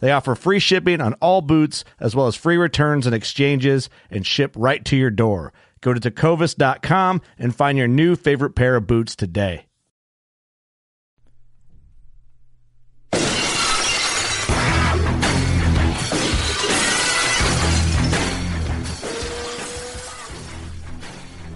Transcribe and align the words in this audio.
They 0.00 0.12
offer 0.12 0.34
free 0.34 0.58
shipping 0.58 1.00
on 1.00 1.14
all 1.14 1.40
boots, 1.40 1.84
as 1.98 2.14
well 2.14 2.26
as 2.26 2.36
free 2.36 2.56
returns 2.56 3.06
and 3.06 3.14
exchanges, 3.14 3.90
and 4.10 4.26
ship 4.26 4.52
right 4.56 4.84
to 4.86 4.96
your 4.96 5.10
door. 5.10 5.52
Go 5.80 5.92
to 5.94 6.00
tecovas.com 6.00 7.22
and 7.38 7.54
find 7.54 7.78
your 7.78 7.88
new 7.88 8.16
favorite 8.16 8.54
pair 8.54 8.76
of 8.76 8.86
boots 8.86 9.14
today. 9.16 9.64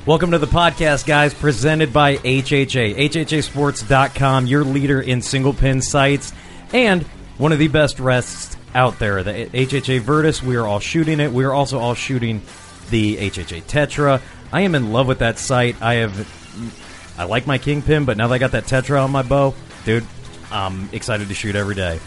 Welcome 0.05 0.33
to 0.33 0.39
the 0.39 0.49
podcast, 0.49 1.07
guys, 1.07 1.33
presented 1.33 1.93
by 1.93 2.17
HHA. 2.17 2.97
HHASports.com, 2.97 4.47
your 4.47 4.65
leader 4.65 5.01
in 5.01 5.23
single 5.23 5.55
pin 5.55 5.81
sights 5.81 6.33
and 6.73 7.07
one 7.39 7.53
of 7.53 7.59
the 7.59 7.69
best 7.69 7.99
rests 7.99 8.57
out 8.75 8.99
there. 8.99 9.23
The 9.23 9.47
HHA 9.47 10.01
Virtus, 10.01 10.43
we 10.43 10.57
are 10.57 10.67
all 10.67 10.81
shooting 10.81 11.21
it. 11.21 11.33
We 11.33 11.45
are 11.45 11.53
also 11.53 11.79
all 11.79 11.95
shooting 11.95 12.43
the 12.91 13.17
HHA 13.17 13.63
Tetra. 13.65 14.21
I 14.53 14.63
am 14.63 14.75
in 14.75 14.93
love 14.93 15.07
with 15.07 15.21
that 15.21 15.39
sight. 15.39 15.81
I 15.81 15.95
have, 15.95 17.15
I 17.19 17.25
like 17.25 17.47
my 17.47 17.59
Kingpin, 17.59 18.05
but 18.05 18.17
now 18.17 18.29
that 18.29 18.35
I 18.35 18.39
got 18.39 18.53
that 18.53 18.65
Tetra 18.65 19.03
on 19.03 19.11
my 19.11 19.23
bow, 19.23 19.55
dude, 19.85 20.07
I'm 20.51 20.89
excited 20.93 21.29
to 21.29 21.35
shoot 21.35 21.57
every 21.57 21.75
day. 21.75 22.01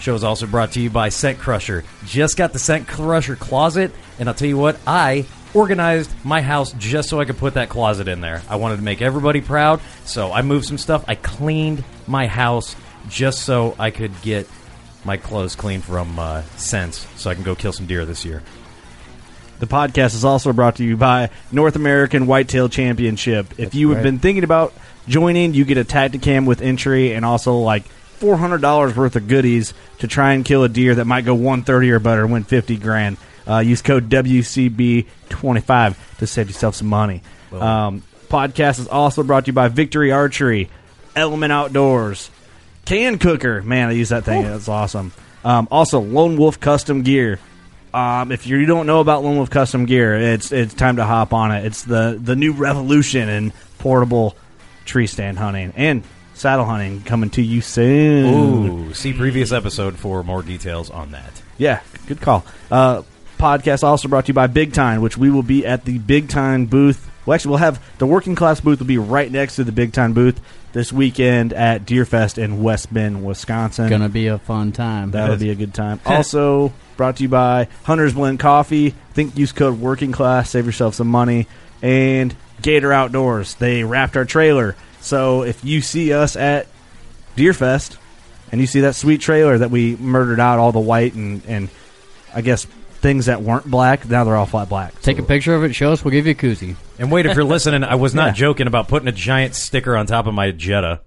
Show 0.00 0.14
is 0.16 0.24
also 0.24 0.46
brought 0.46 0.72
to 0.72 0.80
you 0.80 0.90
by 0.90 1.10
Scent 1.10 1.38
Crusher. 1.38 1.84
Just 2.04 2.36
got 2.36 2.52
the 2.52 2.58
Scent 2.58 2.88
Crusher 2.88 3.36
closet, 3.36 3.92
and 4.18 4.28
I'll 4.28 4.34
tell 4.34 4.48
you 4.48 4.58
what, 4.58 4.76
I 4.84 5.26
organized 5.54 6.10
my 6.24 6.40
house 6.40 6.72
just 6.72 7.08
so 7.08 7.20
I 7.20 7.24
could 7.24 7.38
put 7.38 7.54
that 7.54 7.68
closet 7.68 8.08
in 8.08 8.20
there. 8.20 8.42
I 8.48 8.56
wanted 8.56 8.76
to 8.76 8.82
make 8.82 9.00
everybody 9.00 9.40
proud, 9.40 9.80
so 10.04 10.32
I 10.32 10.42
moved 10.42 10.66
some 10.66 10.78
stuff. 10.78 11.04
I 11.06 11.14
cleaned 11.14 11.84
my 12.08 12.26
house 12.26 12.74
just 13.08 13.42
so 13.42 13.74
I 13.78 13.90
could 13.90 14.12
get 14.22 14.48
my 15.04 15.16
clothes 15.16 15.56
clean 15.56 15.80
from 15.80 16.18
uh, 16.18 16.42
scents, 16.56 17.06
so 17.20 17.30
I 17.30 17.34
can 17.34 17.42
go 17.42 17.54
kill 17.54 17.72
some 17.72 17.86
deer 17.86 18.04
this 18.04 18.24
year. 18.24 18.42
The 19.58 19.66
podcast 19.66 20.14
is 20.14 20.24
also 20.24 20.52
brought 20.52 20.76
to 20.76 20.84
you 20.84 20.96
by 20.96 21.30
North 21.52 21.76
American 21.76 22.26
Whitetail 22.26 22.68
Championship. 22.68 23.46
If 23.58 23.74
you 23.74 23.90
have 23.90 23.98
right. 23.98 24.02
been 24.02 24.18
thinking 24.18 24.44
about 24.44 24.74
joining, 25.06 25.54
you 25.54 25.64
get 25.64 25.78
a 25.78 25.84
Tacticam 25.84 26.46
with 26.46 26.62
entry 26.62 27.12
and 27.12 27.24
also 27.24 27.58
like 27.58 27.84
four 27.84 28.36
hundred 28.36 28.60
dollars 28.60 28.96
worth 28.96 29.16
of 29.16 29.28
goodies 29.28 29.72
to 29.98 30.08
try 30.08 30.32
and 30.32 30.44
kill 30.44 30.64
a 30.64 30.68
deer 30.68 30.96
that 30.96 31.04
might 31.04 31.24
go 31.24 31.34
one 31.34 31.62
thirty 31.62 31.90
or 31.90 32.00
better, 32.00 32.24
and 32.24 32.32
win 32.32 32.44
fifty 32.44 32.76
grand. 32.76 33.18
Uh, 33.46 33.58
use 33.58 33.82
code 33.82 34.08
WCB 34.08 35.06
twenty 35.28 35.60
five 35.60 35.96
to 36.18 36.26
save 36.26 36.48
yourself 36.48 36.74
some 36.74 36.88
money. 36.88 37.22
Um, 37.52 38.02
podcast 38.28 38.80
is 38.80 38.88
also 38.88 39.22
brought 39.22 39.44
to 39.44 39.48
you 39.50 39.52
by 39.52 39.68
Victory 39.68 40.10
Archery, 40.10 40.70
Element 41.14 41.52
Outdoors, 41.52 42.30
Can 42.84 43.18
Cooker. 43.18 43.62
Man, 43.62 43.88
I 43.88 43.92
use 43.92 44.10
that 44.10 44.24
thing. 44.24 44.42
That's 44.42 44.68
awesome. 44.68 45.12
Um, 45.44 45.68
also, 45.70 46.00
Lone 46.00 46.36
Wolf 46.36 46.60
Custom 46.60 47.02
Gear. 47.02 47.38
Um, 47.94 48.32
if 48.32 48.46
you 48.46 48.64
don't 48.64 48.86
know 48.86 49.00
about 49.00 49.22
Lone 49.22 49.36
Wolf 49.36 49.50
Custom 49.50 49.84
Gear, 49.86 50.14
it's 50.14 50.50
it's 50.52 50.74
time 50.74 50.96
to 50.96 51.04
hop 51.04 51.32
on 51.32 51.52
it. 51.52 51.66
It's 51.66 51.82
the 51.82 52.18
the 52.22 52.36
new 52.36 52.52
revolution 52.52 53.28
in 53.28 53.52
portable 53.78 54.36
tree 54.84 55.06
stand 55.06 55.38
hunting 55.38 55.72
and 55.76 56.02
saddle 56.34 56.64
hunting 56.64 57.02
coming 57.02 57.30
to 57.30 57.42
you 57.42 57.60
soon. 57.60 58.88
Ooh, 58.88 58.94
see 58.94 59.12
previous 59.12 59.52
episode 59.52 59.96
for 59.98 60.22
more 60.22 60.42
details 60.42 60.90
on 60.90 61.12
that. 61.12 61.42
Yeah, 61.58 61.80
good 62.06 62.20
call. 62.20 62.44
Uh, 62.70 63.02
podcast 63.38 63.82
also 63.84 64.08
brought 64.08 64.26
to 64.26 64.28
you 64.30 64.34
by 64.34 64.46
Big 64.46 64.72
Tine, 64.72 65.00
which 65.02 65.18
we 65.18 65.30
will 65.30 65.42
be 65.42 65.66
at 65.66 65.84
the 65.84 65.98
Big 65.98 66.28
Tine 66.28 66.66
booth. 66.66 67.10
Well, 67.24 67.34
actually, 67.34 67.50
we'll 67.50 67.58
have 67.58 67.98
the 67.98 68.06
working 68.06 68.34
class 68.34 68.60
booth 68.60 68.80
will 68.80 68.86
be 68.86 68.98
right 68.98 69.30
next 69.30 69.56
to 69.56 69.64
the 69.64 69.72
Big 69.72 69.92
Tine 69.92 70.12
booth 70.12 70.40
this 70.72 70.92
weekend 70.92 71.52
at 71.52 71.84
Deerfest 71.84 72.38
in 72.38 72.62
West 72.62 72.92
Bend, 72.92 73.24
Wisconsin. 73.24 73.88
Gonna 73.88 74.08
be 74.08 74.26
a 74.26 74.38
fun 74.38 74.72
time. 74.72 75.10
That'll 75.12 75.36
be 75.36 75.50
a 75.50 75.54
good 75.54 75.74
time. 75.74 76.00
Also 76.06 76.72
brought 76.96 77.16
to 77.16 77.22
you 77.22 77.28
by 77.28 77.68
Hunter's 77.84 78.14
Blend 78.14 78.38
Coffee. 78.40 78.88
I 78.88 79.12
think 79.12 79.36
use 79.36 79.52
code 79.52 79.78
Working 79.80 80.12
Class, 80.12 80.50
save 80.50 80.66
yourself 80.66 80.94
some 80.94 81.08
money. 81.08 81.46
And 81.80 82.34
Gator 82.62 82.92
Outdoors. 82.92 83.54
They 83.54 83.84
wrapped 83.84 84.16
our 84.16 84.24
trailer. 84.24 84.76
So 85.00 85.42
if 85.42 85.64
you 85.64 85.80
see 85.80 86.12
us 86.12 86.36
at 86.36 86.68
Deerfest 87.36 87.96
and 88.52 88.60
you 88.60 88.66
see 88.66 88.80
that 88.82 88.94
sweet 88.94 89.20
trailer 89.20 89.58
that 89.58 89.70
we 89.70 89.96
murdered 89.96 90.38
out 90.40 90.58
all 90.58 90.72
the 90.72 90.80
white 90.80 91.14
and, 91.14 91.42
and 91.46 91.68
I 92.34 92.40
guess 92.40 92.64
things 92.64 93.26
that 93.26 93.42
weren't 93.42 93.68
black, 93.68 94.08
now 94.08 94.24
they're 94.24 94.36
all 94.36 94.46
flat 94.46 94.68
black. 94.68 95.00
Take 95.02 95.18
a 95.18 95.24
picture 95.24 95.54
of 95.54 95.64
it. 95.64 95.74
Show 95.74 95.92
us. 95.92 96.04
We'll 96.04 96.12
give 96.12 96.26
you 96.26 96.32
a 96.32 96.36
koozie. 96.36 96.76
And 97.02 97.10
wait, 97.10 97.26
if 97.26 97.34
you're 97.34 97.44
listening, 97.44 97.82
I 97.82 97.96
was 97.96 98.14
not 98.14 98.28
Yeah. 98.28 98.32
joking 98.34 98.66
about 98.68 98.86
putting 98.86 99.08
a 99.08 99.12
giant 99.12 99.56
sticker 99.56 99.96
on 99.96 100.06
top 100.06 100.26
of 100.28 100.34
my 100.34 100.52
Jetta. 100.52 101.00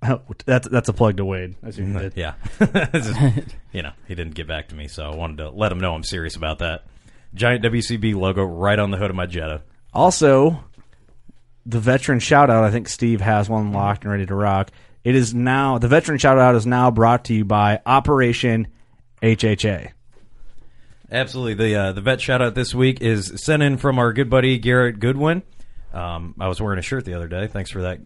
that's 0.46 0.68
that's 0.68 0.88
a 0.88 0.92
plug 0.92 1.16
to 1.18 1.24
Wade. 1.24 1.56
Mm, 1.62 1.98
did. 1.98 2.12
Yeah, 2.16 2.34
you 3.72 3.82
know, 3.82 3.90
he 4.08 4.14
didn't 4.14 4.34
get 4.34 4.46
back 4.46 4.68
to 4.68 4.74
me, 4.74 4.86
so 4.88 5.10
I 5.10 5.14
wanted 5.14 5.38
to 5.38 5.50
let 5.50 5.72
him 5.72 5.80
know 5.80 5.92
I'm 5.94 6.04
serious 6.04 6.36
about 6.36 6.60
that. 6.60 6.84
Giant 7.34 7.62
WCB 7.64 8.14
logo 8.14 8.42
right 8.44 8.78
on 8.78 8.90
the 8.92 8.96
hood 8.96 9.10
of 9.10 9.16
my 9.16 9.26
Jetta. 9.26 9.62
Also, 9.92 10.64
the 11.66 11.80
veteran 11.80 12.18
shout 12.20 12.48
out, 12.48 12.64
I 12.64 12.70
think 12.70 12.88
Steve 12.88 13.20
has 13.20 13.48
one 13.50 13.72
locked 13.72 14.04
and 14.04 14.12
ready 14.12 14.24
to 14.24 14.34
rock. 14.34 14.70
It 15.04 15.14
is 15.16 15.34
now 15.34 15.78
the 15.78 15.88
veteran 15.88 16.16
shout 16.18 16.38
out 16.38 16.54
is 16.54 16.64
now 16.66 16.90
brought 16.90 17.24
to 17.24 17.34
you 17.34 17.44
by 17.44 17.80
Operation 17.84 18.68
HHA. 19.22 19.90
Absolutely. 21.10 21.54
The 21.54 21.74
uh, 21.74 21.92
the 21.92 22.00
vet 22.00 22.20
shout 22.20 22.40
out 22.40 22.54
this 22.54 22.74
week 22.74 23.00
is 23.00 23.42
sent 23.42 23.62
in 23.62 23.78
from 23.78 23.98
our 23.98 24.12
good 24.12 24.30
buddy 24.30 24.58
Garrett 24.58 25.00
Goodwin. 25.00 25.42
Um, 25.92 26.34
I 26.38 26.48
was 26.48 26.60
wearing 26.60 26.78
a 26.78 26.82
shirt 26.82 27.04
the 27.04 27.14
other 27.14 27.26
day. 27.26 27.48
Thanks 27.48 27.70
for 27.70 27.82
that. 27.82 28.00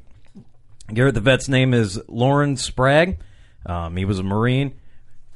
Garrett, 0.93 1.15
the 1.15 1.21
vet's 1.21 1.49
name 1.49 1.75
is 1.75 2.01
Lauren 2.09 2.57
Sprague. 2.57 3.19
Um, 3.67 3.97
he 3.97 4.05
was 4.05 4.19
a 4.19 4.23
Marine. 4.23 4.75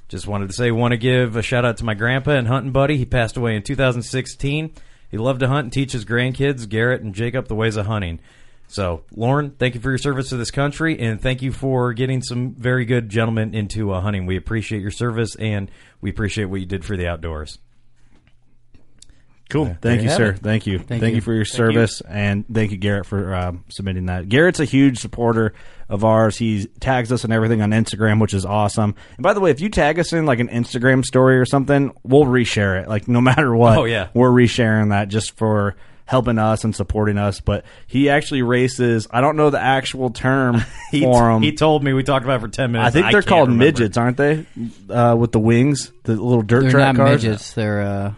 Just 0.08 0.26
wanted 0.26 0.48
to 0.48 0.54
say, 0.54 0.70
want 0.70 0.92
to 0.92 0.96
give 0.96 1.36
a 1.36 1.42
shout 1.42 1.66
out 1.66 1.76
to 1.78 1.84
my 1.84 1.92
grandpa 1.92 2.32
and 2.32 2.48
hunting 2.48 2.72
buddy. 2.72 2.96
He 2.96 3.04
passed 3.04 3.36
away 3.36 3.56
in 3.56 3.62
2016. 3.62 4.72
He 5.10 5.18
loved 5.18 5.40
to 5.40 5.48
hunt 5.48 5.64
and 5.64 5.72
teach 5.72 5.92
his 5.92 6.06
grandkids, 6.06 6.68
Garrett 6.68 7.02
and 7.02 7.14
Jacob, 7.14 7.48
the 7.48 7.54
ways 7.54 7.76
of 7.76 7.86
hunting. 7.86 8.20
So, 8.70 9.02
Lauren, 9.16 9.52
thank 9.52 9.74
you 9.74 9.80
for 9.80 9.88
your 9.90 9.96
service 9.98 10.28
to 10.28 10.36
this 10.36 10.50
country, 10.50 10.98
and 10.98 11.20
thank 11.20 11.40
you 11.40 11.52
for 11.52 11.94
getting 11.94 12.20
some 12.22 12.54
very 12.54 12.84
good 12.84 13.08
gentlemen 13.08 13.54
into 13.54 13.92
uh, 13.92 14.00
hunting. 14.02 14.26
We 14.26 14.36
appreciate 14.36 14.82
your 14.82 14.90
service, 14.90 15.34
and 15.36 15.70
we 16.02 16.10
appreciate 16.10 16.44
what 16.46 16.60
you 16.60 16.66
did 16.66 16.84
for 16.84 16.94
the 16.96 17.08
outdoors. 17.08 17.58
Cool. 19.48 19.74
Thank 19.80 20.02
you, 20.02 20.10
you 20.10 20.14
sir. 20.14 20.30
it. 20.32 20.40
Thank 20.40 20.66
you. 20.66 20.78
Thank, 20.78 21.02
you. 21.02 21.08
you 21.08 21.20
for 21.22 21.32
your 21.32 21.46
service, 21.46 22.02
and 22.02 22.44
thank 22.52 22.70
you, 22.70 22.76
Garrett, 22.76 23.06
for 23.06 23.34
um, 23.34 23.64
submitting 23.70 24.04
that. 24.06 24.28
Garrett's 24.28 24.60
a 24.60 24.66
huge 24.66 24.98
supporter 24.98 25.54
of 25.88 26.04
ours. 26.04 26.36
He 26.36 26.66
tags 26.80 27.10
us 27.10 27.24
and 27.24 27.32
everything 27.32 27.62
on 27.62 27.70
Instagram, 27.70 28.20
which 28.20 28.34
is 28.34 28.44
awesome. 28.44 28.94
And 29.16 29.22
by 29.22 29.32
the 29.32 29.40
way, 29.40 29.50
if 29.50 29.62
you 29.62 29.70
tag 29.70 29.98
us 29.98 30.12
in 30.12 30.26
like 30.26 30.40
an 30.40 30.48
Instagram 30.48 31.02
story 31.02 31.38
or 31.38 31.46
something, 31.46 31.92
we'll 32.02 32.26
reshare 32.26 32.82
it. 32.82 32.90
Like 32.90 33.08
no 33.08 33.20
matter 33.22 33.56
what, 33.56 33.78
Oh, 33.78 33.84
yeah. 33.86 34.08
we're 34.12 34.30
resharing 34.30 34.90
that 34.90 35.08
just 35.08 35.34
for 35.38 35.76
helping 36.08 36.38
us 36.38 36.64
and 36.64 36.74
supporting 36.74 37.18
us. 37.18 37.40
But 37.40 37.64
he 37.86 38.08
actually 38.08 38.40
races. 38.42 39.06
I 39.10 39.20
don't 39.20 39.36
know 39.36 39.50
the 39.50 39.60
actual 39.60 40.10
term 40.10 40.62
He, 40.90 41.02
for 41.02 41.30
him. 41.30 41.42
he 41.42 41.52
told 41.52 41.84
me 41.84 41.92
we 41.92 42.02
talked 42.02 42.24
about 42.24 42.36
it 42.38 42.40
for 42.40 42.48
ten 42.48 42.72
minutes. 42.72 42.88
I 42.88 42.90
think 42.90 43.12
they're 43.12 43.20
can't 43.20 43.26
called 43.28 43.48
remember. 43.48 43.64
midgets, 43.66 43.96
aren't 43.98 44.16
they? 44.16 44.46
Uh, 44.88 45.14
with 45.16 45.32
the 45.32 45.38
wings, 45.38 45.92
the 46.04 46.12
little 46.14 46.40
dirt 46.42 46.62
They're 46.62 46.70
track 46.70 46.96
not 46.96 47.04
cars. 47.06 47.22
midgets. 47.22 47.52
They're 47.52 47.82
uh, 47.82 48.14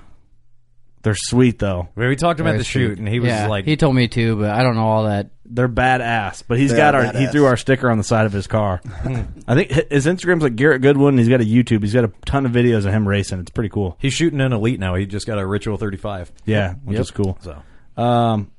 They're 1.02 1.14
sweet 1.16 1.58
though. 1.58 1.88
We 1.96 2.06
we 2.06 2.14
talked 2.16 2.38
about 2.40 2.50
very 2.50 2.58
the 2.58 2.64
shoot, 2.64 2.98
and 2.98 3.08
he 3.08 3.18
was 3.20 3.28
yeah, 3.28 3.48
like, 3.48 3.64
he 3.64 3.76
told 3.76 3.94
me 3.96 4.06
too, 4.06 4.36
but 4.36 4.50
I 4.50 4.62
don't 4.62 4.76
know 4.76 4.86
all 4.86 5.04
that. 5.04 5.30
They're 5.52 5.68
badass, 5.68 6.44
but 6.46 6.58
he's 6.60 6.70
They 6.70 6.76
got 6.76 6.94
are 6.94 7.06
our 7.06 7.12
he 7.12 7.26
threw 7.26 7.44
our 7.46 7.56
sticker 7.56 7.90
on 7.90 7.98
the 7.98 8.04
side 8.04 8.24
of 8.24 8.32
his 8.32 8.46
car. 8.46 8.80
I 9.48 9.54
think 9.56 9.72
his 9.90 10.06
Instagram's 10.06 10.44
like 10.44 10.54
Garrett 10.54 10.80
Goodwin. 10.80 11.18
He's 11.18 11.28
got 11.28 11.40
a 11.40 11.44
YouTube. 11.44 11.82
He's 11.82 11.92
got 11.92 12.04
a 12.04 12.12
ton 12.24 12.46
of 12.46 12.52
videos 12.52 12.86
of 12.86 12.92
him 12.92 13.08
racing. 13.08 13.40
It's 13.40 13.50
pretty 13.50 13.70
cool. 13.70 13.96
he's 13.98 14.12
shooting 14.12 14.40
an 14.40 14.52
elite 14.52 14.78
now. 14.78 14.94
He 14.94 15.06
just 15.06 15.26
got 15.26 15.40
a 15.40 15.44
Ritual 15.44 15.76
35. 15.76 16.30
Yeah, 16.44 16.74
which 16.84 16.94
Yep. 16.94 17.00
is 17.00 17.10
cool. 17.10 17.36
So 17.40 17.60
um, 18.00 18.50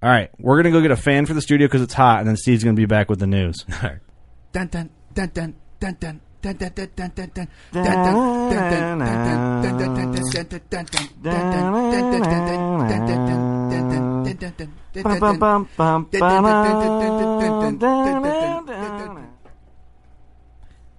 all 0.00 0.10
right, 0.10 0.30
we're 0.38 0.56
gonna 0.58 0.70
go 0.70 0.80
get 0.80 0.92
a 0.92 0.96
fan 0.96 1.26
for 1.26 1.34
the 1.34 1.40
studio 1.40 1.66
because 1.66 1.82
it's 1.82 1.94
hot, 1.94 2.20
and 2.20 2.28
then 2.28 2.36
Steve's 2.36 2.62
gonna 2.62 2.74
be 2.74 2.86
back 2.86 3.10
with 3.10 3.18
the 3.18 3.26
news. 3.26 3.64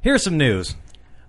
Here's 0.02 0.24
some 0.24 0.38
news. 0.38 0.76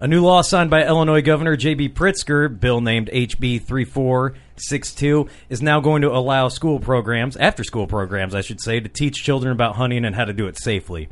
A 0.01 0.09
new 0.09 0.23
law 0.23 0.43
signed 0.43 0.71
by 0.71 0.85
Illinois 0.85 1.23
Governor 1.23 1.57
J.B. 1.57 1.91
Pritzker, 1.91 2.59
bill 2.59 2.81
named 2.81 3.09
HB 3.13 3.63
34 3.63 4.35
3462, 4.57 5.29
is 5.49 5.63
now 5.63 5.81
going 5.81 6.03
to 6.03 6.11
allow 6.11 6.49
school 6.49 6.81
programs, 6.81 7.37
after 7.37 7.63
school 7.65 7.87
programs, 7.87 8.35
I 8.35 8.41
should 8.41 8.61
say, 8.61 8.81
to 8.81 8.89
teach 8.89 9.23
children 9.23 9.53
about 9.53 9.77
hunting 9.77 10.05
and 10.05 10.15
how 10.15 10.25
to 10.25 10.33
do 10.33 10.47
it 10.47 10.59
safely. 10.59 11.09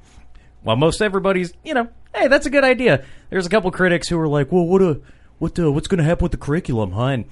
While 0.63 0.77
most 0.77 1.03
everybody's, 1.03 1.53
you 1.63 1.75
know, 1.75 1.89
hey, 2.15 2.29
that's 2.29 2.47
a 2.47 2.51
good 2.51 2.65
idea. 2.65 3.05
There's 3.31 3.47
a 3.47 3.51
couple 3.51 3.71
critics 3.71 4.09
who 4.09 4.19
are 4.19 4.29
like, 4.29 4.51
well, 4.51 4.67
what 4.67 4.83
a, 4.83 5.01
what 5.39 5.59
uh, 5.59 5.71
what's 5.71 5.89
going 5.89 5.99
to 5.99 6.05
happen 6.05 6.23
with 6.23 6.33
the 6.33 6.39
curriculum, 6.39 6.93
huh? 6.93 7.05
And 7.05 7.25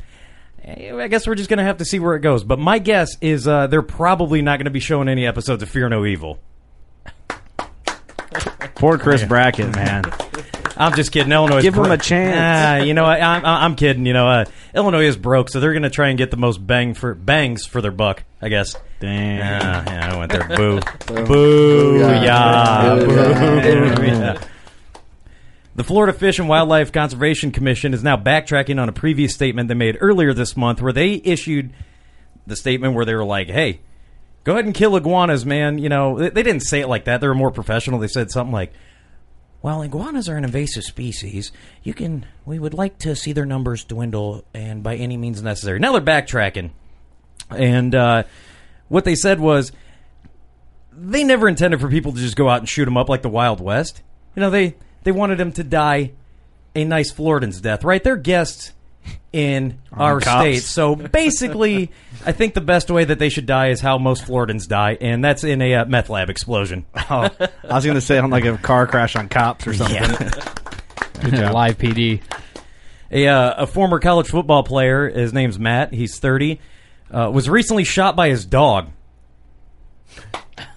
eh, 0.65 0.95
I 0.95 1.09
guess 1.09 1.27
we're 1.27 1.35
just 1.35 1.49
going 1.49 1.59
to 1.59 1.65
have 1.65 1.79
to 1.79 1.85
see 1.85 1.99
where 1.99 2.15
it 2.15 2.21
goes. 2.21 2.45
But 2.45 2.59
my 2.59 2.79
guess 2.79 3.17
is 3.21 3.49
uh, 3.49 3.69
they're 3.69 3.81
probably 3.81 4.43
not 4.43 4.59
going 4.59 4.67
to 4.67 4.71
be 4.71 4.81
showing 4.81 5.09
any 5.09 5.27
episodes 5.27 5.63
of 5.63 5.71
Fear 5.71 5.89
No 5.89 6.05
Evil. 6.05 6.41
Poor 8.75 8.99
Chris 8.99 9.25
Brackett, 9.25 9.75
man. 9.75 10.05
I'm 10.77 10.95
just 10.95 11.13
kidding. 11.13 11.33
Illinois. 11.33 11.61
give 11.63 11.75
them 11.75 11.91
a 11.91 11.99
chance. 11.99 12.37
Ah, 12.39 12.85
you 12.85 12.95
know, 12.95 13.05
I, 13.05 13.19
I'm, 13.19 13.45
I'm 13.45 13.75
kidding. 13.77 14.07
You 14.07 14.13
know, 14.13 14.29
uh, 14.29 14.45
Illinois 14.75 15.07
is 15.07 15.17
broke, 15.17 15.51
so 15.51 15.61
they're 15.61 15.73
going 15.73 15.83
to 15.83 15.91
try 15.91 16.09
and 16.09 16.19
get 16.19 16.31
the 16.31 16.37
most 16.37 16.65
bang 16.67 16.95
for 16.95 17.15
bangs 17.15 17.67
for 17.67 17.81
their 17.81 17.91
buck. 17.91 18.25
I 18.41 18.49
guess. 18.49 18.75
Damn. 19.01 19.61
Ah, 19.63 19.85
yeah, 19.93 20.15
I 20.15 20.19
went 20.19 20.33
there. 20.33 20.49
Boo, 20.57 20.81
boo, 21.27 21.99
Yeah. 22.01 22.23
yeah, 22.23 22.95
Boo, 22.95 23.07
boo, 23.07 23.15
yeah. 23.15 24.03
yeah. 24.03 24.43
The 25.75 25.85
Florida 25.85 26.13
Fish 26.13 26.39
and 26.39 26.49
Wildlife 26.49 26.93
Conservation 26.93 27.51
Commission 27.51 27.95
is 27.95 28.03
now 28.05 28.17
backtracking 28.17 28.81
on 28.81 28.89
a 28.89 28.93
previous 28.93 29.33
statement 29.35 29.69
they 29.69 29.75
made 29.75 29.97
earlier 30.01 30.35
this 30.35 30.57
month, 30.57 30.83
where 30.83 30.93
they 30.93 31.15
issued 31.25 31.73
the 32.47 32.57
statement 32.57 32.95
where 32.95 33.05
they 33.07 33.15
were 33.15 33.25
like, 33.25 33.49
"Hey, 33.49 33.81
go 34.45 34.53
ahead 34.53 34.67
and 34.67 34.75
kill 34.75 34.97
iguanas, 34.97 35.47
man." 35.47 35.79
You 35.79 35.89
know, 35.89 36.19
they, 36.19 36.29
they 36.29 36.43
didn't 36.43 36.63
say 36.63 36.81
it 36.81 36.89
like 36.89 37.05
that. 37.07 37.21
They 37.23 37.29
were 37.29 37.35
more 37.35 37.51
professional. 37.51 37.99
They 38.01 38.09
said 38.09 38.31
something 38.31 38.53
like, 38.53 38.73
while 39.63 39.81
iguanas 39.81 40.29
are 40.29 40.37
an 40.37 40.45
invasive 40.45 40.83
species, 40.83 41.53
you 41.83 41.95
can 41.95 42.27
we 42.45 42.59
would 42.59 42.75
like 42.75 42.99
to 42.99 43.17
see 43.17 43.33
their 43.33 43.47
numbers 43.47 43.85
dwindle 43.85 44.45
and 44.53 44.83
by 44.83 44.97
any 44.97 45.17
means 45.17 45.43
necessary. 45.43 45.79
Now 45.79 45.93
they're 45.93 46.01
backtracking. 46.01 46.73
And 47.49 47.95
uh, 47.95 48.25
what 48.89 49.05
they 49.05 49.15
said 49.15 49.41
was 49.41 49.73
they 50.93 51.25
never 51.25 51.49
intended 51.49 51.81
for 51.81 51.89
people 51.89 52.13
to 52.13 52.19
just 52.19 52.37
go 52.37 52.49
out 52.49 52.59
and 52.59 52.69
shoot 52.69 52.85
them 52.85 52.97
up 52.97 53.09
like 53.09 53.23
the 53.23 53.29
Wild 53.29 53.61
West. 53.61 54.03
You 54.35 54.41
know, 54.41 54.51
they 54.51 54.75
they 55.05 55.13
wanted 55.13 55.39
them 55.39 55.53
to 55.53 55.65
die 55.65 56.13
a 56.75 56.85
nice 56.85 57.13
Floridan's 57.13 57.61
death, 57.61 57.85
right? 57.85 58.03
They're 58.03 58.17
guests 58.17 58.73
in 59.33 59.79
our 59.93 60.21
cops. 60.21 60.41
state. 60.41 60.63
So 60.63 60.95
basically, 61.13 61.91
I 62.25 62.33
think 62.33 62.55
the 62.55 62.61
best 62.61 62.91
way 62.91 63.05
that 63.05 63.19
they 63.19 63.29
should 63.29 63.47
die 63.47 63.69
is 63.69 63.81
how 63.81 63.99
most 63.99 64.25
Floridans 64.25 64.67
die, 64.69 64.97
and 65.01 65.25
that's 65.25 65.45
in 65.45 65.63
a 65.63 65.75
uh, 65.75 65.85
meth 65.87 66.11
lab 66.11 66.31
explosion. 66.31 66.87
Oh, 67.11 67.29
I 67.69 67.75
was 67.75 67.85
gonna 67.85 68.01
say 68.01 68.19
on 68.19 68.31
like 68.31 68.45
a 68.45 68.57
car 68.57 68.87
crash 68.87 69.17
on 69.17 69.29
cops 69.29 69.67
or 69.67 69.75
something. 69.75 69.99
Live 71.53 71.79
PD. 71.79 72.21
A, 73.11 73.29
uh, 73.29 73.65
a 73.65 73.67
former 73.67 73.99
college 73.99 74.29
football 74.29 74.63
player, 74.63 75.11
his 75.11 75.35
name's 75.35 75.59
Matt, 75.59 75.93
he's 75.93 76.19
30, 76.19 76.59
uh, 77.11 77.31
was 77.31 77.51
recently 77.51 77.85
shot 77.85 78.17
by 78.17 78.31
his 78.31 78.47
dog. 78.47 78.89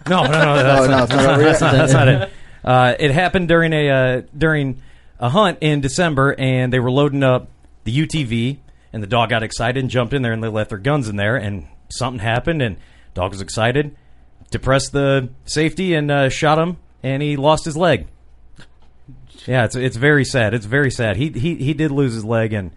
No, 0.10 0.24
no, 0.24 0.32
no, 0.32 0.56
that's, 0.56 1.10
no, 1.12 1.18
not 1.18 1.30
over 1.30 1.42
yet. 1.42 1.60
that's 1.60 1.62
not, 1.62 1.72
that's 1.72 1.94
not 1.94 2.08
it. 2.08 2.30
Uh, 2.64 2.96
it 3.00 3.12
happened 3.12 3.48
during 3.48 3.72
a 3.72 3.90
uh, 3.90 4.22
during 4.38 4.82
a 5.20 5.30
hunt 5.30 5.60
in 5.62 5.82
December, 5.82 6.36
and 6.38 6.74
they 6.74 6.80
were 6.80 6.92
loading 6.92 7.24
up 7.24 7.48
the 7.86 7.98
UTV, 7.98 8.58
and 8.92 9.02
the 9.02 9.08
dog 9.08 9.30
got 9.30 9.44
excited 9.44 9.80
and 9.82 9.90
jumped 9.90 10.14
in 10.14 10.22
there, 10.22 10.34
and 10.34 10.44
they 10.44 10.50
left 10.50 10.70
their 10.70 10.78
guns 10.78 11.08
in 11.08 11.16
there, 11.16 11.38
and 11.38 11.68
something 11.90 12.20
happened, 12.20 12.62
and 12.62 12.78
dog 13.14 13.32
was 13.32 13.42
excited, 13.42 13.96
depressed 14.52 14.92
the 14.92 15.30
safety, 15.46 15.94
and 15.94 16.12
uh, 16.12 16.30
shot 16.30 16.60
him, 16.60 16.78
and 17.02 17.24
he 17.24 17.38
lost 17.38 17.64
his 17.66 17.78
leg. 17.78 18.08
Yeah, 19.46 19.66
it's 19.66 19.76
it's 19.76 19.96
very 19.96 20.26
sad. 20.26 20.54
It's 20.54 20.66
very 20.66 20.90
sad. 20.90 21.18
He 21.18 21.30
he 21.30 21.56
he 21.56 21.74
did 21.74 21.92
lose 21.92 22.14
his 22.14 22.26
leg, 22.26 22.52
and 22.52 22.72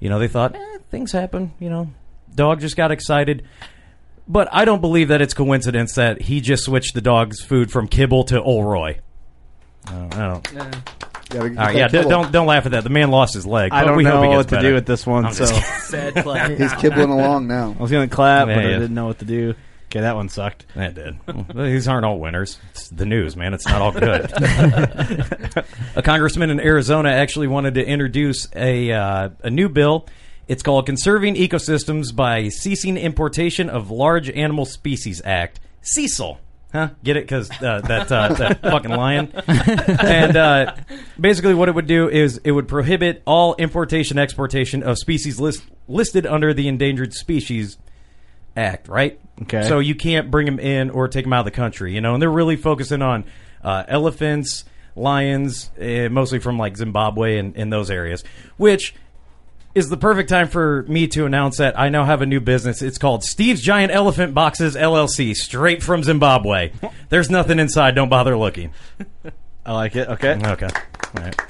you 0.00 0.08
know 0.08 0.18
they 0.18 0.28
thought 0.28 0.56
eh, 0.56 0.78
things 0.90 1.12
happen. 1.12 1.52
You 1.60 1.70
know, 1.70 1.90
dog 2.34 2.60
just 2.60 2.76
got 2.76 2.90
excited. 2.90 3.44
But 4.26 4.48
I 4.52 4.64
don't 4.64 4.80
believe 4.80 5.08
that 5.08 5.20
it's 5.20 5.34
coincidence 5.34 5.94
that 5.94 6.22
he 6.22 6.40
just 6.40 6.64
switched 6.64 6.94
the 6.94 7.00
dog's 7.00 7.40
food 7.40 7.70
from 7.70 7.88
kibble 7.88 8.24
to 8.24 8.40
Ol 8.42 8.64
Roy. 8.64 9.00
I 9.86 9.92
don't. 9.92 10.16
I 10.16 10.70
don't. 10.70 11.09
Gotta 11.30 11.44
All 11.44 11.48
get 11.48 11.58
right, 11.58 11.72
that 11.76 11.92
yeah, 11.94 12.02
d- 12.02 12.08
don't 12.08 12.30
don't 12.32 12.46
laugh 12.46 12.66
at 12.66 12.72
that. 12.72 12.84
The 12.84 12.90
man 12.90 13.10
lost 13.10 13.34
his 13.34 13.46
leg. 13.46 13.72
I 13.72 13.82
but 13.82 13.88
don't 13.88 13.96
we 13.96 14.04
hope 14.04 14.22
he 14.24 14.28
know 14.30 14.30
gets 14.30 14.36
what 14.36 14.48
to 14.48 14.54
better. 14.56 14.68
do 14.70 14.74
with 14.74 14.86
this 14.86 15.06
one, 15.06 15.24
I'm 15.26 15.32
so 15.32 15.46
just 15.46 15.84
Sad 15.90 16.14
clap. 16.16 16.50
He's 16.58 16.72
kibbling 16.72 17.10
along 17.10 17.46
now. 17.46 17.74
I 17.78 17.82
was 17.82 17.90
gonna 17.90 18.08
clap, 18.08 18.48
Yeah, 18.48 18.54
but 18.56 18.64
I 18.64 18.68
yeah. 18.70 18.78
didn't 18.78 18.94
know 18.94 19.06
what 19.06 19.18
to 19.20 19.24
do. 19.24 19.54
Okay, 19.86 20.00
that 20.02 20.14
one 20.14 20.28
sucked. 20.28 20.66
That 20.76 20.94
did. 20.94 21.16
Well, 21.26 21.66
These 21.66 21.88
aren't 21.88 22.04
all 22.04 22.20
winners. 22.20 22.58
It's 22.70 22.88
the 22.90 23.06
news, 23.06 23.36
man. 23.36 23.54
It's 23.54 23.66
not 23.66 23.82
all 23.82 23.90
good. 23.90 24.30
a 25.96 26.02
congressman 26.04 26.50
in 26.50 26.60
Arizona 26.60 27.10
actually 27.10 27.48
wanted 27.48 27.74
to 27.74 27.84
introduce 27.84 28.48
a 28.54 28.92
uh, 28.92 29.28
a 29.42 29.50
new 29.50 29.68
bill. 29.68 30.06
It's 30.48 30.62
called 30.62 30.86
Conserving 30.86 31.36
Ecosystems 31.36 32.14
by 32.14 32.48
Ceasing 32.48 32.96
Importation 32.96 33.68
of 33.70 33.90
Large 33.90 34.30
Animal 34.30 34.64
Species 34.64 35.22
Act. 35.24 35.60
Cecil. 35.82 36.40
Huh? 36.72 36.90
Get 37.02 37.16
it? 37.16 37.24
Because 37.24 37.50
uh, 37.50 37.80
that 37.80 38.12
uh, 38.12 38.32
that 38.34 38.60
fucking 38.62 38.92
lion. 38.92 39.32
and 39.46 40.36
uh, 40.36 40.74
basically, 41.20 41.54
what 41.54 41.68
it 41.68 41.74
would 41.74 41.88
do 41.88 42.08
is 42.08 42.40
it 42.44 42.52
would 42.52 42.68
prohibit 42.68 43.22
all 43.26 43.56
importation 43.56 44.18
exportation 44.18 44.82
of 44.82 44.96
species 44.96 45.40
list, 45.40 45.64
listed 45.88 46.26
under 46.26 46.54
the 46.54 46.68
Endangered 46.68 47.12
Species 47.12 47.76
Act. 48.56 48.88
Right? 48.88 49.18
Okay. 49.42 49.66
So 49.66 49.80
you 49.80 49.94
can't 49.94 50.30
bring 50.30 50.46
them 50.46 50.60
in 50.60 50.90
or 50.90 51.08
take 51.08 51.24
them 51.24 51.32
out 51.32 51.40
of 51.40 51.44
the 51.46 51.50
country. 51.50 51.92
You 51.94 52.00
know, 52.00 52.14
and 52.14 52.22
they're 52.22 52.30
really 52.30 52.56
focusing 52.56 53.02
on 53.02 53.24
uh, 53.64 53.84
elephants, 53.88 54.64
lions, 54.94 55.70
uh, 55.80 56.08
mostly 56.08 56.38
from 56.38 56.56
like 56.56 56.76
Zimbabwe 56.76 57.38
and 57.38 57.56
in 57.56 57.70
those 57.70 57.90
areas, 57.90 58.22
which 58.58 58.94
is 59.74 59.88
the 59.88 59.96
perfect 59.96 60.28
time 60.28 60.48
for 60.48 60.82
me 60.88 61.06
to 61.08 61.26
announce 61.26 61.58
that 61.58 61.78
I 61.78 61.88
now 61.90 62.04
have 62.04 62.22
a 62.22 62.26
new 62.26 62.40
business. 62.40 62.82
It's 62.82 62.98
called 62.98 63.22
Steve's 63.24 63.60
Giant 63.60 63.92
Elephant 63.92 64.34
Boxes 64.34 64.74
LLC, 64.76 65.34
straight 65.34 65.82
from 65.82 66.02
Zimbabwe. 66.02 66.72
There's 67.08 67.30
nothing 67.30 67.58
inside. 67.58 67.94
Don't 67.94 68.08
bother 68.08 68.36
looking. 68.36 68.72
I 69.64 69.72
like 69.72 69.94
it. 69.96 70.08
Okay. 70.08 70.38
Okay. 70.44 70.68
All 71.16 71.22
right. 71.22 71.40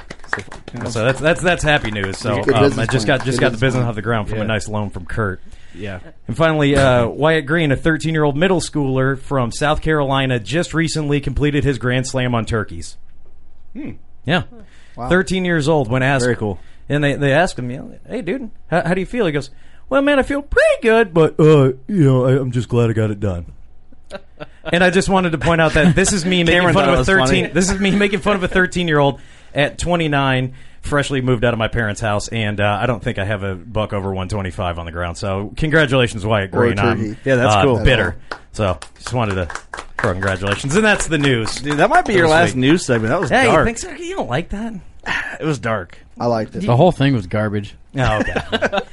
So 0.91 1.05
that's 1.05 1.19
that's 1.19 1.41
that's 1.43 1.63
happy 1.65 1.91
news. 1.91 2.17
So 2.19 2.43
Good 2.45 2.55
um, 2.55 2.63
business 2.63 2.89
I 2.89 2.93
just 2.93 3.07
plan. 3.07 3.19
got 3.19 3.25
just 3.27 3.39
Good 3.39 3.45
got 3.47 3.49
the 3.53 3.53
business 3.57 3.61
business 3.61 3.81
plan. 3.81 3.89
off 3.89 3.95
the 3.97 4.03
ground 4.03 4.29
from 4.29 4.39
Yeah. 4.39 4.45
a 4.45 4.47
nice 4.47 4.69
loan 4.69 4.91
from 4.91 5.05
Kurt. 5.07 5.41
Yeah. 5.75 5.99
And 6.29 6.37
finally, 6.37 6.77
uh, 6.77 7.09
Wyatt 7.09 7.47
Green, 7.47 7.73
a 7.73 7.77
13 7.77 8.15
year 8.15 8.23
old 8.25 8.37
middle 8.37 8.61
schooler 8.61 9.19
from 9.19 9.51
South 9.51 9.83
Carolina, 9.83 10.39
just 10.39 10.73
recently 10.73 11.21
completed 11.21 11.65
his 11.65 11.79
Grand 11.79 12.07
Slam 12.07 12.35
on 12.35 12.45
turkeys. 12.45 12.97
Yeah. 14.25 14.43
13 14.97 15.45
years 15.45 15.69
old 15.69 15.89
when 15.91 16.03
asked. 16.03 16.25
Very 16.25 16.37
cool. 16.37 16.61
And 16.91 17.03
they, 17.03 17.15
they 17.15 17.33
asked 17.33 17.59
him, 17.59 17.71
you 17.71 17.77
know, 17.79 17.99
hey, 18.07 18.21
dude, 18.21 18.51
how, 18.69 18.83
how 18.89 18.95
do 18.95 19.01
you 19.01 19.07
feel? 19.07 19.25
He 19.25 19.33
goes, 19.33 19.51
well, 19.89 20.03
man, 20.03 20.19
I 20.19 20.23
feel 20.23 20.43
pretty 20.43 20.83
good, 20.83 21.15
but, 21.15 21.39
uh, 21.41 21.73
you 21.87 22.05
know, 22.05 22.27
I, 22.27 22.33
I'm 22.39 22.51
just 22.51 22.69
glad 22.69 22.91
I 22.91 22.93
got 22.93 23.11
it 23.11 23.21
done. 23.21 23.47
and 24.65 24.83
I 24.85 24.91
just 24.91 25.09
wanted 25.09 25.31
to 25.31 25.39
point 25.39 25.61
out 25.61 25.73
that 25.75 25.95
this 25.95 26.13
is 26.13 26.25
me 26.25 26.39
making 26.45 26.55
Cameron 26.55 26.75
fun 26.75 26.85
thought 26.85 26.89
of 26.89 26.95
it 26.95 27.13
a 27.13 27.17
was 27.17 27.29
13. 27.29 27.45
funny. 27.45 27.55
This 27.55 27.71
is 27.71 27.81
me 27.81 27.93
making 27.93 28.21
fun 28.21 28.37
of 28.37 28.43
a 28.43 28.49
13 28.49 28.89
year 28.89 28.99
old 28.99 29.21
at 29.55 29.79
29 29.79 30.55
freshly 30.81 31.21
moved 31.21 31.45
out 31.45 31.53
of 31.53 31.59
my 31.59 31.69
parents' 31.69 32.01
house, 32.01 32.29
and 32.29 32.61
uh, 32.61 32.79
I 32.81 32.87
don't 32.87 33.03
think 33.03 33.19
I 33.19 33.25
have 33.25 33.43
a 33.43 33.55
buck 33.55 33.93
over 33.93 34.09
125 34.09 34.79
on 34.79 34.87
the 34.87 34.93
ground. 34.93 35.19
So 35.19 35.53
congratulations, 35.57 36.25
Wyatt 36.25 36.47
a 36.47 36.49
Green. 36.49 36.79
I'm 36.79 36.99
turkey. 36.99 37.21
Yeah, 37.25 37.37
that's 37.37 37.55
uh, 37.55 37.65
cool. 37.65 37.85
Bitter. 37.85 38.17
So 38.53 38.79
just 38.97 39.13
wanted 39.13 39.35
to 39.37 39.47
throw 39.99 40.13
congratulations, 40.13 40.75
and 40.75 40.85
that's 40.85 41.07
the 41.07 41.19
news. 41.19 41.55
Dude, 41.57 41.77
that 41.79 41.91
might 41.91 42.07
be 42.07 42.15
your 42.15 42.29
last 42.29 42.53
sweet. 42.53 42.61
news 42.61 42.85
segment. 42.85 43.11
That 43.11 43.21
was 43.21 43.31
Hey, 43.31 43.45
you 43.47 43.53
dark. 43.53 43.67
think 43.67 43.79
so? 43.79 43.91
You 43.91 44.17
don't 44.17 44.29
like 44.31 44.49
that? 44.51 44.75
It 45.41 45.45
was 45.47 45.59
dark. 45.59 45.99
I 46.21 46.27
liked 46.27 46.55
it. 46.55 46.67
The 46.67 46.77
whole 46.77 46.93
thing 46.93 47.15
was 47.15 47.27
garbage. 47.27 47.75
Oh, 47.97 48.19
okay. 48.19 48.35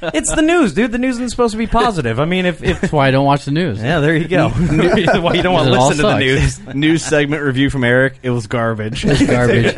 it's 0.14 0.34
the 0.34 0.40
news, 0.40 0.72
dude. 0.72 0.92
The 0.92 0.98
news 0.98 1.16
isn't 1.16 1.28
supposed 1.28 1.52
to 1.52 1.58
be 1.58 1.66
positive. 1.66 2.18
I 2.18 2.24
mean, 2.24 2.46
if, 2.46 2.62
if 2.62 2.80
That's 2.80 2.90
why 2.90 3.08
I 3.08 3.10
don't 3.10 3.26
watch 3.26 3.44
the 3.44 3.50
news. 3.50 3.82
yeah, 3.82 4.00
there 4.00 4.16
you 4.16 4.26
go. 4.26 4.48
Why 4.48 5.34
you 5.34 5.42
don't 5.42 5.52
want 5.52 5.66
to 5.66 5.72
It 5.74 5.76
all 5.76 5.88
listen 5.88 6.06
to 6.06 6.10
the 6.12 6.18
news? 6.18 6.58
news 6.74 7.04
segment 7.04 7.42
review 7.42 7.68
from 7.68 7.84
Eric. 7.84 8.18
It 8.22 8.30
was 8.30 8.46
garbage. 8.46 9.04
It's 9.04 9.26
garbage. 9.26 9.74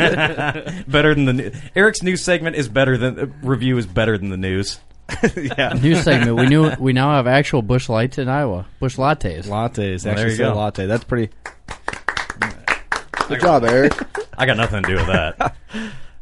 better 0.87 1.12
than 1.12 1.25
the 1.25 1.33
new- 1.33 1.52
Eric's 1.75 2.04
news 2.04 2.23
segment 2.23 2.54
is 2.54 2.69
better 2.69 2.97
than 2.97 3.19
uh, 3.19 3.26
review 3.42 3.76
is 3.78 3.87
better 3.87 4.16
than 4.16 4.28
the 4.30 4.37
news. 4.37 4.78
yeah. 5.37 5.73
news 5.73 6.04
segment. 6.04 6.37
We 6.37 6.47
knew 6.47 6.71
we 6.78 6.92
now 6.92 7.16
have 7.16 7.26
actual 7.26 7.62
Busch 7.62 7.88
lights 7.88 8.16
in 8.19 8.28
Iowa. 8.28 8.66
Busch 8.78 8.95
lattes. 8.97 9.47
Lattes. 9.47 10.07
Well, 10.07 10.14
there 10.14 10.30
you 10.30 10.37
go. 10.37 10.54
latte. 10.54 10.87
That's 10.87 11.02
pretty. 11.02 11.33
Good 13.26 13.40
job, 13.40 13.64
Eric. 13.64 13.92
I 14.38 14.47
got 14.47 14.57
nothing 14.57 14.85
to 14.85 14.88
do 14.88 14.95
with 14.95 15.07
that. 15.09 15.57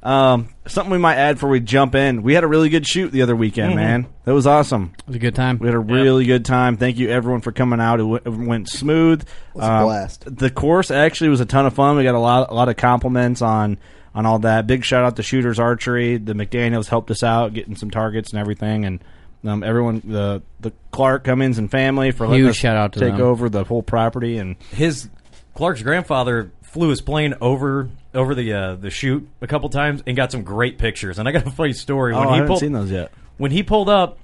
Um, 0.09 0.49
something 0.67 0.91
we 0.91 0.97
might 0.99 1.17
add 1.17 1.37
before 1.37 1.51
we 1.51 1.61
jump 1.61 1.95
in. 1.95 2.23
We 2.23 2.33
had 2.33 2.43
a 2.43 2.47
really 2.47 2.71
good 2.71 2.87
shoot 2.87 3.13
the 3.13 3.21
other 3.23 3.37
weekend, 3.37 3.77
man. 3.77 4.07
That 4.25 4.33
was 4.33 4.47
awesome. 4.47 4.93
It 5.01 5.07
was 5.07 5.17
a 5.17 5.19
good 5.19 5.35
time. 5.35 5.59
We 5.59 5.67
had 5.67 5.75
a 5.75 5.79
really 5.79 6.25
good 6.25 6.45
time. 6.47 6.77
Thank 6.79 6.97
you 6.97 7.11
everyone 7.11 7.43
for 7.43 7.53
coming 7.53 7.79
out. 7.81 7.97
It, 8.01 8.05
w- 8.05 8.21
it 8.25 8.29
went 8.31 8.69
smooth. 8.71 9.27
was 9.53 9.65
a 9.65 9.71
Um, 9.71 9.85
blast. 9.85 10.25
The 10.37 10.51
course 10.51 10.91
actually 10.91 11.29
was 11.29 11.41
a 11.41 11.45
ton 11.47 11.67
of 11.67 11.75
fun. 11.75 11.97
We 11.97 12.05
got 12.05 12.15
a 12.15 12.19
lot, 12.21 12.51
a 12.51 12.55
lot 12.55 12.69
of 12.71 12.77
compliments 12.77 13.43
on 13.43 13.77
on 14.15 14.25
all 14.25 14.39
that. 14.41 14.67
Big 14.67 14.83
shout 14.85 15.05
out 15.05 15.17
to 15.17 15.23
Shooters 15.23 15.59
Archery. 15.61 16.17
The 16.17 16.33
McDaniel's 16.33 16.89
helped 16.89 17.11
us 17.11 17.23
out 17.23 17.53
getting 17.53 17.77
some 17.77 17.91
targets 17.91 18.33
and 18.33 18.41
everything, 18.41 18.87
and 18.87 19.05
um, 19.45 19.63
everyone 19.63 20.01
the 20.05 20.43
the 20.59 20.73
Clark 20.91 21.25
Cummins 21.25 21.59
and 21.59 21.71
family 21.71 22.13
for 22.13 22.27
letting 22.27 22.45
Huge 22.45 22.51
us 22.53 22.57
shout 22.57 22.77
out 22.79 22.95
to 22.95 23.01
take 23.01 23.13
them. 23.13 23.21
over 23.21 23.51
the 23.51 23.63
whole 23.65 23.83
property 23.83 24.39
and 24.39 24.57
His 24.71 25.11
Clark's 25.55 25.83
grandfather 25.83 26.51
flew 26.63 26.89
his 26.89 27.01
plane 27.01 27.35
over 27.41 27.89
over 28.19 28.35
the 28.35 28.53
uh, 28.53 28.75
the 28.75 28.91
shoot 28.91 29.29
a 29.41 29.47
couple 29.47 29.69
times 29.71 30.03
and 30.07 30.17
got 30.17 30.33
some 30.33 30.43
great 30.43 30.79
pictures. 30.79 31.19
And 31.19 31.29
I 31.29 31.33
got 31.33 31.47
a 31.47 31.51
funny 31.51 31.73
story 31.73 32.15
oh, 32.15 32.19
when 32.21 32.29
I 32.29 32.31
he 32.33 32.37
haven't 32.37 32.49
pulled 32.49 32.61
seen 32.61 32.73
those 32.73 32.91
yet. 32.91 33.13
when 33.39 33.51
he 33.51 33.63
pulled 33.63 33.89
up. 33.89 34.19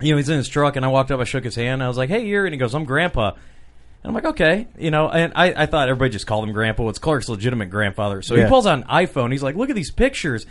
You 0.00 0.12
know, 0.12 0.16
he's 0.18 0.28
in 0.28 0.36
his 0.36 0.48
truck, 0.48 0.76
and 0.76 0.84
I 0.84 0.88
walked 0.88 1.10
up. 1.10 1.18
I 1.18 1.24
shook 1.24 1.42
his 1.42 1.56
hand. 1.56 1.82
I 1.82 1.88
was 1.88 1.96
like, 1.96 2.08
"Hey, 2.08 2.24
you're," 2.26 2.46
and 2.46 2.54
he 2.54 2.58
goes, 2.58 2.72
"I'm 2.74 2.84
Grandpa." 2.84 3.30
And 3.30 4.10
I'm 4.10 4.14
like, 4.14 4.26
okay, 4.26 4.68
you 4.78 4.92
know, 4.92 5.08
and 5.08 5.32
I, 5.34 5.64
I 5.64 5.66
thought 5.66 5.88
everybody 5.88 6.10
just 6.12 6.24
called 6.24 6.46
him 6.48 6.54
Grandpa. 6.54 6.88
It's 6.88 7.00
Clark's 7.00 7.28
legitimate 7.28 7.66
grandfather. 7.68 8.22
So 8.22 8.36
Yeah. 8.36 8.44
he 8.44 8.48
pulls 8.48 8.64
out 8.64 8.78
an 8.78 8.84
iPhone. 8.84 9.32
He's 9.32 9.42
like, 9.42 9.56
look 9.56 9.70
at 9.70 9.74
these 9.74 9.90
pictures, 9.90 10.46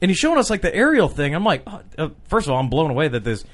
and 0.00 0.10
he's 0.10 0.16
showing 0.16 0.38
us 0.38 0.48
like 0.48 0.62
the 0.62 0.74
aerial 0.74 1.10
thing. 1.10 1.34
I'm 1.34 1.44
like, 1.44 1.62
oh, 1.66 1.82
uh, 1.98 2.08
first 2.24 2.46
of 2.46 2.52
all, 2.54 2.58
I'm 2.58 2.70
blown 2.70 2.90
away 2.90 3.08
that 3.08 3.22
this 3.22 3.44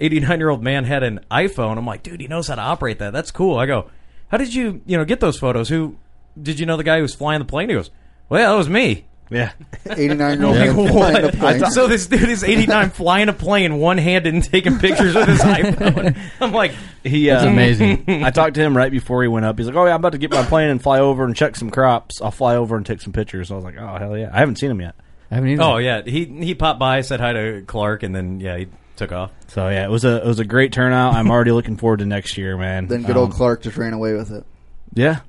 89 0.00 0.38
year 0.38 0.50
old 0.50 0.62
man 0.62 0.84
had 0.84 1.02
an 1.02 1.20
iPhone. 1.30 1.78
I'm 1.78 1.86
like, 1.86 2.02
dude, 2.02 2.20
he 2.20 2.28
knows 2.28 2.48
how 2.48 2.56
to 2.56 2.60
operate 2.60 2.98
that. 2.98 3.14
That's 3.14 3.30
cool. 3.30 3.56
I 3.56 3.64
go, 3.64 3.90
how 4.28 4.36
did 4.36 4.52
you, 4.52 4.82
you 4.84 4.98
know, 4.98 5.06
get 5.06 5.20
those 5.20 5.38
photos? 5.38 5.70
Who 5.70 5.96
did 6.40 6.60
you 6.60 6.66
know 6.66 6.76
the 6.76 6.84
guy 6.84 6.96
who 6.96 7.02
was 7.02 7.14
flying 7.14 7.38
the 7.38 7.46
plane? 7.46 7.70
He 7.70 7.74
goes, 7.76 7.90
well, 8.30 8.50
that 8.52 8.56
was 8.56 8.68
me. 8.70 9.04
Yeah, 9.32 9.52
89 9.88 10.38
year 10.40 10.46
old 10.48 10.56
Like, 10.56 10.74
man 10.74 10.88
flying 10.92 11.16
a 11.18 11.22
what? 11.26 11.34
plane. 11.38 11.70
So 11.70 11.86
this 11.86 12.06
dude 12.08 12.28
is 12.28 12.42
89 12.42 12.90
flying 12.90 13.28
a 13.28 13.32
plane 13.32 13.76
one 13.78 13.96
handed 13.96 14.34
and 14.34 14.42
taking 14.42 14.78
pictures 14.80 15.14
with 15.14 15.28
his 15.28 15.38
iPhone. 15.40 16.18
I'm 16.40 16.50
like, 16.52 16.72
he. 17.04 17.30
Uh, 17.30 17.36
It's 17.36 17.44
amazing. 17.44 18.24
I 18.24 18.30
talked 18.32 18.54
to 18.54 18.60
him 18.60 18.76
right 18.76 18.90
before 18.90 19.22
he 19.22 19.28
went 19.28 19.46
up. 19.46 19.56
He's 19.56 19.68
like, 19.68 19.76
"Oh 19.76 19.84
yeah, 19.86 19.92
I'm 19.94 20.00
about 20.00 20.12
to 20.12 20.18
get 20.18 20.32
my 20.32 20.42
plane 20.44 20.68
and 20.70 20.82
fly 20.82 20.98
over 20.98 21.24
and 21.24 21.36
check 21.36 21.54
some 21.54 21.70
crops. 21.70 22.20
I'll 22.20 22.32
fly 22.32 22.56
over 22.56 22.76
and 22.76 22.84
take 22.84 23.00
some 23.02 23.12
pictures." 23.12 23.52
I 23.52 23.54
was 23.54 23.62
like, 23.62 23.76
"Oh 23.78 23.96
hell 23.98 24.18
yeah!" 24.18 24.30
I 24.32 24.38
haven't 24.40 24.56
seen 24.56 24.70
him 24.72 24.80
yet. 24.80 24.96
I 25.30 25.36
haven't 25.36 25.50
either. 25.50 25.62
oh 25.62 25.76
yeah, 25.76 26.02
he 26.04 26.24
he 26.24 26.56
popped 26.56 26.80
by, 26.80 27.02
said 27.02 27.20
hi 27.20 27.32
to 27.32 27.62
Clark, 27.68 28.02
and 28.02 28.12
then 28.12 28.40
yeah, 28.40 28.56
he 28.56 28.66
took 28.96 29.12
off. 29.12 29.30
So 29.46 29.68
yeah, 29.68 29.84
it 29.84 29.90
was 29.90 30.04
a 30.04 30.16
it 30.16 30.26
was 30.26 30.40
a 30.40 30.44
great 30.44 30.72
turnout. 30.72 31.14
I'm 31.14 31.30
already 31.30 31.52
looking 31.52 31.76
forward 31.76 32.00
to 32.00 32.04
next 32.04 32.36
year, 32.36 32.56
man. 32.56 32.88
then 32.88 33.04
good 33.04 33.16
old 33.16 33.30
Um, 33.30 33.36
Clark 33.36 33.62
just 33.62 33.76
ran 33.76 33.92
away 33.92 34.14
with 34.14 34.32
it. 34.32 34.44
Yeah, 34.92 35.20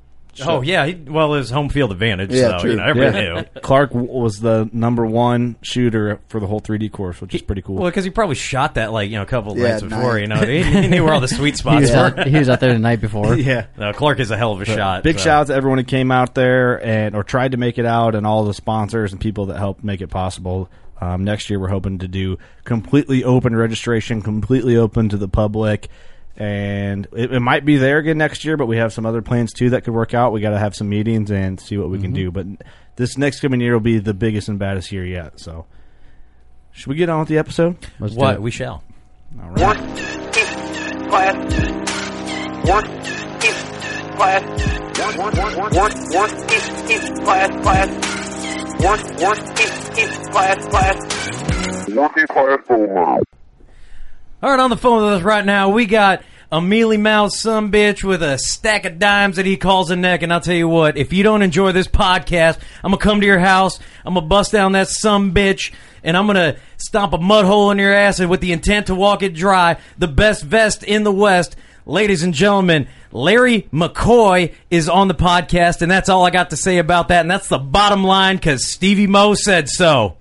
Oh 0.45 0.61
yeah, 0.61 0.85
he, 0.85 0.93
well 0.95 1.33
his 1.33 1.49
home 1.49 1.69
field 1.69 1.91
advantage. 1.91 2.31
Yeah, 2.31 2.57
so 2.57 2.59
true. 2.59 2.71
you 2.71 2.77
know 2.77 2.83
everybody 2.85 3.25
yeah. 3.25 3.43
Clark 3.61 3.93
was 3.93 4.39
the 4.39 4.69
number 4.71 5.05
one 5.05 5.57
shooter 5.61 6.19
for 6.29 6.39
the 6.39 6.47
whole 6.47 6.61
3D 6.61 6.91
course, 6.91 7.19
which 7.19 7.35
is 7.35 7.41
pretty 7.41 7.61
cool. 7.61 7.75
Well, 7.75 7.89
because 7.89 8.05
he 8.05 8.09
probably 8.11 8.35
shot 8.35 8.75
that 8.75 8.91
like 8.91 9.09
you 9.09 9.17
know 9.17 9.23
a 9.23 9.25
couple 9.27 9.51
of 9.51 9.57
Yeah, 9.57 9.69
nights 9.71 9.83
before. 9.83 10.13
night. 10.13 10.21
You 10.21 10.27
know, 10.27 10.35
he, 10.41 10.63
he 10.63 10.87
knew 10.87 11.03
where 11.03 11.13
all 11.13 11.19
the 11.19 11.27
sweet 11.27 11.51
he, 11.55 11.57
spots 11.57 11.91
out, 11.91 12.17
were. 12.17 12.23
he 12.23 12.37
was 12.37 12.49
out 12.49 12.59
there 12.59 12.73
the 12.73 12.79
night 12.79 13.01
before. 13.01 13.35
yeah. 13.35 13.67
No, 13.77 13.91
Clark 13.93 14.19
is 14.19 14.31
a 14.31 14.37
hell 14.37 14.53
of 14.53 14.61
a 14.61 14.65
shot. 14.65 15.03
Big 15.03 15.17
so. 15.17 15.25
shout 15.25 15.41
out 15.41 15.47
to 15.47 15.53
everyone 15.53 15.79
who 15.79 15.83
came 15.83 16.11
out 16.11 16.33
there 16.35 16.83
and 16.85 17.15
or 17.15 17.23
tried 17.23 17.51
to 17.51 17.57
make 17.57 17.77
it 17.77 17.85
out, 17.85 18.15
and 18.15 18.25
all 18.25 18.45
the 18.45 18.53
sponsors 18.53 19.11
and 19.11 19.19
people 19.19 19.47
that 19.47 19.57
helped 19.57 19.83
make 19.83 20.01
it 20.01 20.07
possible. 20.07 20.69
Um, 21.01 21.23
next 21.23 21.49
year, 21.49 21.59
we're 21.59 21.67
hoping 21.67 21.97
to 21.99 22.07
do 22.07 22.37
completely 22.63 23.23
open 23.23 23.55
registration, 23.55 24.21
completely 24.21 24.77
open 24.77 25.09
to 25.09 25.17
the 25.17 25.27
public, 25.27 25.89
and 26.37 27.07
it, 27.13 27.33
it 27.33 27.39
might 27.39 27.65
be 27.65 27.77
there 27.77 27.97
again 27.97 28.17
next 28.17 28.45
year. 28.45 28.57
But 28.57 28.67
we 28.67 28.77
have 28.77 28.93
some 28.93 29.05
other 29.05 29.21
plans 29.21 29.53
too 29.53 29.71
that 29.71 29.83
could 29.83 29.93
work 29.93 30.13
out. 30.13 30.31
We 30.31 30.41
got 30.41 30.51
to 30.51 30.59
have 30.59 30.75
some 30.75 30.89
meetings 30.89 31.31
and 31.31 31.59
see 31.59 31.77
what 31.77 31.89
we 31.89 31.99
can 31.99 32.13
mm-hmm. 32.13 32.31
do. 32.31 32.31
But 32.31 32.47
this 32.95 33.17
next 33.17 33.39
coming 33.41 33.61
year 33.61 33.73
will 33.73 33.79
be 33.79 33.99
the 33.99 34.13
biggest 34.13 34.47
and 34.47 34.57
baddest 34.59 34.91
year 34.91 35.05
yet. 35.05 35.39
So, 35.39 35.65
should 36.71 36.87
we 36.87 36.95
get 36.95 37.09
on 37.09 37.19
with 37.19 37.29
the 37.29 37.37
episode? 37.37 37.77
Let's 37.99 38.13
do 38.13 38.19
What 38.19 38.35
it. 38.35 38.41
we 38.41 38.51
shall. 38.51 38.83
All 39.41 39.49
right. 39.49 39.57
Worst 39.59 39.79
class. 41.09 41.35
Worst 42.67 42.87
class. 44.17 44.43
Class 47.21 47.61
class. 47.61 48.11
Worst 48.83 49.21
worst 49.21 49.55
class 50.31 50.67
class. 50.67 51.89
Working 51.89 52.27
class 52.27 52.59
over. 52.69 53.21
All 54.43 54.49
right, 54.49 54.59
on 54.59 54.71
the 54.71 54.77
phone 54.77 55.03
with 55.03 55.13
us 55.13 55.21
right 55.21 55.45
now, 55.45 55.69
we 55.69 55.85
got 55.85 56.23
a 56.51 56.59
mealy 56.59 56.97
mouthed 56.97 57.33
some 57.33 57.71
bitch 57.71 58.03
with 58.03 58.23
a 58.23 58.39
stack 58.39 58.85
of 58.85 58.97
dimes 58.97 59.35
that 59.35 59.45
he 59.45 59.55
calls 59.55 59.91
a 59.91 59.95
neck. 59.95 60.23
And 60.23 60.33
I'll 60.33 60.41
tell 60.41 60.55
you 60.55 60.67
what, 60.67 60.97
if 60.97 61.13
you 61.13 61.21
don't 61.21 61.43
enjoy 61.43 61.73
this 61.73 61.87
podcast, 61.87 62.57
I'm 62.83 62.89
gonna 62.89 62.97
come 62.97 63.19
to 63.21 63.27
your 63.27 63.37
house, 63.37 63.79
I'm 64.03 64.15
gonna 64.15 64.25
bust 64.25 64.51
down 64.51 64.71
that 64.71 64.87
some 64.87 65.31
bitch, 65.31 65.71
and 66.03 66.17
I'm 66.17 66.25
gonna 66.25 66.57
stomp 66.77 67.13
a 67.13 67.19
mud 67.19 67.45
hole 67.45 67.69
in 67.69 67.77
your 67.77 67.93
ass, 67.93 68.19
and 68.19 68.31
with 68.31 68.41
the 68.41 68.51
intent 68.51 68.87
to 68.87 68.95
walk 68.95 69.21
it 69.21 69.35
dry. 69.35 69.77
The 69.99 70.07
best 70.07 70.43
vest 70.43 70.81
in 70.81 71.03
the 71.03 71.11
West, 71.11 71.55
ladies 71.85 72.23
and 72.23 72.33
gentlemen. 72.33 72.87
Larry 73.11 73.69
McCoy 73.71 74.55
is 74.71 74.89
on 74.89 75.07
the 75.07 75.13
podcast, 75.13 75.83
and 75.83 75.91
that's 75.91 76.09
all 76.09 76.25
I 76.25 76.31
got 76.31 76.49
to 76.49 76.57
say 76.57 76.79
about 76.79 77.09
that. 77.09 77.21
And 77.21 77.29
that's 77.29 77.47
the 77.47 77.59
bottom 77.59 78.03
line 78.03 78.37
because 78.37 78.65
Stevie 78.65 79.05
Mo 79.05 79.35
said 79.35 79.69
so. 79.69 80.17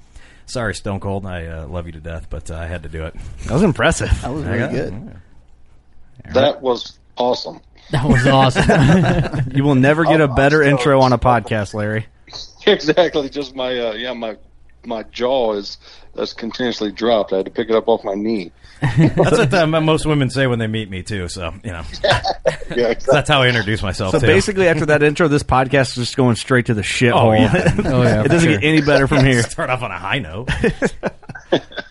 Sorry, 0.50 0.75
Stone 0.75 0.99
Cold. 0.99 1.26
I 1.26 1.47
uh, 1.47 1.66
love 1.69 1.87
you 1.87 1.92
to 1.92 2.00
death, 2.00 2.26
but 2.28 2.50
uh, 2.50 2.57
I 2.57 2.66
had 2.66 2.83
to 2.83 2.88
do 2.88 3.04
it. 3.04 3.14
That 3.45 3.52
was 3.52 3.62
impressive. 3.62 4.11
That 4.23 4.33
was 4.33 4.45
really 4.45 4.73
good. 4.73 5.21
That 6.33 6.61
was 6.61 6.99
awesome. 7.16 7.61
That 7.92 8.04
was 8.04 8.26
awesome. 8.26 9.47
You 9.54 9.62
will 9.62 9.76
never 9.76 10.04
get 10.04 10.21
a 10.21 10.26
better 10.42 10.61
intro 10.62 11.00
on 11.00 11.12
a 11.12 11.19
podcast, 11.19 11.75
Larry. 11.75 12.07
Exactly. 12.66 13.30
Just 13.30 13.57
my 13.57 13.76
uh, 13.78 13.92
yeah 13.95 14.12
my 14.12 14.37
my 14.85 15.02
jaw 15.04 15.54
is 15.54 15.78
that's 16.14 16.35
continuously 16.35 16.92
dropped. 16.92 17.33
I 17.33 17.38
had 17.38 17.47
to 17.47 17.50
pick 17.50 17.71
it 17.71 17.75
up 17.75 17.88
off 17.88 18.04
my 18.04 18.14
knee. 18.14 18.52
That's 18.80 19.38
what 19.38 19.52
uh, 19.54 19.66
most 19.66 20.06
women 20.06 20.30
say 20.30 20.46
when 20.46 20.58
they 20.58 20.66
meet 20.66 20.88
me 20.88 21.02
too. 21.02 21.28
So 21.28 21.52
you 21.64 21.72
know, 21.72 21.82
Yeah, 22.04 22.88
exactly. 22.88 23.06
that's 23.12 23.28
how 23.28 23.42
I 23.42 23.49
introduce 23.49 23.82
myself. 23.82 24.12
So 24.12 24.20
too. 24.20 24.26
basically, 24.26 24.68
after 24.68 24.87
that 24.87 25.02
intro, 25.02 25.28
this 25.28 25.42
podcast 25.42 25.90
is 25.90 25.94
just 25.96 26.16
going 26.16 26.37
straight 26.37 26.66
to 26.66 26.75
the 26.75 26.82
shit 26.82 27.12
Oh, 27.12 27.18
hole. 27.18 27.34
yeah. 27.34 27.75
oh 27.84 28.02
yeah, 28.02 28.25
it 28.25 28.28
doesn't 28.28 28.49
sure. 28.49 28.58
get 28.58 28.66
any 28.66 28.80
better 28.80 29.06
from 29.06 29.25
here. 29.25 29.42
start 29.42 29.70
off 29.70 29.82
on 29.82 29.90
a 29.90 29.99
high 29.99 30.18
note. 30.20 30.49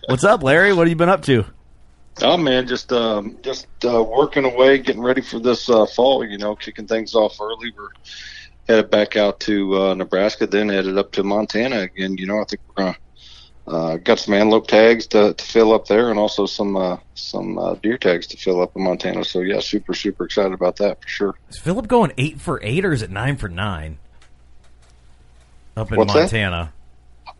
What's 0.08 0.24
up, 0.24 0.42
Larry? 0.42 0.72
What 0.72 0.82
have 0.86 0.88
you 0.88 0.96
been 0.96 1.08
up 1.08 1.22
to? 1.24 1.44
Oh 2.22 2.36
man, 2.36 2.66
just 2.66 2.92
um, 2.92 3.38
just 3.42 3.66
uh, 3.84 4.02
working 4.02 4.44
away, 4.44 4.78
getting 4.78 5.02
ready 5.02 5.22
for 5.22 5.38
this 5.38 5.70
uh, 5.70 5.86
fall. 5.86 6.24
You 6.24 6.38
know, 6.38 6.56
kicking 6.56 6.86
things 6.86 7.14
off 7.14 7.40
early. 7.40 7.72
We're 7.76 7.88
headed 8.68 8.90
back 8.90 9.16
out 9.16 9.40
to 9.40 9.76
uh, 9.82 9.94
Nebraska, 9.94 10.46
then 10.46 10.68
headed 10.68 10.98
up 10.98 11.12
to 11.12 11.22
Montana 11.22 11.80
again. 11.80 12.16
You 12.16 12.26
know, 12.26 12.40
I 12.40 12.44
think 12.44 12.60
we're 12.68 12.84
gonna 12.84 12.96
uh, 13.70 13.96
got 13.98 14.18
some 14.18 14.34
antelope 14.34 14.66
tags 14.66 15.06
to, 15.08 15.32
to 15.32 15.44
fill 15.44 15.72
up 15.72 15.86
there, 15.86 16.10
and 16.10 16.18
also 16.18 16.44
some 16.46 16.76
uh, 16.76 16.96
some 17.14 17.58
uh, 17.58 17.74
deer 17.74 17.96
tags 17.96 18.26
to 18.28 18.36
fill 18.36 18.60
up 18.60 18.74
in 18.74 18.82
Montana. 18.82 19.24
So 19.24 19.40
yeah, 19.40 19.60
super 19.60 19.94
super 19.94 20.24
excited 20.24 20.52
about 20.52 20.76
that 20.76 21.00
for 21.00 21.08
sure. 21.08 21.34
Is 21.48 21.58
Philip 21.58 21.86
going 21.86 22.12
eight 22.18 22.40
for 22.40 22.60
eight, 22.62 22.84
or 22.84 22.92
is 22.92 23.02
it 23.02 23.10
nine 23.10 23.36
for 23.36 23.48
nine? 23.48 23.98
Up 25.76 25.92
in 25.92 25.98
What's 25.98 26.12
that? 26.14 26.20
Montana. 26.20 26.72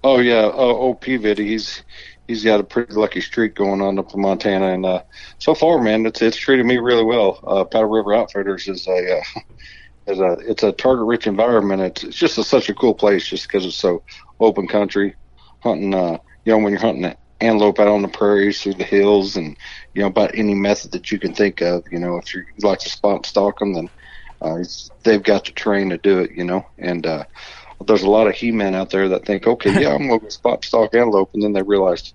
Oh 0.04 0.20
yeah, 0.20 0.50
oh, 0.52 0.90
OP 0.90 1.04
Viddy, 1.04 1.38
he's 1.38 1.82
he's 2.28 2.44
got 2.44 2.60
a 2.60 2.64
pretty 2.64 2.94
lucky 2.94 3.20
streak 3.20 3.56
going 3.56 3.82
on 3.82 3.98
up 3.98 4.14
in 4.14 4.20
Montana, 4.20 4.72
and 4.72 4.86
uh, 4.86 5.02
so 5.38 5.54
far, 5.54 5.82
man, 5.82 6.06
it's 6.06 6.22
it's 6.22 6.36
treated 6.36 6.64
me 6.64 6.78
really 6.78 7.04
well. 7.04 7.40
Uh, 7.44 7.64
Powder 7.64 7.88
River 7.88 8.14
Outfitters 8.14 8.68
is 8.68 8.86
a 8.86 9.18
uh, 9.18 9.40
is 10.06 10.20
a 10.20 10.32
it's 10.48 10.62
a 10.62 10.70
target 10.72 11.06
rich 11.06 11.26
environment. 11.26 11.82
It's, 11.82 12.04
it's 12.04 12.16
just 12.16 12.38
a, 12.38 12.44
such 12.44 12.68
a 12.68 12.74
cool 12.74 12.94
place, 12.94 13.26
just 13.26 13.48
because 13.48 13.66
it's 13.66 13.74
so 13.74 14.02
open 14.38 14.68
country, 14.68 15.16
hunting. 15.62 15.94
Uh, 15.94 16.18
you 16.44 16.52
know, 16.52 16.58
when 16.58 16.72
you're 16.72 16.80
hunting 16.80 17.14
antelope 17.40 17.78
out 17.78 17.88
on 17.88 18.02
the 18.02 18.08
prairies 18.08 18.62
through 18.62 18.74
the 18.74 18.84
hills, 18.84 19.36
and 19.36 19.56
you 19.94 20.02
know 20.02 20.08
about 20.08 20.34
any 20.34 20.54
method 20.54 20.92
that 20.92 21.10
you 21.10 21.18
can 21.18 21.34
think 21.34 21.60
of. 21.60 21.84
You 21.90 21.98
know, 21.98 22.16
if 22.16 22.34
you 22.34 22.44
like 22.62 22.80
to 22.80 22.88
spot 22.88 23.26
stalk 23.26 23.58
them, 23.58 23.74
then 23.74 23.90
uh, 24.42 24.56
it's, 24.56 24.90
they've 25.02 25.22
got 25.22 25.44
the 25.44 25.52
terrain 25.52 25.90
to 25.90 25.98
do 25.98 26.18
it. 26.20 26.32
You 26.32 26.44
know, 26.44 26.66
and 26.78 27.06
uh, 27.06 27.24
there's 27.86 28.02
a 28.02 28.10
lot 28.10 28.26
of 28.26 28.34
he-men 28.34 28.74
out 28.74 28.90
there 28.90 29.08
that 29.08 29.24
think, 29.24 29.46
okay, 29.46 29.80
yeah, 29.80 29.94
I'm 29.94 30.08
going 30.08 30.20
to 30.20 30.30
spot 30.30 30.64
stock 30.64 30.94
antelope, 30.94 31.30
and 31.34 31.42
then 31.42 31.52
they 31.52 31.62
realize, 31.62 32.12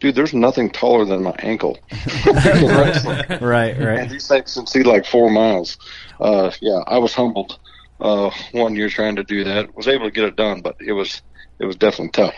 dude, 0.00 0.14
there's 0.14 0.34
nothing 0.34 0.70
taller 0.70 1.04
than 1.04 1.22
my 1.22 1.34
ankle. 1.38 1.78
right, 2.26 3.78
right. 3.78 4.00
And 4.00 4.10
these 4.10 4.28
things 4.28 4.54
can 4.54 4.66
see 4.66 4.82
like 4.82 5.06
four 5.06 5.30
miles. 5.30 5.78
Uh, 6.20 6.50
yeah, 6.60 6.80
I 6.86 6.98
was 6.98 7.14
humbled 7.14 7.58
uh, 8.00 8.30
one 8.52 8.76
year 8.76 8.88
trying 8.88 9.16
to 9.16 9.24
do 9.24 9.44
that. 9.44 9.74
Was 9.76 9.88
able 9.88 10.06
to 10.06 10.10
get 10.10 10.24
it 10.24 10.36
done, 10.36 10.60
but 10.60 10.76
it 10.80 10.92
was 10.92 11.22
it 11.58 11.64
was 11.64 11.76
definitely 11.76 12.10
tough. 12.10 12.34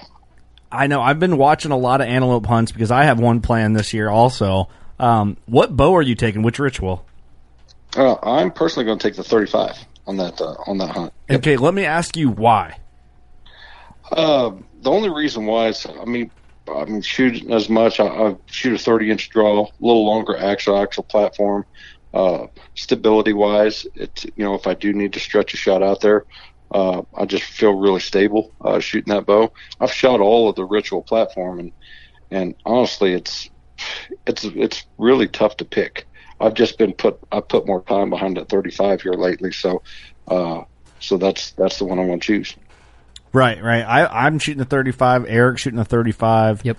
I 0.75 0.87
know. 0.87 1.01
I've 1.01 1.21
been 1.21 1.37
watching 1.37 1.71
a 1.71 1.77
lot 1.77 2.01
of 2.01 2.09
antelope 2.09 2.47
hunts 2.47 2.73
because 2.73 2.91
I 2.91 3.05
have 3.05 3.21
one 3.21 3.41
planned 3.41 3.77
this 3.77 3.95
year 3.95 4.09
also. 4.09 4.69
Um, 4.99 5.37
what 5.47 5.77
bow 5.77 5.95
are 5.97 6.03
you 6.03 6.15
taking? 6.15 6.43
Which 6.43 6.59
ritual? 6.59 7.07
Uh, 7.97 8.17
I'm 8.23 8.51
personally 8.51 8.85
going 8.85 8.99
to 8.99 9.03
take 9.03 9.17
the 9.17 9.25
35 9.25 9.77
on 10.07 10.17
that 10.17 10.41
uh, 10.41 10.57
on 10.67 10.79
that 10.79 10.91
hunt. 10.91 11.13
Okay, 11.31 11.57
let 11.57 11.75
me 11.75 11.85
ask 11.85 12.17
you 12.17 12.31
why. 12.31 12.79
Uh, 14.11 14.53
the 14.83 14.91
only 14.91 15.09
reason 15.09 15.47
why 15.47 15.69
is, 15.69 15.87
I 15.87 16.05
mean, 16.05 16.31
I'm 16.69 17.03
shooting 17.03 17.53
as 17.53 17.69
much. 17.69 18.01
I, 18.01 18.07
I 18.07 18.37
shoot 18.47 18.75
a 18.75 18.79
30 18.79 19.11
inch 19.11 19.31
draw, 19.31 19.65
a 19.65 19.71
little 19.81 20.05
longer 20.05 20.37
axle 20.37 20.81
axle 20.81 21.05
platform. 21.05 21.65
Uh, 22.13 22.47
stability 22.75 23.33
wise, 23.33 23.87
it's 23.97 24.25
you 24.25 24.45
know 24.45 24.55
if 24.55 24.69
I 24.69 24.75
do 24.75 24.93
need 24.93 25.15
to 25.15 25.21
stretch 25.21 25.53
a 25.53 25.57
shot 25.57 25.83
out 25.83 26.01
there, 26.01 26.25
uh, 26.75 27.03
I 27.17 27.25
just 27.25 27.45
feel 27.45 27.73
really 27.73 28.01
stable 28.01 28.53
uh, 28.61 28.81
shooting 28.81 29.15
that 29.15 29.25
bow. 29.25 29.53
I've 29.81 29.93
shot 29.93 30.21
all 30.21 30.49
of 30.49 30.57
the 30.57 30.65
ritual 30.65 31.03
platform, 31.03 31.61
and 31.61 31.73
and 32.33 32.55
honestly, 32.67 33.13
it's 33.15 33.49
it's 34.27 34.45
it's 34.45 34.85
really 34.99 35.29
tough 35.29 35.57
to 35.59 35.65
pick. 35.65 36.07
I've 36.41 36.55
just 36.55 36.77
been 36.77 36.93
put 36.93 37.21
I 37.31 37.41
put 37.41 37.67
more 37.67 37.83
time 37.83 38.11
behind 38.11 38.37
that 38.37 38.49
35 38.49 39.03
here 39.03 39.13
lately, 39.13 39.53
so 39.53 39.83
uh, 40.27 40.65
so 40.99 41.17
that's 41.17 41.53
that's 41.53 41.79
the 41.79 41.85
one 41.85 42.01
I'm 42.01 42.09
going 42.09 42.19
to 42.19 42.27
choose. 42.27 42.57
Right, 43.33 43.63
right. 43.63 43.83
I, 43.83 44.27
I'm 44.27 44.39
shooting 44.39 44.59
the 44.59 44.65
35. 44.65 45.27
Eric 45.29 45.59
shooting 45.59 45.79
the 45.79 45.85
35. 45.85 46.65
Yep. 46.65 46.77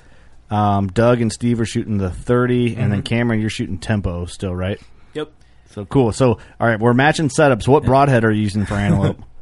Um, 0.50 0.88
Doug 0.88 1.20
and 1.20 1.32
Steve 1.32 1.60
are 1.60 1.66
shooting 1.66 1.98
the 1.98 2.10
30, 2.10 2.76
and 2.78 2.94
then 2.94 3.02
Cameron, 3.02 3.42
you're 3.42 3.50
shooting 3.50 3.78
tempo 3.78 4.26
still, 4.26 4.56
right? 4.56 4.80
Yep. 5.14 5.32
So 5.72 5.86
cool. 5.86 6.12
So 6.12 6.34
all 6.60 6.68
right, 6.68 6.80
we're 6.80 6.94
matching 6.94 7.30
setups. 7.30 7.66
What 7.66 7.84
broadhead 7.84 8.26
are 8.26 8.32
you 8.32 8.42
using 8.42 8.66
for 8.66 8.76
antelope? 8.76 9.20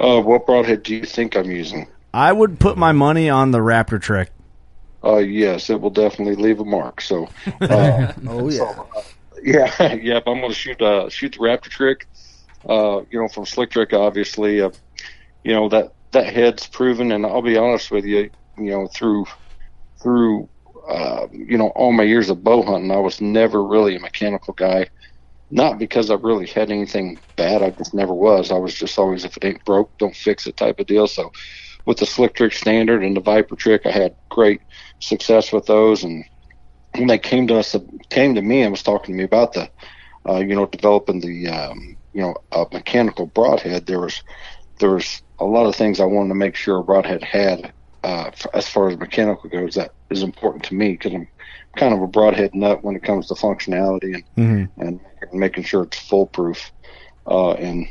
Uh, 0.00 0.20
what 0.20 0.46
broadhead 0.46 0.82
do 0.82 0.96
you 0.96 1.04
think 1.04 1.36
I'm 1.36 1.50
using? 1.50 1.86
I 2.14 2.32
would 2.32 2.58
put 2.58 2.78
my 2.78 2.92
money 2.92 3.28
on 3.28 3.50
the 3.50 3.58
Raptor 3.58 4.00
trick. 4.00 4.30
Uh, 5.04 5.18
yes, 5.18 5.70
it 5.70 5.80
will 5.80 5.90
definitely 5.90 6.36
leave 6.36 6.58
a 6.58 6.64
mark. 6.64 7.00
So, 7.00 7.28
uh, 7.60 8.12
Oh 8.26 8.50
yeah. 8.50 8.74
yeah, 9.42 9.92
yeah. 9.94 10.16
If 10.16 10.26
I'm 10.26 10.40
going 10.40 10.48
to 10.48 10.54
shoot 10.54 10.80
uh, 10.80 11.08
shoot 11.10 11.32
the 11.32 11.38
Raptor 11.38 11.68
trick, 11.68 12.08
uh, 12.68 13.02
you 13.10 13.20
know, 13.20 13.28
from 13.28 13.46
Slick 13.46 13.70
Trick, 13.70 13.92
obviously, 13.92 14.62
uh, 14.62 14.70
you 15.44 15.52
know 15.52 15.68
that 15.68 15.92
that 16.12 16.32
head's 16.32 16.66
proven. 16.66 17.12
And 17.12 17.24
I'll 17.26 17.42
be 17.42 17.56
honest 17.56 17.90
with 17.90 18.04
you, 18.04 18.30
you 18.56 18.70
know, 18.70 18.86
through 18.88 19.26
through 20.02 20.48
uh, 20.88 21.26
you 21.30 21.58
know 21.58 21.68
all 21.68 21.92
my 21.92 22.04
years 22.04 22.30
of 22.30 22.42
bow 22.42 22.62
hunting, 22.62 22.90
I 22.90 22.98
was 22.98 23.20
never 23.20 23.62
really 23.62 23.96
a 23.96 24.00
mechanical 24.00 24.54
guy. 24.54 24.88
Not 25.50 25.78
because 25.78 26.10
I 26.10 26.14
really 26.14 26.46
had 26.46 26.70
anything 26.70 27.20
bad, 27.36 27.62
I 27.62 27.70
just 27.70 27.92
never 27.92 28.14
was. 28.14 28.50
I 28.52 28.58
was 28.58 28.74
just 28.74 28.98
always, 28.98 29.24
if 29.24 29.36
it 29.36 29.44
ain't 29.44 29.64
broke, 29.64 29.90
don't 29.98 30.14
fix 30.14 30.46
it 30.46 30.56
type 30.56 30.78
of 30.78 30.86
deal. 30.86 31.06
So, 31.08 31.30
with 31.86 31.98
the 31.98 32.06
Slick 32.06 32.34
Trick 32.34 32.52
Standard 32.52 33.02
and 33.04 33.16
the 33.16 33.20
Viper 33.20 33.56
Trick, 33.56 33.82
I 33.86 33.90
had 33.90 34.16
great 34.30 34.60
success 35.00 35.52
with 35.52 35.66
those. 35.66 36.04
And 36.04 36.24
when 36.96 37.08
they 37.08 37.18
came 37.18 37.46
to 37.48 37.58
us, 37.58 37.76
came 38.10 38.34
to 38.36 38.42
me 38.42 38.62
and 38.62 38.72
was 38.72 38.82
talking 38.82 39.14
to 39.14 39.18
me 39.18 39.24
about 39.24 39.54
the, 39.54 39.70
uh, 40.28 40.38
you 40.38 40.54
know, 40.54 40.66
developing 40.66 41.20
the, 41.20 41.48
um, 41.48 41.96
you 42.12 42.22
know, 42.22 42.34
a 42.52 42.66
mechanical 42.72 43.26
broadhead. 43.26 43.86
There 43.86 44.00
was, 44.00 44.22
there 44.80 44.90
was 44.90 45.22
a 45.40 45.44
lot 45.44 45.66
of 45.66 45.76
things 45.76 46.00
I 46.00 46.06
wanted 46.06 46.30
to 46.30 46.34
make 46.36 46.56
sure 46.56 46.78
a 46.78 46.84
broadhead 46.84 47.24
had, 47.24 47.72
uh, 48.04 48.30
as 48.54 48.68
far 48.68 48.88
as 48.90 48.98
mechanical 48.98 49.50
goes. 49.50 49.74
That 49.74 49.92
is 50.10 50.22
important 50.22 50.64
to 50.64 50.74
me 50.74 50.92
because 50.92 51.14
I'm 51.14 51.28
kind 51.76 51.94
of 51.94 52.02
a 52.02 52.06
broadhead 52.06 52.54
nut 52.54 52.82
when 52.82 52.96
it 52.96 53.02
comes 53.02 53.28
to 53.28 53.34
functionality 53.34 54.24
and 54.76 55.00
and 55.30 55.32
making 55.32 55.64
sure 55.64 55.84
it's 55.84 55.98
foolproof. 55.98 56.72
Uh, 57.26 57.52
and 57.52 57.86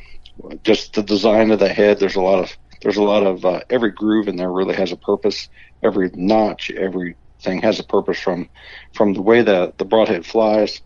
just 0.63 0.93
the 0.93 1.03
design 1.03 1.51
of 1.51 1.59
the 1.59 1.69
head. 1.69 1.99
There's 1.99 2.15
a 2.15 2.21
lot 2.21 2.39
of 2.39 2.57
there's 2.81 2.97
a 2.97 3.03
lot 3.03 3.23
of 3.23 3.45
uh, 3.45 3.61
every 3.69 3.91
groove 3.91 4.27
in 4.27 4.35
there 4.37 4.51
really 4.51 4.75
has 4.75 4.91
a 4.91 4.97
purpose. 4.97 5.49
Every 5.83 6.09
notch, 6.13 6.71
everything 6.71 7.61
has 7.61 7.79
a 7.79 7.83
purpose 7.83 8.19
from 8.19 8.49
from 8.93 9.13
the 9.13 9.21
way 9.21 9.41
that 9.41 9.77
the 9.77 9.85
broadhead 9.85 10.25
flies 10.25 10.81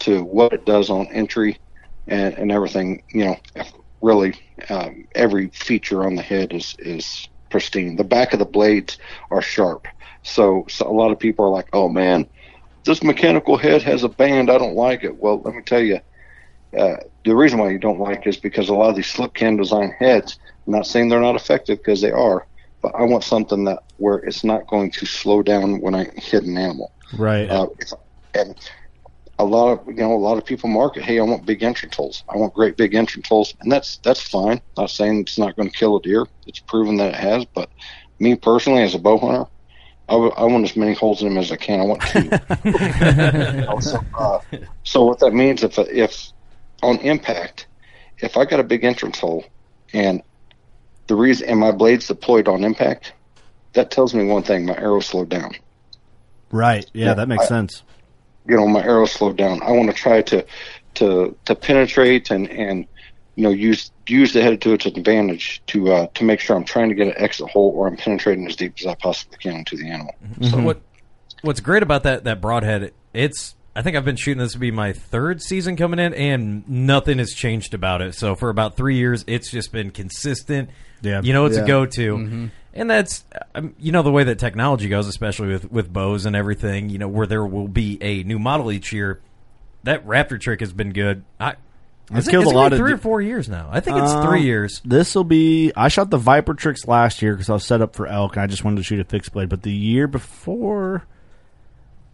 to 0.00 0.22
what 0.22 0.52
it 0.52 0.64
does 0.64 0.90
on 0.90 1.06
entry 1.08 1.58
and, 2.06 2.34
and 2.34 2.52
everything. 2.52 3.02
You 3.12 3.24
know, 3.26 3.36
really 4.00 4.34
um, 4.68 5.04
every 5.14 5.48
feature 5.50 6.04
on 6.04 6.14
the 6.14 6.22
head 6.22 6.52
is 6.52 6.74
is 6.78 7.28
pristine. 7.50 7.96
The 7.96 8.04
back 8.04 8.32
of 8.32 8.38
the 8.38 8.44
blades 8.44 8.98
are 9.30 9.42
sharp. 9.42 9.86
So, 10.22 10.66
so 10.68 10.86
a 10.88 10.92
lot 10.92 11.10
of 11.10 11.18
people 11.18 11.44
are 11.44 11.50
like, 11.50 11.68
"Oh 11.72 11.88
man, 11.88 12.26
this 12.84 13.02
mechanical 13.02 13.56
head 13.56 13.82
has 13.82 14.04
a 14.04 14.08
band. 14.08 14.50
I 14.50 14.58
don't 14.58 14.74
like 14.74 15.04
it." 15.04 15.16
Well, 15.16 15.40
let 15.40 15.54
me 15.54 15.62
tell 15.62 15.80
you, 15.80 16.00
uh, 16.76 16.96
the 17.24 17.34
reason 17.34 17.58
why 17.58 17.70
you 17.70 17.78
don't 17.78 17.98
like 18.00 18.20
it 18.20 18.30
is 18.30 18.36
because 18.36 18.68
a 18.68 18.74
lot 18.74 18.90
of 18.90 18.96
these 18.96 19.06
slip 19.06 19.34
cam 19.34 19.56
design 19.56 19.94
heads. 19.98 20.38
I'm 20.66 20.74
not 20.74 20.86
saying 20.86 21.08
they're 21.08 21.20
not 21.20 21.36
effective 21.36 21.78
because 21.78 22.00
they 22.00 22.12
are, 22.12 22.46
but 22.82 22.94
I 22.94 23.02
want 23.02 23.24
something 23.24 23.64
that 23.64 23.82
where 23.96 24.16
it's 24.16 24.44
not 24.44 24.66
going 24.66 24.90
to 24.92 25.06
slow 25.06 25.42
down 25.42 25.80
when 25.80 25.94
I 25.94 26.04
hit 26.16 26.44
an 26.44 26.56
animal. 26.56 26.92
Right. 27.16 27.50
Uh, 27.50 27.66
and 28.34 28.54
a 29.40 29.44
lot 29.44 29.72
of 29.72 29.86
you 29.86 29.94
know 29.94 30.12
a 30.12 30.14
lot 30.14 30.38
of 30.38 30.44
people 30.44 30.68
market, 30.68 31.02
hey, 31.02 31.18
I 31.18 31.22
want 31.22 31.46
big 31.46 31.62
entrance 31.62 31.96
holes. 31.96 32.24
I 32.28 32.36
want 32.36 32.54
great 32.54 32.76
big 32.76 32.94
entrance 32.94 33.26
holes, 33.26 33.54
and 33.60 33.72
that's 33.72 33.96
that's 33.98 34.20
fine. 34.20 34.60
Not 34.76 34.90
saying 34.90 35.20
it's 35.20 35.38
not 35.38 35.56
going 35.56 35.70
to 35.70 35.76
kill 35.76 35.96
a 35.96 36.02
deer. 36.02 36.26
It's 36.46 36.60
proven 36.60 36.96
that 36.98 37.14
it 37.14 37.20
has. 37.20 37.46
But 37.46 37.70
me 38.18 38.36
personally, 38.36 38.82
as 38.82 38.94
a 38.94 38.98
bow 38.98 39.18
hunter, 39.18 39.50
I, 40.10 40.14
w- 40.14 40.32
I 40.36 40.44
want 40.44 40.64
as 40.64 40.76
many 40.76 40.92
holes 40.92 41.22
in 41.22 41.28
them 41.28 41.38
as 41.38 41.50
I 41.52 41.56
can. 41.56 41.80
I 41.80 41.84
want 41.84 42.02
two. 42.02 42.24
You 42.24 42.30
know, 43.66 43.78
so, 43.80 44.04
uh, 44.18 44.38
so 44.82 45.04
what 45.04 45.20
that 45.20 45.32
means 45.32 45.62
if 45.62 45.78
if 45.78 46.32
on 46.82 46.98
impact, 46.98 47.68
if 48.18 48.36
I 48.36 48.44
got 48.44 48.60
a 48.60 48.64
big 48.64 48.84
entrance 48.84 49.20
hole, 49.20 49.44
and 49.94 50.20
the 51.06 51.14
reason 51.14 51.48
and 51.48 51.60
my 51.60 51.70
blades 51.72 52.08
deployed 52.08 52.48
on 52.48 52.64
impact, 52.64 53.12
that 53.74 53.90
tells 53.92 54.12
me 54.14 54.24
one 54.26 54.42
thing: 54.42 54.66
my 54.66 54.76
arrow 54.76 55.00
slowed 55.00 55.28
down 55.28 55.52
Right. 56.50 56.84
Yeah, 56.92 57.06
Yeah, 57.06 57.14
that 57.14 57.28
makes 57.28 57.44
I- 57.44 57.48
sense. 57.48 57.82
you 58.48 58.56
know 58.56 58.66
my 58.66 58.82
arrow 58.82 59.06
slowed 59.06 59.36
down. 59.36 59.62
I 59.62 59.70
want 59.72 59.88
to 59.90 59.94
try 59.96 60.22
to 60.22 60.44
to 60.94 61.36
to 61.44 61.54
penetrate 61.54 62.30
and 62.32 62.48
and 62.50 62.86
you 63.36 63.44
know 63.44 63.50
use 63.50 63.92
use 64.10 64.32
the 64.32 64.42
head 64.42 64.60
to 64.62 64.72
its 64.72 64.86
advantage 64.86 65.62
to 65.68 65.92
uh, 65.92 66.06
to 66.14 66.24
make 66.24 66.40
sure 66.40 66.56
I'm 66.56 66.64
trying 66.64 66.88
to 66.90 66.94
get 66.94 67.08
an 67.08 67.14
exit 67.16 67.48
hole 67.48 67.72
or 67.74 67.86
I'm 67.86 67.96
penetrating 67.96 68.46
as 68.46 68.56
deep 68.56 68.74
as 68.80 68.86
I 68.86 68.94
possibly 68.94 69.38
can 69.38 69.56
into 69.56 69.76
the 69.76 69.88
animal. 69.90 70.14
So 70.42 70.60
what 70.60 70.80
what's 71.42 71.60
great 71.60 71.82
about 71.82 72.02
that 72.02 72.24
that 72.24 72.40
broadhead? 72.40 72.92
It's 73.14 73.54
I 73.74 73.82
think 73.82 73.96
I've 73.96 74.04
been 74.04 74.16
shooting 74.16 74.38
this 74.42 74.52
to 74.52 74.58
be 74.58 74.70
my 74.72 74.92
third 74.92 75.40
season 75.42 75.76
coming 75.76 76.00
in, 76.00 76.12
and 76.14 76.68
nothing 76.68 77.18
has 77.18 77.32
changed 77.32 77.72
about 77.72 78.02
it. 78.02 78.14
So 78.14 78.34
for 78.34 78.48
about 78.50 78.76
three 78.76 78.96
years, 78.96 79.24
it's 79.26 79.50
just 79.50 79.70
been 79.72 79.90
consistent. 79.90 80.70
Yeah. 81.02 81.22
you 81.22 81.32
know, 81.32 81.46
it's 81.46 81.56
Yeah. 81.56 81.64
a 81.64 81.66
go 81.66 81.86
to. 81.86 82.50
And 82.74 82.88
that's, 82.90 83.24
um, 83.54 83.74
you 83.78 83.90
know, 83.90 84.02
the 84.02 84.12
way 84.12 84.22
that 84.24 84.38
technology 84.38 84.88
goes, 84.88 85.08
especially 85.08 85.48
with, 85.48 85.72
with 85.72 85.92
bows 85.92 86.24
and 86.26 86.36
everything, 86.36 86.88
you 86.90 86.98
know, 86.98 87.08
where 87.08 87.26
there 87.26 87.44
will 87.44 87.66
be 87.68 87.98
a 88.00 88.22
new 88.22 88.38
model 88.38 88.70
each 88.70 88.92
year. 88.92 89.20
That 89.84 90.06
Raptor 90.06 90.38
trick 90.40 90.60
has 90.60 90.72
been 90.72 90.92
good. 90.92 91.24
I, 91.40 91.54
It's 92.10 92.20
is 92.20 92.28
it- 92.28 92.30
killed 92.32 92.44
it's 92.44 92.52
a 92.52 92.56
lot 92.56 92.70
been 92.70 92.80
of 92.80 92.84
three 92.84 92.92
or 92.92 92.98
four 92.98 93.20
years 93.20 93.48
now. 93.48 93.68
I 93.70 93.80
think 93.80 93.96
it's 93.98 94.10
Um, 94.12 94.26
three 94.26 94.42
years. 94.42 94.80
This 94.84 95.14
will 95.14 95.24
be. 95.24 95.72
I 95.76 95.88
shot 95.88 96.10
the 96.10 96.16
Viper 96.18 96.54
tricks 96.54 96.86
last 96.88 97.22
year 97.22 97.34
because 97.34 97.48
I 97.48 97.52
was 97.54 97.64
set 97.64 97.80
up 97.80 97.94
for 97.94 98.06
elk, 98.06 98.34
and 98.36 98.42
I 98.42 98.46
just 98.46 98.64
wanted 98.64 98.78
to 98.78 98.82
shoot 98.82 98.98
a 99.00 99.04
fixed 99.04 99.32
blade. 99.32 99.48
But 99.48 99.62
the 99.62 99.70
year 99.72 100.06
before, 100.08 101.04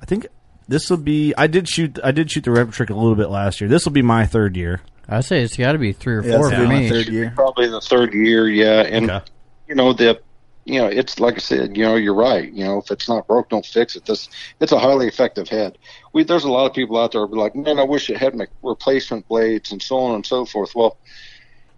I 0.02 0.04
think 0.06 0.26
this 0.68 0.90
will 0.90 0.96
be. 0.98 1.32
I 1.38 1.46
did 1.46 1.68
shoot. 1.68 1.98
I 2.04 2.10
did 2.12 2.30
shoot 2.30 2.44
the 2.44 2.50
Raptor 2.50 2.72
trick 2.72 2.90
a 2.90 2.94
little 2.94 3.14
bit 3.14 3.30
last 3.30 3.60
year. 3.60 3.68
This 3.70 3.84
will 3.84 3.92
be 3.92 4.02
my 4.02 4.26
third 4.26 4.56
year. 4.56 4.80
I 5.08 5.20
say 5.20 5.40
it's 5.42 5.56
got 5.56 5.72
to 5.72 5.78
be 5.78 5.92
three 5.92 6.16
or 6.16 6.22
Yeah, 6.24 6.36
four 6.38 6.50
for 6.50 6.66
me. 6.66 6.88
third 6.90 7.06
year. 7.08 7.32
Probably 7.34 7.68
the 7.68 7.80
third 7.80 8.12
year, 8.12 8.48
yeah, 8.48 8.80
and 8.82 9.10
Okay. 9.10 9.24
you 9.68 9.76
know 9.76 9.92
the 9.92 10.18
you 10.66 10.80
know 10.80 10.86
it's 10.88 11.20
like 11.20 11.36
I 11.36 11.38
said, 11.38 11.76
you 11.76 11.84
know 11.84 11.96
you're 11.96 12.14
right. 12.14 12.52
You 12.52 12.64
know 12.64 12.78
if 12.78 12.90
it's 12.90 13.08
not 13.08 13.26
broke, 13.26 13.50
don't 13.50 13.64
fix 13.64 13.96
it. 13.96 14.04
This 14.06 14.28
it's 14.60 14.72
a 14.72 14.78
highly 14.78 15.08
effective 15.08 15.48
head. 15.48 15.78
We 16.12 16.24
there's 16.24 16.44
a 16.44 16.50
lot 16.50 16.66
of 16.66 16.74
people 16.74 16.98
out 16.98 17.12
there 17.12 17.22
who 17.22 17.28
be 17.28 17.38
like, 17.38 17.56
man, 17.56 17.78
I 17.78 17.84
wish 17.84 18.10
it 18.10 18.18
had 18.18 18.34
me- 18.34 18.46
replacement 18.62 19.28
blades 19.28 19.72
and 19.72 19.82
so 19.82 19.98
on 19.98 20.14
and 20.16 20.26
so 20.26 20.44
forth. 20.44 20.74
Well. 20.74 20.98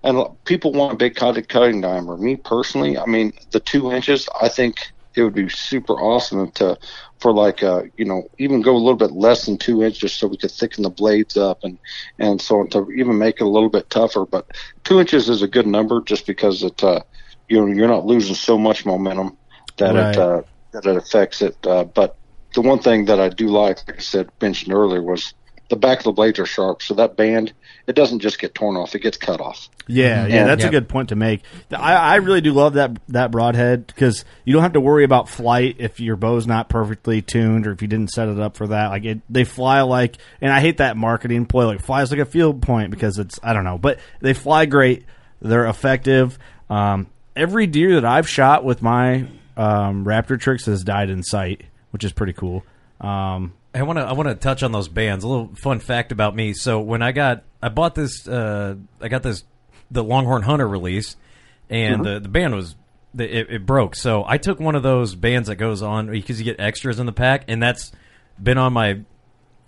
And 0.04 0.16
people 0.44 0.72
want 0.72 0.92
a 0.92 0.96
big 0.96 1.16
cutting 1.16 1.44
cutting 1.44 1.80
diameter. 1.80 2.16
Me 2.16 2.36
personally, 2.36 2.96
I 2.96 3.06
mean, 3.06 3.32
the 3.50 3.58
two 3.58 3.90
inches, 3.90 4.28
I 4.40 4.48
think 4.48 4.76
it 5.16 5.24
would 5.24 5.34
be 5.34 5.48
super 5.48 5.94
awesome 5.94 6.52
to, 6.52 6.78
for 7.18 7.32
like, 7.32 7.64
uh, 7.64 7.82
you 7.96 8.04
know, 8.04 8.28
even 8.38 8.62
go 8.62 8.76
a 8.76 8.78
little 8.78 8.96
bit 8.96 9.10
less 9.10 9.46
than 9.46 9.58
two 9.58 9.82
inches 9.82 10.12
so 10.12 10.28
we 10.28 10.36
could 10.36 10.52
thicken 10.52 10.84
the 10.84 10.90
blades 10.90 11.36
up 11.36 11.64
and, 11.64 11.78
and 12.20 12.40
so 12.40 12.60
on 12.60 12.68
to 12.70 12.88
even 12.92 13.18
make 13.18 13.40
it 13.40 13.44
a 13.44 13.48
little 13.48 13.68
bit 13.68 13.90
tougher. 13.90 14.24
But 14.24 14.46
two 14.84 15.00
inches 15.00 15.28
is 15.28 15.42
a 15.42 15.48
good 15.48 15.66
number 15.66 16.00
just 16.02 16.26
because 16.26 16.62
it, 16.62 16.82
uh, 16.84 17.00
you 17.48 17.60
know, 17.60 17.66
you're 17.66 17.88
not 17.88 18.04
losing 18.06 18.34
so 18.34 18.58
much 18.58 18.84
momentum 18.86 19.36
that 19.78 19.94
Right. 19.94 20.14
it, 20.14 20.18
uh, 20.18 20.42
that 20.72 20.86
it 20.86 20.96
affects 20.96 21.40
it. 21.42 21.56
Uh, 21.66 21.84
but 21.84 22.16
the 22.54 22.60
one 22.60 22.78
thing 22.78 23.06
that 23.06 23.20
I 23.20 23.28
do 23.28 23.48
like, 23.48 23.78
like 23.86 23.96
I 23.98 24.00
said, 24.00 24.28
mentioned 24.40 24.72
earlier 24.74 25.02
was 25.02 25.32
the 25.70 25.76
back 25.76 25.98
of 25.98 26.04
the 26.04 26.12
blades 26.12 26.38
are 26.38 26.46
sharp, 26.46 26.80
so 26.82 26.94
that 26.94 27.14
band 27.16 27.52
it 27.86 27.94
doesn't 27.94 28.20
just 28.20 28.38
get 28.38 28.54
torn 28.54 28.76
off; 28.76 28.94
it 28.94 29.00
gets 29.00 29.16
cut 29.18 29.38
off. 29.40 29.68
Yeah, 29.86 30.26
yeah, 30.26 30.44
that's 30.44 30.62
Yeah. 30.62 30.68
a 30.68 30.70
good 30.70 30.88
point 30.88 31.10
to 31.10 31.16
make. 31.16 31.42
I, 31.70 31.94
I 31.94 32.14
really 32.16 32.40
do 32.40 32.52
love 32.52 32.74
that 32.74 32.98
that 33.08 33.30
broadhead 33.30 33.86
because 33.86 34.24
you 34.44 34.52
don't 34.54 34.62
have 34.62 34.72
to 34.74 34.80
worry 34.80 35.04
about 35.04 35.28
flight 35.28 35.76
if 35.78 36.00
your 36.00 36.16
bow's 36.16 36.46
not 36.46 36.68
perfectly 36.70 37.20
tuned 37.22 37.66
or 37.66 37.72
if 37.72 37.80
you 37.82 37.88
didn't 37.88 38.10
set 38.10 38.28
it 38.28 38.38
up 38.40 38.56
for 38.56 38.66
that. 38.68 38.88
Like 38.88 39.04
it, 39.04 39.20
they 39.30 39.44
fly 39.44 39.82
like, 39.82 40.16
and 40.40 40.50
I 40.52 40.60
hate 40.60 40.78
that 40.78 40.96
marketing 40.96 41.44
ploy 41.46 41.66
like 41.66 41.80
flies 41.82 42.10
like 42.10 42.20
a 42.20 42.26
field 42.26 42.62
point 42.62 42.90
because 42.90 43.18
it's 43.18 43.38
I 43.42 43.52
don't 43.52 43.64
know, 43.64 43.76
but 43.78 43.98
they 44.20 44.32
fly 44.34 44.64
great. 44.66 45.04
They're 45.42 45.66
effective. 45.66 46.38
Um, 46.70 47.08
every 47.38 47.66
deer 47.66 47.94
that 47.94 48.04
I've 48.04 48.28
shot 48.28 48.64
with 48.64 48.82
my 48.82 49.26
um, 49.56 50.04
Raptor 50.04 50.38
tricks 50.38 50.66
has 50.66 50.84
died 50.84 51.10
in 51.10 51.22
sight, 51.22 51.62
which 51.90 52.04
is 52.04 52.12
pretty 52.12 52.32
cool. 52.34 52.64
Um, 53.00 53.54
I 53.74 53.82
want 53.82 53.98
to 53.98 54.04
I 54.04 54.12
want 54.12 54.28
to 54.28 54.34
touch 54.34 54.62
on 54.62 54.72
those 54.72 54.88
bands. 54.88 55.24
A 55.24 55.28
little 55.28 55.54
fun 55.54 55.78
fact 55.80 56.10
about 56.12 56.34
me. 56.34 56.52
So 56.52 56.80
when 56.80 57.00
I 57.02 57.12
got 57.12 57.44
I 57.62 57.68
bought 57.68 57.94
this 57.94 58.26
uh, 58.26 58.74
I 59.00 59.08
got 59.08 59.22
this 59.22 59.44
the 59.90 60.02
Longhorn 60.04 60.42
Hunter 60.42 60.66
release, 60.68 61.16
and 61.70 62.04
the 62.04 62.18
the 62.20 62.28
band 62.28 62.54
was 62.54 62.74
the- 63.14 63.38
it, 63.38 63.50
it 63.50 63.66
broke. 63.66 63.94
So 63.94 64.24
I 64.26 64.38
took 64.38 64.58
one 64.60 64.74
of 64.74 64.82
those 64.82 65.14
bands 65.14 65.48
that 65.48 65.56
goes 65.56 65.80
on 65.82 66.10
because 66.10 66.38
you 66.38 66.44
get 66.44 66.58
extras 66.60 66.98
in 66.98 67.06
the 67.06 67.12
pack, 67.12 67.44
and 67.48 67.62
that's 67.62 67.92
been 68.42 68.58
on 68.58 68.72
my 68.72 69.00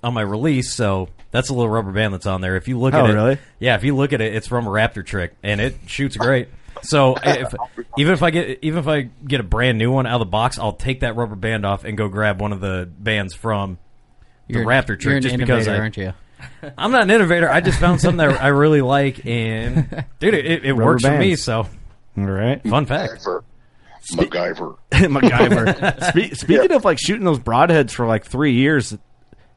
on 0.02 0.14
my 0.14 0.22
release. 0.22 0.72
So 0.74 1.08
that's 1.30 1.48
a 1.50 1.54
little 1.54 1.68
rubber 1.70 1.92
band 1.92 2.12
that's 2.14 2.26
on 2.26 2.40
there. 2.40 2.56
If 2.56 2.68
you 2.68 2.78
look 2.78 2.94
Oh, 2.94 3.04
at 3.04 3.10
it, 3.10 3.12
really? 3.14 3.38
yeah, 3.60 3.76
if 3.76 3.84
you 3.84 3.94
look 3.94 4.12
at 4.12 4.20
it, 4.20 4.34
it's 4.34 4.48
from 4.48 4.66
a 4.66 4.70
Raptor 4.70 5.04
trick, 5.06 5.34
and 5.42 5.60
it 5.60 5.76
shoots 5.86 6.16
great. 6.16 6.48
So 6.82 7.16
if, 7.22 7.54
even 7.98 8.12
if 8.14 8.22
I 8.22 8.30
get 8.30 8.58
even 8.62 8.78
if 8.78 8.88
I 8.88 9.02
get 9.02 9.40
a 9.40 9.44
brand 9.44 9.78
new 9.78 9.90
one 9.90 10.06
out 10.06 10.14
of 10.14 10.20
the 10.20 10.30
box, 10.30 10.58
I'll 10.58 10.72
take 10.72 11.00
that 11.00 11.16
rubber 11.16 11.36
band 11.36 11.64
off 11.64 11.84
and 11.84 11.96
go 11.96 12.08
grab 12.08 12.40
one 12.40 12.52
of 12.52 12.60
the 12.60 12.88
bands 12.98 13.34
from 13.34 13.78
the 14.46 14.54
You're, 14.54 14.66
Raptor 14.66 14.88
you're 14.88 14.96
trick 14.96 15.16
an 15.16 15.22
just 15.22 15.36
because 15.36 15.68
I, 15.68 15.78
aren't 15.78 15.96
you? 15.96 16.12
I'm 16.78 16.90
not 16.90 17.02
an 17.02 17.10
innovator. 17.10 17.50
I 17.50 17.60
just 17.60 17.78
found 17.78 18.00
something 18.00 18.18
that 18.18 18.42
I 18.42 18.48
really 18.48 18.80
like, 18.80 19.24
and 19.26 20.04
dude, 20.18 20.34
it, 20.34 20.64
it 20.64 20.72
Rubber 20.72 20.84
works 20.84 21.04
for 21.04 21.16
me. 21.16 21.36
So 21.36 21.66
all 22.16 22.24
right. 22.24 22.62
fun 22.62 22.86
fact. 22.86 23.26
MacGyver. 24.12 24.76
MacGyver. 24.90 25.76
MacGyver. 25.76 26.30
Spe- 26.30 26.34
speaking 26.34 26.72
of 26.72 26.84
like 26.84 26.98
shooting 26.98 27.24
those 27.24 27.38
broadheads 27.38 27.92
for 27.92 28.06
like 28.06 28.24
three 28.24 28.54
years, 28.54 28.96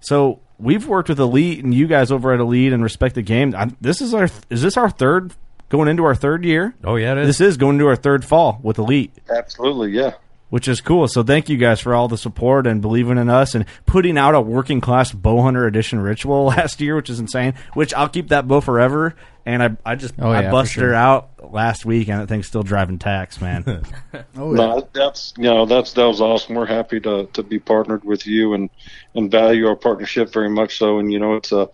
so 0.02 0.40
we've 0.60 0.88
worked 0.88 1.10
with 1.10 1.20
Elite 1.20 1.64
and 1.64 1.74
you 1.74 1.88
guys 1.88 2.12
over 2.12 2.34
at 2.34 2.40
Elite 2.40 2.74
and 2.74 2.84
Respect 2.84 3.16
the 3.16 3.22
Game. 3.22 3.56
I'm, 3.56 3.76
this 3.82 4.02
is 4.02 4.14
our 4.14 4.30
is 4.50 4.62
this 4.62 4.78
our 4.78 4.90
third 4.90 5.34
going 5.74 5.88
into 5.90 6.06
our 6.06 6.14
third 6.16 6.46
year? 6.46 6.76
Oh 6.84 6.96
yeah, 6.96 7.14
it 7.14 7.18
is. 7.18 7.28
This 7.40 7.42
is 7.42 7.58
going 7.58 7.76
into 7.78 7.88
our 7.88 7.96
third 7.96 8.24
fall 8.24 8.60
with 8.62 8.78
Elite, 8.78 9.12
Absolutely, 9.30 9.92
yeah. 9.92 10.14
which 10.52 10.68
is 10.68 10.80
cool. 10.82 11.08
So 11.08 11.24
thank 11.24 11.50
you 11.50 11.58
guys 11.58 11.80
for 11.82 11.96
all 11.96 12.08
the 12.08 12.18
support 12.18 12.68
and 12.68 12.80
believing 12.80 13.18
in 13.18 13.28
us 13.28 13.56
and 13.56 13.66
putting 13.88 14.16
out 14.18 14.36
a 14.36 14.40
working 14.42 14.80
class 14.82 15.12
bow 15.12 15.42
hunter 15.42 15.66
edition 15.66 16.00
ritual 16.00 16.46
last 16.56 16.80
year, 16.80 16.96
which 16.96 17.10
is 17.10 17.20
insane. 17.20 17.56
Which 17.74 17.92
I'll 17.96 18.08
keep 18.08 18.28
that 18.30 18.48
bow 18.48 18.62
forever. 18.62 19.16
And 19.46 19.62
I 19.62 19.76
I 19.86 19.96
just 19.96 20.14
Oh, 20.20 20.32
yeah, 20.32 20.48
I 20.48 20.52
busted 20.52 20.76
sure. 20.82 20.90
her 20.90 20.94
out 20.94 21.52
last 21.52 21.86
week 21.86 22.08
and 22.08 22.22
that 22.22 22.28
thing's 22.28 22.48
still 22.48 22.64
driving 22.64 22.98
tacks, 23.00 23.42
man. 23.42 23.64
Oh, 24.38 24.52
yeah. 24.52 24.58
No, 24.58 24.88
that's 24.94 25.34
you 25.38 25.44
know 25.46 25.66
that's 25.66 25.94
that 25.94 26.06
was 26.06 26.22
awesome. 26.22 26.56
We're 26.56 26.66
happy 26.68 27.00
to 27.02 27.26
to 27.34 27.42
be 27.44 27.58
partnered 27.60 28.04
with 28.06 28.26
you 28.28 28.54
and 28.54 28.70
and 29.16 29.30
value 29.32 29.68
our 29.68 29.76
partnership 29.76 30.32
very 30.32 30.50
much 30.50 30.78
so. 30.78 31.00
And 31.00 31.12
you 31.12 31.20
know 31.20 31.36
it's 31.36 31.52
uh 31.52 31.66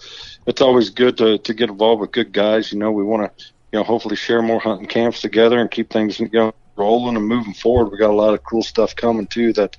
it's 0.48 0.62
always 0.62 0.90
good 0.90 1.18
to 1.18 1.38
to 1.40 1.54
get 1.54 1.70
involved 1.70 2.00
with 2.02 2.12
good 2.12 2.32
guys. 2.32 2.72
You 2.72 2.80
know 2.80 2.92
we 2.92 3.04
want 3.04 3.38
to 3.38 3.46
you 3.72 3.80
know 3.80 3.84
hopefully 3.84 4.16
share 4.16 4.42
more 4.42 4.60
hunting 4.60 4.88
camps 4.88 5.22
together 5.22 5.60
and 5.60 5.70
keep 5.70 5.90
things 5.90 6.20
you 6.20 6.30
know 6.32 6.54
rolling 6.76 7.16
and 7.16 7.28
moving 7.28 7.54
forward. 7.54 7.92
We 7.92 7.98
got 7.98 8.10
a 8.10 8.14
lot 8.14 8.34
of 8.34 8.44
cool 8.44 8.64
stuff 8.64 8.96
coming 8.96 9.28
too 9.28 9.54
that 9.54 9.78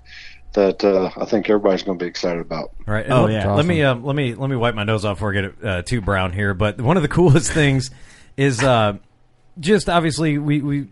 that 0.52 0.84
uh, 0.84 1.10
I 1.16 1.24
think 1.24 1.48
everybody's 1.48 1.82
going 1.82 1.98
to 1.98 2.04
be 2.04 2.08
excited 2.08 2.40
about. 2.40 2.72
Right. 2.86 3.04
and 3.04 3.14
Oh, 3.14 3.24
let, 3.24 3.32
yeah. 3.32 3.52
Let 3.52 3.66
me 3.66 3.82
um, 3.82 4.04
let 4.04 4.14
me 4.14 4.34
let 4.34 4.50
me 4.50 4.56
wipe 4.56 4.74
my 4.74 4.84
nose 4.84 5.04
off 5.04 5.16
before 5.16 5.30
I 5.30 5.34
get 5.34 5.44
it 5.44 5.64
uh, 5.64 5.82
too 5.82 6.00
brown 6.00 6.32
here. 6.32 6.54
But 6.54 6.80
one 6.80 6.96
of 6.96 7.02
the 7.02 7.08
coolest 7.20 7.52
things 7.52 7.90
is 8.36 8.62
uh, 8.62 8.98
just 9.58 9.88
obviously 9.88 10.38
we 10.38 10.60
we 10.60 10.88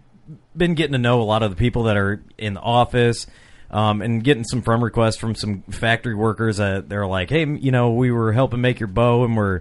been 0.57 0.75
getting 0.75 0.93
to 0.93 0.99
know 0.99 1.21
a 1.21 1.25
lot 1.25 1.43
of 1.43 1.51
the 1.51 1.57
people 1.57 1.85
that 1.85 1.97
are 1.97 2.23
in 2.37 2.55
the 2.55 2.61
office. 2.61 3.27
Um, 3.71 4.01
and 4.01 4.25
getting 4.25 4.45
some 4.45 4.63
from 4.63 4.83
requests 4.83 5.19
from 5.19 5.35
some 5.35 5.61
factory 5.65 6.15
workers 6.15 6.57
that 6.57 6.89
they're 6.89 7.07
like, 7.07 7.29
hey, 7.29 7.45
you 7.45 7.71
know, 7.71 7.91
we 7.91 8.11
were 8.11 8.33
helping 8.33 8.63
make 8.63 8.81
your 8.81 8.87
bow, 8.87 9.25
and 9.25 9.37
we're 9.37 9.61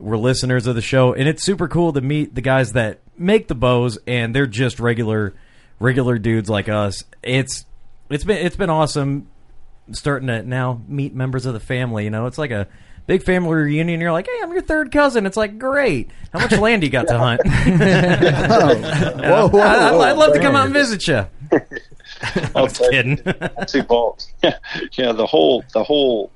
we're 0.00 0.16
listeners 0.16 0.66
of 0.66 0.74
the 0.74 0.82
show, 0.82 1.12
and 1.12 1.28
it's 1.28 1.44
super 1.44 1.68
cool 1.68 1.92
to 1.92 2.00
meet 2.00 2.34
the 2.34 2.40
guys 2.40 2.72
that 2.72 3.00
make 3.16 3.48
the 3.48 3.54
bows, 3.54 3.98
and 4.06 4.34
they're 4.34 4.46
just 4.46 4.80
regular 4.80 5.34
regular 5.78 6.18
dudes 6.18 6.50
like 6.50 6.68
us. 6.68 7.04
It's 7.22 7.64
it's 8.08 8.24
been 8.24 8.38
it's 8.38 8.56
been 8.56 8.70
awesome 8.70 9.28
starting 9.92 10.28
to 10.28 10.42
now 10.42 10.80
meet 10.88 11.14
members 11.14 11.46
of 11.46 11.54
the 11.54 11.60
family. 11.60 12.04
You 12.04 12.10
know, 12.10 12.26
it's 12.26 12.38
like 12.38 12.50
a 12.50 12.66
big 13.06 13.22
family 13.22 13.54
reunion. 13.54 14.00
You're 14.00 14.12
like, 14.12 14.26
hey, 14.26 14.40
I'm 14.42 14.52
your 14.52 14.62
third 14.62 14.92
cousin. 14.92 15.26
It's 15.26 15.36
like, 15.36 15.58
great. 15.58 16.10
How 16.32 16.40
much 16.40 16.52
land 16.58 16.82
do 16.82 16.86
you 16.86 16.92
got 16.92 17.08
to 17.08 17.18
hunt? 17.18 17.40
whoa, 17.44 19.48
whoa, 19.48 19.60
I, 19.60 19.92
whoa. 19.92 20.00
I'd 20.00 20.16
love 20.16 20.32
to 20.34 20.40
come 20.40 20.56
out 20.56 20.66
and 20.66 20.74
visit 20.74 21.06
you. 21.08 21.26
I'll 22.54 22.66
Just 22.66 22.80
kidding. 22.90 23.20
it's 23.24 23.74
evolved. 23.74 24.26
Yeah, 24.42 24.58
yeah. 24.92 25.12
The 25.12 25.26
whole 25.26 25.64
the 25.72 25.82
whole 25.82 26.30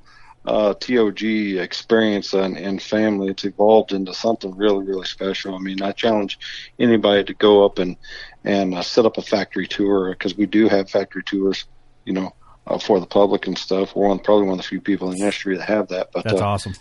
uh, 0.47 0.75
TOG 0.75 1.23
experience 1.23 2.35
and, 2.35 2.57
and 2.57 2.83
family, 2.83 3.29
it's 3.29 3.45
evolved 3.45 3.93
into 3.93 4.13
something 4.13 4.55
really 4.57 4.85
really 4.85 5.07
special. 5.07 5.55
I 5.55 5.59
mean, 5.59 5.83
I 5.83 5.93
challenge 5.93 6.39
anybody 6.79 7.25
to 7.25 7.35
go 7.35 7.65
up 7.65 7.79
and 7.79 7.97
and 8.45 8.75
uh, 8.75 8.83
set 8.83 9.07
up 9.07 9.17
a 9.17 9.23
factory 9.23 9.67
tour 9.67 10.11
because 10.11 10.37
we 10.37 10.47
do 10.47 10.69
have 10.69 10.91
factory 10.91 11.23
tours, 11.23 11.65
you 12.05 12.13
know, 12.13 12.35
uh, 12.67 12.79
for 12.79 13.01
the 13.01 13.07
public 13.07 13.47
and 13.47 13.57
stuff. 13.57 13.97
We're 13.97 14.09
one, 14.09 14.19
probably 14.19 14.45
one 14.45 14.59
of 14.59 14.65
the 14.65 14.69
few 14.69 14.81
people 14.81 15.11
in 15.11 15.15
the 15.17 15.21
industry 15.21 15.57
that 15.57 15.69
have 15.69 15.89
that. 15.89 16.11
But 16.13 16.25
That's 16.25 16.41
uh, 16.41 16.47
awesome. 16.47 16.75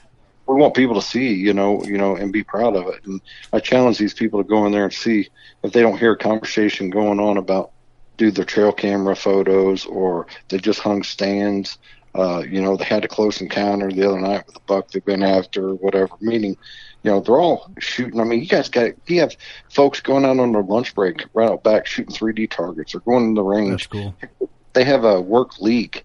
we 0.47 0.55
want 0.55 0.75
people 0.75 0.95
to 0.95 1.01
see, 1.01 1.33
you 1.33 1.53
know, 1.53 1.83
you 1.83 1.97
know, 1.97 2.15
and 2.15 2.33
be 2.33 2.43
proud 2.43 2.75
of 2.75 2.87
it. 2.87 3.05
And 3.05 3.21
I 3.51 3.59
challenge 3.59 3.97
these 3.97 4.13
people 4.13 4.43
to 4.43 4.47
go 4.47 4.65
in 4.65 4.71
there 4.71 4.85
and 4.85 4.93
see 4.93 5.29
if 5.63 5.71
they 5.71 5.81
don't 5.81 5.97
hear 5.97 6.13
a 6.13 6.17
conversation 6.17 6.89
going 6.89 7.19
on 7.19 7.37
about 7.37 7.71
do 8.17 8.29
their 8.29 8.45
trail 8.45 8.71
camera 8.71 9.15
photos 9.15 9.85
or 9.85 10.27
they 10.49 10.57
just 10.57 10.79
hung 10.79 11.03
stands. 11.03 11.77
Uh, 12.15 12.43
you 12.47 12.61
know, 12.61 12.77
they 12.77 12.85
had 12.85 13.03
a 13.03 13.07
close 13.07 13.41
encounter 13.41 13.91
the 13.91 14.07
other 14.07 14.19
night 14.19 14.45
with 14.45 14.55
a 14.55 14.59
buck 14.61 14.89
they've 14.91 15.03
been 15.03 15.23
after 15.23 15.69
or 15.69 15.75
whatever. 15.75 16.13
Meaning, 16.21 16.55
you 17.03 17.11
know, 17.11 17.19
they're 17.19 17.39
all 17.39 17.71
shooting. 17.79 18.19
I 18.19 18.23
mean, 18.23 18.39
you 18.41 18.47
guys 18.47 18.69
got 18.69 18.91
you 19.07 19.19
have 19.21 19.35
folks 19.69 19.99
going 19.99 20.25
out 20.25 20.39
on 20.39 20.51
their 20.51 20.63
lunch 20.63 20.93
break 20.93 21.25
right 21.33 21.49
out 21.49 21.63
back 21.63 21.87
shooting 21.87 22.13
3D 22.13 22.49
targets 22.51 22.93
or 22.93 22.99
going 22.99 23.25
in 23.25 23.33
the 23.33 23.43
range 23.43 23.87
That's 23.89 24.15
cool. 24.39 24.49
They 24.73 24.83
have 24.83 25.03
a 25.03 25.21
work 25.21 25.59
league 25.59 26.03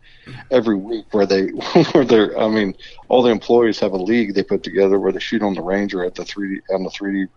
every 0.50 0.76
week 0.76 1.07
where 1.12 1.24
they 1.26 1.46
where 1.92 2.04
they're 2.04 2.38
I 2.38 2.48
mean 2.48 2.74
all 3.09 3.22
the 3.22 3.31
employees 3.31 3.78
have 3.81 3.92
a 3.92 3.96
league 3.96 4.35
they 4.35 4.42
put 4.42 4.62
together 4.62 4.98
where 4.98 5.11
they 5.12 5.20
shoot 5.20 5.42
on 5.42 5.54
the 5.54 5.62
ranger 5.62 6.04
at 6.04 6.14
the 6.14 6.24
three 6.24 6.57
D 6.57 6.61
on 6.74 6.83
the 6.85 6.90
three 6.90 7.24
D 7.24 7.31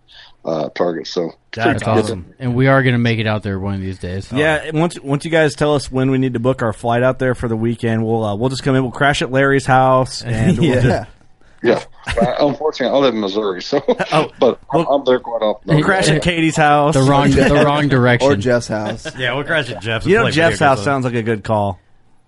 uh, 0.43 0.69
target. 0.69 1.05
So 1.07 1.31
That's 1.53 1.83
That's 1.83 1.87
awesome. 1.87 2.33
And 2.39 2.55
we 2.55 2.67
are 2.67 2.81
going 2.83 2.93
to 2.93 2.99
make 2.99 3.19
it 3.19 3.27
out 3.27 3.43
there 3.43 3.59
one 3.59 3.75
of 3.75 3.79
these 3.81 3.99
days. 3.99 4.31
Yeah, 4.31 4.55
and 4.55 4.79
once 4.79 4.99
once 4.99 5.23
you 5.23 5.31
guys 5.31 5.53
tell 5.55 5.75
us 5.75 5.91
when 5.91 6.09
we 6.11 6.17
need 6.17 6.33
to 6.33 6.39
book 6.39 6.61
our 6.63 6.73
flight 6.73 7.03
out 7.03 7.19
there 7.19 7.35
for 7.35 7.47
the 7.47 7.55
weekend, 7.55 8.03
we'll 8.05 8.23
uh, 8.23 8.35
we'll 8.35 8.49
just 8.49 8.63
come 8.63 8.75
in. 8.75 8.81
We'll 8.81 8.91
crash 8.91 9.21
at 9.21 9.31
Larry's 9.31 9.65
house, 9.67 10.23
and 10.23 10.57
we'll 10.59 10.69
Yeah. 10.75 10.81
just, 10.81 11.09
yeah, 11.63 11.83
unfortunately 12.39 12.97
I 12.97 12.99
live 12.99 13.13
in 13.13 13.21
Missouri, 13.21 13.61
so 13.61 13.79
but 14.39 14.59
I'm, 14.71 14.85
I'm 14.87 15.05
there 15.05 15.19
quite 15.19 15.41
often. 15.41 15.75
we'll 15.75 15.83
crash 15.83 16.09
at 16.09 16.21
Katie's 16.21 16.55
house. 16.55 16.95
The 16.95 17.03
wrong, 17.03 17.31
the 17.31 17.63
wrong 17.65 17.87
direction. 17.87 18.31
Or 18.31 18.35
Jeff's 18.35 18.67
house. 18.67 19.07
Yeah, 19.17 19.35
we'll 19.35 19.43
crash 19.43 19.69
at 19.69 19.81
Jeff's. 19.81 20.05
You 20.05 20.15
know, 20.15 20.31
Jeff's 20.31 20.59
house 20.59 20.77
games. 20.79 20.85
sounds 20.85 21.05
like 21.05 21.15
a 21.15 21.23
good 21.23 21.43
call. 21.43 21.79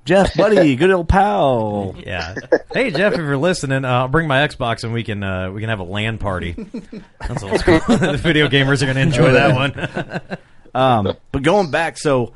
Jeff, 0.05 0.35
buddy, 0.35 0.75
good 0.75 0.91
old 0.91 1.07
pal. 1.07 1.95
Yeah. 1.97 2.35
Hey 2.73 2.91
Jeff, 2.91 3.13
if 3.13 3.19
you're 3.19 3.37
listening, 3.37 3.85
uh, 3.85 3.89
I'll 3.89 4.07
bring 4.09 4.27
my 4.27 4.45
Xbox 4.45 4.83
and 4.83 4.91
we 4.91 5.03
can 5.03 5.23
uh, 5.23 5.49
we 5.49 5.61
can 5.61 5.69
have 5.69 5.79
a 5.79 5.83
LAN 5.83 6.17
party. 6.17 6.55
That's 7.19 7.41
old 7.41 7.59
school. 7.59 7.79
the 7.87 8.19
video 8.21 8.49
gamers 8.49 8.81
are 8.81 8.85
going 8.85 8.95
to 8.97 9.01
enjoy 9.01 9.31
that 9.31 9.55
one. 9.55 10.37
Um, 10.75 11.15
but 11.31 11.43
going 11.43 11.71
back, 11.71 11.97
so 11.97 12.33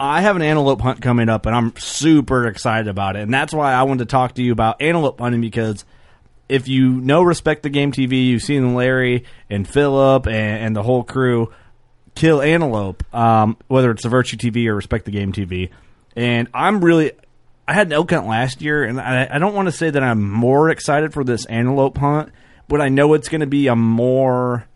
I 0.00 0.22
have 0.22 0.36
an 0.36 0.42
antelope 0.42 0.80
hunt 0.80 1.02
coming 1.02 1.28
up, 1.28 1.46
and 1.46 1.54
I'm 1.54 1.76
super 1.76 2.46
excited 2.46 2.88
about 2.88 3.16
it, 3.16 3.22
and 3.22 3.34
that's 3.34 3.52
why 3.52 3.72
I 3.72 3.82
wanted 3.82 4.00
to 4.00 4.06
talk 4.06 4.34
to 4.34 4.42
you 4.42 4.52
about 4.52 4.80
antelope 4.80 5.20
hunting 5.20 5.40
because 5.40 5.84
if 6.48 6.68
you 6.68 6.88
know 7.00 7.22
Respect 7.22 7.62
the 7.62 7.68
Game 7.70 7.92
TV, 7.92 8.26
you've 8.26 8.42
seen 8.42 8.74
Larry 8.74 9.24
and 9.50 9.68
Philip 9.68 10.26
and, 10.26 10.64
and 10.66 10.76
the 10.76 10.82
whole 10.82 11.02
crew 11.04 11.52
kill 12.14 12.40
antelope, 12.42 13.02
um, 13.14 13.56
whether 13.68 13.90
it's 13.90 14.02
the 14.02 14.08
Virtue 14.08 14.36
TV 14.36 14.66
or 14.66 14.74
Respect 14.74 15.04
the 15.04 15.10
Game 15.10 15.32
TV, 15.32 15.70
and 16.16 16.48
I'm 16.54 16.84
really. 16.84 17.12
I 17.66 17.74
had 17.74 17.88
an 17.88 17.92
elk 17.92 18.10
hunt 18.10 18.26
last 18.26 18.62
year, 18.62 18.82
and 18.82 18.98
I, 18.98 19.28
I 19.30 19.38
don't 19.38 19.54
want 19.54 19.66
to 19.66 19.72
say 19.72 19.90
that 19.90 20.02
I'm 20.02 20.26
more 20.32 20.70
excited 20.70 21.12
for 21.12 21.22
this 21.22 21.44
antelope 21.46 21.98
hunt, 21.98 22.30
but 22.66 22.80
I 22.80 22.88
know 22.88 23.12
it's 23.12 23.28
going 23.28 23.42
to 23.42 23.46
be 23.46 23.66
a 23.66 23.76
more 23.76 24.66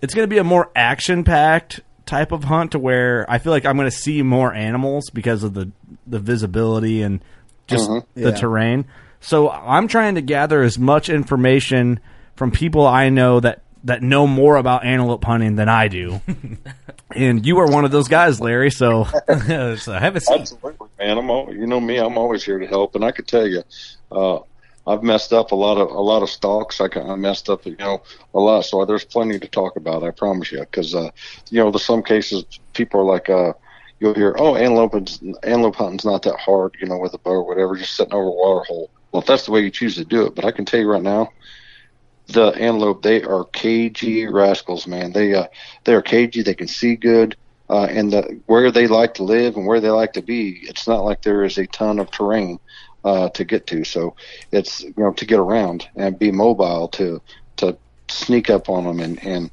it's 0.00 0.14
going 0.14 0.22
to 0.26 0.32
be 0.34 0.38
a 0.38 0.44
more 0.44 0.70
action 0.74 1.22
packed 1.22 1.80
type 2.06 2.32
of 2.32 2.44
hunt 2.44 2.72
to 2.72 2.78
where 2.78 3.26
I 3.28 3.36
feel 3.36 3.52
like 3.52 3.66
I'm 3.66 3.76
going 3.76 3.90
to 3.90 3.94
see 3.96 4.22
more 4.22 4.54
animals 4.54 5.10
because 5.10 5.42
of 5.44 5.52
the 5.52 5.70
the 6.06 6.18
visibility 6.18 7.02
and 7.02 7.20
just 7.66 7.86
the 7.88 8.04
Yeah. 8.14 8.30
terrain. 8.30 8.86
So 9.20 9.50
I'm 9.50 9.88
trying 9.88 10.14
to 10.14 10.22
gather 10.22 10.62
as 10.62 10.78
much 10.78 11.08
information 11.08 12.00
from 12.36 12.50
people 12.50 12.86
I 12.86 13.08
know 13.08 13.40
that 13.40 13.62
that 13.84 14.02
know 14.02 14.26
more 14.26 14.56
about 14.56 14.84
antelope 14.84 15.24
hunting 15.24 15.56
than 15.56 15.68
I 15.68 15.88
do. 15.88 16.20
and 17.14 17.44
you 17.44 17.58
are 17.58 17.66
one 17.66 17.84
of 17.84 17.90
those 17.90 18.08
guys, 18.08 18.40
Larry. 18.40 18.70
So 18.70 19.04
so 19.28 19.92
have 19.92 20.16
a 20.16 20.20
seat. 20.20 20.40
Absolutely, 20.40 20.88
man. 20.98 21.18
I'm 21.18 21.30
all, 21.30 21.52
you 21.52 21.66
know 21.66 21.80
me. 21.80 21.98
I'm 21.98 22.18
always 22.18 22.44
here 22.44 22.58
to 22.58 22.66
help, 22.66 22.94
and 22.94 23.04
I 23.04 23.12
could 23.12 23.26
tell 23.26 23.46
you, 23.46 23.62
uh, 24.10 24.40
I've 24.86 25.02
messed 25.02 25.32
up 25.32 25.52
a 25.52 25.54
lot 25.54 25.78
of 25.78 25.90
a 25.90 26.00
lot 26.00 26.22
of 26.22 26.30
stalks. 26.30 26.80
I, 26.80 26.88
I 26.94 27.14
messed 27.16 27.50
up, 27.50 27.66
you 27.66 27.76
know, 27.76 28.02
a 28.34 28.40
lot. 28.40 28.62
So 28.62 28.84
there's 28.84 29.04
plenty 29.04 29.38
to 29.38 29.48
talk 29.48 29.76
about. 29.76 30.02
I 30.02 30.10
promise 30.10 30.52
you, 30.52 30.60
because 30.60 30.94
uh, 30.94 31.10
you 31.50 31.62
know, 31.62 31.70
there's 31.70 31.84
some 31.84 32.02
cases 32.02 32.44
people 32.72 33.00
are 33.00 33.04
like, 33.04 33.28
uh, 33.28 33.52
you'll 34.00 34.14
hear, 34.14 34.34
oh, 34.38 34.56
antelope 34.56 34.94
antelope 35.42 35.76
hunting's 35.76 36.04
not 36.04 36.22
that 36.22 36.38
hard, 36.38 36.76
you 36.80 36.86
know, 36.86 36.98
with 36.98 37.14
a 37.14 37.18
bow 37.18 37.32
or 37.32 37.46
whatever, 37.46 37.76
just 37.76 37.96
sitting 37.96 38.14
over 38.14 38.28
a 38.28 38.30
water 38.30 38.64
hole. 38.64 38.90
Well, 39.12 39.22
if 39.22 39.26
that's 39.26 39.46
the 39.46 39.52
way 39.52 39.60
you 39.60 39.70
choose 39.70 39.96
to 39.96 40.04
do 40.04 40.26
it, 40.26 40.34
but 40.34 40.44
I 40.44 40.50
can 40.50 40.64
tell 40.64 40.80
you 40.80 40.90
right 40.90 41.02
now, 41.02 41.30
the 42.28 42.48
antelope 42.48 43.02
they 43.02 43.22
are 43.22 43.44
cagey 43.46 44.26
rascals, 44.26 44.86
man. 44.86 45.12
They 45.12 45.34
uh, 45.34 45.46
they 45.84 45.94
are 45.94 46.02
cagey. 46.02 46.42
They 46.42 46.54
can 46.54 46.68
see 46.68 46.96
good. 46.96 47.36
Uh, 47.70 47.86
and 47.90 48.12
the, 48.12 48.40
where 48.46 48.70
they 48.70 48.86
like 48.86 49.14
to 49.14 49.24
live 49.24 49.56
and 49.56 49.66
where 49.66 49.80
they 49.80 49.90
like 49.90 50.14
to 50.14 50.22
be, 50.22 50.60
it's 50.62 50.88
not 50.88 51.04
like 51.04 51.20
there 51.20 51.44
is 51.44 51.58
a 51.58 51.66
ton 51.66 51.98
of 51.98 52.10
terrain 52.10 52.58
uh, 53.04 53.28
to 53.30 53.44
get 53.44 53.66
to. 53.68 53.84
So 53.84 54.14
it's 54.52 54.82
you 54.82 54.94
know 54.96 55.12
to 55.12 55.26
get 55.26 55.38
around 55.38 55.88
and 55.96 56.18
be 56.18 56.30
mobile 56.30 56.88
to 56.88 57.20
to 57.56 57.78
sneak 58.10 58.50
up 58.50 58.68
on 58.68 58.84
them 58.84 59.00
and 59.00 59.22
and 59.24 59.50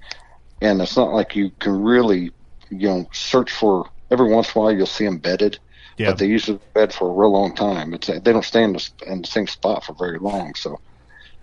and 0.62 0.82
it's 0.82 0.96
not 0.98 1.14
like 1.14 1.36
you 1.36 1.52
can 1.60 1.82
really 1.82 2.32
you 2.70 2.88
know 2.90 3.06
search 3.14 3.52
for 3.52 3.90
every 4.12 4.30
once 4.32 4.54
in 4.54 4.60
a 4.60 4.64
while 4.64 4.72
you'll 4.74 4.86
see 4.86 5.06
them 5.06 5.18
bedded. 5.18 5.60
Yeah. 5.98 6.12
But 6.12 6.20
they 6.20 6.28
usually 6.28 6.60
bed 6.74 6.94
for 6.94 7.10
a 7.10 7.14
real 7.14 7.32
long 7.32 7.56
time. 7.56 7.94
It's 7.94 8.08
they 8.08 8.20
don't 8.20 8.44
stay 8.44 8.64
in 8.64 8.74
the, 8.74 8.90
in 9.08 9.22
the 9.22 9.28
same 9.28 9.48
spot 9.48 9.86
for 9.86 9.94
very 9.94 10.20
long. 10.20 10.54
So 10.56 10.80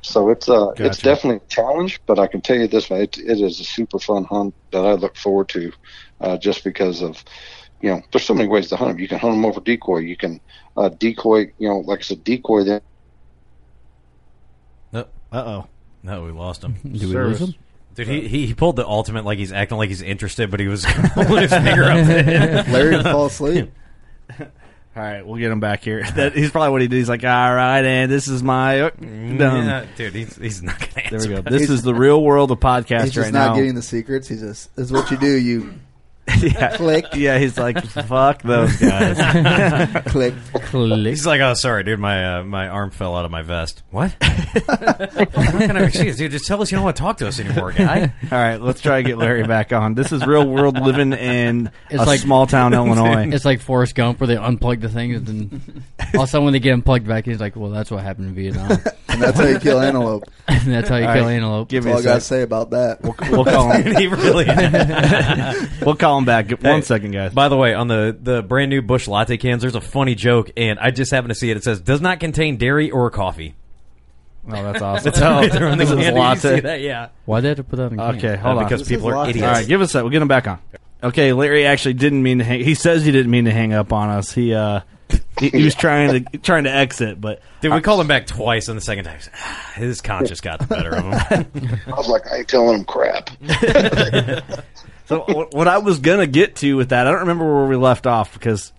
so 0.02 0.30
it's 0.30 0.48
uh 0.48 0.70
it's 0.76 0.98
definitely 0.98 1.36
a 1.36 1.48
challenge, 1.48 2.00
but 2.06 2.18
I 2.18 2.26
can 2.26 2.40
tell 2.40 2.56
you 2.56 2.66
this 2.66 2.90
way, 2.90 3.04
it, 3.04 3.18
it 3.18 3.40
is 3.40 3.60
a 3.60 3.64
super 3.64 3.98
fun 3.98 4.24
hunt 4.24 4.54
that 4.72 4.84
I 4.84 4.92
look 4.92 5.16
forward 5.16 5.48
to, 5.50 5.72
uh, 6.20 6.36
just 6.36 6.64
because 6.64 7.02
of, 7.02 7.24
you 7.80 7.90
know, 7.90 8.02
there's 8.10 8.24
so 8.24 8.34
many 8.34 8.48
ways 8.48 8.68
to 8.70 8.76
hunt 8.76 8.90
them. 8.90 8.98
You 8.98 9.08
can 9.08 9.18
hunt 9.18 9.34
them 9.34 9.44
over 9.44 9.60
decoy. 9.60 9.98
You 9.98 10.16
can 10.16 10.40
uh, 10.76 10.88
decoy, 10.88 11.52
you 11.58 11.68
know, 11.68 11.78
like 11.78 12.00
I 12.00 12.02
said, 12.02 12.24
decoy 12.24 12.64
them. 12.64 12.80
No, 14.92 15.06
Uh 15.30 15.36
oh. 15.46 15.66
no, 16.02 16.24
we 16.24 16.32
lost 16.32 16.64
him. 16.64 16.74
Do 16.82 17.08
we 17.08 17.14
lose 17.14 17.40
him? 17.40 17.54
Dude, 17.94 18.08
he, 18.08 18.26
he 18.26 18.46
he 18.46 18.54
pulled 18.54 18.76
the 18.76 18.86
ultimate 18.86 19.24
like 19.24 19.38
he's 19.38 19.52
acting 19.52 19.78
like 19.78 19.88
he's 19.88 20.02
interested, 20.02 20.50
but 20.50 20.60
he 20.60 20.66
was 20.66 20.84
holding 21.14 21.42
his 21.42 21.50
finger 21.52 21.84
up. 21.84 22.68
Larry 22.68 22.96
to 22.96 23.02
fall 23.04 23.26
asleep. 23.26 23.70
All 24.94 25.02
right, 25.02 25.26
we'll 25.26 25.38
get 25.38 25.50
him 25.50 25.60
back 25.60 25.82
here. 25.82 26.04
That, 26.16 26.34
he's 26.34 26.50
probably 26.50 26.68
what 26.70 26.82
he 26.82 26.88
did. 26.88 26.96
He's 26.96 27.08
like, 27.08 27.24
all 27.24 27.54
right, 27.54 27.82
and 27.82 28.12
this 28.12 28.28
is 28.28 28.42
my 28.42 28.82
uh, 28.82 28.90
done. 28.90 29.38
Yeah, 29.38 29.86
dude, 29.96 30.14
he's, 30.14 30.36
he's 30.36 30.62
not 30.62 30.78
going 30.78 30.90
to 30.90 31.04
answer. 31.04 31.18
There 31.28 31.36
we 31.36 31.42
go. 31.42 31.50
This 31.50 31.70
is 31.70 31.80
the 31.82 31.94
real 31.94 32.22
world 32.22 32.50
of 32.50 32.60
podcast 32.60 33.04
He's 33.04 33.14
just 33.14 33.24
right 33.24 33.32
not 33.32 33.48
now. 33.48 33.54
getting 33.54 33.74
the 33.74 33.80
secrets. 33.80 34.28
He's 34.28 34.42
just 34.42 34.76
this 34.76 34.86
is 34.86 34.92
what 34.92 35.10
you 35.10 35.16
do. 35.16 35.34
You 35.34 35.72
yeah. 36.40 36.76
click, 36.76 37.04
yeah, 37.14 37.36
he's 37.38 37.58
like, 37.58 37.82
fuck 37.84 38.42
those 38.42 38.76
guys. 38.76 39.16
click. 40.06 40.34
Click. 40.54 41.04
He's 41.06 41.26
like, 41.26 41.40
oh, 41.40 41.54
sorry, 41.54 41.82
dude, 41.82 41.98
my 41.98 42.38
uh, 42.38 42.44
my 42.44 42.68
arm 42.68 42.90
fell 42.90 43.16
out 43.16 43.24
of 43.24 43.30
my 43.32 43.42
vest. 43.42 43.82
What? 43.90 44.14
I'm 44.22 45.58
not 45.58 45.66
gonna 45.66 45.82
excuse, 45.82 46.16
dude. 46.16 46.30
Just 46.30 46.46
tell 46.46 46.62
us 46.62 46.70
you 46.70 46.76
don't 46.76 46.84
want 46.84 46.96
to 46.96 47.02
talk 47.02 47.16
to 47.18 47.26
us 47.28 47.40
anymore, 47.40 47.72
guy. 47.72 48.12
All 48.30 48.38
right, 48.38 48.60
let's 48.60 48.80
try 48.80 49.02
to 49.02 49.08
get 49.08 49.18
Larry 49.18 49.42
back 49.44 49.72
on. 49.72 49.94
This 49.94 50.12
is 50.12 50.24
real 50.24 50.46
world 50.48 50.78
living 50.80 51.12
in 51.12 51.70
It's 51.90 52.00
a 52.02 52.06
like- 52.06 52.20
small 52.20 52.46
town, 52.46 52.72
Illinois. 52.74 53.28
It's 53.32 53.44
like 53.44 53.60
Forrest 53.60 53.94
Gump 53.96 54.20
where 54.20 54.28
they 54.28 54.36
unplug 54.36 54.80
the 54.80 54.88
thing 54.88 55.14
and 55.14 55.26
then 55.26 55.84
all 56.14 56.22
of 56.22 56.28
a 56.28 56.30
sudden 56.30 56.44
when 56.44 56.52
they 56.52 56.60
get 56.60 56.72
him 56.72 56.82
plugged 56.82 57.08
back, 57.08 57.26
he's 57.26 57.40
like, 57.40 57.56
well, 57.56 57.70
that's 57.70 57.90
what 57.90 58.02
happened 58.02 58.28
in 58.28 58.34
Vietnam. 58.34 58.70
And 59.08 59.20
that's 59.20 59.38
how 59.38 59.46
you 59.46 59.58
kill 59.58 59.80
antelope. 59.80 60.24
and 60.48 60.72
that's 60.72 60.88
how 60.88 60.96
you 60.96 61.06
All 61.06 61.14
kill 61.14 61.24
right. 61.24 61.32
antelope. 61.32 61.68
Give 61.68 61.84
That's 61.84 61.86
me 61.86 61.92
all 61.92 61.98
a 61.98 62.00
I 62.00 62.04
gotta 62.04 62.20
sec. 62.20 62.28
say 62.28 62.42
about 62.42 62.70
that. 62.70 63.02
We'll 63.02 63.44
call 63.44 63.70
him. 63.72 63.94
he 63.96 64.06
really. 64.06 64.46
We'll 65.84 65.96
call 65.96 66.11
him 66.18 66.24
back. 66.24 66.50
One 66.50 66.60
Hey, 66.60 66.80
second, 66.82 67.10
guys. 67.12 67.32
By 67.32 67.48
the 67.48 67.56
way, 67.56 67.74
on 67.74 67.88
the 67.88 68.16
the 68.20 68.42
brand 68.42 68.70
new 68.70 68.82
Busch 68.82 69.06
latte 69.08 69.36
cans, 69.36 69.62
there's 69.62 69.74
a 69.74 69.80
funny 69.80 70.14
joke, 70.14 70.50
and 70.56 70.78
I 70.78 70.90
just 70.90 71.10
happened 71.10 71.30
to 71.30 71.34
see 71.38 71.50
it. 71.50 71.56
It 71.56 71.64
says 71.64 71.80
does 71.80 72.00
not 72.00 72.20
contain 72.20 72.56
dairy 72.56 72.90
or 72.90 73.10
coffee. 73.10 73.54
Oh, 74.48 74.50
that's 74.50 74.82
awesome. 74.82 75.04
That's 75.12 75.18
how 75.20 75.46
they're 75.46 75.68
on 75.68 75.78
the 75.78 75.84
This 75.84 75.90
is 75.92 75.96
can. 75.96 76.04
Did 76.04 76.14
you 76.14 76.20
latte. 76.20 76.60
that? 76.62 76.80
Yeah. 76.80 77.08
Why 77.26 77.38
did 77.38 77.42
they 77.44 77.48
have 77.50 77.56
to 77.58 77.64
put 77.64 77.76
that 77.76 77.92
in 77.92 78.00
a? 78.00 78.02
Okay, 78.16 78.34
hold 78.36 78.56
Uh, 78.56 78.58
on. 78.58 78.64
because 78.64 78.80
This 78.80 78.88
people 78.88 79.08
are 79.10 79.14
latte. 79.18 79.30
idiots. 79.30 79.46
All 79.46 79.52
right, 79.54 79.66
give 79.68 79.80
us 79.80 79.92
that. 79.92 80.02
We'll 80.02 80.10
get 80.10 80.20
him 80.20 80.26
back 80.26 80.48
on. 80.48 80.58
Okay, 81.04 81.32
Larry 81.32 81.64
actually 81.64 81.94
didn't 81.94 82.22
mean 82.24 82.38
to 82.38 82.44
hang. 82.44 82.64
He 82.64 82.74
says 82.74 83.04
he 83.04 83.12
didn't 83.12 83.30
mean 83.30 83.44
to 83.44 83.52
hang 83.52 83.72
up 83.72 83.92
on 83.92 84.08
us. 84.08 84.32
He 84.32 84.52
uh, 84.52 84.80
he, 85.38 85.50
he 85.50 85.62
was 85.64 85.74
trying 85.76 86.24
to 86.24 86.38
trying 86.38 86.64
to 86.64 86.72
exit, 86.74 87.20
but 87.20 87.40
Dude, 87.60 87.72
we 87.72 87.80
called 87.80 88.00
him 88.00 88.08
back 88.08 88.26
twice, 88.26 88.66
and 88.66 88.76
the 88.76 88.80
second 88.82 89.04
time, 89.04 89.20
his 89.76 90.00
conscience 90.00 90.40
got 90.40 90.58
the 90.58 90.66
better 90.66 90.96
of 90.96 91.04
him. 91.04 91.80
I 91.86 91.90
was 91.90 92.08
like, 92.08 92.26
I 92.32 92.38
ain't 92.38 92.48
telling 92.48 92.80
him 92.80 92.84
crap. 92.84 93.30
So 95.06 95.48
what 95.52 95.68
I 95.68 95.78
was 95.78 95.98
gonna 95.98 96.26
get 96.26 96.56
to 96.56 96.76
with 96.76 96.90
that, 96.90 97.06
I 97.06 97.10
don't 97.10 97.20
remember 97.20 97.44
where 97.44 97.66
we 97.66 97.76
left 97.76 98.06
off 98.06 98.32
because 98.32 98.72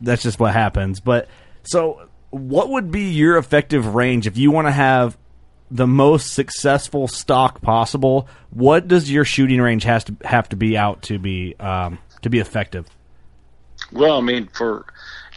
that's 0.00 0.22
just 0.22 0.38
what 0.40 0.52
happens. 0.52 1.00
But 1.00 1.28
so, 1.62 2.08
what 2.30 2.70
would 2.70 2.90
be 2.90 3.10
your 3.10 3.36
effective 3.38 3.94
range 3.94 4.26
if 4.26 4.36
you 4.36 4.50
want 4.50 4.66
to 4.66 4.72
have 4.72 5.16
the 5.70 5.86
most 5.86 6.32
successful 6.32 7.08
stock 7.08 7.60
possible? 7.60 8.28
What 8.50 8.88
does 8.88 9.10
your 9.10 9.24
shooting 9.24 9.60
range 9.60 9.84
has 9.84 10.04
to 10.04 10.16
have 10.24 10.48
to 10.50 10.56
be 10.56 10.76
out 10.76 11.02
to 11.02 11.18
be 11.18 11.54
um, 11.58 11.98
to 12.22 12.30
be 12.30 12.38
effective? 12.38 12.86
Well, 13.92 14.18
I 14.18 14.20
mean, 14.20 14.48
for 14.48 14.86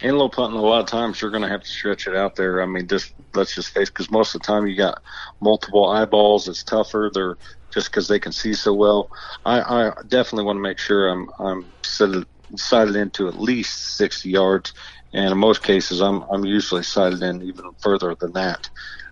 antelope 0.01 0.35
hunting, 0.35 0.59
a 0.59 0.61
lot 0.61 0.79
of 0.79 0.87
times 0.87 1.21
you're 1.21 1.31
going 1.31 1.43
to 1.43 1.49
have 1.49 1.61
to 1.61 1.69
stretch 1.69 2.07
it 2.07 2.15
out 2.15 2.35
there. 2.35 2.61
I 2.61 2.65
mean, 2.65 2.87
just 2.87 3.13
let's 3.35 3.53
just 3.53 3.69
face, 3.73 3.89
because 3.89 4.09
most 4.09 4.33
of 4.33 4.41
the 4.41 4.47
time 4.47 4.65
you 4.65 4.75
got 4.75 5.01
multiple 5.39 5.87
eyeballs. 5.87 6.47
It's 6.47 6.63
tougher. 6.63 7.11
They're 7.13 7.37
just 7.73 7.91
because 7.91 8.07
they 8.07 8.19
can 8.19 8.31
see 8.31 8.53
so 8.53 8.73
well. 8.73 9.09
I, 9.45 9.61
I 9.61 9.91
definitely 10.07 10.45
want 10.45 10.57
to 10.57 10.61
make 10.61 10.79
sure 10.79 11.09
I'm 11.09 11.27
I'm 11.39 11.73
sighted, 11.83 12.25
sighted 12.55 12.95
into 12.95 13.27
at 13.27 13.35
least 13.35 13.97
60 13.97 14.29
yards, 14.29 14.73
and 15.13 15.31
in 15.31 15.37
most 15.37 15.63
cases, 15.63 16.01
I'm 16.01 16.23
I'm 16.31 16.45
usually 16.45 16.83
sighted 16.83 17.21
in 17.21 17.41
even 17.43 17.65
further 17.81 18.15
than 18.19 18.33
that. 18.33 18.69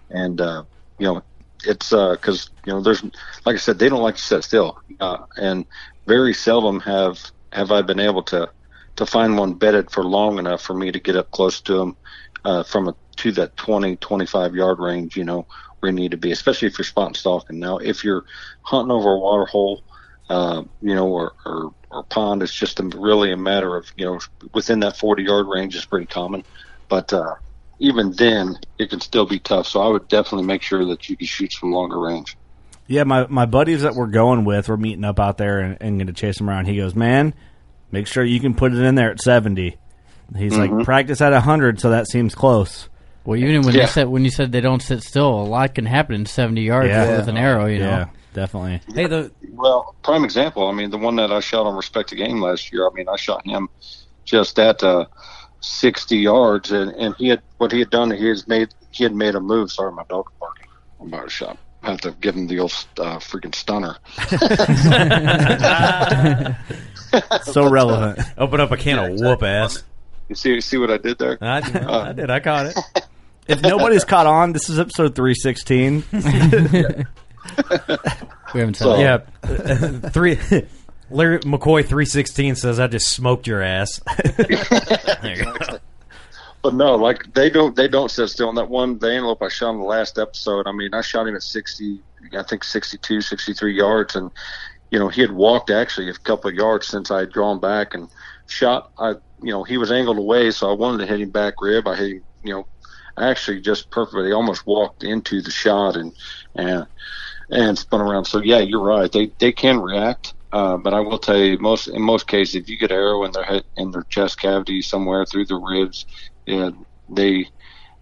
And 0.09 0.39
uh, 0.41 0.63
you 0.99 1.07
know, 1.07 1.21
it's 1.65 1.89
because 1.89 2.49
you 2.65 2.73
know 2.73 2.81
there's 2.81 3.03
like 3.03 3.55
I 3.55 3.57
said, 3.57 3.79
they 3.79 3.89
don't 3.89 4.01
like 4.03 4.15
to 4.15 4.21
sit 4.21 4.43
still, 4.43 4.77
uh, 4.99 5.17
and 5.37 5.65
very 6.07 6.33
seldom 6.33 6.79
have 6.81 7.19
have 7.51 7.71
I 7.71 7.81
been 7.81 7.99
able 7.99 8.23
to 8.23 8.49
to 8.97 9.05
find 9.05 9.37
one 9.37 9.53
bedded 9.53 9.91
for 9.91 10.03
long 10.03 10.39
enough 10.39 10.61
for 10.61 10.73
me 10.73 10.91
to 10.91 10.99
get 10.99 11.15
up 11.15 11.31
close 11.31 11.61
to 11.61 11.73
them 11.73 11.97
uh, 12.45 12.63
from 12.63 12.87
a 12.87 12.95
to 13.17 13.31
that 13.31 13.55
20 13.57 13.97
25 13.97 14.55
yard 14.55 14.79
range 14.79 15.15
you 15.17 15.23
know 15.23 15.45
where 15.79 15.91
you 15.91 15.95
need 15.95 16.11
to 16.11 16.17
be 16.17 16.31
especially 16.31 16.67
if 16.67 16.77
you're 16.77 16.85
spot 16.85 17.07
and 17.07 17.17
stalking 17.17 17.59
now 17.59 17.77
if 17.77 18.03
you're 18.03 18.25
hunting 18.61 18.91
over 18.91 19.11
a 19.11 19.19
water 19.19 19.45
hole 19.45 19.81
uh, 20.29 20.63
you 20.81 20.93
know 20.95 21.07
or, 21.07 21.33
or 21.45 21.73
or 21.89 22.03
pond 22.03 22.43
it's 22.43 22.53
just 22.53 22.79
a, 22.79 22.83
really 22.83 23.31
a 23.31 23.37
matter 23.37 23.75
of 23.75 23.85
you 23.95 24.05
know 24.05 24.19
within 24.53 24.79
that 24.81 24.97
40 24.97 25.23
yard 25.23 25.47
range 25.47 25.75
is 25.75 25.85
pretty 25.85 26.05
common 26.05 26.43
but 26.89 27.13
uh, 27.13 27.35
even 27.79 28.11
then 28.13 28.55
it 28.77 28.89
can 28.89 28.99
still 28.99 29.25
be 29.25 29.39
tough 29.39 29.67
so 29.67 29.81
i 29.81 29.87
would 29.87 30.07
definitely 30.07 30.45
make 30.45 30.61
sure 30.61 30.85
that 30.85 31.07
you 31.09 31.15
can 31.15 31.27
shoot 31.27 31.53
some 31.53 31.71
longer 31.71 31.99
range 31.99 32.35
Yeah, 32.87 33.03
my 33.03 33.27
my 33.27 33.45
buddies 33.45 33.81
that 33.81 33.95
we're 33.95 34.07
going 34.07 34.45
with, 34.45 34.69
we're 34.69 34.77
meeting 34.77 35.03
up 35.03 35.19
out 35.19 35.37
there 35.37 35.59
and, 35.59 35.77
and 35.81 35.97
going 35.99 36.07
to 36.07 36.13
chase 36.13 36.37
them 36.37 36.49
around. 36.49 36.67
He 36.67 36.77
goes, 36.77 36.95
man, 36.95 37.33
make 37.91 38.07
sure 38.07 38.23
you 38.23 38.39
can 38.39 38.53
put 38.53 38.73
it 38.73 38.79
in 38.79 38.95
there 38.95 39.11
at 39.11 39.21
seventy. 39.21 39.77
He's 40.35 40.57
like, 40.57 40.71
practice 40.85 41.19
at 41.19 41.33
hundred, 41.41 41.81
so 41.81 41.89
that 41.89 42.07
seems 42.07 42.33
close. 42.33 42.87
Well, 43.27 43.37
even 43.37 43.63
when 43.63 43.75
Yeah. 43.75 43.81
you 43.81 43.87
said 43.87 44.07
when 44.07 44.23
you 44.23 44.31
said 44.31 44.53
they 44.53 44.61
don't 44.61 44.81
sit 44.81 45.03
still, 45.03 45.27
a 45.27 45.43
lot 45.43 45.75
can 45.75 45.85
happen 45.85 46.15
in 46.15 46.25
seventy 46.25 46.61
yards 46.61 46.87
Yeah. 46.87 47.17
with 47.17 47.27
an 47.27 47.35
arrow. 47.35 47.65
You 47.65 47.79
know, 47.79 47.89
Yeah, 47.89 48.05
definitely. 48.33 48.79
hey, 48.95 49.05
the 49.07 49.31
Well, 49.51 49.93
prime 50.01 50.23
example. 50.23 50.65
I 50.69 50.71
mean, 50.71 50.91
the 50.91 50.97
one 50.97 51.17
that 51.17 51.29
I 51.29 51.41
shot 51.41 51.65
on 51.65 51.75
Respect 51.75 52.11
the 52.11 52.15
Game 52.15 52.39
last 52.41 52.71
year. 52.71 52.87
I 52.87 52.89
mean, 52.93 53.09
I 53.09 53.17
shot 53.17 53.45
him 53.45 53.67
just 54.23 54.57
at 54.59 54.81
uh, 54.81 55.07
60 55.59 56.15
yards, 56.15 56.71
and, 56.71 56.91
and 56.91 57.15
he 57.17 57.27
had 57.27 57.41
what 57.57 57.73
he 57.73 57.79
had 57.79 57.89
done. 57.89 58.11
He 58.11 58.29
has 58.29 58.47
made 58.47 58.69
he 58.91 59.03
had 59.03 59.13
made 59.13 59.35
a 59.35 59.41
move. 59.41 59.73
Sorry, 59.73 59.91
my 59.91 60.03
dog 60.09 60.27
is 60.29 60.35
barking. 60.39 60.67
I'm 61.01 61.07
about 61.09 61.25
to 61.25 61.29
shot. 61.29 61.57
I 61.83 61.91
have 61.91 61.99
to 62.01 62.11
give 62.21 62.33
him 62.33 62.47
the 62.47 62.59
old 62.59 62.71
uh, 62.97 63.17
freaking 63.19 63.53
stunner. 63.53 63.97
So 67.43 67.69
relevant. 67.69 68.19
open 68.37 68.59
up 68.59 68.71
a 68.71 68.77
can 68.77 68.99
of 68.99 69.19
whoop 69.19 69.41
ass. 69.43 69.83
You 70.29 70.35
see, 70.35 70.53
you 70.55 70.61
see 70.61 70.77
what 70.77 70.91
I 70.91 70.97
did 70.97 71.17
there? 71.17 71.37
I, 71.41 72.09
I 72.09 72.13
did. 72.13 72.29
I 72.29 72.39
caught 72.41 72.65
it. 72.67 72.77
if 73.47 73.61
nobody's 73.61 74.03
caught 74.05 74.27
on, 74.27 74.53
this 74.53 74.69
is 74.69 74.79
episode 74.79 75.15
three 75.15 75.33
sixteen. 75.35 76.03
we 76.11 76.21
haven't 78.59 78.75
said 78.75 78.83
So- 78.85 78.97
that. 78.97 79.25
Yeah, 79.43 80.09
three. 80.09 80.37
Larry 81.09 81.39
McCoy 81.39 81.85
three 81.85 82.05
sixteen 82.05 82.55
says 82.55 82.79
I 82.79 82.87
just 82.87 83.09
smoked 83.11 83.47
your 83.47 83.61
ass. 83.61 84.01
there 84.35 85.35
you 85.37 85.43
go. 85.43 85.55
But 86.61 86.73
no, 86.73 86.95
like 86.95 87.33
they 87.33 87.49
don't 87.49 87.75
they 87.75 87.87
don't 87.87 88.11
sit 88.11 88.27
still. 88.27 88.49
And 88.49 88.57
that 88.57 88.67
one 88.69 88.97
the 88.99 89.07
antelope 89.11 89.41
I 89.41 89.47
shot 89.47 89.69
in 89.71 89.77
the 89.79 89.85
last 89.85 90.17
episode, 90.19 90.67
I 90.67 90.73
mean, 90.73 90.93
I 90.93 90.99
shot 91.01 91.27
him 91.27 91.35
at 91.35 91.43
sixty, 91.43 92.01
I 92.37 92.43
think 92.43 92.63
62, 92.65 93.21
63 93.21 93.73
yards, 93.77 94.15
and 94.17 94.31
you 94.91 94.99
know 94.99 95.07
he 95.07 95.21
had 95.21 95.31
walked 95.31 95.69
actually 95.69 96.09
a 96.09 96.13
couple 96.13 96.49
of 96.49 96.55
yards 96.55 96.87
since 96.87 97.09
I 97.09 97.19
had 97.21 97.31
drawn 97.31 97.59
back 97.61 97.93
and 97.93 98.09
shot. 98.47 98.91
I 98.99 99.11
you 99.41 99.51
know 99.51 99.63
he 99.63 99.77
was 99.77 99.91
angled 99.91 100.17
away, 100.17 100.51
so 100.51 100.69
I 100.69 100.73
wanted 100.73 101.05
to 101.05 101.05
hit 101.05 101.21
him 101.21 101.29
back 101.29 101.61
rib. 101.61 101.87
I 101.87 101.95
hit 101.95 102.11
him, 102.17 102.23
you 102.43 102.53
know, 102.53 102.67
actually 103.17 103.61
just 103.61 103.89
perfectly. 103.89 104.31
Almost 104.31 104.65
walked 104.67 105.03
into 105.03 105.41
the 105.41 105.51
shot 105.51 105.95
and 105.95 106.13
and 106.55 106.85
and 107.49 107.77
spun 107.77 108.01
around. 108.01 108.25
So 108.25 108.39
yeah, 108.41 108.59
you're 108.59 108.83
right. 108.83 109.11
They 109.11 109.31
they 109.39 109.51
can 109.51 109.79
react. 109.79 110.33
Uh, 110.51 110.77
but 110.77 110.93
I 110.93 111.01
will 111.01 111.19
tell 111.19 111.37
you, 111.37 111.57
most 111.59 111.87
in 111.87 112.01
most 112.01 112.27
cases, 112.27 112.55
if 112.55 112.69
you 112.69 112.77
get 112.77 112.91
arrow 112.91 113.25
in 113.25 113.31
their 113.33 113.43
head, 113.43 113.63
in 113.75 113.91
their 113.91 114.03
chest 114.03 114.39
cavity 114.39 114.81
somewhere 114.81 115.25
through 115.25 115.45
the 115.45 115.55
ribs, 115.57 116.05
yeah, 116.45 116.69
they 117.09 117.49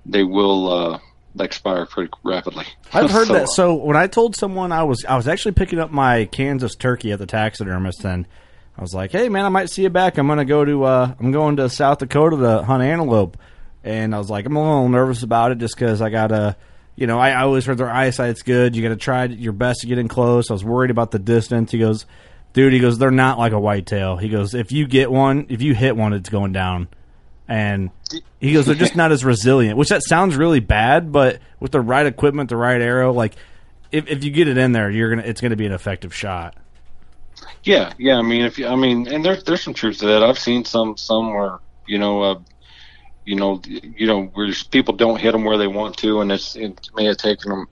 they 0.06 0.24
will 0.24 0.72
uh, 0.72 1.00
expire 1.40 1.88
pretty 1.88 2.12
rapidly. 2.24 2.66
I've 2.94 3.10
heard 3.10 3.28
So, 3.28 3.34
that. 3.34 3.50
So 3.50 3.74
when 3.74 3.98
I 3.98 4.06
told 4.08 4.36
someone 4.36 4.72
I 4.72 4.84
was 4.84 5.04
I 5.06 5.16
was 5.16 5.28
actually 5.28 5.54
picking 5.54 5.80
up 5.80 5.90
my 5.92 6.26
Kansas 6.26 6.76
turkey 6.76 7.12
at 7.12 7.18
the 7.20 7.26
taxidermist, 7.26 8.06
and 8.06 8.28
I 8.78 8.82
was 8.82 8.94
like, 8.94 9.12
"Hey 9.12 9.28
man, 9.28 9.44
I 9.46 9.50
might 9.50 9.72
see 9.72 9.82
you 9.82 9.90
back. 9.90 10.20
I'm 10.20 10.28
gonna 10.28 10.46
go 10.46 10.64
to 10.64 10.84
uh, 10.84 11.16
I'm 11.20 11.32
going 11.32 11.56
to 11.58 11.68
South 11.68 11.98
Dakota 11.98 12.38
to 12.38 12.64
hunt 12.64 12.84
antelope." 12.84 13.38
And 13.86 14.16
I 14.16 14.18
was 14.18 14.32
like, 14.32 14.48
I'm 14.48 14.56
a 14.56 14.60
little 14.60 14.90
nervous 14.90 15.22
about 15.22 15.52
it 15.52 15.60
just 15.60 15.76
because 15.76 16.02
I 16.02 16.10
gotta, 16.10 16.58
you 16.96 17.06
know, 17.06 17.20
I, 17.20 17.30
I 17.30 17.44
always 17.44 17.66
heard 17.68 17.78
their 17.78 17.90
eyesight's 17.90 18.42
good. 18.42 18.76
You 18.76 18.82
got 18.82 18.90
to 18.90 18.96
try 18.96 19.26
your 19.26 19.54
best 19.54 19.82
to 19.82 19.88
get 19.88 20.00
in 20.00 20.08
close. 20.08 20.50
I 20.50 20.54
was 20.54 20.64
worried 20.64 20.90
about 20.90 21.12
the 21.12 21.20
distance. 21.20 21.72
He 21.72 21.78
goes, 21.78 22.08
dude, 22.54 22.74
he 22.74 22.80
goes, 22.80 22.98
they're 22.98 23.12
not 23.12 23.38
like 23.38 23.54
a 23.54 23.60
whitetail. 23.60 24.18
He 24.18 24.28
goes, 24.28 24.56
if 24.56 24.72
you 24.72 24.88
get 24.88 25.12
one, 25.12 25.46
if 25.50 25.62
you 25.62 25.76
hit 25.76 25.96
one, 25.96 26.14
it's 26.14 26.30
going 26.30 26.52
down. 26.52 26.88
And 27.48 27.92
he 28.40 28.54
goes, 28.54 28.66
they're 28.66 28.74
just 28.74 28.96
not 28.98 29.12
as 29.12 29.24
resilient, 29.24 29.78
which 29.78 29.90
that 29.90 30.02
sounds 30.04 30.36
really 30.36 30.62
bad, 30.62 31.12
but 31.12 31.40
with 31.60 31.72
the 31.72 31.82
right 31.82 32.08
equipment, 32.08 32.50
the 32.50 32.58
right 32.58 32.82
arrow, 32.82 33.14
like 33.14 33.36
if, 33.92 34.08
if 34.08 34.24
you 34.24 34.32
get 34.32 34.48
it 34.48 34.58
in 34.58 34.72
there, 34.72 34.90
you're 34.90 35.12
gonna, 35.12 35.28
it's 35.28 35.42
gonna 35.42 35.56
be 35.56 35.68
an 35.68 35.74
effective 35.74 36.14
shot. 36.14 36.56
Yeah, 37.64 37.94
yeah. 38.00 38.18
I 38.18 38.24
mean, 38.24 38.46
if 38.46 38.58
you, 38.58 38.68
I 38.68 38.76
mean, 38.76 39.08
and 39.08 39.24
there's 39.24 39.44
there's 39.44 39.62
some 39.62 39.74
truth 39.74 40.00
to 40.00 40.08
that. 40.08 40.24
I've 40.24 40.40
seen 40.40 40.66
some 40.66 40.98
some 40.98 41.34
where 41.34 41.60
you 41.88 41.98
know, 42.00 42.22
uh, 42.22 42.40
you 43.26 43.36
know, 43.36 43.62
you 43.66 44.06
know, 44.08 44.26
where 44.34 44.52
people 44.72 44.96
don't 44.96 45.20
hit 45.20 45.32
them 45.32 45.44
where 45.44 45.58
they 45.58 45.68
want 45.68 45.98
to, 45.98 46.22
and 46.22 46.32
it's 46.32 46.56
it 46.56 46.80
may 46.96 47.06
have 47.06 47.18
taken 47.18 47.50
them 47.50 47.68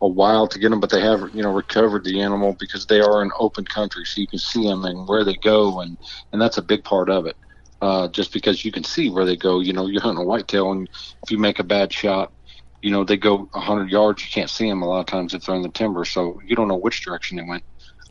a 0.00 0.08
while 0.08 0.46
to 0.48 0.58
get 0.58 0.70
them, 0.70 0.80
but 0.80 0.90
they 0.90 1.00
have 1.00 1.34
you 1.34 1.42
know 1.42 1.52
recovered 1.52 2.04
the 2.04 2.20
animal 2.20 2.56
because 2.58 2.86
they 2.86 3.00
are 3.00 3.22
in 3.22 3.30
open 3.38 3.64
country, 3.64 4.04
so 4.04 4.20
you 4.20 4.26
can 4.26 4.38
see 4.38 4.64
them 4.64 4.84
and 4.84 5.06
where 5.06 5.24
they 5.24 5.36
go, 5.36 5.80
and 5.80 5.98
and 6.32 6.40
that's 6.40 6.58
a 6.58 6.62
big 6.62 6.82
part 6.84 7.10
of 7.10 7.26
it. 7.26 7.36
Uh, 7.80 8.08
just 8.08 8.32
because 8.32 8.64
you 8.64 8.72
can 8.72 8.84
see 8.84 9.10
where 9.10 9.26
they 9.26 9.36
go, 9.36 9.60
you 9.60 9.72
know, 9.72 9.86
you're 9.86 10.00
hunting 10.00 10.22
a 10.22 10.26
whitetail, 10.26 10.72
and 10.72 10.88
if 11.22 11.30
you 11.30 11.38
make 11.38 11.58
a 11.58 11.64
bad 11.64 11.92
shot, 11.92 12.32
you 12.80 12.90
know, 12.90 13.04
they 13.04 13.16
go 13.16 13.48
100 13.52 13.90
yards, 13.90 14.22
you 14.22 14.28
can't 14.32 14.48
see 14.48 14.68
them 14.68 14.82
a 14.82 14.86
lot 14.86 15.00
of 15.00 15.06
times 15.06 15.34
if 15.34 15.44
they're 15.44 15.54
in 15.54 15.62
the 15.62 15.68
timber, 15.68 16.04
so 16.04 16.40
you 16.46 16.56
don't 16.56 16.68
know 16.68 16.76
which 16.76 17.04
direction 17.04 17.36
they 17.36 17.42
went. 17.42 17.64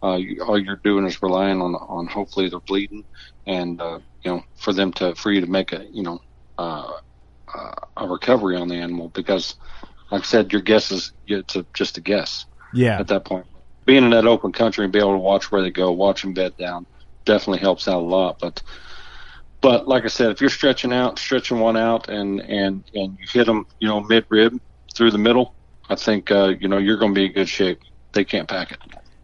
Uh, 0.04 0.16
you, 0.18 0.44
all 0.44 0.60
you're 0.60 0.82
doing 0.84 1.06
is 1.06 1.22
relying 1.24 1.62
on 1.62 1.74
on 1.76 2.06
hopefully 2.08 2.50
they're 2.50 2.60
bleeding, 2.68 3.04
and 3.48 3.82
uh, 3.82 4.00
you 4.24 4.32
know, 4.32 4.44
for 4.58 4.74
them 4.74 4.92
to 4.94 5.16
for 5.16 5.32
you 5.32 5.42
to 5.42 5.48
make 5.48 5.72
a 5.74 5.86
you 5.92 6.04
know 6.04 6.20
uh, 6.64 6.92
uh, 7.54 7.74
a 7.98 8.08
recovery 8.08 8.56
on 8.56 8.68
the 8.68 8.76
animal 8.76 9.10
because, 9.10 9.56
like 10.12 10.22
I 10.22 10.26
said, 10.26 10.52
your 10.52 10.62
guess 10.62 10.92
is 10.92 11.12
it's 11.28 11.56
a, 11.56 11.66
just 11.74 11.98
a 11.98 12.02
guess 12.02 12.46
Yeah. 12.74 13.00
at 13.00 13.08
that 13.08 13.26
point. 13.26 13.46
Being 13.86 14.04
in 14.06 14.12
that 14.12 14.26
open 14.26 14.52
country 14.54 14.84
and 14.86 14.94
be 14.94 15.00
able 15.00 15.12
to 15.14 15.18
watch 15.18 15.52
where 15.52 15.62
they 15.62 15.70
go, 15.72 15.92
watch 15.92 16.22
them 16.22 16.34
bed 16.34 16.56
down, 16.58 16.86
definitely 17.26 17.60
helps 17.60 17.88
out 17.88 17.98
a 18.00 18.06
lot. 18.06 18.40
But 18.40 18.62
but 19.62 19.88
like 19.88 20.04
I 20.04 20.08
said, 20.08 20.32
if 20.32 20.42
you're 20.42 20.50
stretching 20.50 20.92
out, 20.94 21.20
stretching 21.20 21.60
one 21.60 21.78
out, 21.78 22.10
and 22.10 22.40
and 22.42 22.84
and 22.94 23.18
you 23.20 23.26
hit 23.32 23.46
them, 23.46 23.66
you 23.80 23.88
know, 23.88 24.02
mid 24.02 24.26
rib 24.30 24.60
through 24.94 25.12
the 25.12 25.18
middle, 25.18 25.54
I 25.90 25.96
think 25.96 26.32
uh, 26.32 26.54
you 26.60 26.68
know 26.68 26.78
you're 26.78 26.98
going 26.98 27.14
to 27.14 27.20
be 27.20 27.26
in 27.26 27.34
good 27.34 27.50
shape. 27.50 27.80
They 28.14 28.24
can't 28.26 28.48
pack 28.48 28.72
it. 28.72 28.78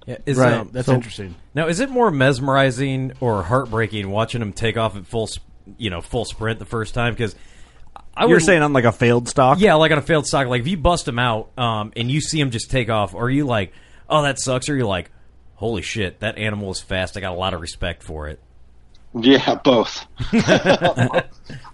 Yeah, 0.08 0.18
is, 0.26 0.38
right. 0.38 0.54
um, 0.54 0.70
That's 0.74 0.88
so- 0.88 0.94
interesting. 0.96 1.36
Now, 1.54 1.68
is 1.68 1.80
it 1.80 1.90
more 1.90 2.10
mesmerizing 2.10 3.14
or 3.20 3.44
heartbreaking 3.44 4.10
watching 4.10 4.40
them 4.40 4.52
take 4.54 4.76
off 4.78 4.96
at 4.98 5.06
full, 5.06 5.28
sp- 5.30 5.46
you 5.78 5.90
know, 5.90 6.02
full 6.02 6.26
sprint 6.26 6.60
the 6.60 6.66
first 6.66 6.94
time? 6.94 7.14
Because 7.14 7.36
I 8.16 8.26
You're 8.26 8.38
would 8.38 8.44
saying 8.44 8.62
on 8.62 8.74
like 8.74 8.86
a 8.86 8.92
failed 8.92 9.30
stock? 9.30 9.60
yeah, 9.60 9.76
like 9.76 9.92
on 9.92 9.98
a 9.98 10.02
failed 10.02 10.28
stock. 10.28 10.48
Like 10.48 10.62
if 10.62 10.68
you 10.68 10.78
bust 10.78 11.06
them 11.06 11.20
out, 11.20 11.58
um, 11.58 11.94
and 11.96 12.10
you 12.12 12.22
see 12.22 12.40
them 12.40 12.52
just 12.52 12.70
take 12.70 12.90
off, 12.90 13.16
are 13.16 13.30
you 13.30 13.46
like, 13.46 13.74
oh, 14.10 14.24
that 14.24 14.40
sucks? 14.40 14.70
Or 14.70 14.74
are 14.74 14.78
you 14.78 14.88
like, 14.88 15.12
holy 15.56 15.82
shit, 15.82 16.20
that 16.20 16.38
animal 16.38 16.72
is 16.72 16.82
fast. 16.82 17.18
I 17.18 17.22
got 17.22 17.32
a 17.32 17.36
lot 17.36 17.54
of 17.54 17.62
respect 17.62 18.04
for 18.04 18.28
it. 18.28 18.40
Yeah, 19.14 19.56
both. 19.56 20.06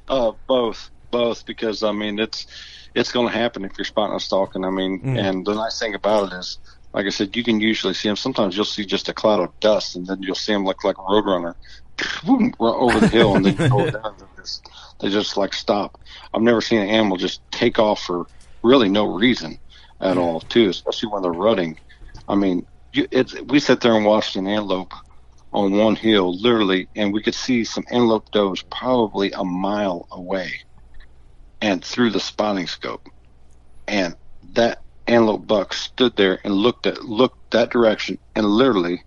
uh, 0.07 0.31
both, 0.47 0.89
both, 1.11 1.45
because 1.45 1.83
I 1.83 1.91
mean 1.91 2.19
it's 2.19 2.47
it's 2.93 3.11
going 3.11 3.27
to 3.27 3.33
happen 3.37 3.65
if 3.65 3.73
you're 3.77 3.85
spotting 3.85 4.15
a 4.15 4.19
stalking. 4.19 4.63
I 4.63 4.69
mean, 4.69 5.17
and 5.17 5.45
the 5.45 5.53
nice 5.53 5.77
thing 5.79 5.95
about 5.95 6.31
it 6.31 6.35
is, 6.37 6.59
like 6.93 7.05
I 7.05 7.09
said, 7.09 7.35
you 7.35 7.43
can 7.43 7.59
usually 7.59 7.93
see 7.93 8.07
them. 8.07 8.15
Sometimes 8.15 8.55
you'll 8.55 8.63
see 8.63 8.85
just 8.85 9.09
a 9.09 9.13
cloud 9.13 9.41
of 9.41 9.59
dust, 9.59 9.97
and 9.97 10.07
then 10.07 10.21
you'll 10.21 10.35
see 10.35 10.53
them 10.53 10.63
look 10.63 10.85
like 10.85 10.97
a 10.97 11.01
roadrunner 11.01 11.15
boom, 11.25 11.53
run 11.53 11.53
over 12.59 12.99
the 12.99 13.07
hill, 13.07 13.35
and 13.35 13.45
then 13.45 13.69
go 13.69 13.89
down. 13.91 14.15
They 14.17 14.41
just, 14.41 14.69
they 14.99 15.09
just 15.09 15.37
like 15.37 15.53
stop. 15.53 15.99
I've 16.33 16.41
never 16.41 16.61
seen 16.61 16.81
an 16.81 16.89
animal 16.89 17.17
just 17.17 17.41
take 17.51 17.79
off 17.79 18.01
for 18.03 18.27
really 18.63 18.89
no 18.89 19.05
reason 19.05 19.59
at 20.01 20.17
all, 20.17 20.41
too, 20.41 20.69
especially 20.69 21.09
when 21.09 21.21
they're 21.21 21.31
rutting. 21.31 21.79
I 22.27 22.35
mean, 22.35 22.65
you, 22.93 23.07
it's, 23.11 23.39
we 23.41 23.59
sat 23.59 23.81
there 23.81 23.95
and 23.95 24.05
watched 24.05 24.35
an 24.35 24.47
antelope 24.47 24.93
on 25.53 25.77
one 25.77 25.95
hill, 25.95 26.37
literally, 26.37 26.87
and 26.95 27.13
we 27.13 27.21
could 27.21 27.35
see 27.35 27.63
some 27.63 27.85
antelope 27.89 28.29
does 28.31 28.61
probably 28.63 29.31
a 29.31 29.43
mile 29.43 30.07
away, 30.11 30.51
and 31.61 31.83
through 31.83 32.09
the 32.09 32.19
spotting 32.19 32.67
scope, 32.67 33.07
and 33.87 34.15
that 34.53 34.81
antelope 35.07 35.47
buck 35.47 35.73
stood 35.73 36.15
there 36.17 36.39
and 36.43 36.53
looked 36.53 36.85
at 36.85 37.05
looked 37.05 37.51
that 37.51 37.69
direction, 37.69 38.17
and 38.35 38.45
literally, 38.45 39.03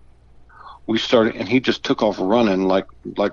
we 0.88 0.98
started, 0.98 1.36
and 1.36 1.48
he 1.48 1.60
just 1.60 1.84
took 1.84 2.02
off 2.02 2.16
running 2.18 2.66
like 2.66 2.86
like 3.16 3.32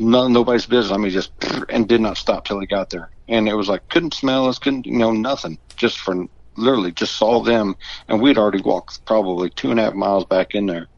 no, 0.00 0.26
nobody's 0.26 0.66
business. 0.66 0.92
I 0.92 0.96
mean, 0.96 1.12
just 1.12 1.30
and 1.68 1.86
did 1.86 2.00
not 2.00 2.16
stop 2.16 2.46
till 2.46 2.58
he 2.58 2.66
got 2.66 2.90
there, 2.90 3.10
and 3.28 3.48
it 3.48 3.54
was 3.54 3.68
like 3.68 3.88
couldn't 3.88 4.14
smell 4.14 4.48
us, 4.48 4.58
couldn't 4.58 4.86
you 4.86 4.96
know 4.96 5.12
nothing, 5.12 5.58
just 5.76 5.98
for 5.98 6.26
literally 6.56 6.90
just 6.90 7.16
saw 7.16 7.42
them, 7.42 7.76
and 8.08 8.20
we'd 8.20 8.38
already 8.38 8.62
walked 8.62 9.04
probably 9.04 9.50
two 9.50 9.70
and 9.70 9.78
a 9.78 9.84
half 9.84 9.94
miles 9.94 10.24
back 10.24 10.54
in 10.54 10.66
there, 10.66 10.88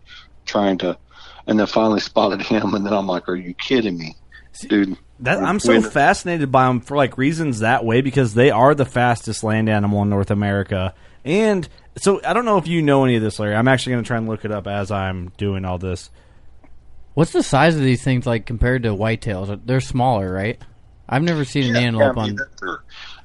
trying 0.46 0.78
to, 0.78 0.96
and 1.46 1.58
then 1.58 1.66
finally 1.66 2.00
spotted 2.12 2.40
him, 2.40 2.72
and 2.74 2.86
then 2.86 2.92
I'm 2.92 3.08
like, 3.08 3.28
are 3.28 3.36
you 3.36 3.52
kidding 3.52 3.98
me, 3.98 4.14
dude? 4.68 4.96
That 5.20 5.42
I'm 5.42 5.58
so 5.58 5.80
fascinated 5.82 6.52
by 6.52 6.66
them 6.66 6.80
for 6.80 6.96
like 6.96 7.18
reasons 7.18 7.60
that 7.60 7.84
way 7.84 8.00
because 8.00 8.34
they 8.34 8.50
are 8.50 8.74
the 8.74 8.84
fastest 8.84 9.42
land 9.42 9.68
animal 9.68 10.02
in 10.02 10.10
North 10.10 10.30
America. 10.30 10.94
And 11.24 11.68
so 11.96 12.20
I 12.24 12.32
don't 12.32 12.44
know 12.44 12.58
if 12.58 12.66
you 12.66 12.82
know 12.82 13.04
any 13.04 13.16
of 13.16 13.22
this, 13.22 13.38
Larry. 13.38 13.54
I'm 13.54 13.68
actually 13.68 13.92
going 13.92 14.04
to 14.04 14.08
try 14.08 14.16
and 14.18 14.28
look 14.28 14.44
it 14.44 14.50
up 14.50 14.66
as 14.66 14.90
I'm 14.90 15.30
doing 15.36 15.64
all 15.64 15.78
this. 15.78 16.10
What's 17.14 17.32
the 17.32 17.42
size 17.42 17.76
of 17.76 17.82
these 17.82 18.02
things 18.02 18.26
like 18.26 18.46
compared 18.46 18.82
to 18.82 18.90
whitetails? 18.90 19.60
They're 19.64 19.80
smaller, 19.80 20.32
right? 20.32 20.60
I've 21.08 21.22
never 21.22 21.44
seen 21.44 21.70
an 21.70 21.76
antelope 21.76 22.18
I 22.18 22.26
mean, 22.26 22.40
on. 22.40 22.46
they're, 22.60 22.78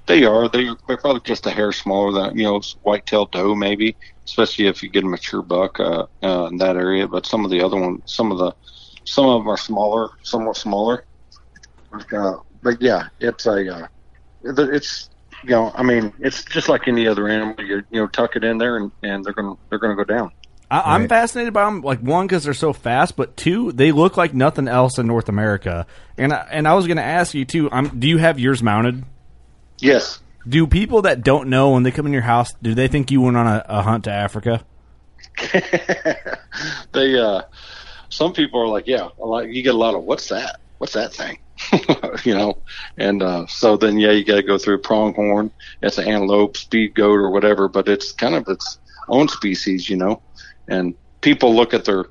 they 0.05 0.25
are. 0.25 0.47
They, 0.49 0.69
they're 0.87 0.97
probably 0.97 1.21
just 1.21 1.45
a 1.47 1.51
hair 1.51 1.71
smaller 1.71 2.11
than 2.11 2.37
you 2.37 2.43
know 2.43 2.61
white-tailed 2.83 3.31
doe, 3.31 3.55
maybe. 3.55 3.95
Especially 4.25 4.67
if 4.67 4.83
you 4.83 4.89
get 4.89 5.03
a 5.03 5.07
mature 5.07 5.41
buck 5.41 5.79
uh, 5.79 6.05
uh, 6.21 6.45
in 6.51 6.57
that 6.57 6.75
area. 6.75 7.07
But 7.07 7.25
some 7.25 7.45
of 7.45 7.51
the 7.51 7.61
other 7.61 7.79
ones, 7.79 8.01
some 8.05 8.31
of 8.31 8.37
the, 8.37 8.53
some 9.05 9.25
of 9.25 9.41
them 9.41 9.49
are 9.49 9.57
smaller, 9.57 10.09
somewhat 10.21 10.57
smaller. 10.57 11.05
But, 11.91 12.13
uh, 12.13 12.39
but 12.61 12.79
yeah, 12.79 13.07
it's 13.19 13.47
a, 13.47 13.75
uh, 13.75 13.87
it's 14.43 15.09
you 15.43 15.49
know, 15.51 15.71
I 15.73 15.83
mean, 15.83 16.13
it's 16.19 16.43
just 16.45 16.69
like 16.69 16.87
any 16.87 17.07
other 17.07 17.27
animal. 17.27 17.55
You 17.63 17.83
you 17.89 18.01
know, 18.01 18.07
tuck 18.07 18.35
it 18.35 18.43
in 18.43 18.57
there, 18.57 18.77
and, 18.77 18.91
and 19.03 19.23
they're 19.23 19.33
gonna 19.33 19.55
they're 19.69 19.79
gonna 19.79 19.95
go 19.95 20.03
down. 20.03 20.31
I, 20.71 20.95
I'm 20.95 21.07
fascinated 21.07 21.53
by 21.53 21.65
them. 21.65 21.81
Like 21.81 21.99
one, 21.99 22.27
because 22.27 22.43
they're 22.43 22.53
so 22.53 22.73
fast, 22.73 23.15
but 23.15 23.35
two, 23.35 23.71
they 23.71 23.91
look 23.91 24.17
like 24.17 24.33
nothing 24.33 24.67
else 24.67 24.97
in 24.99 25.07
North 25.07 25.27
America. 25.27 25.87
And 26.17 26.31
I, 26.31 26.47
and 26.51 26.67
I 26.67 26.75
was 26.75 26.85
going 26.85 26.97
to 26.97 27.03
ask 27.03 27.33
you 27.33 27.43
too. 27.43 27.71
Um, 27.71 27.99
do 27.99 28.07
you 28.07 28.17
have 28.17 28.39
yours 28.39 28.61
mounted? 28.61 29.03
Yes. 29.79 30.19
Do 30.47 30.67
people 30.67 31.03
that 31.03 31.23
don't 31.23 31.49
know 31.49 31.71
when 31.71 31.83
they 31.83 31.91
come 31.91 32.05
in 32.05 32.13
your 32.13 32.21
house, 32.21 32.53
do 32.61 32.75
they 32.75 32.87
think 32.87 33.09
you 33.11 33.21
went 33.21 33.37
on 33.37 33.47
a, 33.47 33.65
a 33.67 33.81
hunt 33.81 34.03
to 34.03 34.11
Africa? 34.11 34.63
they 36.91 37.17
uh 37.17 37.41
some 38.09 38.33
people 38.33 38.59
are 38.61 38.67
like 38.67 38.87
yeah 38.87 39.09
a 39.21 39.25
lot, 39.25 39.47
you 39.47 39.61
get 39.61 39.73
a 39.73 39.77
lot 39.77 39.95
of 39.95 40.03
what's 40.03 40.27
that 40.29 40.59
what's 40.79 40.93
that 40.93 41.13
thing 41.13 41.39
you 42.23 42.33
know 42.33 42.61
and 42.97 43.21
uh 43.21 43.45
so 43.47 43.75
then 43.77 43.97
yeah 43.97 44.11
you 44.11 44.23
got 44.23 44.35
to 44.35 44.43
go 44.43 44.57
through 44.57 44.77
pronghorn 44.79 45.51
it's 45.81 45.97
an 45.97 46.07
antelope 46.07 46.55
speed 46.57 46.93
goat 46.95 47.15
or 47.15 47.29
whatever 47.31 47.67
but 47.67 47.87
it's 47.87 48.11
kind 48.13 48.35
of 48.35 48.47
its 48.47 48.79
own 49.09 49.27
species 49.27 49.89
you 49.89 49.97
know 49.97 50.21
and 50.67 50.93
people 51.21 51.53
look 51.55 51.73
at 51.73 51.85
their 51.85 52.05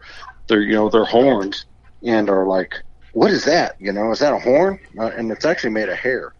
their 0.48 0.60
you 0.60 0.74
know 0.74 0.88
their 0.90 1.04
horns 1.04 1.64
and 2.04 2.28
are 2.28 2.46
like 2.46 2.74
what 3.12 3.30
is 3.30 3.44
that 3.44 3.74
you 3.78 3.92
know 3.92 4.10
is 4.12 4.18
that 4.18 4.34
a 4.34 4.38
horn 4.38 4.78
uh, 4.98 5.10
and 5.16 5.30
it's 5.32 5.44
actually 5.44 5.70
made 5.70 5.88
of 5.88 5.96
hair 5.96 6.34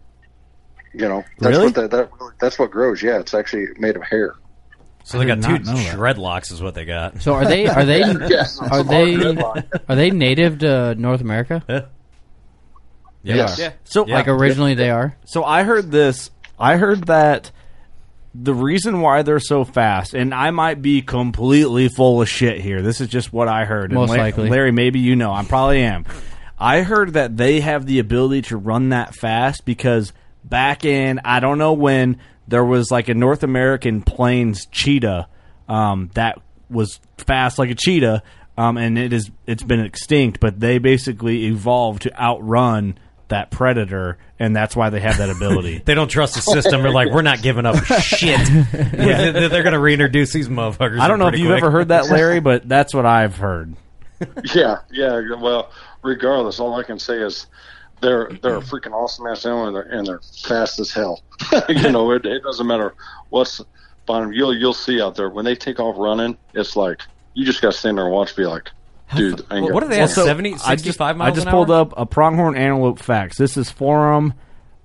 you 0.93 1.07
know 1.07 1.23
that's 1.39 1.57
Really? 1.57 1.65
what 1.67 1.75
that, 1.75 1.91
that 1.91 2.09
that's 2.39 2.59
what 2.59 2.71
grows 2.71 3.01
yeah 3.01 3.19
it's 3.19 3.33
actually 3.33 3.67
made 3.79 3.95
of 3.95 4.03
hair 4.03 4.35
So 5.03 5.17
they 5.17 5.25
got 5.25 5.41
two 5.41 5.53
not 5.53 5.61
know 5.61 5.73
that. 5.73 5.95
dreadlocks, 5.95 6.51
is 6.51 6.61
what 6.61 6.75
they 6.75 6.85
got. 6.85 7.21
So 7.21 7.33
are 7.33 7.45
they 7.45 7.67
are 7.67 7.85
they 7.85 8.03
Yes. 8.29 8.59
are 8.61 8.83
they 8.83 9.15
are 9.87 9.95
they 9.95 10.11
native 10.11 10.59
to 10.59 10.93
North 10.95 11.21
America? 11.21 11.89
Yeah. 13.23 13.35
Yes. 13.35 13.59
Yeah. 13.59 13.71
So 13.83 14.03
Like 14.03 14.27
originally 14.27 14.75
they 14.75 14.89
are. 14.89 15.15
So 15.25 15.43
I 15.43 15.63
heard 15.63 15.91
this. 15.91 16.31
I 16.57 16.77
heard 16.77 17.05
that 17.07 17.51
the 18.33 18.53
reason 18.53 19.01
why 19.01 19.23
they're 19.23 19.39
so 19.39 19.63
fast, 19.63 20.13
and 20.13 20.33
I 20.33 20.51
might 20.51 20.81
be 20.81 21.01
completely 21.01 21.89
full 21.89 22.21
of 22.21 22.29
shit 22.29 22.61
here. 22.61 22.81
This 22.81 23.01
is 23.01 23.07
just 23.07 23.33
what 23.33 23.47
I 23.47 23.65
heard. 23.65 23.85
And 23.91 23.93
Most 23.99 24.11
La- 24.11 24.17
likely. 24.17 24.49
Larry, 24.49 24.71
maybe 24.71 24.99
you 24.99 25.15
know. 25.15 25.33
I 25.33 25.43
probably 25.43 25.81
am. 25.81 26.05
I 26.57 26.81
heard 26.81 27.13
that 27.13 27.37
they 27.37 27.61
have 27.61 27.85
the 27.85 27.99
ability 27.99 28.43
to 28.43 28.57
run 28.57 28.89
that 28.89 29.15
fast 29.15 29.65
because 29.65 30.13
back 30.43 30.85
in 30.85 31.19
I 31.23 31.39
don't 31.39 31.57
know 31.57 31.73
when 31.73 32.17
there 32.47 32.65
was 32.65 32.91
like 32.91 33.09
a 33.09 33.13
North 33.13 33.43
American 33.43 34.01
plains 34.01 34.65
cheetah 34.65 35.27
um, 35.67 36.09
that 36.15 36.39
was 36.69 36.99
fast 37.17 37.59
like 37.59 37.69
a 37.69 37.75
cheetah, 37.75 38.23
um, 38.57 38.77
and 38.77 38.97
it 38.97 39.13
is 39.13 39.31
it's 39.47 39.63
been 39.63 39.79
extinct. 39.79 40.39
But 40.39 40.59
they 40.59 40.77
basically 40.77 41.45
evolved 41.45 42.03
to 42.03 42.21
outrun 42.21 42.97
that 43.29 43.49
predator, 43.51 44.17
and 44.37 44.55
that's 44.55 44.75
why 44.75 44.89
they 44.89 44.99
have 44.99 45.17
that 45.17 45.29
ability. 45.29 45.81
They 45.85 45.95
don't 45.95 46.07
trust 46.07 46.35
the 46.35 46.41
system. 46.41 46.83
They're 46.83 46.91
like, 46.91 47.09
we're 47.11 47.21
not 47.23 47.41
giving 47.41 47.65
up 47.65 47.83
shit. 48.01 48.29
yeah. 48.49 49.31
They're, 49.31 49.49
they're 49.49 49.63
going 49.63 49.73
to 49.73 49.79
reintroduce 49.79 50.31
these 50.33 50.47
motherfuckers. 50.49 50.99
I 50.99 51.07
don't 51.07 51.17
know 51.19 51.27
if 51.27 51.37
you've 51.39 51.47
quick. 51.49 51.63
ever 51.63 51.71
heard 51.71 51.87
that, 51.87 52.05
Larry, 52.09 52.39
but 52.39 52.67
that's 52.67 52.93
what 52.93 53.05
I've 53.05 53.37
heard. 53.37 53.75
Yeah, 54.53 54.77
yeah. 54.91 55.21
Well, 55.39 55.71
regardless, 56.03 56.59
all 56.59 56.75
I 56.75 56.83
can 56.83 56.99
say 56.99 57.17
is 57.21 57.47
they're 58.01 58.29
they're 58.41 58.57
a 58.57 58.61
freaking 58.61 58.91
awesome 58.91 59.27
ass 59.27 59.45
animal 59.45 59.67
and 59.67 59.75
they're, 59.75 59.83
and 59.83 60.05
they're 60.07 60.21
fast 60.45 60.79
as 60.79 60.91
hell. 60.91 61.21
you 61.69 61.91
know, 61.91 62.11
it, 62.11 62.25
it 62.25 62.43
doesn't 62.43 62.67
matter 62.67 62.93
what's 63.29 63.61
behind 64.05 64.25
them. 64.25 64.33
You'll 64.33 64.53
you'll 64.55 64.73
see 64.73 65.01
out 65.01 65.15
there 65.15 65.29
when 65.29 65.45
they 65.45 65.55
take 65.55 65.79
off 65.79 65.95
running. 65.97 66.37
It's 66.53 66.75
like 66.75 67.01
you 67.33 67.45
just 67.45 67.61
got 67.61 67.71
to 67.71 67.77
stand 67.77 67.97
there 67.97 68.05
and 68.05 68.13
watch. 68.13 68.35
Be 68.35 68.45
like, 68.45 68.69
dude, 69.15 69.45
I 69.49 69.55
ain't 69.55 69.63
What, 69.63 69.69
got- 69.69 69.73
what 69.75 69.83
do 69.83 69.89
they 69.89 69.99
have? 69.99 70.09
So, 70.11 70.25
70, 70.25 70.53
I 70.53 70.75
65 70.75 70.83
just, 70.83 70.99
miles 71.17 71.31
I 71.31 71.35
just 71.35 71.47
an 71.47 71.51
pulled 71.51 71.71
hour? 71.71 71.81
up 71.81 71.93
a 71.97 72.05
pronghorn 72.05 72.55
antelope 72.55 72.99
facts. 72.99 73.37
This 73.37 73.57
is 73.57 73.69
forum 73.69 74.33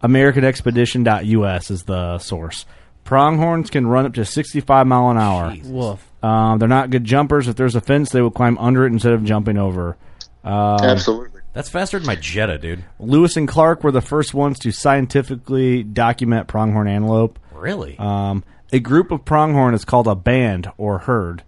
americanexpedition.us 0.03 1.71
is 1.71 1.83
the 1.85 2.19
source. 2.19 2.67
Pronghorns 3.05 3.71
can 3.71 3.87
run 3.87 4.07
up 4.07 4.15
to 4.15 4.25
65 4.25 4.87
mile 4.87 5.11
an 5.11 5.19
hour. 5.19 5.55
Woof. 5.65 6.07
Um, 6.23 6.59
they're 6.59 6.69
not 6.69 6.91
good 6.91 7.05
jumpers. 7.05 7.49
If 7.49 7.57
there's 7.57 7.75
a 7.75 7.81
fence, 7.81 8.11
they 8.11 8.23
will 8.23 8.31
climb 8.31 8.57
under 8.59 8.85
it 8.87 8.93
instead 8.93 9.13
of 9.13 9.25
jumping 9.25 9.59
over. 9.59 9.97
Absolutely. 10.45 11.41
That's 11.53 11.69
faster 11.69 11.99
than 11.99 12.07
my 12.07 12.17
Jetta, 12.17 12.59
dude. 12.59 12.85
Lewis 12.99 13.37
and 13.37 13.47
Clark 13.47 13.85
were 13.85 13.93
the 13.93 14.01
first 14.01 14.35
ones 14.35 14.59
to 14.61 14.73
scientifically 14.73 15.83
document 15.83 16.49
pronghorn 16.49 16.89
antelope. 16.89 17.39
Really? 17.53 17.97
Um, 17.99 18.43
a 18.73 18.81
group 18.81 19.11
of 19.13 19.25
pronghorn 19.25 19.75
is 19.75 19.85
called 19.85 20.09
a 20.09 20.15
band 20.17 20.71
or 20.77 20.99
herd. 20.99 21.43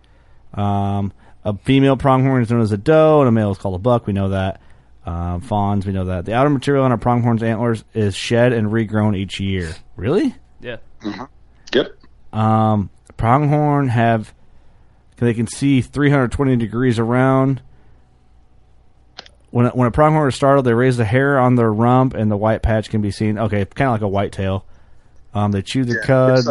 Um, 0.55 1.13
a 1.47 1.57
female 1.59 1.97
pronghorn 1.97 2.43
is 2.43 2.51
known 2.51 2.61
as 2.61 2.73
a 2.73 2.77
doe, 2.77 3.21
and 3.21 3.29
a 3.29 3.33
male 3.33 3.53
is 3.53 3.59
called 3.59 3.77
a 3.77 3.79
buck. 3.79 4.07
We 4.07 4.13
know 4.13 4.31
that. 4.31 4.61
Um, 5.07 5.41
fawns, 5.41 5.87
we 5.87 5.93
know 5.93 6.07
that. 6.07 6.25
The 6.25 6.35
outer 6.35 6.51
material 6.51 6.85
on 6.85 6.91
a 6.91 6.99
pronghorn's 6.99 7.45
antlers 7.45 7.85
is 7.95 8.17
shed 8.17 8.53
and 8.53 8.67
regrown 8.67 9.17
each 9.17 9.39
year. 9.39 9.73
Really? 9.95 10.35
Yeah. 10.61 10.79
Yep. 11.73 11.97
Um, 12.33 12.91
pronghorn 13.17 13.87
have 13.89 14.35
they 15.19 15.35
can 15.35 15.47
see 15.47 15.81
320 15.81 16.57
degrees 16.57 16.99
around. 16.99 17.63
When 19.51 19.67
a, 19.67 19.69
when 19.71 19.87
a 19.87 19.93
pronghorn 19.93 20.29
is 20.29 20.35
startled, 20.35 20.67
they 20.67 20.75
raise 20.75 20.97
the 20.97 21.05
hair 21.05 21.39
on 21.39 21.55
their 21.55 21.73
rump, 21.73 22.15
and 22.15 22.29
the 22.29 22.37
white 22.37 22.63
patch 22.63 22.91
can 22.91 23.01
be 23.01 23.13
seen. 23.13 23.39
Okay, 23.39 23.65
kind 23.65 23.89
of 23.89 23.93
like 23.93 24.03
a 24.03 24.09
whitetail. 24.09 24.67
Um, 25.33 25.53
they 25.53 25.63
chew 25.63 25.85
the 25.85 26.01
cud. 26.01 26.45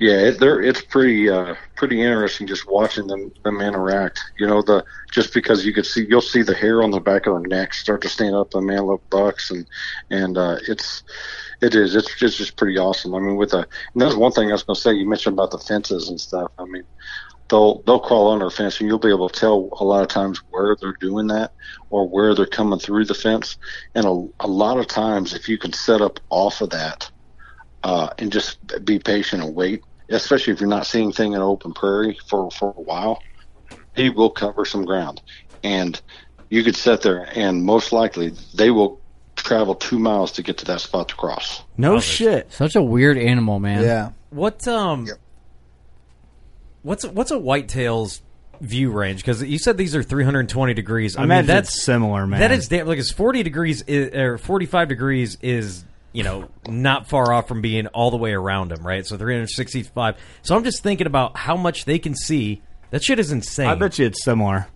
Yeah, 0.00 0.14
it, 0.18 0.40
they're 0.40 0.60
it's 0.60 0.82
pretty 0.82 1.28
uh, 1.30 1.54
pretty 1.76 2.02
interesting 2.02 2.46
just 2.46 2.68
watching 2.68 3.06
them 3.06 3.32
them 3.44 3.60
interact. 3.60 4.20
You 4.38 4.46
know, 4.46 4.60
the 4.62 4.84
just 5.12 5.32
because 5.32 5.64
you 5.64 5.72
could 5.72 5.86
see 5.86 6.06
you'll 6.08 6.20
see 6.20 6.42
the 6.42 6.54
hair 6.54 6.82
on 6.82 6.90
the 6.90 7.00
back 7.00 7.26
of 7.26 7.34
their 7.34 7.48
neck 7.48 7.74
start 7.74 8.02
to 8.02 8.08
stand 8.08 8.34
up 8.34 8.54
on 8.54 8.68
antelope 8.70 9.04
bucks, 9.10 9.50
and 9.50 9.66
and 10.10 10.36
uh, 10.36 10.56
it's 10.68 11.04
it 11.62 11.74
is 11.74 11.94
it's 11.94 12.18
just 12.18 12.38
just 12.38 12.56
pretty 12.56 12.76
awesome. 12.76 13.14
I 13.14 13.20
mean, 13.20 13.36
with 13.36 13.50
the 13.50 13.58
and 13.58 14.02
that's 14.02 14.16
one 14.16 14.32
thing 14.32 14.48
I 14.48 14.52
was 14.52 14.64
going 14.64 14.74
to 14.74 14.80
say. 14.80 14.94
You 14.94 15.08
mentioned 15.08 15.34
about 15.34 15.52
the 15.52 15.58
fences 15.58 16.08
and 16.08 16.20
stuff. 16.20 16.50
I 16.58 16.64
mean, 16.64 16.84
they'll 17.48 17.82
they'll 17.82 18.00
crawl 18.00 18.32
under 18.32 18.46
a 18.46 18.50
fence, 18.50 18.80
and 18.80 18.88
you'll 18.88 18.98
be 18.98 19.10
able 19.10 19.28
to 19.28 19.40
tell 19.40 19.68
a 19.80 19.84
lot 19.84 20.02
of 20.02 20.08
times 20.08 20.40
where 20.50 20.76
they're 20.80 20.96
doing 21.00 21.28
that 21.28 21.52
or 21.90 22.08
where 22.08 22.34
they're 22.34 22.46
coming 22.46 22.78
through 22.80 23.04
the 23.06 23.14
fence. 23.14 23.56
And 23.94 24.06
a, 24.06 24.28
a 24.40 24.48
lot 24.48 24.78
of 24.78 24.88
times, 24.88 25.34
if 25.34 25.48
you 25.48 25.58
can 25.58 25.72
set 25.72 26.00
up 26.02 26.20
off 26.30 26.60
of 26.62 26.70
that 26.70 27.10
uh, 27.84 28.08
and 28.18 28.32
just 28.32 28.58
be 28.84 28.98
patient 28.98 29.42
and 29.42 29.54
wait, 29.54 29.84
especially 30.08 30.52
if 30.54 30.60
you're 30.60 30.68
not 30.68 30.86
seeing 30.86 31.12
thing 31.12 31.34
in 31.34 31.40
open 31.40 31.72
prairie 31.72 32.18
for, 32.26 32.50
for 32.50 32.70
a 32.70 32.80
while, 32.80 33.22
he 33.94 34.08
will 34.08 34.30
cover 34.30 34.64
some 34.64 34.84
ground. 34.86 35.20
And 35.62 36.00
you 36.48 36.64
could 36.64 36.76
sit 36.76 37.02
there 37.02 37.28
and 37.34 37.62
most 37.62 37.92
likely 37.92 38.32
they 38.54 38.70
will 38.70 39.00
travel 39.36 39.74
two 39.74 39.98
miles 39.98 40.32
to 40.32 40.42
get 40.42 40.58
to 40.58 40.64
that 40.64 40.80
spot 40.80 41.08
to 41.10 41.14
cross. 41.14 41.62
no 41.76 42.00
shit. 42.00 42.50
Such 42.52 42.74
a 42.74 42.82
weird 42.82 43.18
animal, 43.18 43.60
man. 43.60 43.82
Yeah. 43.82 44.10
What 44.30 44.66
um, 44.66 45.06
what's 46.82 47.04
what's 47.04 47.30
a 47.30 47.38
whitetail's 47.38 48.22
view 48.60 48.90
range? 48.90 49.20
Because 49.20 49.42
you 49.42 49.58
said 49.58 49.76
these 49.76 49.94
are 49.94 50.02
320 50.02 50.74
degrees. 50.74 51.16
I, 51.16 51.20
I 51.20 51.22
mean, 51.22 51.32
imagine 51.32 51.46
that's 51.46 51.82
similar, 51.84 52.26
man. 52.26 52.40
That 52.40 52.50
is 52.50 52.68
damn. 52.68 52.86
Like 52.86 52.98
it's 52.98 53.12
40 53.12 53.42
degrees 53.42 53.82
is, 53.82 54.14
or 54.14 54.38
45 54.38 54.88
degrees 54.88 55.38
is 55.42 55.84
you 56.14 56.22
know 56.22 56.48
not 56.66 57.08
far 57.08 57.30
off 57.34 57.46
from 57.46 57.60
being 57.60 57.86
all 57.88 58.10
the 58.10 58.16
way 58.16 58.32
around 58.32 58.70
them, 58.70 58.86
right? 58.86 59.04
So 59.06 59.18
365. 59.18 60.16
So 60.42 60.56
I'm 60.56 60.64
just 60.64 60.82
thinking 60.82 61.06
about 61.06 61.36
how 61.36 61.56
much 61.56 61.84
they 61.84 61.98
can 61.98 62.14
see. 62.14 62.62
That 62.90 63.02
shit 63.02 63.18
is 63.18 63.32
insane. 63.32 63.66
I 63.68 63.74
bet 63.74 63.98
you 63.98 64.06
it's 64.06 64.24
similar. 64.24 64.68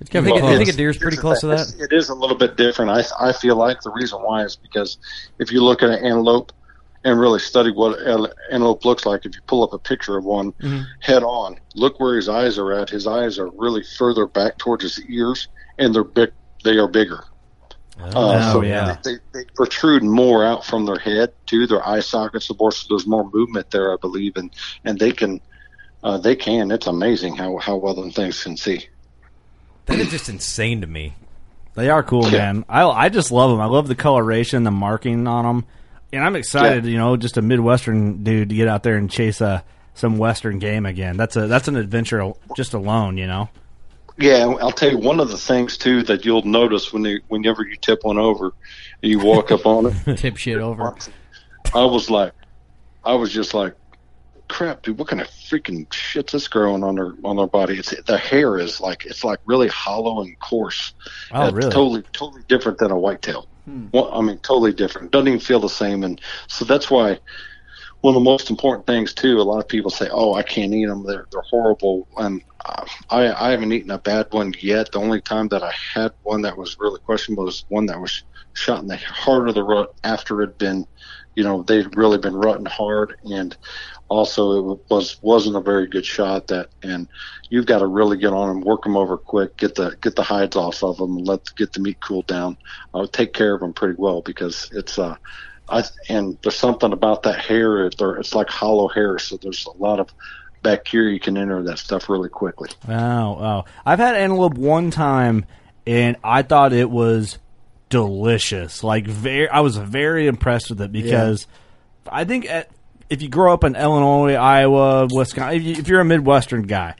It's 0.00 0.10
gotta 0.10 0.26
You 0.26 0.34
be 0.34 0.40
think, 0.40 0.42
you 0.42 0.48
close. 0.48 0.58
think 0.58 0.68
a 0.68 0.72
deer's 0.76 0.98
pretty 0.98 1.16
close 1.16 1.40
to 1.40 1.46
that? 1.46 1.60
It's- 1.60 1.74
It 1.74 1.92
is 1.92 2.08
a 2.08 2.14
little 2.14 2.36
bit 2.36 2.56
different. 2.56 2.90
I, 2.90 3.04
I 3.28 3.32
feel 3.32 3.54
like 3.54 3.80
the 3.82 3.90
reason 3.92 4.18
why 4.18 4.42
is 4.42 4.56
because 4.56 4.98
if 5.38 5.52
you 5.52 5.62
look 5.62 5.84
at 5.84 5.90
an 5.90 6.04
antelope 6.04 6.50
and 7.04 7.20
really 7.20 7.38
study 7.38 7.70
what 7.70 8.00
an 8.00 8.26
antelope 8.50 8.84
looks 8.84 9.06
like, 9.06 9.24
if 9.24 9.36
you 9.36 9.40
pull 9.46 9.62
up 9.62 9.72
a 9.72 9.78
picture 9.78 10.16
of 10.18 10.24
one 10.24 10.50
mm-hmm. 10.54 10.82
head 10.98 11.22
on, 11.22 11.60
look 11.76 12.00
where 12.00 12.16
his 12.16 12.28
eyes 12.28 12.58
are 12.58 12.72
at. 12.72 12.90
His 12.90 13.06
eyes 13.06 13.38
are 13.38 13.48
really 13.52 13.84
further 13.96 14.26
back 14.26 14.58
towards 14.58 14.82
his 14.82 15.00
ears, 15.08 15.46
and 15.78 15.94
they're 15.94 16.02
big. 16.02 16.32
They 16.64 16.78
are 16.78 16.88
bigger. 16.88 17.24
Uh, 18.00 18.52
so 18.52 18.62
yeah. 18.62 18.96
they, 19.04 19.16
they 19.32 19.44
protrude 19.54 20.02
more 20.02 20.44
out 20.44 20.64
from 20.64 20.86
their 20.86 20.98
head 20.98 21.32
too. 21.46 21.66
Their 21.66 21.86
eye 21.86 22.00
sockets, 22.00 22.48
of 22.50 22.58
course, 22.58 22.86
there's 22.88 23.06
more 23.06 23.28
movement 23.30 23.70
there, 23.70 23.92
I 23.92 23.96
believe, 24.00 24.36
and 24.36 24.50
and 24.84 24.98
they 24.98 25.12
can, 25.12 25.40
uh, 26.02 26.18
they 26.18 26.34
can. 26.34 26.70
It's 26.70 26.86
amazing 26.86 27.36
how 27.36 27.58
how 27.58 27.76
well 27.76 27.94
them 27.94 28.10
things 28.10 28.42
can 28.42 28.56
see. 28.56 28.88
That 29.86 29.98
is 29.98 30.10
just 30.10 30.28
insane 30.28 30.80
to 30.80 30.86
me. 30.86 31.14
They 31.74 31.90
are 31.90 32.02
cool, 32.02 32.28
Yeah. 32.28 32.52
man. 32.52 32.64
I 32.68 32.84
I 32.84 33.08
just 33.08 33.30
love 33.30 33.50
them. 33.50 33.60
I 33.60 33.66
love 33.66 33.88
the 33.88 33.94
coloration, 33.94 34.64
the 34.64 34.70
marking 34.70 35.26
on 35.26 35.44
them, 35.44 35.64
and 36.12 36.24
I'm 36.24 36.36
excited. 36.36 36.86
You 36.86 36.96
know, 36.98 37.16
just 37.16 37.36
a 37.36 37.42
midwestern 37.42 38.24
dude 38.24 38.48
to 38.48 38.54
get 38.54 38.68
out 38.68 38.82
there 38.82 38.96
and 38.96 39.10
chase 39.10 39.40
a 39.40 39.64
some 39.94 40.16
western 40.18 40.58
game 40.58 40.86
again. 40.86 41.16
That's 41.16 41.36
a 41.36 41.46
that's 41.46 41.68
an 41.68 41.76
adventure 41.76 42.32
just 42.56 42.74
alone. 42.74 43.16
You 43.18 43.26
know. 43.26 43.48
Yeah, 44.18 44.46
I'll 44.60 44.72
tell 44.72 44.90
you 44.90 44.98
one 44.98 45.20
of 45.20 45.30
the 45.30 45.38
things 45.38 45.76
too 45.78 46.02
that 46.04 46.24
you'll 46.24 46.42
notice 46.42 46.92
when 46.92 47.04
you 47.04 47.20
whenever 47.28 47.64
you 47.64 47.76
tip 47.76 48.04
one 48.04 48.18
over, 48.18 48.52
you 49.00 49.18
walk 49.18 49.50
up 49.50 49.66
on 49.66 49.86
it. 49.86 50.16
Tip 50.18 50.36
shit 50.36 50.58
over. 50.58 50.94
I 51.74 51.84
was 51.84 52.10
like, 52.10 52.32
I 53.04 53.14
was 53.14 53.32
just 53.32 53.54
like, 53.54 53.74
crap, 54.48 54.82
dude, 54.82 54.98
what 54.98 55.08
kind 55.08 55.22
of 55.22 55.28
freaking 55.28 55.90
shit's 55.92 56.32
this 56.32 56.46
growing 56.46 56.84
on 56.84 56.96
their 56.96 57.14
on 57.24 57.36
their 57.36 57.46
body? 57.46 57.78
It's 57.78 57.94
the 58.04 58.18
hair 58.18 58.58
is 58.58 58.80
like 58.80 59.06
it's 59.06 59.24
like 59.24 59.40
really 59.46 59.68
hollow 59.68 60.20
and 60.22 60.38
coarse. 60.40 60.92
Oh, 61.32 61.46
It's 61.46 61.54
really? 61.54 61.70
Totally, 61.70 62.02
totally 62.12 62.42
different 62.48 62.78
than 62.78 62.90
a 62.90 62.98
whitetail. 62.98 63.48
Hmm. 63.64 63.86
Well, 63.92 64.12
I 64.12 64.20
mean, 64.20 64.38
totally 64.38 64.72
different. 64.72 65.10
Doesn't 65.10 65.28
even 65.28 65.40
feel 65.40 65.60
the 65.60 65.68
same, 65.68 66.04
and 66.04 66.20
so 66.48 66.64
that's 66.64 66.90
why 66.90 67.18
one 68.02 68.16
of 68.16 68.20
the 68.20 68.30
most 68.30 68.50
important 68.50 68.86
things 68.86 69.14
too. 69.14 69.40
A 69.40 69.42
lot 69.42 69.60
of 69.60 69.68
people 69.68 69.90
say, 69.90 70.08
"Oh, 70.10 70.34
I 70.34 70.42
can't 70.42 70.74
eat 70.74 70.86
them; 70.86 71.04
they're 71.04 71.26
they're 71.30 71.42
horrible." 71.42 72.08
And 72.18 72.42
I 73.10 73.32
I 73.32 73.50
haven't 73.52 73.72
eaten 73.72 73.90
a 73.92 73.98
bad 73.98 74.26
one 74.30 74.52
yet. 74.60 74.92
The 74.92 74.98
only 74.98 75.20
time 75.20 75.48
that 75.48 75.62
I 75.62 75.72
had 75.94 76.12
one 76.22 76.42
that 76.42 76.58
was 76.58 76.76
really 76.78 77.00
questionable 77.00 77.44
was 77.44 77.64
one 77.68 77.86
that 77.86 78.00
was 78.00 78.24
shot 78.54 78.82
in 78.82 78.88
the 78.88 78.96
heart 78.96 79.48
of 79.48 79.54
the 79.54 79.62
rut 79.62 79.94
after 80.04 80.42
it 80.42 80.48
had 80.48 80.58
been, 80.58 80.86
you 81.36 81.44
know, 81.44 81.62
they'd 81.62 81.96
really 81.96 82.18
been 82.18 82.34
rutting 82.34 82.66
hard, 82.66 83.14
and 83.24 83.56
also 84.08 84.72
it 84.72 84.80
was 84.90 85.18
wasn't 85.22 85.56
a 85.56 85.60
very 85.60 85.86
good 85.86 86.04
shot. 86.04 86.48
That 86.48 86.70
and 86.82 87.08
you've 87.50 87.66
got 87.66 87.78
to 87.78 87.86
really 87.86 88.16
get 88.16 88.32
on 88.32 88.48
them, 88.48 88.60
work 88.62 88.82
them 88.82 88.96
over 88.96 89.16
quick, 89.16 89.56
get 89.56 89.76
the 89.76 89.96
get 90.02 90.16
the 90.16 90.24
hides 90.24 90.56
off 90.56 90.82
of 90.82 90.96
them, 90.96 91.18
and 91.18 91.26
let 91.28 91.40
get 91.56 91.72
the 91.72 91.80
meat 91.80 91.98
cool 92.00 92.22
down. 92.22 92.56
Uh, 92.94 93.06
take 93.12 93.32
care 93.32 93.54
of 93.54 93.60
them 93.60 93.72
pretty 93.72 93.94
well 93.96 94.22
because 94.22 94.68
it's 94.72 94.98
uh 94.98 95.14
I 95.72 95.84
and 96.08 96.36
there's 96.42 96.56
something 96.56 96.92
about 96.92 97.22
that 97.22 97.40
hair. 97.40 97.86
It's 97.86 98.34
like 98.34 98.48
hollow 98.48 98.88
hair, 98.88 99.18
so 99.18 99.38
there's 99.38 99.66
a 99.66 99.76
lot 99.82 99.98
of 100.00 100.12
bacteria 100.62 101.12
you 101.12 101.20
can 101.20 101.36
enter 101.36 101.62
that 101.62 101.78
stuff 101.78 102.08
really 102.08 102.28
quickly. 102.28 102.68
Wow, 102.86 103.38
wow! 103.40 103.64
I've 103.84 103.98
had 103.98 104.14
antelope 104.14 104.54
one 104.54 104.90
time, 104.90 105.46
and 105.86 106.16
I 106.22 106.42
thought 106.42 106.72
it 106.72 106.90
was 106.90 107.38
delicious. 107.88 108.84
Like 108.84 109.06
very, 109.06 109.48
I 109.48 109.60
was 109.60 109.76
very 109.76 110.26
impressed 110.26 110.70
with 110.70 110.80
it 110.82 110.92
because 110.92 111.46
I 112.06 112.24
think 112.24 112.48
at, 112.48 112.70
if 113.08 113.22
you 113.22 113.28
grow 113.28 113.52
up 113.52 113.64
in 113.64 113.74
Illinois, 113.74 114.34
Iowa, 114.34 115.08
Wisconsin, 115.10 115.56
if, 115.56 115.62
you, 115.62 115.72
if 115.74 115.88
you're 115.88 116.00
a 116.00 116.04
Midwestern 116.04 116.62
guy 116.62 116.96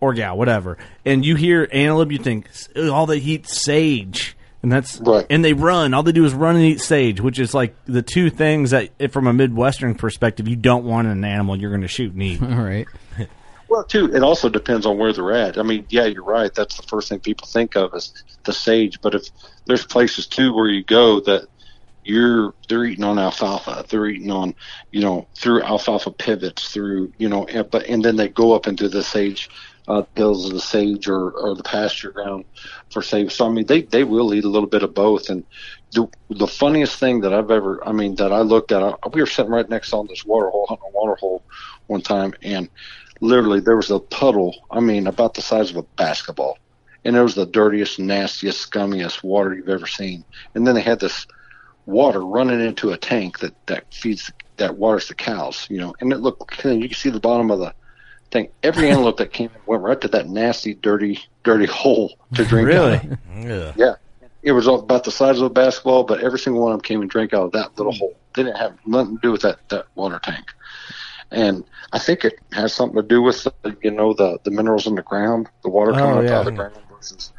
or 0.00 0.14
gal, 0.14 0.36
whatever, 0.36 0.78
and 1.04 1.24
you 1.24 1.36
hear 1.36 1.68
antelope, 1.72 2.10
you 2.10 2.18
think 2.18 2.48
all 2.90 3.06
they 3.06 3.18
eat 3.18 3.48
sage. 3.48 4.36
And 4.64 4.72
that's 4.72 4.98
Right. 4.98 5.26
and 5.28 5.44
they 5.44 5.52
run. 5.52 5.92
All 5.92 6.02
they 6.02 6.10
do 6.12 6.24
is 6.24 6.32
run 6.32 6.56
and 6.56 6.64
eat 6.64 6.80
sage, 6.80 7.20
which 7.20 7.38
is 7.38 7.52
like 7.52 7.76
the 7.84 8.00
two 8.00 8.30
things 8.30 8.70
that, 8.70 8.88
if 8.98 9.12
from 9.12 9.26
a 9.26 9.32
Midwestern 9.34 9.94
perspective, 9.94 10.48
you 10.48 10.56
don't 10.56 10.84
want 10.86 11.06
an 11.06 11.22
animal 11.22 11.54
you're 11.54 11.68
going 11.70 11.82
to 11.82 11.88
shoot 11.88 12.14
and 12.14 12.22
eat. 12.22 12.42
All 12.42 12.48
right. 12.48 12.86
Well, 13.66 13.82
too, 13.82 14.14
it 14.14 14.22
also 14.22 14.48
depends 14.48 14.86
on 14.86 14.98
where 14.98 15.12
they're 15.12 15.32
at. 15.32 15.58
I 15.58 15.62
mean, 15.64 15.84
yeah, 15.88 16.04
you're 16.04 16.22
right. 16.22 16.54
That's 16.54 16.76
the 16.76 16.84
first 16.84 17.08
thing 17.08 17.18
people 17.18 17.48
think 17.48 17.74
of 17.76 17.92
is 17.94 18.12
the 18.44 18.52
sage. 18.52 19.00
But 19.00 19.16
if 19.16 19.28
there's 19.66 19.84
places 19.84 20.28
too 20.28 20.54
where 20.54 20.68
you 20.68 20.84
go 20.84 21.18
that 21.20 21.48
you're 22.04 22.54
they're 22.68 22.84
eating 22.84 23.04
on 23.04 23.18
alfalfa, 23.18 23.84
they're 23.88 24.06
eating 24.06 24.30
on 24.30 24.54
you 24.90 25.00
know 25.00 25.26
through 25.34 25.62
alfalfa 25.62 26.10
pivots, 26.10 26.68
through 26.72 27.12
you 27.18 27.28
know, 27.28 27.46
and, 27.46 27.70
but 27.70 27.86
and 27.86 28.04
then 28.04 28.16
they 28.16 28.28
go 28.28 28.52
up 28.52 28.66
into 28.66 28.88
the 28.88 29.02
sage 29.02 29.48
uh, 29.88 30.02
hills 30.16 30.46
of 30.46 30.52
the 30.52 30.60
sage 30.60 31.08
or, 31.08 31.30
or 31.32 31.54
the 31.54 31.62
pasture 31.62 32.10
ground 32.10 32.44
for 32.90 33.02
sage. 33.02 33.32
So 33.32 33.46
I 33.46 33.50
mean, 33.50 33.66
they 33.66 33.82
they 33.82 34.04
will 34.04 34.34
eat 34.34 34.44
a 34.44 34.48
little 34.48 34.68
bit 34.68 34.82
of 34.82 34.94
both, 34.94 35.28
and 35.28 35.44
the 35.92 36.08
the 36.30 36.46
funniest 36.46 36.98
thing 36.98 37.20
that 37.20 37.32
I've 37.32 37.50
ever, 37.50 37.86
I 37.86 37.92
mean, 37.92 38.14
that 38.16 38.32
I 38.32 38.40
looked 38.40 38.72
at, 38.72 38.82
I, 38.82 38.94
we 39.12 39.20
were 39.20 39.26
sitting 39.26 39.52
right 39.52 39.68
next 39.68 39.92
on 39.92 40.06
this 40.06 40.24
water 40.24 40.50
hole, 40.50 40.66
hunting 40.68 40.88
a 40.88 40.96
water 40.96 41.16
hole 41.16 41.42
one 41.86 42.02
time, 42.02 42.34
and 42.42 42.68
literally 43.20 43.60
there 43.60 43.76
was 43.76 43.90
a 43.90 43.98
puddle, 43.98 44.54
I 44.70 44.80
mean, 44.80 45.06
about 45.06 45.34
the 45.34 45.42
size 45.42 45.70
of 45.70 45.76
a 45.76 45.82
basketball. 45.82 46.58
And 47.04 47.16
it 47.16 47.22
was 47.22 47.34
the 47.34 47.46
dirtiest, 47.46 47.98
nastiest, 47.98 48.70
scummiest 48.70 49.22
water 49.22 49.54
you've 49.54 49.68
ever 49.68 49.86
seen. 49.86 50.24
And 50.54 50.66
then 50.66 50.74
they 50.74 50.80
had 50.80 51.00
this 51.00 51.26
water 51.86 52.24
running 52.24 52.60
into 52.60 52.90
a 52.90 52.96
tank 52.96 53.38
that, 53.40 53.54
that 53.66 53.92
feeds, 53.92 54.30
that 54.56 54.76
waters 54.76 55.08
the 55.08 55.14
cows, 55.14 55.66
you 55.70 55.78
know, 55.78 55.94
and 56.00 56.12
it 56.12 56.18
looked, 56.18 56.64
you 56.64 56.88
can 56.88 56.94
see 56.94 57.10
the 57.10 57.20
bottom 57.20 57.50
of 57.50 57.58
the 57.58 57.74
thing. 58.30 58.48
Every 58.62 58.88
antelope 58.90 59.16
that 59.18 59.32
came 59.32 59.50
in 59.54 59.60
went 59.66 59.82
right 59.82 60.00
to 60.00 60.08
that 60.08 60.28
nasty, 60.28 60.74
dirty, 60.74 61.20
dirty 61.42 61.66
hole 61.66 62.16
to 62.34 62.44
drink 62.46 62.68
Really? 62.68 62.94
out 62.96 63.04
of. 63.04 63.18
Yeah. 63.44 63.72
Yeah. 63.76 63.94
It 64.42 64.52
was 64.52 64.68
all 64.68 64.80
about 64.80 65.04
the 65.04 65.10
size 65.10 65.38
of 65.38 65.44
a 65.44 65.50
basketball, 65.50 66.04
but 66.04 66.20
every 66.20 66.38
single 66.38 66.62
one 66.62 66.72
of 66.72 66.78
them 66.78 66.82
came 66.82 67.00
and 67.00 67.08
drank 67.08 67.32
out 67.32 67.44
of 67.46 67.52
that 67.52 67.76
little 67.78 67.92
hole. 67.92 68.14
They 68.34 68.42
didn't 68.42 68.58
have 68.58 68.76
nothing 68.86 69.16
to 69.16 69.20
do 69.22 69.32
with 69.32 69.40
that, 69.42 69.66
that 69.70 69.86
water 69.94 70.20
tank. 70.22 70.44
And 71.30 71.64
I 71.92 71.98
think 71.98 72.24
it 72.24 72.38
has 72.52 72.72
something 72.74 72.96
to 72.96 73.02
do 73.06 73.22
with, 73.22 73.42
the, 73.44 73.76
you 73.82 73.90
know, 73.90 74.12
the, 74.12 74.38
the 74.44 74.50
minerals 74.50 74.86
in 74.86 74.94
the 74.96 75.02
ground, 75.02 75.48
the 75.62 75.70
water 75.70 75.92
coming 75.92 76.18
Oh, 76.18 76.20
yeah. 76.20 76.34
out 76.34 76.40
of 76.40 76.44
the 76.46 76.52
ground 76.52 76.74
versus, 76.94 77.32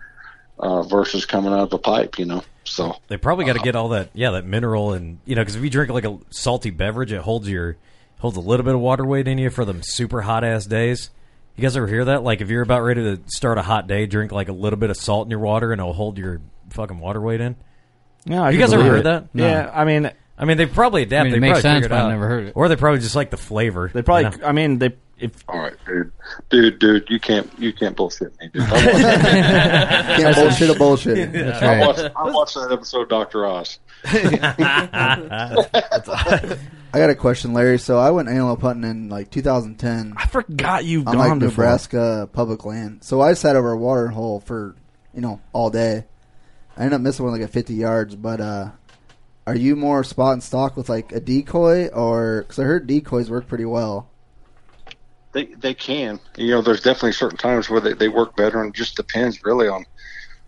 uh, 0.60 0.84
versus 0.84 1.26
coming 1.26 1.52
out 1.54 1.60
of 1.60 1.70
the 1.70 1.78
pipe, 1.80 2.18
you 2.20 2.26
know. 2.26 2.44
So, 2.64 2.96
They 3.10 3.18
probably 3.18 3.46
got 3.46 3.54
to 3.54 3.60
get 3.60 3.76
all 3.76 3.90
that, 3.90 4.10
yeah, 4.14 4.32
that 4.32 4.46
mineral 4.46 4.94
and 4.94 5.20
you 5.26 5.36
know, 5.36 5.42
because 5.42 5.56
if 5.56 5.64
you 5.64 5.70
drink 5.70 5.92
like 5.92 6.04
a 6.06 6.18
salty 6.32 6.72
beverage, 6.72 7.12
it 7.12 7.22
holds 7.22 7.48
your 7.48 7.78
holds 8.20 8.38
a 8.38 8.42
little 8.42 8.64
bit 8.64 8.74
of 8.74 8.82
water 8.82 9.06
weight 9.06 9.28
in 9.28 9.38
you 9.38 9.50
for 9.52 9.66
them 9.66 9.82
super 9.84 10.22
hot 10.22 10.44
ass 10.44 10.66
days. 10.66 11.12
You 11.56 11.62
guys 11.62 11.78
ever 11.78 11.88
hear 11.88 12.06
that? 12.06 12.24
Like 12.24 12.42
if 12.42 12.50
you're 12.50 12.64
about 12.64 12.82
ready 12.82 13.04
to 13.04 13.22
start 13.28 13.58
a 13.60 13.62
hot 13.62 13.88
day, 13.88 14.08
drink 14.08 14.32
like 14.32 14.50
a 14.50 14.54
little 14.54 14.78
bit 14.80 14.90
of 14.90 14.98
salt 14.98 15.28
in 15.28 15.32
your 15.32 15.40
water, 15.40 15.72
and 15.72 15.80
it'll 15.80 15.94
hold 15.94 16.18
your 16.18 16.42
fucking 16.72 16.98
water 17.00 17.22
weight 17.22 17.40
in. 17.40 17.56
Yeah, 18.26 18.42
I 18.42 18.50
You 18.50 18.58
guys 18.60 18.74
ever 18.74 18.84
heard 18.84 19.00
it. 19.02 19.04
that? 19.04 19.28
Yeah, 19.34 19.72
I 19.72 19.86
mean, 19.86 20.12
I 20.38 20.46
mean, 20.46 20.58
they 20.58 20.66
probably 20.66 21.04
adapt. 21.04 21.22
I 21.22 21.24
mean, 21.26 21.34
it 21.34 21.36
they 21.36 21.40
makes 21.40 21.62
probably 21.62 21.62
sense, 21.62 21.76
figured 21.86 21.90
but 21.92 22.00
I've 22.02 22.10
never 22.10 22.28
heard 22.28 22.44
it. 22.48 22.54
Or 22.56 22.68
they 22.68 22.76
probably 22.76 23.00
just 23.00 23.16
like 23.16 23.30
the 23.30 23.38
flavor. 23.38 23.92
they 23.94 24.02
probably. 24.02 24.32
you 24.32 24.38
know? 24.40 24.48
I 24.48 24.52
mean, 24.54 24.80
they 24.80 24.96
if 25.18 25.44
all 25.48 25.60
right, 25.60 25.74
dude, 25.86 26.12
dude, 26.50 26.80
dude, 26.80 27.10
you 27.10 27.20
can't, 27.20 27.50
you 27.58 27.72
can't 27.72 27.96
bullshit 27.96 28.38
me, 28.40 28.50
dude. 28.54 28.64
I 28.64 28.72
watched, 28.86 30.22
Can't 30.22 30.36
bullshit 30.36 30.70
a 30.70 30.76
bullshit. 30.76 31.32
That's 31.34 31.62
I 31.62 31.80
watched, 31.80 32.16
I 32.16 32.24
watched 32.32 32.56
that 32.56 32.72
episode 32.72 33.04
of 33.04 33.10
Dr. 33.10 33.46
Oz. 33.46 33.80
I 36.94 37.00
got 37.00 37.10
a 37.10 37.16
question, 37.16 37.54
Larry. 37.54 37.80
So 37.80 37.98
I 37.98 38.12
went 38.12 38.30
antelope 38.30 38.62
hunting 38.62 38.90
in 38.90 39.10
like 39.10 39.32
2010 39.32 40.14
I 40.18 40.28
forgot 40.28 40.86
you've 40.86 41.08
on 41.08 41.16
gone 41.16 41.30
like 41.30 41.40
before. 41.40 41.64
Nebraska 41.64 42.30
public 42.32 42.66
land. 42.66 43.04
So 43.04 43.22
I 43.22 43.34
sat 43.34 43.56
over 43.56 43.72
a 43.72 43.78
water 43.78 44.08
hole 44.10 44.40
for 44.42 44.76
you 45.14 45.22
know 45.22 45.42
all 45.54 45.70
day. 45.70 46.06
I 46.78 46.82
ended 46.82 46.94
up 46.94 47.02
missing 47.02 47.26
one 47.26 47.34
like 47.34 47.42
at 47.42 47.52
50 47.52 47.74
yards. 47.74 48.16
But 48.16 48.42
uh, 48.42 48.72
are 49.48 49.56
you 49.56 49.76
more 49.76 50.04
spot 50.04 50.34
and 50.34 50.44
stock 50.44 50.76
with 50.76 50.90
like 50.90 51.12
a 51.14 51.20
decoy, 51.20 51.88
or 51.88 52.42
because 52.44 52.60
I 52.60 52.64
heard 52.64 52.86
decoys 52.86 53.30
work 53.30 53.48
pretty 53.48 53.66
well? 53.66 54.10
They 55.36 55.46
they 55.48 55.74
can. 55.74 56.20
You 56.38 56.52
know, 56.52 56.62
there's 56.62 56.80
definitely 56.82 57.12
certain 57.12 57.38
times 57.38 57.70
where 57.70 57.82
they, 57.82 57.92
they 57.94 58.08
work 58.08 58.38
better, 58.38 58.62
and 58.62 58.70
it 58.74 58.76
just 58.78 58.96
depends 58.96 59.44
really 59.44 59.68
on 59.68 59.86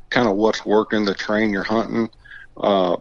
kind 0.10 0.30
of 0.30 0.38
what's 0.38 0.66
working, 0.66 1.04
the 1.04 1.14
train 1.14 1.52
you're 1.52 1.64
hunting. 1.64 2.10
Uh, 2.56 2.96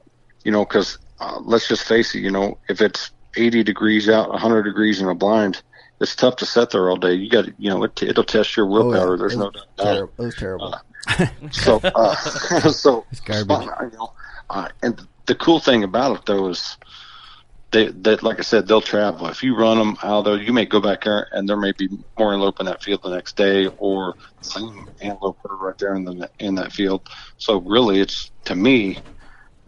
you 0.45 0.51
know, 0.51 0.65
because 0.65 0.99
uh, 1.21 1.39
let's 1.45 1.69
just 1.69 1.85
face 1.85 2.13
it. 2.17 2.19
You 2.19 2.33
know, 2.33 2.59
if 2.69 2.81
it's 2.81 3.13
80 3.37 3.63
degrees 3.63 4.09
out, 4.09 4.31
100 4.31 4.65
degrees 4.65 5.01
in 5.01 5.09
a 5.09 5.15
blind, 5.15 5.63
it's 6.01 6.17
tough 6.17 6.35
to 6.37 6.47
sit 6.47 6.71
there 6.71 6.91
all 6.91 6.97
day. 6.97 7.15
You 7.15 7.31
got, 7.31 7.47
you 7.59 7.71
know, 7.71 7.85
it, 7.85 8.03
it'll 8.03 8.25
test 8.25 8.57
your 8.57 8.67
Oh, 8.67 8.71
yeah. 8.71 8.85
willpower. 8.91 9.17
There's 9.17 9.35
It 9.35 9.39
no 9.39 9.51
doubt. 9.51 9.67
terrible. 9.79 10.13
It 10.19 10.23
was 10.25 10.35
terrible. 10.35 10.75
So, 11.53 11.81
uh, 11.95 12.17
so, 12.71 13.07
garbage. 13.25 13.45
spot- 13.45 13.79
you 13.93 13.97
know, 13.97 14.13
uh, 14.51 14.69
and 14.83 15.01
the 15.27 15.37
cool 15.37 15.61
thing 15.61 15.85
about 15.85 16.17
it 16.19 16.27
though 16.27 16.49
is 16.49 16.77
they, 17.73 17.89
that 17.89 18.23
like 18.23 18.39
I 18.39 18.43
said, 18.43 18.67
they'll 18.67 18.81
travel. 18.81 19.27
If 19.29 19.43
you 19.43 19.57
run 19.57 19.79
them 19.79 19.97
out 20.03 20.25
there, 20.25 20.41
you 20.41 20.53
may 20.53 20.67
go 20.67 20.81
back 20.81 21.05
there 21.05 21.29
and 21.33 21.49
there 21.49 21.57
may 21.57 21.73
be 21.73 21.89
more 22.19 22.33
antelope 22.33 22.61
in 22.61 22.67
that 22.67 22.83
field 22.83 23.01
the 23.03 23.11
next 23.11 23.37
day, 23.37 23.67
or 23.79 24.15
same 24.41 24.89
antelope 25.01 25.39
right 25.45 25.77
there 25.79 25.95
in 25.95 26.05
the 26.05 26.31
in 26.39 26.55
that 26.57 26.73
field. 26.73 27.09
So 27.39 27.59
really, 27.61 28.01
it's 28.01 28.31
to 28.45 28.55
me, 28.55 28.99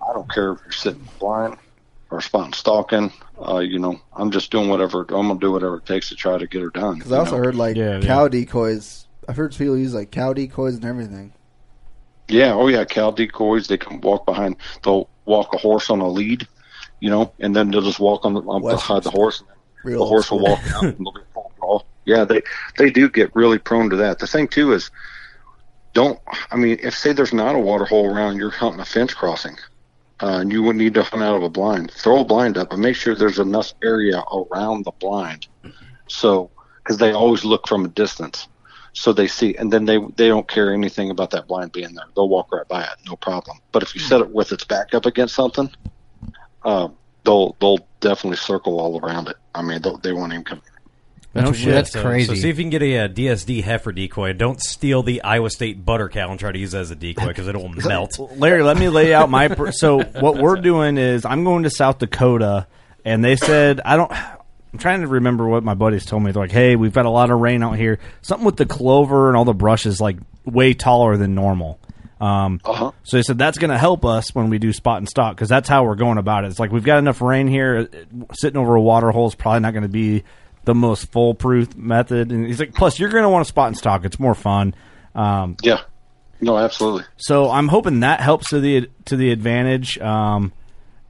I 0.08 0.12
don't 0.12 0.30
care 0.30 0.52
if 0.52 0.60
you're 0.62 0.72
sitting 0.72 1.08
blind 1.18 1.56
or 2.10 2.20
spotting 2.20 2.52
stalking. 2.52 3.12
Uh, 3.46 3.58
you 3.58 3.78
know, 3.78 4.00
I'm 4.14 4.30
just 4.30 4.50
doing 4.50 4.68
whatever 4.68 5.00
I'm 5.00 5.28
gonna 5.28 5.40
do 5.40 5.52
whatever 5.52 5.78
it 5.78 5.86
takes 5.86 6.08
to 6.10 6.16
try 6.16 6.38
to 6.38 6.46
get 6.46 6.62
her 6.62 6.70
done. 6.70 6.98
Because 6.98 7.12
I 7.12 7.18
also 7.18 7.32
know? 7.32 7.44
heard 7.44 7.56
like 7.56 7.76
Yeah, 7.76 8.00
cow 8.00 8.28
decoys. 8.28 9.06
I've 9.28 9.36
heard 9.36 9.54
people 9.54 9.76
use 9.76 9.92
like 9.92 10.10
cow 10.10 10.32
decoys 10.32 10.76
and 10.76 10.84
everything. 10.84 11.34
Yeah, 12.28 12.54
oh 12.54 12.68
yeah, 12.68 12.84
cow 12.84 13.10
decoys. 13.10 13.66
They 13.66 13.78
can 13.78 14.00
walk 14.00 14.24
behind. 14.24 14.56
They'll 14.82 15.08
walk 15.24 15.52
a 15.52 15.58
horse 15.58 15.90
on 15.90 16.00
a 16.00 16.08
lead, 16.08 16.46
you 17.00 17.10
know, 17.10 17.32
and 17.38 17.54
then 17.54 17.70
they'll 17.70 17.82
just 17.82 18.00
walk 18.00 18.24
on 18.24 18.34
the 18.34 18.42
on 18.42 18.62
behind 18.62 19.04
the 19.04 19.10
horse. 19.10 19.40
And 19.40 19.48
Real 19.84 20.00
the 20.00 20.06
horse 20.06 20.30
will 20.30 20.40
walk 20.40 20.60
out 20.74 20.84
and 20.84 20.98
they'll 20.98 21.12
be 21.12 21.20
draw. 21.58 21.80
Yeah, 22.04 22.24
they 22.24 22.42
they 22.78 22.90
do 22.90 23.08
get 23.08 23.34
really 23.34 23.58
prone 23.58 23.90
to 23.90 23.96
that. 23.96 24.18
The 24.18 24.26
thing 24.26 24.48
too 24.48 24.72
is, 24.72 24.90
don't. 25.92 26.18
I 26.50 26.56
mean, 26.56 26.78
if 26.82 26.96
say 26.96 27.12
there's 27.12 27.32
not 27.32 27.54
a 27.54 27.58
water 27.58 27.84
hole 27.84 28.12
around, 28.12 28.36
you're 28.36 28.50
hunting 28.50 28.80
a 28.80 28.84
fence 28.84 29.14
crossing, 29.14 29.56
uh, 30.22 30.38
and 30.40 30.52
you 30.52 30.62
would 30.62 30.76
need 30.76 30.94
to 30.94 31.02
hunt 31.02 31.22
out 31.22 31.36
of 31.36 31.42
a 31.42 31.50
blind. 31.50 31.90
Throw 31.92 32.20
a 32.20 32.24
blind 32.24 32.56
up 32.56 32.72
and 32.72 32.82
make 32.82 32.96
sure 32.96 33.14
there's 33.14 33.38
enough 33.38 33.74
area 33.82 34.22
around 34.32 34.84
the 34.84 34.92
blind, 34.92 35.46
so 36.06 36.50
because 36.82 36.98
they 36.98 37.12
always 37.12 37.44
look 37.44 37.68
from 37.68 37.84
a 37.84 37.88
distance 37.88 38.48
so 38.94 39.12
they 39.12 39.28
see 39.28 39.54
and 39.56 39.72
then 39.72 39.84
they 39.84 39.98
they 40.16 40.26
don't 40.26 40.48
care 40.48 40.72
anything 40.72 41.10
about 41.10 41.30
that 41.30 41.46
blind 41.46 41.70
being 41.72 41.94
there 41.94 42.06
they'll 42.16 42.28
walk 42.28 42.50
right 42.52 42.66
by 42.68 42.82
it 42.82 42.88
no 43.06 43.14
problem 43.16 43.56
but 43.70 43.82
if 43.82 43.94
you 43.94 44.00
set 44.00 44.20
it 44.20 44.30
with 44.30 44.50
its 44.50 44.64
back 44.64 44.92
up 44.94 45.06
against 45.06 45.34
something 45.34 45.70
uh, 46.64 46.88
they'll 47.24 47.56
they'll 47.60 47.78
definitely 48.00 48.36
circle 48.36 48.80
all 48.80 48.98
around 49.00 49.28
it 49.28 49.36
i 49.54 49.62
mean 49.62 49.80
they'll, 49.82 49.96
they 49.98 50.12
won't 50.12 50.32
even 50.32 50.44
come 50.44 50.60
No 51.34 51.42
That's, 51.46 51.58
shit. 51.58 51.72
that's 51.72 51.92
So, 51.92 52.02
crazy. 52.02 52.26
So 52.34 52.34
see 52.40 52.48
if 52.48 52.58
you 52.58 52.64
can 52.64 52.70
get 52.70 52.82
a, 52.82 52.98
uh 53.00 53.08
DSD 53.08 53.62
heifer 53.62 53.92
decoy. 53.92 54.32
Don't 54.32 54.60
steal 54.60 55.02
the 55.02 55.22
Iowa 55.22 55.50
State 55.50 55.84
butter 55.84 56.08
cow 56.08 56.30
and 56.30 56.40
try 56.40 56.50
to 56.52 56.58
use 56.58 56.74
it 56.74 56.78
as 56.78 56.90
a 56.90 56.96
decoy 56.96 57.28
because 57.28 57.46
it'll 57.46 57.68
melt. 57.86 58.18
Larry, 58.36 58.62
let 58.62 58.76
me 58.78 58.88
lay 58.88 59.12
out 59.14 59.28
my. 59.30 59.48
Pr- 59.48 59.70
so 59.70 60.00
what 60.02 60.36
we're 60.38 60.56
doing 60.70 60.96
is 60.96 61.24
I'm 61.26 61.44
going 61.44 61.64
to 61.64 61.70
South 61.70 61.98
Dakota, 61.98 62.66
and 63.04 63.22
they 63.22 63.36
said 63.36 63.80
I 63.84 63.96
don't. 63.96 64.10
I'm 64.10 64.78
trying 64.78 65.02
to 65.02 65.06
remember 65.06 65.46
what 65.46 65.62
my 65.62 65.74
buddies 65.74 66.06
told 66.06 66.22
me. 66.24 66.32
They're 66.32 66.42
like, 66.42 66.50
"Hey, 66.50 66.76
we've 66.76 66.92
got 66.94 67.04
a 67.06 67.10
lot 67.10 67.30
of 67.30 67.38
rain 67.40 67.62
out 67.62 67.76
here. 67.76 67.98
Something 68.22 68.46
with 68.46 68.56
the 68.56 68.66
clover 68.66 69.28
and 69.28 69.36
all 69.36 69.44
the 69.44 69.52
brush 69.54 69.84
is 69.86 70.00
like 70.00 70.16
way 70.44 70.72
taller 70.74 71.16
than 71.18 71.34
normal." 71.34 71.78
Um, 72.20 72.60
uh-huh 72.64 72.90
so 73.04 73.16
they 73.16 73.22
said 73.22 73.38
that's 73.38 73.58
going 73.58 73.70
to 73.70 73.78
help 73.78 74.04
us 74.04 74.34
when 74.34 74.50
we 74.50 74.58
do 74.58 74.72
spot 74.72 74.98
and 74.98 75.08
stock 75.08 75.36
because 75.36 75.48
that's 75.48 75.68
how 75.68 75.84
we're 75.84 75.94
going 75.94 76.18
about 76.18 76.44
it. 76.44 76.48
It's 76.48 76.58
like 76.58 76.72
we've 76.72 76.84
got 76.84 76.98
enough 76.98 77.22
rain 77.22 77.46
here. 77.46 77.88
uh, 77.92 78.24
Sitting 78.34 78.60
over 78.60 78.74
a 78.74 78.80
water 78.80 79.10
hole 79.10 79.28
is 79.28 79.34
probably 79.34 79.60
not 79.60 79.72
going 79.72 79.82
to 79.84 79.88
be 79.88 80.24
the 80.64 80.74
most 80.74 81.12
foolproof 81.12 81.76
method. 81.76 82.32
And 82.32 82.46
he's 82.46 82.58
like, 82.60 82.74
plus 82.74 82.98
you're 82.98 83.10
going 83.10 83.22
to 83.22 83.28
want 83.28 83.44
to 83.44 83.48
spot 83.48 83.68
and 83.68 83.76
stock. 83.76 84.04
It's 84.04 84.18
more 84.18 84.34
fun. 84.34 84.74
Um, 85.14 85.56
yeah 85.62 85.80
no 86.40 86.56
absolutely 86.56 87.02
so 87.16 87.50
I'm 87.50 87.66
hoping 87.66 88.00
that 88.00 88.20
helps 88.20 88.50
to 88.50 88.60
the 88.60 88.88
to 89.06 89.16
the 89.16 89.32
advantage. 89.32 89.98
Um, 89.98 90.52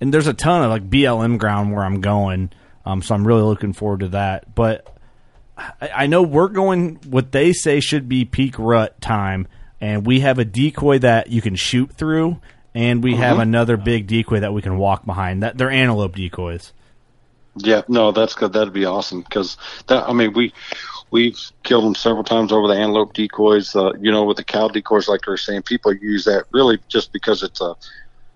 and 0.00 0.14
there's 0.14 0.26
a 0.26 0.34
ton 0.34 0.62
of 0.62 0.70
like 0.70 0.88
BLM 0.88 1.38
ground 1.38 1.72
where 1.72 1.84
I'm 1.84 2.00
going. 2.00 2.50
Um, 2.86 3.02
so 3.02 3.14
I'm 3.14 3.26
really 3.26 3.42
looking 3.42 3.72
forward 3.72 4.00
to 4.00 4.08
that. 4.08 4.54
But 4.54 4.86
I, 5.56 5.90
I 5.94 6.06
know 6.06 6.22
we're 6.22 6.48
going 6.48 6.96
what 7.06 7.32
they 7.32 7.52
say 7.52 7.80
should 7.80 8.08
be 8.08 8.24
peak 8.24 8.58
rut 8.58 9.00
time, 9.00 9.48
and 9.80 10.06
we 10.06 10.20
have 10.20 10.38
a 10.38 10.44
decoy 10.44 10.98
that 11.00 11.28
you 11.28 11.40
can 11.40 11.56
shoot 11.56 11.92
through, 11.92 12.40
and 12.74 13.02
we 13.02 13.14
have 13.16 13.38
another 13.38 13.76
big 13.76 14.06
decoy 14.06 14.40
that 14.40 14.52
we 14.52 14.62
can 14.62 14.78
walk 14.78 15.04
behind. 15.04 15.42
That 15.42 15.58
they're 15.58 15.70
antelope 15.70 16.16
decoys. 16.16 16.72
Yeah, 17.56 17.82
no, 17.88 18.12
that's 18.12 18.34
good. 18.34 18.52
That'd 18.52 18.72
be 18.72 18.84
awesome 18.84 19.22
because 19.22 19.56
that. 19.86 20.08
I 20.08 20.12
mean, 20.12 20.32
we 20.32 20.52
we've 21.10 21.38
killed 21.62 21.84
them 21.84 21.94
several 21.94 22.24
times 22.24 22.52
over 22.52 22.68
the 22.68 22.74
antelope 22.74 23.14
decoys. 23.14 23.74
Uh, 23.74 23.92
you 24.00 24.12
know, 24.12 24.24
with 24.24 24.36
the 24.36 24.44
cow 24.44 24.68
decoys, 24.68 25.08
like 25.08 25.22
they're 25.26 25.36
saying, 25.36 25.62
people 25.62 25.92
use 25.94 26.24
that 26.24 26.44
really 26.52 26.78
just 26.88 27.12
because 27.12 27.42
it's 27.42 27.60
a 27.60 27.74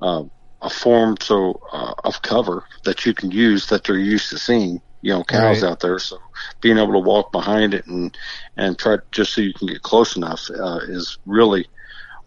uh, 0.01 0.25
a 0.61 0.71
form 0.71 1.17
so 1.21 1.61
uh, 1.73 1.95
of 2.05 2.23
cover 2.23 2.65
that 2.85 3.05
you 3.05 3.15
can 3.15 3.31
use 3.31 3.67
that 3.69 3.85
they're 3.85 3.99
used 3.99 4.31
to 4.31 4.39
seeing. 4.39 4.81
You 5.03 5.13
know, 5.13 5.25
cows 5.25 5.63
Right. 5.63 5.71
out 5.71 5.81
there, 5.81 5.99
so 5.99 6.19
being 6.61 6.79
able 6.79 6.93
to 6.93 6.99
walk 7.01 7.33
behind 7.33 7.75
it 7.75 7.87
and 7.87 8.17
and 8.57 8.79
try 8.79 8.99
just 9.11 9.35
so 9.35 9.41
you 9.41 9.53
can 9.53 9.67
get 9.67 9.83
close 9.83 10.17
enough 10.17 10.49
uh, 10.51 10.79
is 10.85 11.19
really 11.27 11.67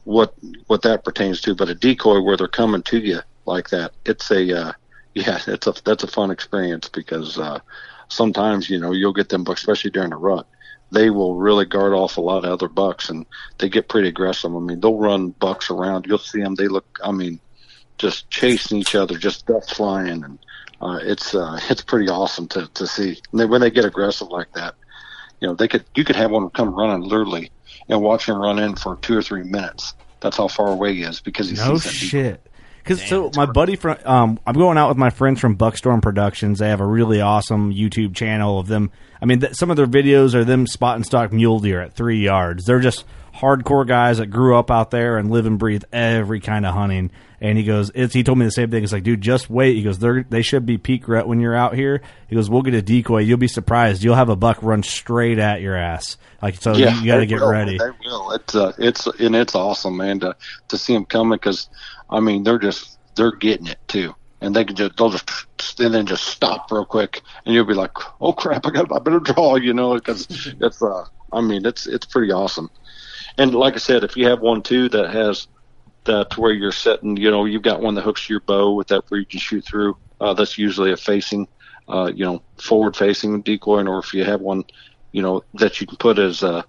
what 0.04 0.34
what 0.68 0.82
that 0.84 1.04
pertains 1.04 1.42
to. 1.42 1.56
But 1.56 1.70
a 1.70 1.76
decoy 1.76 2.22
where 2.22 2.38
they're 2.38 2.48
coming 2.48 2.84
to 2.84 3.00
you 3.00 3.22
like 3.46 3.70
that, 3.70 3.94
it's 4.06 4.30
a 4.32 4.68
uh, 4.68 4.74
yeah, 5.14 5.40
it's 5.48 5.68
a 5.68 5.74
that's 5.84 6.04
a 6.04 6.08
fun 6.08 6.32
experience 6.32 6.90
because 6.90 7.40
uh, 7.40 7.60
sometimes 8.10 8.70
you 8.70 8.80
know 8.80 8.92
you'll 8.92 9.14
get 9.14 9.30
them, 9.30 9.46
especially 9.48 9.92
during 9.92 10.12
the 10.12 10.18
rut. 10.18 10.48
They 10.92 11.10
will 11.10 11.36
really 11.36 11.66
guard 11.66 11.94
off 11.94 12.18
a 12.18 12.22
lot 12.22 12.46
of 12.46 12.52
other 12.52 12.68
bucks, 12.70 13.10
and 13.10 13.26
they 13.58 13.70
get 13.70 13.90
pretty 13.90 14.08
aggressive. 14.10 14.56
I 14.56 14.60
mean, 14.60 14.80
they'll 14.80 14.98
run 14.98 15.30
bucks 15.30 15.72
around. 15.72 16.06
You'll 16.08 16.20
see 16.20 16.42
them. 16.42 16.56
They 16.56 16.68
look, 16.68 17.00
I 17.04 17.12
mean, 17.12 17.40
just 17.98 18.30
chasing 18.30 18.78
each 18.78 18.94
other, 18.94 19.18
just 19.18 19.48
dust 19.48 19.76
flying, 19.76 20.24
and 20.24 20.38
uh, 20.86 21.00
it's 21.02 21.34
uh, 21.36 21.60
it's 21.70 21.82
pretty 21.82 22.10
awesome 22.10 22.48
to 22.50 22.68
to 22.76 22.88
see. 22.88 23.20
And 23.32 23.40
then 23.42 23.50
when 23.50 23.62
they 23.62 23.72
get 23.72 23.86
aggressive 23.86 24.28
like 24.30 24.52
that, 24.54 24.76
you 25.42 25.48
know, 25.48 25.56
they 25.56 25.68
could 25.68 25.86
you 25.96 26.04
could 26.04 26.16
have 26.16 26.32
one 26.32 26.50
come 26.52 26.74
running 26.74 27.02
literally 27.02 27.52
and 27.90 28.02
watch 28.02 28.28
him 28.28 28.38
run 28.38 28.60
in 28.60 28.76
for 28.76 28.96
two 28.98 29.18
or 29.18 29.22
three 29.22 29.44
minutes. 29.44 29.94
That's 30.22 30.38
how 30.38 30.48
far 30.48 30.70
away 30.70 30.94
he 30.96 31.04
is 31.04 31.20
because 31.20 31.50
he 31.50 31.56
No 31.56 31.78
sees 31.78 31.84
that 31.84 31.90
decoy. 31.92 32.08
shit. 32.08 32.42
Because 32.84 33.04
so 33.04 33.32
my 33.36 33.48
buddy 33.48 33.76
from 33.76 33.98
um, 34.06 34.40
I'm 34.46 34.54
going 34.54 34.78
out 34.78 34.90
with 34.90 34.98
my 34.98 35.10
friends 35.10 35.40
from 35.40 35.56
Buckstorm 35.58 36.02
Productions. 36.04 36.60
They 36.60 36.70
have 36.70 36.82
a 36.82 36.86
really 36.86 37.20
awesome 37.20 37.74
YouTube 37.74 38.16
channel 38.16 38.60
of 38.60 38.68
them. 38.68 38.92
I 39.22 39.26
mean, 39.26 39.40
th- 39.40 39.56
some 39.56 39.72
of 39.72 39.78
their 39.78 39.88
videos 39.88 40.36
are 40.36 40.44
them 40.44 40.68
spot 40.68 40.96
and 40.96 41.04
stock 41.06 41.34
mule 41.34 41.60
deer 41.60 41.82
at 41.82 41.94
three 41.94 42.20
yards. 42.24 42.66
They're 42.66 42.80
just 42.80 43.04
hardcore 43.36 43.88
guys 43.88 44.18
that 44.18 44.28
grew 44.28 44.58
up 44.58 44.72
out 44.72 44.92
there 44.92 45.18
and 45.18 45.30
live 45.30 45.46
and 45.46 45.60
breathe 45.60 45.84
every 45.92 46.40
kind 46.40 46.66
of 46.66 46.74
hunting. 46.74 47.12
And 47.42 47.58
he 47.58 47.64
goes, 47.64 47.92
it's, 47.94 48.14
he 48.14 48.24
told 48.24 48.38
me 48.38 48.46
the 48.46 48.52
same 48.52 48.72
thing. 48.72 48.84
It's 48.84 48.94
like, 48.94 49.04
dude, 49.04 49.22
just 49.22 49.50
wait. 49.50 49.76
He 49.76 49.84
goes, 49.84 50.00
they 50.00 50.42
should 50.42 50.66
be 50.66 50.78
peak 50.78 51.08
rut 51.08 51.28
when 51.28 51.40
you're 51.40 51.56
out 51.56 51.76
here. 51.76 52.02
He 52.28 52.36
goes, 52.36 52.50
we'll 52.50 52.62
get 52.62 52.74
a 52.74 52.82
decoy. 52.82 53.20
You'll 53.20 53.38
be 53.38 53.48
surprised. 53.48 54.04
You'll 54.04 54.16
have 54.16 54.30
a 54.30 54.36
buck 54.36 54.64
run 54.64 54.82
straight 54.84 55.38
at 55.38 55.62
your 55.62 55.76
ass. 55.76 56.18
Like, 56.42 56.62
so 56.62 56.76
you, 56.76 56.88
you 56.88 57.06
got 57.06 57.18
to 57.18 57.26
get 57.26 57.42
will, 57.42 57.50
ready. 57.50 57.78
They 57.78 57.90
will. 58.06 58.32
It's 58.32 58.56
uh, 58.56 58.74
it's 58.78 59.08
and 59.08 59.36
it's 59.36 59.56
awesome, 59.56 59.98
man, 59.98 60.20
to 60.20 60.36
to 60.68 60.78
see 60.78 60.94
them 60.94 61.06
coming 61.06 61.38
because 61.38 61.70
I 62.10 62.20
mean 62.20 62.44
they're 62.44 62.60
just 62.60 63.00
they're 63.16 63.32
getting 63.32 63.68
it 63.68 63.80
too, 63.88 64.14
and 64.42 64.56
they 64.56 64.64
can 64.64 64.76
just 64.76 64.96
they'll 64.98 65.10
just 65.10 65.30
and 65.80 65.94
then 65.94 66.06
just 66.06 66.26
stop 66.26 66.72
real 66.72 66.86
quick, 66.86 67.22
and 67.46 67.56
you'll 67.56 67.66
be 67.66 67.74
like, 67.74 67.92
oh 68.22 68.34
crap, 68.34 68.66
I 68.68 68.70
got 68.70 68.92
I 68.92 69.00
better 69.00 69.20
draw, 69.20 69.56
you 69.56 69.74
know, 69.74 69.96
because 69.96 70.28
it's 70.62 70.82
uh, 70.82 71.06
I 71.34 71.42
mean 71.42 71.66
it's 71.66 71.88
it's 71.88 72.06
pretty 72.06 72.32
awesome, 72.32 72.70
and 73.38 73.54
like 73.54 73.74
I 73.74 73.78
said, 73.78 74.04
if 74.04 74.16
you 74.16 74.28
have 74.28 74.40
one 74.40 74.62
too 74.62 74.90
that 74.90 75.10
has 75.12 75.48
that 76.06 76.30
to 76.32 76.42
where 76.42 76.54
you're 76.54 76.72
setting, 76.72 77.18
you 77.18 77.32
know, 77.32 77.46
you've 77.46 77.64
got 77.64 77.82
one 77.82 77.96
that 77.96 78.04
hooks 78.04 78.30
your 78.30 78.40
bow 78.42 78.74
with 78.74 78.88
that 78.88 79.04
where 79.10 79.20
you 79.20 79.26
can 79.26 79.40
shoot 79.40 79.66
through. 79.66 79.98
Uh, 80.22 80.34
that's 80.34 80.58
usually 80.58 80.92
a 80.92 80.98
facing, 80.98 81.48
uh, 81.88 82.12
you 82.14 82.24
know, 82.24 82.42
forward 82.58 82.96
facing 82.96 83.42
decoy, 83.42 83.84
or 83.86 84.00
if 84.00 84.14
you 84.14 84.24
have 84.24 84.42
one, 84.42 84.64
you 85.12 85.22
know, 85.22 85.44
that 85.56 85.82
you 85.82 85.88
can 85.88 85.98
put 85.98 86.18
as 86.20 86.44
a 86.44 86.66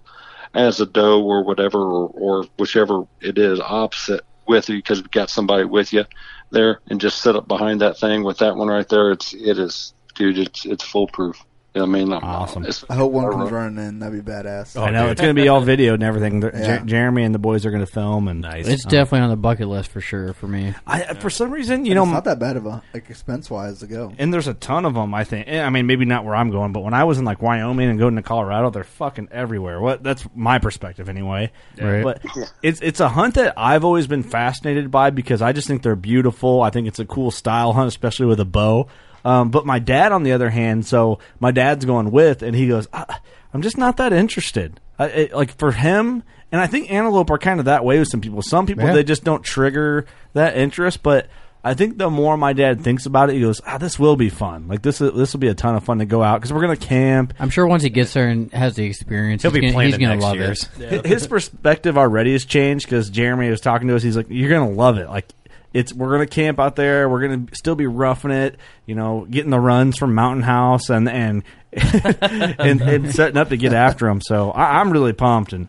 as 0.53 0.81
a 0.81 0.85
doe 0.85 1.23
or 1.23 1.43
whatever, 1.43 1.79
or, 1.79 2.07
or 2.09 2.45
whichever 2.57 3.03
it 3.21 3.37
is 3.37 3.59
opposite 3.59 4.21
with 4.47 4.69
you 4.69 4.77
because 4.77 4.99
you've 4.99 5.11
got 5.11 5.29
somebody 5.29 5.63
with 5.65 5.93
you 5.93 6.05
there, 6.51 6.81
and 6.87 6.99
just 6.99 7.21
sit 7.21 7.35
up 7.35 7.47
behind 7.47 7.81
that 7.81 7.97
thing 7.97 8.23
with 8.23 8.39
that 8.39 8.55
one 8.55 8.67
right 8.67 8.87
there. 8.89 9.11
It's 9.11 9.33
it 9.33 9.57
is, 9.57 9.93
dude. 10.15 10.37
It's 10.37 10.65
it's 10.65 10.83
foolproof. 10.83 11.45
You 11.77 11.85
know 11.85 11.91
what 11.91 11.99
I 11.99 12.03
mean, 12.05 12.13
Awesome. 12.13 12.65
It's, 12.65 12.83
I 12.89 12.95
hope 12.95 13.11
one 13.11 13.31
comes 13.31 13.51
running 13.51 13.85
in. 13.85 13.99
That'd 13.99 14.25
be 14.25 14.31
badass. 14.31 14.81
I 14.81 14.89
know 14.89 15.09
it's 15.09 15.21
going 15.21 15.35
to 15.35 15.39
be 15.39 15.47
all 15.47 15.61
video 15.61 15.93
and 15.93 16.01
everything. 16.01 16.41
Yeah. 16.41 16.79
Jer- 16.79 16.85
Jeremy 16.85 17.23
and 17.23 17.35
the 17.35 17.39
boys 17.39 17.67
are 17.67 17.71
going 17.71 17.85
to 17.85 17.91
film, 17.91 18.27
and 18.27 18.41
Nice. 18.41 18.67
It's 18.67 18.83
definitely 18.83 19.19
on 19.19 19.29
the 19.29 19.35
bucket 19.35 19.67
list 19.67 19.91
for 19.91 20.01
sure 20.01 20.33
for 20.33 20.47
me. 20.47 20.73
I, 20.87 21.13
for 21.13 21.29
some 21.29 21.51
reason, 21.51 21.85
you 21.85 21.89
You 21.89 21.95
know, 21.95 22.03
it's 22.03 22.11
not 22.13 22.23
that 22.23 22.39
bad 22.39 22.57
of 22.57 22.65
a 22.65 22.81
like 22.95 23.09
expense 23.11 23.51
wise 23.51 23.79
to 23.79 23.87
go. 23.87 24.11
and 24.17 24.33
there's 24.33 24.47
a 24.47 24.55
ton 24.55 24.85
of 24.85 24.95
them. 24.95 25.13
I 25.13 25.23
think. 25.23 25.47
Eh, 25.47 25.61
I 25.61 25.69
mean, 25.69 25.85
maybe 25.85 26.05
not 26.05 26.25
where 26.25 26.35
I'm 26.35 26.49
going, 26.49 26.71
but 26.71 26.79
when 26.81 26.95
I 26.95 27.03
was 27.03 27.19
in 27.19 27.25
like 27.25 27.41
Wyoming 27.43 27.89
and 27.89 27.99
going 27.99 28.15
to 28.15 28.23
Colorado, 28.23 28.71
they're 28.71 28.83
fucking 28.83 29.27
everywhere. 29.31 29.79
What? 29.79 30.01
That's 30.01 30.25
my 30.33 30.57
perspective 30.57 31.09
anyway. 31.09 31.51
Right. 31.79 32.03
But 32.03 32.25
it's 32.63 32.81
it's 32.81 32.99
a 32.99 33.09
hunt 33.09 33.35
that 33.35 33.53
I've 33.55 33.83
always 33.85 34.07
been 34.07 34.23
fascinated 34.23 34.89
by 34.89 35.11
because 35.11 35.43
I 35.43 35.51
just 35.51 35.67
think 35.67 35.83
they're 35.83 35.95
beautiful. 35.95 36.61
I 36.63 36.71
think 36.71 36.87
it's 36.87 36.99
a 36.99 37.05
cool 37.05 37.29
style 37.29 37.73
hunt, 37.73 37.87
especially 37.87 38.25
with 38.25 38.39
a 38.39 38.45
bow. 38.45 38.87
Um, 39.25 39.49
but 39.51 39.65
my 39.65 39.79
dad, 39.79 40.11
on 40.11 40.23
the 40.23 40.31
other 40.33 40.49
hand, 40.49 40.85
so 40.85 41.19
my 41.39 41.51
dad's 41.51 41.85
going 41.85 42.11
with, 42.11 42.41
and 42.43 42.55
he 42.55 42.67
goes, 42.67 42.87
I, 42.93 43.17
"I'm 43.53 43.61
just 43.61 43.77
not 43.77 43.97
that 43.97 44.13
interested." 44.13 44.79
I, 44.99 45.05
it, 45.07 45.33
like 45.33 45.57
for 45.57 45.71
him, 45.71 46.23
and 46.51 46.61
I 46.61 46.67
think 46.67 46.91
antelope 46.91 47.29
are 47.29 47.37
kind 47.37 47.59
of 47.59 47.65
that 47.65 47.83
way 47.85 47.99
with 47.99 48.07
some 48.07 48.21
people. 48.21 48.41
Some 48.41 48.65
people 48.65 48.85
Yeah. 48.85 48.93
they 48.93 49.03
just 49.03 49.23
don't 49.23 49.43
trigger 49.43 50.05
that 50.33 50.57
interest, 50.57 51.03
but. 51.03 51.27
I 51.63 51.73
think 51.73 51.97
the 51.97 52.09
more 52.09 52.37
my 52.37 52.53
dad 52.53 52.81
thinks 52.81 53.05
about 53.07 53.29
it, 53.29 53.33
he 53.33 53.41
goes, 53.41 53.59
"Ah, 53.67 53.77
this 53.77 53.99
will 53.99 54.15
be 54.15 54.29
fun. 54.29 54.69
Like 54.69 54.83
this, 54.83 54.99
this 54.99 55.33
will 55.33 55.39
be 55.41 55.49
a 55.49 55.53
ton 55.53 55.75
of 55.75 55.83
fun 55.83 55.97
to 55.99 56.05
go 56.05 56.23
out 56.23 56.39
because 56.39 56.53
we're 56.53 56.61
gonna 56.61 56.77
camp. 56.77 57.33
I'm 57.39 57.49
sure 57.49 57.67
once 57.67 57.83
he 57.83 57.89
gets 57.89 58.13
there 58.13 58.29
and 58.29 58.49
has 58.53 58.75
the 58.75 58.85
experience, 58.85 59.41
He'll 59.41 59.51
he's 59.51 59.55
be 59.59 59.61
gonna, 59.61 59.73
playing 59.73 59.87
he's 59.89 59.95
it 59.97 59.99
gonna 60.01 60.21
love 60.21 60.35
year's. 60.37 60.69
it. 60.79 61.05
Hi- 61.05 61.07
His 61.09 61.27
perspective 61.27 61.97
already 61.97 62.31
has 62.33 62.45
changed 62.45 62.85
because 62.85 63.09
Jeremy 63.09 63.49
was 63.49 63.59
talking 63.59 63.89
to 63.89 63.95
us. 63.97 64.03
He's 64.03 64.15
like, 64.15 64.27
"You're 64.29 64.51
gonna 64.51 64.69
love 64.69 64.97
it. 64.97 65.09
Like, 65.09 65.27
it's 65.73 65.93
we're 65.93 66.11
gonna 66.11 66.27
camp 66.27 66.59
out 66.59 66.75
there. 66.75 67.09
We're 67.09 67.21
gonna 67.21 67.45
still 67.53 67.75
be 67.75 67.87
roughing 67.87 68.31
it. 68.31 68.57
You 68.85 68.95
know, 68.95 69.25
getting 69.29 69.51
the 69.51 69.59
runs 69.59 69.97
from 69.97 70.15
Mountain 70.15 70.43
House 70.43 70.89
and 70.89 71.07
and 71.09 71.43
and, 71.73 72.81
and 72.81 73.13
setting 73.13 73.37
up 73.37 73.49
to 73.49 73.57
get 73.57 73.73
after 73.73 74.07
them. 74.07 74.21
So 74.21 74.51
I, 74.51 74.79
I'm 74.79 74.91
really 74.91 75.13
pumped. 75.13 75.53
And 75.53 75.67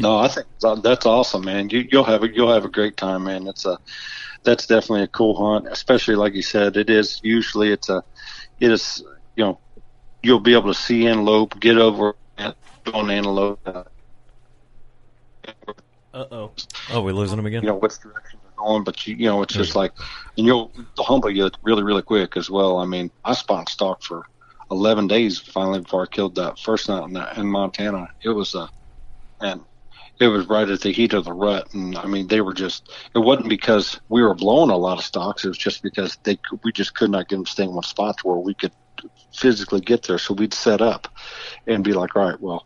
No, 0.00 0.18
I 0.18 0.28
think 0.28 0.46
that's 0.82 1.06
awesome, 1.06 1.44
man. 1.44 1.70
You, 1.70 1.86
you'll 1.90 2.04
have 2.04 2.22
a 2.22 2.28
you'll 2.32 2.52
have 2.52 2.64
a 2.64 2.70
great 2.70 2.96
time, 2.96 3.24
man. 3.24 3.46
It's 3.46 3.66
a 3.66 3.78
that's 4.42 4.66
definitely 4.66 5.02
a 5.02 5.08
cool 5.08 5.34
hunt, 5.36 5.68
especially 5.70 6.14
like 6.14 6.34
you 6.34 6.42
said. 6.42 6.76
It 6.76 6.88
is 6.90 7.20
usually 7.22 7.72
it's 7.72 7.88
a 7.88 8.02
it 8.58 8.72
is 8.72 9.04
you 9.36 9.44
know 9.44 9.58
you'll 10.22 10.40
be 10.40 10.54
able 10.54 10.72
to 10.72 10.80
see 10.80 11.06
antelope, 11.06 11.60
get 11.60 11.78
over 11.78 12.14
it, 12.38 12.56
on 12.92 13.10
antelope. 13.10 13.60
Uh, 13.66 13.84
oh. 16.14 16.50
Oh, 16.90 17.02
we're 17.02 17.12
losing 17.12 17.38
him 17.38 17.46
again. 17.46 17.62
you 17.62 17.68
know 17.68 17.76
which 17.76 17.98
direction 17.98 18.35
they're 18.35 18.35
going, 18.56 18.84
but 18.84 19.06
you 19.06 19.14
you 19.16 19.26
know 19.26 19.42
it's 19.42 19.54
just 19.54 19.76
like 19.76 19.92
and 20.36 20.46
you'll 20.46 20.72
humble 20.98 21.30
you 21.30 21.50
really 21.62 21.82
really 21.82 22.02
quick 22.02 22.36
as 22.36 22.50
well. 22.50 22.78
I 22.78 22.84
mean, 22.86 23.10
I 23.24 23.34
spot 23.34 23.68
stock 23.68 24.02
for 24.02 24.24
eleven 24.70 25.06
days 25.06 25.38
finally 25.38 25.80
before 25.80 26.02
I 26.02 26.06
killed 26.06 26.34
that 26.36 26.58
first 26.58 26.88
night 26.88 27.04
in, 27.04 27.12
that, 27.14 27.36
in 27.38 27.46
Montana. 27.46 28.08
It 28.24 28.30
was 28.30 28.54
uh, 28.54 28.66
and 29.40 29.60
it 30.20 30.28
was 30.28 30.46
right 30.46 30.68
at 30.68 30.80
the 30.80 30.92
heat 30.92 31.12
of 31.12 31.24
the 31.24 31.32
rut, 31.32 31.68
and 31.74 31.96
I 31.96 32.06
mean 32.06 32.26
they 32.26 32.40
were 32.40 32.54
just. 32.54 32.90
It 33.14 33.18
wasn't 33.18 33.48
because 33.48 34.00
we 34.08 34.22
were 34.22 34.34
blowing 34.34 34.70
a 34.70 34.76
lot 34.76 34.98
of 34.98 35.04
stocks. 35.04 35.44
It 35.44 35.48
was 35.48 35.58
just 35.58 35.82
because 35.82 36.16
they 36.24 36.36
could- 36.36 36.60
we 36.64 36.72
just 36.72 36.94
could 36.94 37.10
not 37.10 37.28
get 37.28 37.36
them 37.36 37.44
to 37.44 37.50
stay 37.50 37.64
in 37.64 37.72
one 37.74 37.82
spot 37.82 38.16
to 38.18 38.28
where 38.28 38.38
we 38.38 38.54
could 38.54 38.72
physically 39.34 39.80
get 39.80 40.02
there. 40.04 40.18
So 40.18 40.34
we'd 40.34 40.54
set 40.54 40.80
up 40.80 41.06
and 41.66 41.84
be 41.84 41.92
like, 41.92 42.16
all 42.16 42.24
right, 42.24 42.40
well, 42.40 42.64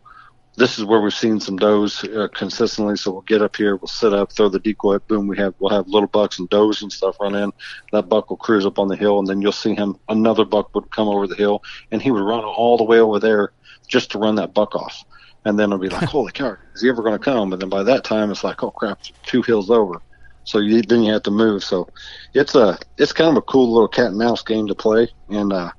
this 0.57 0.77
is 0.77 0.85
where 0.85 0.99
we've 0.99 1.13
seen 1.13 1.39
some 1.39 1.57
does 1.57 2.03
uh, 2.03 2.27
consistently. 2.33 2.97
So 2.97 3.11
we'll 3.11 3.21
get 3.21 3.41
up 3.41 3.55
here, 3.55 3.75
we'll 3.77 3.87
sit 3.87 4.13
up, 4.13 4.31
throw 4.31 4.49
the 4.49 4.59
decoy, 4.59 4.99
boom. 4.99 5.27
We 5.27 5.37
have 5.37 5.53
we'll 5.59 5.71
have 5.71 5.87
little 5.87 6.07
bucks 6.07 6.39
and 6.39 6.49
does 6.49 6.81
and 6.81 6.91
stuff 6.91 7.19
run 7.19 7.35
in. 7.35 7.51
That 7.91 8.09
buck 8.09 8.29
will 8.29 8.37
cruise 8.37 8.65
up 8.65 8.79
on 8.79 8.87
the 8.87 8.95
hill, 8.95 9.19
and 9.19 9.27
then 9.27 9.41
you'll 9.41 9.51
see 9.51 9.75
him. 9.75 9.97
Another 10.09 10.45
buck 10.45 10.73
would 10.75 10.91
come 10.91 11.07
over 11.07 11.27
the 11.27 11.35
hill, 11.35 11.63
and 11.91 12.01
he 12.01 12.11
would 12.11 12.23
run 12.23 12.43
all 12.43 12.77
the 12.77 12.83
way 12.83 12.99
over 12.99 13.19
there 13.19 13.53
just 13.87 14.11
to 14.11 14.19
run 14.19 14.35
that 14.35 14.53
buck 14.53 14.75
off. 14.75 15.03
And 15.45 15.57
then 15.57 15.69
it'll 15.69 15.79
be 15.79 15.89
like, 15.89 16.03
holy 16.09 16.31
cow, 16.31 16.57
is 16.75 16.81
he 16.81 16.89
ever 16.89 17.01
going 17.01 17.17
to 17.17 17.23
come? 17.23 17.53
And 17.53 17.61
then 17.61 17.69
by 17.69 17.83
that 17.83 18.03
time, 18.03 18.29
it's 18.29 18.43
like, 18.43 18.61
oh 18.63 18.71
crap, 18.71 19.01
two 19.23 19.41
hills 19.41 19.69
over. 19.69 20.01
So 20.43 20.59
you, 20.59 20.81
then 20.81 21.03
you 21.03 21.13
have 21.13 21.23
to 21.23 21.31
move. 21.31 21.63
So 21.63 21.87
it's 22.33 22.55
a 22.55 22.77
it's 22.97 23.13
kind 23.13 23.29
of 23.29 23.37
a 23.37 23.41
cool 23.43 23.71
little 23.71 23.87
cat 23.87 24.07
and 24.07 24.17
mouse 24.17 24.43
game 24.43 24.67
to 24.67 24.75
play, 24.75 25.07
and 25.29 25.53
uh, 25.53 25.71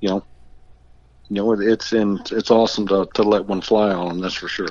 you 0.00 0.08
know, 0.08 0.24
you 1.30 1.36
know, 1.36 1.52
it, 1.52 1.60
it's 1.60 1.92
in 1.92 2.20
it's 2.32 2.50
awesome 2.50 2.86
to 2.88 3.08
to 3.14 3.22
let 3.22 3.46
one 3.46 3.60
fly 3.60 3.90
on 3.92 4.08
them. 4.08 4.20
That's 4.20 4.34
for 4.34 4.48
sure. 4.48 4.68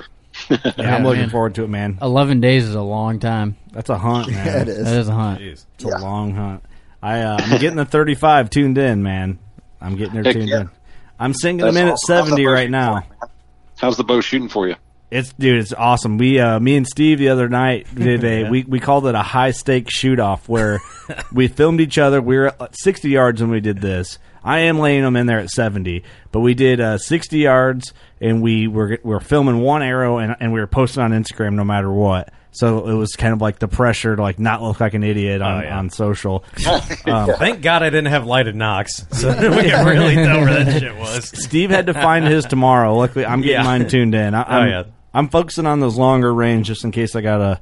yeah, 0.50 0.96
I'm 0.96 1.02
looking 1.02 1.22
man. 1.22 1.30
forward 1.30 1.54
to 1.56 1.64
it, 1.64 1.68
man. 1.68 1.98
Eleven 2.00 2.40
days 2.40 2.64
is 2.66 2.74
a 2.74 2.82
long 2.82 3.18
time. 3.18 3.56
That's 3.72 3.90
a 3.90 3.98
hunt, 3.98 4.30
man. 4.30 4.46
Yeah, 4.46 4.62
it 4.62 4.68
is. 4.68 4.84
That 4.84 4.96
is 4.96 5.08
a 5.08 5.14
hunt. 5.14 5.40
Jeez. 5.40 5.64
It's 5.74 5.84
a 5.84 5.98
long 5.98 6.34
hunt. 6.34 6.62
I 7.02 7.20
uh, 7.22 7.38
I'm 7.40 7.58
getting 7.58 7.76
the 7.76 7.86
35 7.86 8.50
tuned 8.50 8.78
in, 8.78 9.02
man. 9.02 9.38
I'm 9.80 9.96
getting 9.96 10.14
there 10.14 10.24
Heck 10.24 10.34
tuned 10.34 10.48
yeah. 10.48 10.60
in. 10.60 10.70
I'm 11.18 11.34
sinking 11.34 11.64
That's 11.64 11.74
them 11.74 11.86
in 11.86 11.88
at 11.88 11.94
awesome. 11.94 12.14
How's 12.16 12.24
the 12.26 12.36
70 12.36 12.46
right 12.46 12.70
now. 12.70 13.00
for 13.00 13.04
you, 13.04 13.10
man? 13.20 13.30
How's 13.78 13.96
the 13.96 14.04
bow 14.04 14.20
shooting 14.20 14.48
for 14.48 14.68
you? 14.68 14.76
It's 15.10 15.32
dude, 15.32 15.60
it's 15.60 15.72
awesome. 15.72 16.18
We 16.18 16.38
uh 16.38 16.60
me 16.60 16.76
and 16.76 16.86
Steve 16.86 17.18
the 17.18 17.30
other 17.30 17.48
night 17.48 17.86
did 17.94 18.22
a 18.22 18.48
we, 18.48 18.64
we 18.64 18.78
called 18.78 19.06
it 19.06 19.14
a 19.14 19.22
high 19.22 19.50
stake 19.50 19.90
shoot 19.90 20.20
off 20.20 20.48
where 20.48 20.80
we 21.32 21.48
filmed 21.48 21.80
each 21.80 21.98
other. 21.98 22.20
We 22.20 22.36
were 22.36 22.48
at 22.60 22.78
60 22.78 23.08
yards 23.08 23.40
when 23.40 23.50
we 23.50 23.60
did 23.60 23.80
this. 23.80 24.18
I 24.42 24.60
am 24.60 24.78
laying 24.78 25.02
them 25.02 25.16
in 25.16 25.26
there 25.26 25.38
at 25.38 25.50
70, 25.50 26.02
but 26.32 26.40
we 26.40 26.54
did 26.54 26.80
uh 26.80 26.98
60 26.98 27.38
yards 27.38 27.92
and 28.20 28.40
we 28.42 28.66
were 28.68 28.98
we 29.02 29.10
were 29.14 29.20
filming 29.20 29.60
one 29.60 29.82
arrow 29.82 30.18
and 30.18 30.34
and 30.40 30.52
we 30.52 30.60
were 30.60 30.66
posting 30.66 31.02
on 31.02 31.10
Instagram 31.12 31.54
no 31.54 31.64
matter 31.64 31.90
what. 31.92 32.32
So 32.52 32.88
it 32.88 32.94
was 32.94 33.12
kind 33.12 33.32
of 33.32 33.40
like 33.40 33.60
the 33.60 33.68
pressure 33.68 34.16
to 34.16 34.20
like 34.22 34.40
not 34.40 34.60
look 34.60 34.80
like 34.80 34.94
an 34.94 35.04
idiot 35.04 35.40
on, 35.40 35.60
Oh, 35.60 35.64
yeah. 35.64 35.78
on 35.78 35.88
social. 35.90 36.44
Um, 37.06 37.30
Thank 37.38 37.62
God 37.62 37.82
I 37.82 37.90
didn't 37.90 38.08
have 38.08 38.26
lighted 38.26 38.56
nocks, 38.56 39.06
so 39.12 39.28
we 39.30 39.36
could 39.70 39.86
really 39.86 40.14
tell 40.16 40.40
where 40.40 40.64
that 40.64 40.80
shit 40.80 40.96
was. 40.98 41.28
Steve 41.28 41.70
had 41.70 41.86
to 41.86 41.94
find 41.94 42.26
his 42.26 42.44
tomorrow. 42.44 42.96
Luckily, 42.96 43.24
I'm 43.24 43.40
getting 43.40 43.54
Yeah. 43.56 43.62
mine 43.62 43.88
tuned 43.88 44.14
in. 44.14 44.34
I, 44.34 44.42
I'm, 44.42 44.62
Oh, 44.62 44.70
yeah. 44.70 44.82
I'm 45.14 45.28
focusing 45.28 45.66
on 45.66 45.78
those 45.80 45.96
longer 45.96 46.32
range 46.34 46.66
just 46.66 46.84
in 46.84 46.90
case 46.90 47.14
I 47.14 47.20
gotta, 47.20 47.60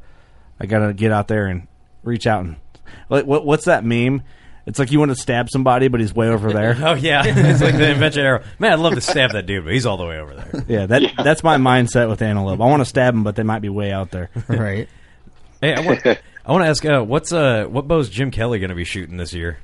I 0.58 0.64
gotta 0.66 0.92
get 0.94 1.12
out 1.12 1.28
there 1.28 1.46
and 1.46 1.66
reach 2.02 2.26
out 2.26 2.44
and. 2.44 2.56
Like, 3.10 3.26
what, 3.26 3.44
what's 3.46 3.64
that 3.66 3.84
meme? 3.84 4.22
It's 4.68 4.78
like 4.78 4.92
you 4.92 4.98
want 4.98 5.10
to 5.10 5.16
stab 5.16 5.48
somebody, 5.48 5.88
but 5.88 5.98
he's 5.98 6.14
way 6.14 6.28
over 6.28 6.52
there. 6.52 6.76
Oh 6.88 6.92
yeah, 6.94 7.22
it's 7.26 7.62
like 7.62 7.76
the 7.76 7.90
invention 7.90 8.22
arrow. 8.22 8.44
Man, 8.58 8.72
I'd 8.72 8.78
love 8.78 8.94
to 8.94 9.00
stab 9.00 9.32
that 9.32 9.46
dude, 9.46 9.64
but 9.64 9.72
he's 9.72 9.86
all 9.86 9.96
the 9.96 10.04
way 10.04 10.18
over 10.18 10.34
there. 10.34 10.64
Yeah, 10.68 10.86
that 10.86 11.02
that's 11.24 11.42
my 11.42 11.56
mindset 11.56 12.08
with 12.08 12.20
antelope. 12.20 12.60
I 12.60 12.64
want 12.64 12.80
to 12.80 12.84
stab 12.84 13.14
them, 13.14 13.24
but 13.24 13.34
they 13.34 13.42
might 13.42 13.60
be 13.60 13.70
way 13.70 13.92
out 13.92 14.10
there. 14.10 14.30
Right. 14.46 14.88
Hey, 15.60 15.74
I 15.74 15.80
want, 15.80 16.06
I 16.06 16.52
want 16.52 16.64
to 16.64 16.68
ask, 16.68 16.84
uh, 16.84 17.02
what's 17.02 17.32
uh, 17.32 17.64
what 17.64 17.88
bow's 17.88 18.10
Jim 18.10 18.30
Kelly 18.30 18.58
going 18.58 18.68
to 18.68 18.76
be 18.76 18.84
shooting 18.84 19.16
this 19.16 19.32
year? 19.32 19.58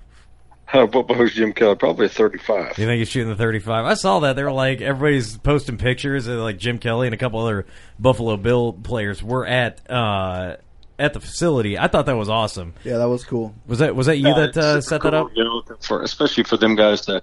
Uh, 0.72 0.86
what 0.86 1.06
bow's 1.06 1.34
Jim 1.34 1.52
Kelly? 1.52 1.76
Probably 1.76 2.06
a 2.06 2.08
thirty-five. 2.08 2.78
You 2.78 2.86
think 2.86 2.98
he's 2.98 3.08
shooting 3.08 3.28
the 3.28 3.36
35? 3.36 3.84
I 3.84 3.94
saw 3.94 4.20
that. 4.20 4.36
They 4.36 4.42
were 4.42 4.52
like, 4.52 4.80
everybody's 4.80 5.36
posting 5.36 5.76
pictures 5.76 6.26
of 6.26 6.38
like 6.38 6.58
Jim 6.58 6.78
Kelly 6.78 7.06
and 7.06 7.14
a 7.14 7.18
couple 7.18 7.40
other 7.40 7.66
Buffalo 7.98 8.36
Bill 8.36 8.72
players 8.72 9.22
were 9.22 9.46
at 9.46 9.88
uh, 9.90 10.56
at 10.98 11.14
the 11.14 11.20
facility. 11.20 11.78
I 11.78 11.88
thought 11.88 12.06
that 12.06 12.16
was 12.16 12.28
awesome. 12.28 12.74
Yeah, 12.84 12.98
that 12.98 13.08
was 13.08 13.24
cool. 13.24 13.54
Was 13.66 13.78
that 13.78 13.94
was 13.94 14.06
that 14.06 14.18
you 14.18 14.34
that 14.34 14.56
uh, 14.56 14.80
set 14.80 15.02
that 15.02 15.14
up? 15.14 15.28
You 15.34 15.44
know, 15.44 15.62
for 15.80 16.02
especially 16.02 16.44
for 16.44 16.56
them 16.56 16.76
guys 16.76 17.02
to 17.02 17.22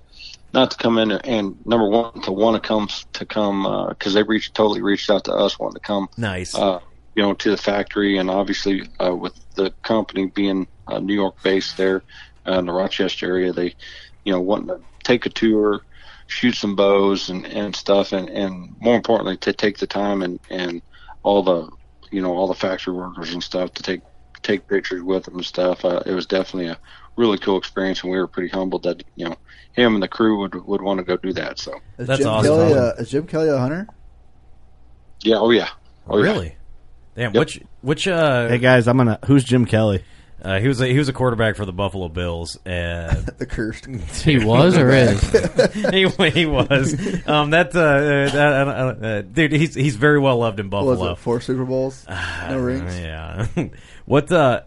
not 0.54 0.72
to 0.72 0.78
come 0.78 0.98
in 0.98 1.12
and 1.12 1.66
number 1.66 1.88
one 1.88 2.22
to 2.22 2.32
want 2.32 2.62
to 2.62 2.68
come 2.68 2.90
to 3.14 3.26
come 3.26 3.88
because 3.90 4.14
they 4.14 4.24
reached 4.24 4.54
totally 4.54 4.82
reached 4.82 5.10
out 5.10 5.26
to 5.26 5.34
us 5.34 5.58
wanting 5.58 5.76
to 5.76 5.80
come. 5.80 6.10
Nice. 6.18 6.56
Uh, 6.56 6.80
you 7.16 7.24
know, 7.24 7.34
to 7.34 7.52
the 7.52 7.58
factory 7.58 8.18
and 8.18 8.30
obviously 8.30 8.88
uh, 9.04 9.16
with 9.16 9.34
the 9.56 9.72
company 9.84 10.28
being 10.28 10.68
uh, 10.88 11.00
New 11.00 11.14
York 11.14 11.42
based 11.44 11.78
there 11.78 12.04
uh, 12.48 12.60
in 12.60 12.66
the 12.66 12.72
Rochester 12.72 13.28
area. 13.28 13.54
They, 13.54 13.76
you 14.24 14.34
know, 14.34 14.42
wanting 14.42 14.68
to 14.68 14.82
take 15.04 15.26
a 15.26 15.30
tour, 15.30 15.82
shoot 16.28 16.56
some 16.56 16.76
bows 16.76 17.30
and, 17.30 17.46
and 17.46 17.76
stuff, 17.76 18.12
and, 18.14 18.30
and 18.30 18.76
more 18.80 18.96
importantly, 18.96 19.38
to 19.38 19.54
take 19.54 19.78
the 19.78 19.88
time 19.88 20.22
and, 20.22 20.40
and 20.50 20.82
all 21.24 21.44
the, 21.44 21.70
you 22.12 22.22
know, 22.22 22.34
all 22.36 22.48
the 22.48 22.54
factory 22.54 22.94
workers 22.94 23.34
and 23.34 23.44
stuff 23.44 23.74
to 23.76 23.84
take 23.84 24.02
take 24.44 24.68
pictures 24.68 25.02
with 25.02 25.26
them 25.26 25.36
and 25.36 25.46
stuff. 25.46 25.86
Uh, 25.86 26.02
it 26.06 26.14
was 26.14 26.26
definitely 26.26 26.68
a 26.68 26.78
really 27.16 27.38
cool 27.38 27.58
experience, 27.58 28.04
and 28.04 28.12
we 28.12 28.18
were 28.18 28.28
pretty 28.28 28.50
humbled 28.50 28.84
that 28.84 29.04
you 29.16 29.28
know 29.28 29.36
him 29.74 29.94
and 29.94 30.04
the 30.04 30.08
crew 30.08 30.40
would 30.40 30.56
would 30.66 30.82
want 30.82 31.00
to 31.00 31.04
go 31.04 31.18
do 31.18 31.34
that. 31.34 31.60
So 31.60 31.80
Is 31.98 32.08
That's 32.08 32.20
Jim 32.20 32.30
awesome. 32.30 32.58
Kelly, 32.58 32.74
uh, 32.74 32.92
is 32.94 33.10
Jim 33.10 33.28
Kelly 33.28 33.50
a 33.50 33.58
hunter? 33.58 33.88
yeah, 35.22 35.38
oh 35.38 35.52
yeah, 35.52 35.70
oh 36.08 36.18
yeah. 36.18 36.24
really? 36.24 36.56
Damn. 37.16 37.34
Which 37.34 37.62
which 37.82 38.08
uh, 38.08 38.48
Hey 38.48 38.58
guys, 38.58 38.88
I'm 38.88 38.98
gonna. 38.98 39.20
Who's 39.26 39.44
Jim 39.44 39.66
Kelly? 39.66 40.04
Uh, 40.42 40.60
he 40.60 40.68
was 40.68 40.82
a, 40.82 40.88
he 40.88 40.98
was 40.98 41.08
a 41.10 41.14
quarterback 41.14 41.56
for 41.56 41.66
the 41.66 41.74
Buffalo 41.74 42.08
Bills. 42.10 42.56
Uh, 42.66 43.14
The 43.38 43.46
cursed. 43.46 43.86
He 44.24 44.44
was 44.44 44.78
or 44.78 44.90
is? 44.90 45.22
he, 45.92 46.08
he 46.30 46.46
was. 46.46 46.94
Um, 47.28 47.52
that, 47.52 47.76
uh, 47.76 47.80
uh, 47.80 48.30
that 48.32 48.68
uh, 48.68 49.06
uh, 49.06 49.22
dude, 49.22 49.52
he's 49.54 49.74
he's 49.76 49.96
very 49.96 50.20
well 50.20 50.38
loved 50.38 50.60
in 50.60 50.70
What 50.70 50.86
was 50.86 50.98
Buffalo. 50.98 51.12
it? 51.14 51.18
Four 51.20 51.42
Super 51.42 51.66
Bowls, 51.66 52.06
no 52.50 52.60
rings. 52.60 53.00
Yeah. 53.00 53.48
what 54.06 54.32
uh, 54.32 54.62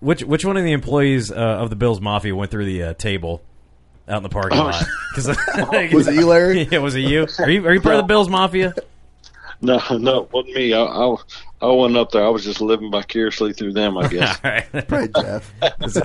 which 0.00 0.22
which 0.24 0.44
one 0.44 0.56
of 0.56 0.64
the 0.64 0.72
employees 0.72 1.30
uh, 1.30 1.34
of 1.34 1.70
the 1.70 1.76
Bills 1.76 2.00
Mafia 2.00 2.34
went 2.34 2.50
through 2.50 2.66
the 2.66 2.82
uh, 2.82 2.94
table 2.94 3.42
out 4.08 4.16
in 4.18 4.22
the 4.24 4.28
parking 4.28 4.58
Oh. 4.58 4.64
lot? 4.64 4.84
'Cause- 5.14 5.28
Was 5.92 6.08
it 6.08 6.14
you, 6.14 6.26
Larry? 6.26 6.62
yeah, 6.70 6.78
was 6.78 6.94
it 6.96 7.00
you? 7.00 7.26
Are 7.38 7.50
you 7.50 7.66
are 7.66 7.72
you 7.74 7.80
part 7.80 7.94
of 7.96 8.00
the 8.02 8.06
Bills 8.08 8.28
Mafia? 8.28 8.74
No, 9.64 9.80
no, 9.92 10.22
it 10.24 10.32
wasn't 10.32 10.56
me. 10.56 10.72
I, 10.72 10.82
I, 10.82 11.16
I 11.60 11.66
wasn't 11.66 11.96
up 11.98 12.10
there. 12.10 12.24
I 12.24 12.28
was 12.30 12.42
just 12.44 12.60
living 12.60 12.90
vicariously 12.90 13.52
through 13.52 13.74
them, 13.74 13.96
I 13.96 14.08
guess. 14.08 14.40
All 14.44 14.50
right. 14.50 14.70
Probably 14.88 15.08
Jeff. 15.22 15.52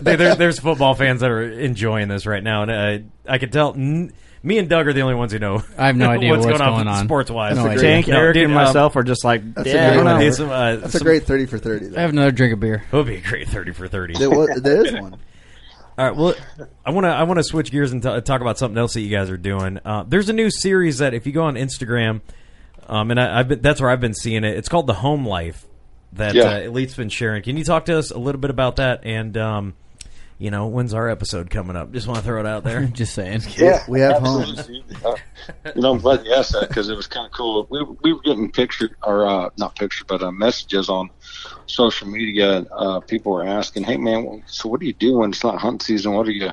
there, 0.03 0.15
there- 0.17 0.35
there's 0.35 0.59
football 0.59 0.93
fans 0.93 1.21
that 1.21 1.31
are 1.31 1.41
enjoying 1.41 2.07
this 2.07 2.25
right 2.27 2.43
now, 2.43 2.63
and 2.63 2.71
uh, 2.71 3.31
I 3.31 3.37
can 3.39 3.49
tell. 3.49 3.73
N- 3.73 4.13
me 4.43 4.59
and 4.59 4.69
Doug 4.69 4.87
are 4.87 4.93
the 4.93 5.01
only 5.01 5.15
ones 5.15 5.33
who 5.33 5.39
know. 5.39 5.63
I 5.77 5.87
have 5.87 5.97
no 5.97 6.09
idea 6.09 6.29
what's, 6.31 6.45
what's 6.45 6.59
going, 6.59 6.69
going 6.71 6.87
on, 6.87 6.99
on. 6.99 7.05
sports 7.05 7.31
wise. 7.31 7.57
No 7.57 7.65
idea. 7.65 7.81
Tank, 7.81 8.07
Eric, 8.07 8.35
dude, 8.35 8.43
and 8.43 8.53
um, 8.53 8.63
myself 8.63 8.95
are 8.95 9.03
just 9.03 9.25
like, 9.25 9.41
That's 9.55 9.67
a 9.67 9.71
great 9.71 9.81
I 9.81 9.93
don't 9.95 10.05
know. 10.05 10.11
number. 10.19 10.31
Some, 10.31 10.49
uh, 10.51 10.75
That's 10.77 10.95
a 10.95 10.99
great 10.99 11.23
thirty 11.23 11.47
for 11.47 11.57
thirty. 11.57 11.97
I 11.97 12.01
have 12.01 12.11
another 12.11 12.31
drink 12.31 12.53
of 12.53 12.59
beer. 12.59 12.83
It 12.89 12.95
would 12.95 13.07
be 13.07 13.15
a 13.15 13.21
great 13.21 13.49
thirty 13.49 13.73
for 13.73 13.87
thirty. 13.87 14.13
There, 14.13 14.29
was, 14.29 14.61
there 14.61 14.85
is 14.85 14.93
one. 14.93 15.15
All 15.97 16.05
right. 16.05 16.15
Well, 16.15 16.35
I 16.85 16.91
want 16.91 17.05
to 17.05 17.09
I 17.09 17.23
want 17.23 17.39
to 17.39 17.43
switch 17.43 17.71
gears 17.71 17.91
and 17.91 18.01
t- 18.03 18.21
talk 18.21 18.39
about 18.41 18.59
something 18.59 18.77
else 18.77 18.93
that 18.93 19.01
you 19.01 19.09
guys 19.09 19.31
are 19.31 19.37
doing. 19.37 19.79
Uh, 19.83 20.03
there's 20.07 20.29
a 20.29 20.33
new 20.33 20.51
series 20.51 20.99
that 20.99 21.15
if 21.15 21.25
you 21.25 21.33
go 21.33 21.43
on 21.43 21.55
Instagram, 21.55 22.21
um, 22.88 23.11
and 23.11 23.19
I, 23.19 23.39
I've 23.39 23.47
been, 23.47 23.61
that's 23.61 23.79
where 23.81 23.89
I've 23.89 24.01
been 24.01 24.13
seeing 24.13 24.43
it. 24.43 24.57
It's 24.57 24.69
called 24.69 24.88
The 24.88 24.93
Home 24.95 25.27
Life 25.27 25.65
that 26.13 26.35
Yeah. 26.35 26.43
uh, 26.43 26.59
Elite's 26.61 26.95
been 26.95 27.09
sharing. 27.09 27.43
Can 27.43 27.57
you 27.57 27.63
talk 27.63 27.85
to 27.85 27.97
us 27.97 28.11
a 28.11 28.17
little 28.17 28.41
bit 28.41 28.49
about 28.49 28.77
that? 28.77 29.01
And 29.03 29.38
um, 29.38 29.73
you 30.39 30.51
know, 30.51 30.67
when's 30.67 30.93
our 30.93 31.09
episode 31.09 31.49
coming 31.49 31.75
up? 31.75 31.91
Just 31.91 32.05
want 32.07 32.19
to 32.19 32.23
throw 32.23 32.39
it 32.39 32.45
out 32.45 32.63
there. 32.63 32.85
Just 32.93 33.13
saying. 33.15 33.41
Yeah, 33.57 33.83
We 33.88 33.99
have 34.01 34.21
homes. 34.21 34.59
Uh, 35.03 35.15
you 35.75 35.81
know, 35.81 35.91
I'm 35.93 35.97
glad 35.99 36.25
you 36.25 36.33
asked 36.33 36.53
that 36.53 36.67
because 36.67 36.89
it 36.89 36.95
was 36.95 37.07
kind 37.07 37.25
of 37.25 37.31
cool. 37.31 37.67
We 37.69 37.83
we 38.03 38.13
were 38.13 38.21
getting 38.21 38.51
pictures, 38.51 38.91
or 39.03 39.25
uh, 39.27 39.49
not 39.57 39.75
pictures, 39.75 40.05
but 40.07 40.21
uh, 40.21 40.31
messages 40.31 40.89
on 40.89 41.09
social 41.65 42.07
media. 42.07 42.65
Uh, 42.71 42.99
people 43.01 43.31
were 43.33 43.45
asking, 43.45 43.83
"Hey, 43.83 43.97
man, 43.97 44.43
so 44.47 44.69
what 44.69 44.79
do 44.79 44.85
you 44.85 44.93
do 44.93 45.17
when 45.19 45.31
it's 45.31 45.43
not 45.43 45.59
hunting 45.59 45.79
season? 45.85 46.13
What 46.13 46.25
do 46.25 46.31
you?" 46.31 46.51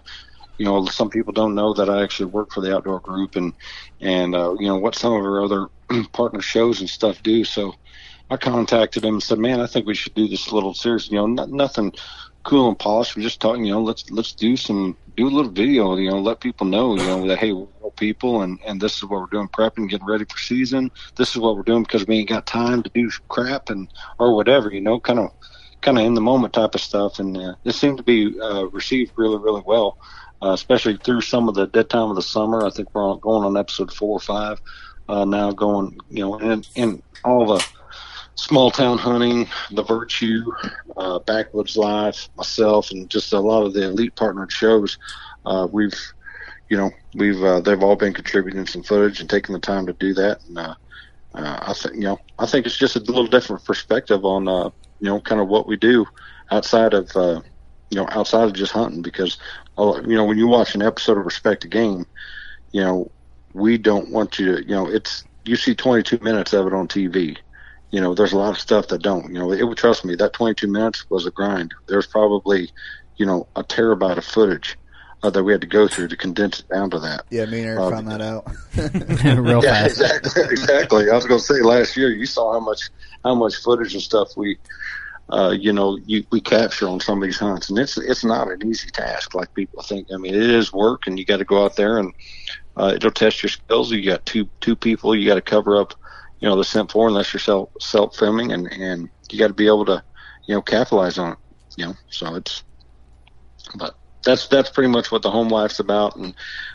You 0.58 0.66
know, 0.66 0.84
some 0.86 1.10
people 1.10 1.32
don't 1.32 1.54
know 1.54 1.74
that 1.74 1.90
I 1.90 2.02
actually 2.02 2.26
work 2.26 2.52
for 2.52 2.60
the 2.60 2.74
outdoor 2.74 3.00
group, 3.00 3.36
and 3.36 3.52
and 4.00 4.34
uh, 4.34 4.54
you 4.58 4.66
know 4.66 4.76
what 4.76 4.94
some 4.94 5.12
of 5.12 5.20
our 5.20 5.42
other 5.42 5.68
partner 6.12 6.40
shows 6.40 6.80
and 6.80 6.88
stuff 6.88 7.22
do. 7.22 7.44
So 7.44 7.74
I 8.30 8.36
contacted 8.36 9.04
him 9.04 9.14
and 9.14 9.22
said, 9.22 9.38
"Man, 9.38 9.60
I 9.60 9.66
think 9.66 9.86
we 9.86 9.94
should 9.94 10.14
do 10.14 10.28
this 10.28 10.52
little 10.52 10.74
series. 10.74 11.08
You 11.08 11.16
know, 11.16 11.26
not, 11.26 11.50
nothing 11.50 11.92
cool 12.44 12.68
and 12.68 12.78
polished. 12.78 13.16
We're 13.16 13.22
just 13.22 13.40
talking. 13.40 13.64
You 13.64 13.72
know, 13.72 13.82
let's 13.82 14.10
let's 14.10 14.32
do 14.32 14.56
some 14.56 14.96
do 15.16 15.26
a 15.26 15.30
little 15.30 15.50
video. 15.50 15.96
You 15.96 16.10
know, 16.10 16.20
let 16.20 16.40
people 16.40 16.66
know. 16.66 16.96
You 16.96 17.06
know 17.06 17.26
that 17.26 17.38
hey, 17.38 17.52
we're 17.52 17.66
real 17.80 17.90
people, 17.90 18.42
and 18.42 18.58
and 18.64 18.80
this 18.80 18.96
is 18.96 19.04
what 19.04 19.20
we're 19.20 19.26
doing, 19.26 19.48
prepping, 19.48 19.88
getting 19.90 20.06
ready 20.06 20.24
for 20.24 20.38
season. 20.38 20.90
This 21.16 21.30
is 21.30 21.36
what 21.36 21.56
we're 21.56 21.62
doing 21.62 21.82
because 21.82 22.06
we 22.06 22.18
ain't 22.18 22.28
got 22.28 22.46
time 22.46 22.82
to 22.82 22.90
do 22.94 23.10
crap 23.28 23.70
and 23.70 23.92
or 24.18 24.36
whatever. 24.36 24.70
You 24.70 24.80
know, 24.80 25.00
kind 25.00 25.18
of 25.18 25.30
kind 25.80 25.98
of 25.98 26.04
in 26.04 26.14
the 26.14 26.20
moment 26.20 26.54
type 26.54 26.74
of 26.74 26.80
stuff. 26.80 27.18
And 27.18 27.36
uh, 27.36 27.54
this 27.64 27.76
seemed 27.76 27.98
to 27.98 28.04
be 28.04 28.38
uh, 28.40 28.66
received 28.66 29.12
really 29.16 29.38
really 29.38 29.62
well. 29.66 29.98
Uh, 30.42 30.52
especially 30.52 30.96
through 30.98 31.22
some 31.22 31.48
of 31.48 31.54
the 31.54 31.66
dead 31.68 31.88
time 31.88 32.10
of 32.10 32.16
the 32.16 32.22
summer. 32.22 32.66
I 32.66 32.70
think 32.70 32.88
we're 32.94 33.14
going 33.16 33.44
on 33.44 33.56
episode 33.56 33.92
four 33.92 34.16
or 34.16 34.20
five 34.20 34.60
uh, 35.08 35.24
now, 35.24 35.52
going 35.52 35.98
you 36.10 36.20
know, 36.24 36.38
and 36.38 36.66
and 36.76 37.02
all 37.24 37.46
the 37.46 37.66
small 38.36 38.70
town 38.70 38.98
hunting, 38.98 39.48
the 39.70 39.84
virtue, 39.84 40.42
uh, 40.96 41.18
backwoods 41.20 41.76
life, 41.76 42.28
myself, 42.36 42.90
and 42.90 43.08
just 43.08 43.32
a 43.32 43.38
lot 43.38 43.64
of 43.64 43.72
the 43.74 43.84
elite 43.84 44.14
partnered 44.16 44.52
shows. 44.52 44.98
Uh, 45.46 45.68
we've, 45.70 45.94
you 46.68 46.76
know, 46.76 46.90
we've 47.14 47.42
uh, 47.42 47.60
they've 47.60 47.82
all 47.82 47.96
been 47.96 48.14
contributing 48.14 48.66
some 48.66 48.82
footage 48.82 49.20
and 49.20 49.30
taking 49.30 49.52
the 49.52 49.60
time 49.60 49.86
to 49.86 49.92
do 49.94 50.14
that. 50.14 50.40
And 50.48 50.58
uh, 50.58 50.74
uh, 51.34 51.58
I 51.62 51.72
think 51.74 51.94
you 51.94 52.02
know, 52.02 52.18
I 52.38 52.46
think 52.46 52.66
it's 52.66 52.76
just 52.76 52.96
a 52.96 53.00
little 53.00 53.26
different 53.26 53.64
perspective 53.64 54.24
on 54.24 54.48
uh, 54.48 54.70
you 55.00 55.08
know, 55.08 55.20
kind 55.20 55.40
of 55.40 55.48
what 55.48 55.66
we 55.66 55.76
do 55.76 56.06
outside 56.50 56.94
of 56.94 57.10
uh, 57.16 57.40
you 57.94 58.00
know, 58.00 58.08
outside 58.10 58.44
of 58.44 58.52
just 58.52 58.72
hunting. 58.72 59.02
Because 59.02 59.38
uh, 59.78 60.00
you 60.06 60.16
know, 60.16 60.24
when 60.24 60.36
you 60.38 60.48
watch 60.48 60.74
an 60.74 60.82
episode 60.82 61.16
of 61.16 61.24
Respect 61.24 61.62
the 61.62 61.68
Game, 61.68 62.04
you 62.72 62.80
know, 62.80 63.10
we 63.52 63.78
don't 63.78 64.10
want 64.10 64.38
you 64.38 64.56
to, 64.56 64.62
you 64.62 64.74
know, 64.74 64.88
it's 64.88 65.24
you 65.44 65.54
see 65.56 65.74
22 65.74 66.18
minutes 66.22 66.52
of 66.52 66.66
it 66.66 66.72
on 66.72 66.88
TV 66.88 67.36
you 67.94 68.00
know, 68.00 68.12
there's 68.12 68.32
a 68.32 68.36
lot 68.36 68.50
of 68.50 68.58
stuff 68.58 68.88
that 68.88 69.02
don't. 69.02 69.32
You 69.32 69.38
know, 69.38 69.52
it 69.52 69.62
would 69.62 69.78
trust 69.78 70.04
me. 70.04 70.16
That 70.16 70.32
22 70.32 70.66
minutes 70.66 71.08
was 71.10 71.26
a 71.26 71.30
grind. 71.30 71.72
There's 71.86 72.08
probably, 72.08 72.72
you 73.18 73.24
know, 73.24 73.46
a 73.54 73.62
terabyte 73.62 74.18
of 74.18 74.24
footage 74.24 74.76
uh, 75.22 75.30
that 75.30 75.44
we 75.44 75.52
had 75.52 75.60
to 75.60 75.68
go 75.68 75.86
through 75.86 76.08
to 76.08 76.16
condense 76.16 76.58
it 76.58 76.68
down 76.70 76.90
to 76.90 76.98
that. 76.98 77.24
Yeah, 77.30 77.44
me 77.46 77.60
and 77.60 77.68
Eric 77.68 77.78
Uh, 77.78 77.90
found 77.90 78.08
that 78.10 78.20
out. 78.20 78.48
Real 79.38 79.62
yeah, 79.62 79.86
fast. 79.86 80.00
exactly. 80.00 80.42
Exactly. 80.50 81.08
I 81.10 81.14
was 81.14 81.24
going 81.24 81.38
to 81.38 81.46
say 81.46 81.62
last 81.62 81.96
year 81.96 82.10
you 82.10 82.26
saw 82.26 82.52
how 82.54 82.58
much 82.58 82.90
how 83.22 83.36
much 83.36 83.54
footage 83.62 83.94
and 83.94 84.02
stuff 84.02 84.36
we, 84.36 84.58
uh, 85.30 85.54
you 85.58 85.72
know, 85.72 85.98
you, 86.04 86.24
we 86.30 86.40
capture 86.40 86.86
on 86.88 87.00
some 87.00 87.22
of 87.22 87.24
these 87.24 87.38
hunts, 87.38 87.70
and 87.70 87.78
it's 87.78 87.96
it's 87.96 88.24
not 88.24 88.50
an 88.50 88.66
easy 88.66 88.90
task 88.90 89.34
like 89.34 89.54
people 89.54 89.82
think. 89.82 90.08
I 90.12 90.18
mean, 90.18 90.34
it 90.34 90.42
is 90.42 90.72
work, 90.72 91.02
and 91.06 91.18
you 91.18 91.24
got 91.24 91.38
to 91.38 91.44
go 91.44 91.64
out 91.64 91.76
there 91.76 91.98
and 91.98 92.12
uh, 92.76 92.92
it'll 92.94 93.10
test 93.10 93.42
your 93.42 93.50
skills. 93.50 93.90
You 93.90 94.04
got 94.04 94.26
two 94.26 94.48
two 94.60 94.76
people 94.76 95.14
you 95.14 95.26
got 95.26 95.36
to 95.36 95.42
cover 95.42 95.80
up, 95.80 95.94
you 96.40 96.48
know, 96.48 96.56
the 96.56 96.64
scent 96.64 96.92
for 96.92 97.08
unless 97.08 97.32
you're 97.32 97.40
self 97.40 97.70
self 97.80 98.16
filming, 98.16 98.52
and 98.52 98.70
and 98.72 99.08
you 99.30 99.38
got 99.38 99.48
to 99.48 99.54
be 99.54 99.66
able 99.66 99.86
to, 99.86 100.02
you 100.46 100.54
know, 100.54 100.62
capitalize 100.62 101.18
on 101.18 101.32
it. 101.32 101.38
You 101.76 101.86
know, 101.86 101.94
so 102.10 102.34
it's, 102.34 102.62
but 103.76 103.94
that's 104.24 104.46
that's 104.48 104.70
pretty 104.70 104.90
much 104.90 105.10
what 105.10 105.22
the 105.22 105.30
home 105.30 105.48
life's 105.48 105.80
about, 105.80 106.16
and 106.16 106.34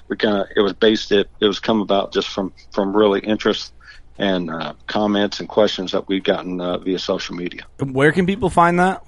we 0.09 0.17
kind 0.17 0.37
of 0.37 0.47
it 0.55 0.61
was 0.61 0.73
based 0.73 1.11
it 1.11 1.29
it 1.39 1.45
was 1.45 1.59
come 1.59 1.81
about 1.81 2.13
just 2.13 2.29
from 2.29 2.53
from 2.71 2.95
really 2.95 3.19
interest 3.19 3.73
and 4.19 4.51
uh, 4.51 4.73
comments 4.85 5.39
and 5.39 5.49
questions 5.49 5.91
that 5.93 6.07
we've 6.07 6.23
gotten 6.23 6.61
uh, 6.61 6.77
via 6.77 6.99
social 6.99 7.35
media. 7.35 7.63
Where 7.79 8.11
can 8.11 8.25
people 8.27 8.49
find 8.51 8.77
that? 8.79 9.03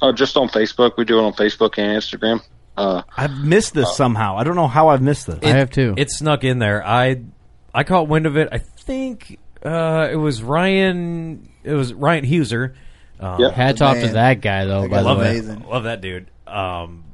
Uh, 0.00 0.12
just 0.12 0.36
on 0.36 0.48
Facebook, 0.48 0.92
we 0.96 1.04
do 1.04 1.18
it 1.18 1.22
on 1.22 1.32
Facebook 1.34 1.78
and 1.78 2.00
Instagram. 2.00 2.40
Uh, 2.76 3.02
I've 3.16 3.36
missed 3.38 3.74
this 3.74 3.94
somehow. 3.96 4.36
I 4.38 4.44
don't 4.44 4.56
know 4.56 4.66
how 4.68 4.88
I've 4.88 5.02
missed 5.02 5.26
this. 5.26 5.38
I 5.42 5.48
have 5.48 5.70
too. 5.70 5.94
It 5.98 6.10
snuck 6.10 6.42
in 6.44 6.58
there. 6.58 6.84
I 6.86 7.22
I 7.74 7.84
caught 7.84 8.08
wind 8.08 8.26
of 8.26 8.36
it. 8.36 8.48
I 8.50 8.58
think 8.58 9.38
uh, 9.64 10.08
it 10.10 10.16
was 10.16 10.42
Ryan. 10.42 11.48
It 11.64 11.74
was 11.74 11.92
Ryan 11.92 12.24
Huser. 12.24 12.74
Um, 13.20 13.40
Yeah. 13.40 13.50
Hats 13.50 13.80
off 13.80 13.98
to 14.00 14.08
that 14.08 14.40
guy, 14.40 14.64
though. 14.64 14.82
That 14.82 14.90
By 14.90 14.96
guy's 14.96 15.02
the 15.04 15.08
love 15.08 15.18
way, 15.18 15.30
amazing. 15.30 15.58
that. 15.60 15.68
Love 15.68 15.84
that 15.84 16.00
dude. 16.00 16.30
Um, 16.46 17.04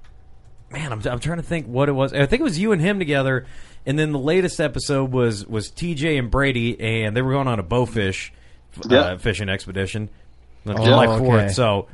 man, 0.71 0.93
I'm 0.93 1.01
I'm 1.07 1.19
trying 1.21 1.39
to 1.39 1.43
think 1.43 1.67
what 1.67 1.89
it 1.89 1.93
was. 1.93 2.13
I 2.13 2.27
think 2.27 2.41
it 2.41 2.45
was 2.45 2.59
you 2.59 2.73
and 2.73 2.81
him 2.81 2.99
together. 2.99 3.47
And 3.87 3.99
then 3.99 4.13
the 4.13 4.19
latest 4.19 4.61
episode 4.61 5.13
was 5.13 5.47
was 5.47 5.71
TJ 5.71 6.19
and 6.19 6.31
Brady, 6.31 6.79
and 6.81 7.17
they 7.17 7.23
were 7.23 7.33
going 7.33 7.49
on 7.49 7.59
a 7.59 7.63
bowfish 7.63 8.31
uh, 8.85 8.89
Yeah. 8.91 9.17
fishing 9.17 9.49
expedition, 9.49 10.11
on 10.67 10.79
Oh, 10.79 10.85
July 10.85 11.07
okay. 11.07 11.19
fourth. 11.25 11.55
So, 11.55 11.87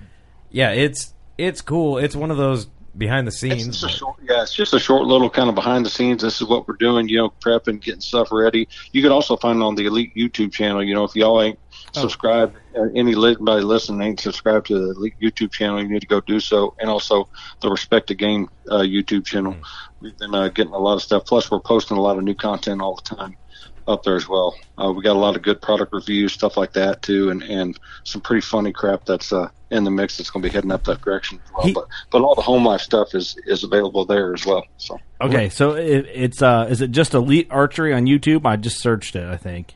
yeah, 0.51 0.71
it's 0.71 1.15
it's 1.39 1.61
cool. 1.61 1.99
It's 1.99 2.17
one 2.17 2.31
of 2.33 2.37
those 2.37 2.67
behind 2.97 3.27
the 3.27 3.31
it's 3.31 3.41
scenes. 3.41 3.67
just 3.67 3.85
a 3.85 3.89
short, 3.89 4.17
yeah, 4.23 4.43
it's 4.43 4.55
just 4.55 4.73
a 4.73 4.79
short 4.79 5.05
little 5.07 5.29
kind 5.29 5.49
of 5.49 5.55
behind 5.55 5.85
the 5.85 5.91
scenes. 5.91 6.23
This 6.23 6.41
is 6.41 6.47
what 6.49 6.67
we're 6.69 6.77
doing, 6.77 7.09
you 7.09 7.19
know, 7.19 7.33
prepping, 7.45 7.81
getting 7.81 8.01
stuff 8.01 8.29
ready. 8.31 8.69
You 8.93 9.03
can 9.03 9.11
also 9.13 9.37
find 9.37 9.61
it 9.61 9.65
on 9.65 9.75
the 9.75 9.87
Elite 9.87 10.15
YouTube 10.17 10.53
channel. 10.53 10.83
You 10.83 10.95
know, 10.95 11.03
if 11.05 11.15
y'all 11.17 11.43
ain't 11.43 11.59
subscribed, 11.95 12.57
uh, 12.77 12.83
any 12.95 13.13
anybody 13.13 13.63
listening 13.63 14.03
ain't 14.03 14.21
subscribed 14.21 14.67
to 14.69 14.93
the 14.95 15.11
YouTube 15.23 15.53
channel, 15.53 15.81
you 15.81 15.89
need 15.89 16.01
to 16.01 16.07
go 16.07 16.21
do 16.21 16.41
so, 16.41 16.75
and 16.79 16.91
also 16.91 17.29
the 17.61 17.71
Respect 17.71 18.09
the 18.09 18.15
Game 18.15 18.49
uh, 18.71 18.79
YouTube 18.81 19.25
channel. 19.25 19.57
We've 20.01 20.17
been 20.19 20.35
uh, 20.35 20.49
getting 20.49 20.73
a 20.75 20.79
lot 20.79 20.95
of 20.95 21.03
stuff. 21.03 21.25
Plus, 21.27 21.51
we're 21.51 21.61
posting 21.61 21.97
a 21.97 22.01
lot 22.01 22.19
of 22.19 22.25
new 22.25 22.35
content 22.35 22.81
all 22.83 22.97
the 22.97 23.17
time 23.17 23.37
up 23.87 24.03
there 24.03 24.17
as 24.17 24.27
well. 24.29 24.55
Uh, 24.83 24.91
we 24.93 25.03
got 25.03 25.15
a 25.15 25.19
lot 25.19 25.37
of 25.37 25.43
good 25.43 25.61
product 25.61 25.93
reviews, 25.93 26.33
stuff 26.33 26.57
like 26.57 26.73
that 26.73 27.03
too, 27.03 27.31
and 27.31 27.43
and 27.43 27.79
some 28.05 28.21
pretty 28.21 28.41
funny 28.41 28.73
crap 28.73 29.05
that's 29.05 29.33
uh, 29.33 29.49
in 29.71 29.85
the 29.85 29.91
mix 29.91 30.17
that's 30.17 30.31
going 30.31 30.43
to 30.43 30.49
be 30.49 30.53
heading 30.53 30.73
up 30.73 30.85
that 30.85 31.03
direction 31.03 31.39
as 31.45 31.53
well. 31.53 31.67
He- 31.67 31.73
but 31.75 31.87
but 32.11 32.23
all 32.23 32.35
the 32.35 32.43
home 32.43 32.65
life 32.67 32.81
stuff 32.81 33.15
is 33.15 33.37
is 33.47 33.63
available 33.63 34.05
there 34.07 34.33
as 34.35 34.45
well. 34.47 34.65
So 34.79 34.99
Okay, 35.21 35.49
so 35.51 35.73
it, 35.73 36.07
it's 36.13 36.43
uh, 36.43 36.67
is 36.71 36.81
it 36.81 36.93
just 36.93 37.15
Elite 37.15 37.49
Archery 37.51 37.93
on 37.95 38.07
YouTube? 38.07 38.47
I 38.47 38.57
just 38.57 38.81
searched 38.81 39.17
it. 39.17 39.27
I 39.29 39.37
think. 39.37 39.75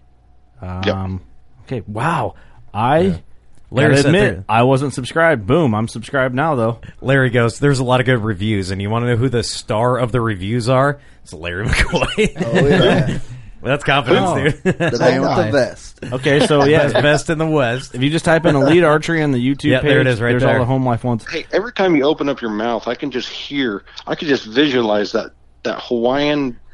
Um, 0.60 1.22
Okay. 1.68 1.82
Wow. 1.86 2.34
I 2.72 3.22
Larry 3.70 3.90
Gotta 3.90 3.96
said 4.02 4.06
admit, 4.14 4.34
there- 4.36 4.44
I 4.48 4.62
wasn't 4.62 4.94
subscribed. 4.94 5.46
Boom, 5.46 5.74
I'm 5.74 5.88
subscribed 5.88 6.34
now 6.34 6.54
though. 6.54 6.80
Larry 7.02 7.28
goes, 7.30 7.58
"There's 7.58 7.78
a 7.80 7.84
lot 7.84 8.00
of 8.00 8.06
good 8.06 8.22
reviews, 8.24 8.70
and 8.70 8.80
you 8.80 8.88
want 8.90 9.04
to 9.04 9.08
know 9.10 9.16
who 9.16 9.28
the 9.28 9.42
star 9.42 9.98
of 9.98 10.10
the 10.12 10.20
reviews 10.20 10.68
are? 10.68 10.98
It's 11.22 11.32
Larry 11.34 11.66
McCoy. 11.68 12.32
Oh 12.44 12.66
yeah, 12.66 13.18
That's 13.62 13.84
confidence, 13.84 14.26
Oh. 14.30 14.36
dude. 14.44 14.78
the 14.78 14.96
man 15.00 15.20
with 15.20 15.36
the 15.36 15.50
vest. 15.52 15.98
Okay, 16.04 16.46
so 16.46 16.64
yeah, 16.64 16.88
best 17.02 17.28
in 17.28 17.36
the 17.38 17.46
West. 17.46 17.94
if 17.94 18.02
you 18.02 18.08
just 18.08 18.24
type 18.24 18.46
in 18.46 18.54
elite 18.56 18.84
archery 18.84 19.22
on 19.22 19.32
the 19.32 19.38
YouTube 19.38 19.64
Yeah, 19.70 19.80
page, 19.80 19.88
there 19.90 20.00
it 20.00 20.06
is 20.06 20.20
right 20.20 20.30
there's 20.30 20.42
there. 20.42 20.54
all 20.54 20.60
the 20.60 20.64
home 20.64 20.86
life 20.86 21.04
ones. 21.04 21.26
Hey, 21.30 21.44
every 21.52 21.72
time 21.72 21.94
you 21.96 22.04
open 22.04 22.28
up 22.30 22.40
your 22.40 22.52
mouth, 22.52 22.86
I 22.88 22.94
can 22.94 23.10
just 23.10 23.28
hear, 23.28 23.84
I 24.06 24.14
can 24.14 24.28
just 24.28 24.46
visualize 24.46 25.12
that 25.12 25.32
that 25.64 25.80
Hawaiian 25.82 26.52
thing 26.52 26.56
you're 26.56 26.67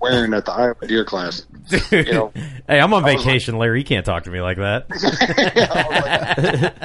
wearing 0.00 0.34
at 0.34 0.44
the 0.44 0.52
Iowa 0.52 0.86
Deer 0.86 1.04
class. 1.04 1.46
You 1.90 2.12
know, 2.12 2.32
Hey, 2.68 2.78
I'm 2.80 2.92
on 2.94 3.04
I 3.04 3.14
was 3.14 3.24
vacation, 3.24 3.58
Larry. 3.58 3.80
You 3.80 3.84
can't 3.84 4.06
talk 4.06 4.22
to 4.24 4.30
me 4.30 4.40
like 4.40 4.56
that. 4.58 4.86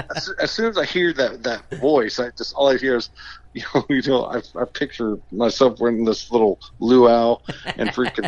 as, 0.15 0.29
as 0.41 0.51
soon 0.51 0.69
as 0.69 0.77
I 0.77 0.85
hear 0.85 1.13
that 1.13 1.43
that 1.43 1.69
voice, 1.79 2.19
I 2.19 2.31
just 2.31 2.55
all 2.55 2.69
I 2.69 2.77
hear 2.77 2.95
is, 2.95 3.09
you 3.53 3.61
know, 3.73 3.85
you 3.89 4.01
know, 4.03 4.25
I, 4.25 4.41
I 4.59 4.65
picture 4.65 5.19
myself 5.31 5.79
wearing 5.79 6.03
this 6.03 6.31
little 6.31 6.59
luau 6.79 7.39
and 7.77 7.89
freaking 7.89 8.27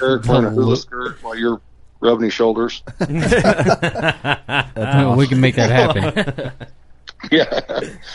Eric 0.00 0.24
wearing 0.26 0.46
a 0.46 0.50
hula 0.50 0.76
skirt 0.76 1.22
while 1.22 1.36
you're 1.36 1.60
rubbing 2.00 2.24
his 2.24 2.32
shoulders. 2.32 2.82
We 3.00 3.06
can 5.26 5.40
make 5.40 5.56
that 5.56 5.70
happen. 5.70 6.52
Yeah. 7.32 7.60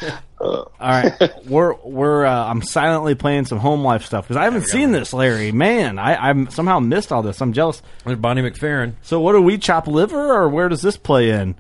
All 0.40 0.72
right, 0.80 1.46
we're 1.46 1.74
we're 1.84 2.26
uh, 2.26 2.46
I'm 2.46 2.62
silently 2.62 3.16
playing 3.16 3.46
some 3.46 3.60
home 3.60 3.82
life 3.82 4.06
stuff 4.06 4.26
because 4.26 4.38
I 4.38 4.44
haven't 4.44 4.68
seen 4.68 4.92
this, 4.92 5.14
Larry. 5.14 5.52
Man, 5.52 6.00
I 6.00 6.16
I'm 6.16 6.50
somehow 6.50 6.80
missed 6.80 7.14
all 7.14 7.22
this. 7.22 7.40
I'm 7.42 7.54
jealous. 7.54 7.82
There's 8.06 8.18
Bonnie 8.18 8.42
McFerrin. 8.42 8.96
So 9.02 9.22
what 9.22 9.34
do 9.34 9.42
we 9.42 9.58
chop 9.58 9.88
liver 9.88 10.34
or 10.34 10.50
where 10.50 10.68
does 10.68 10.82
this 10.82 10.98
play 10.98 11.30
in? 11.30 11.56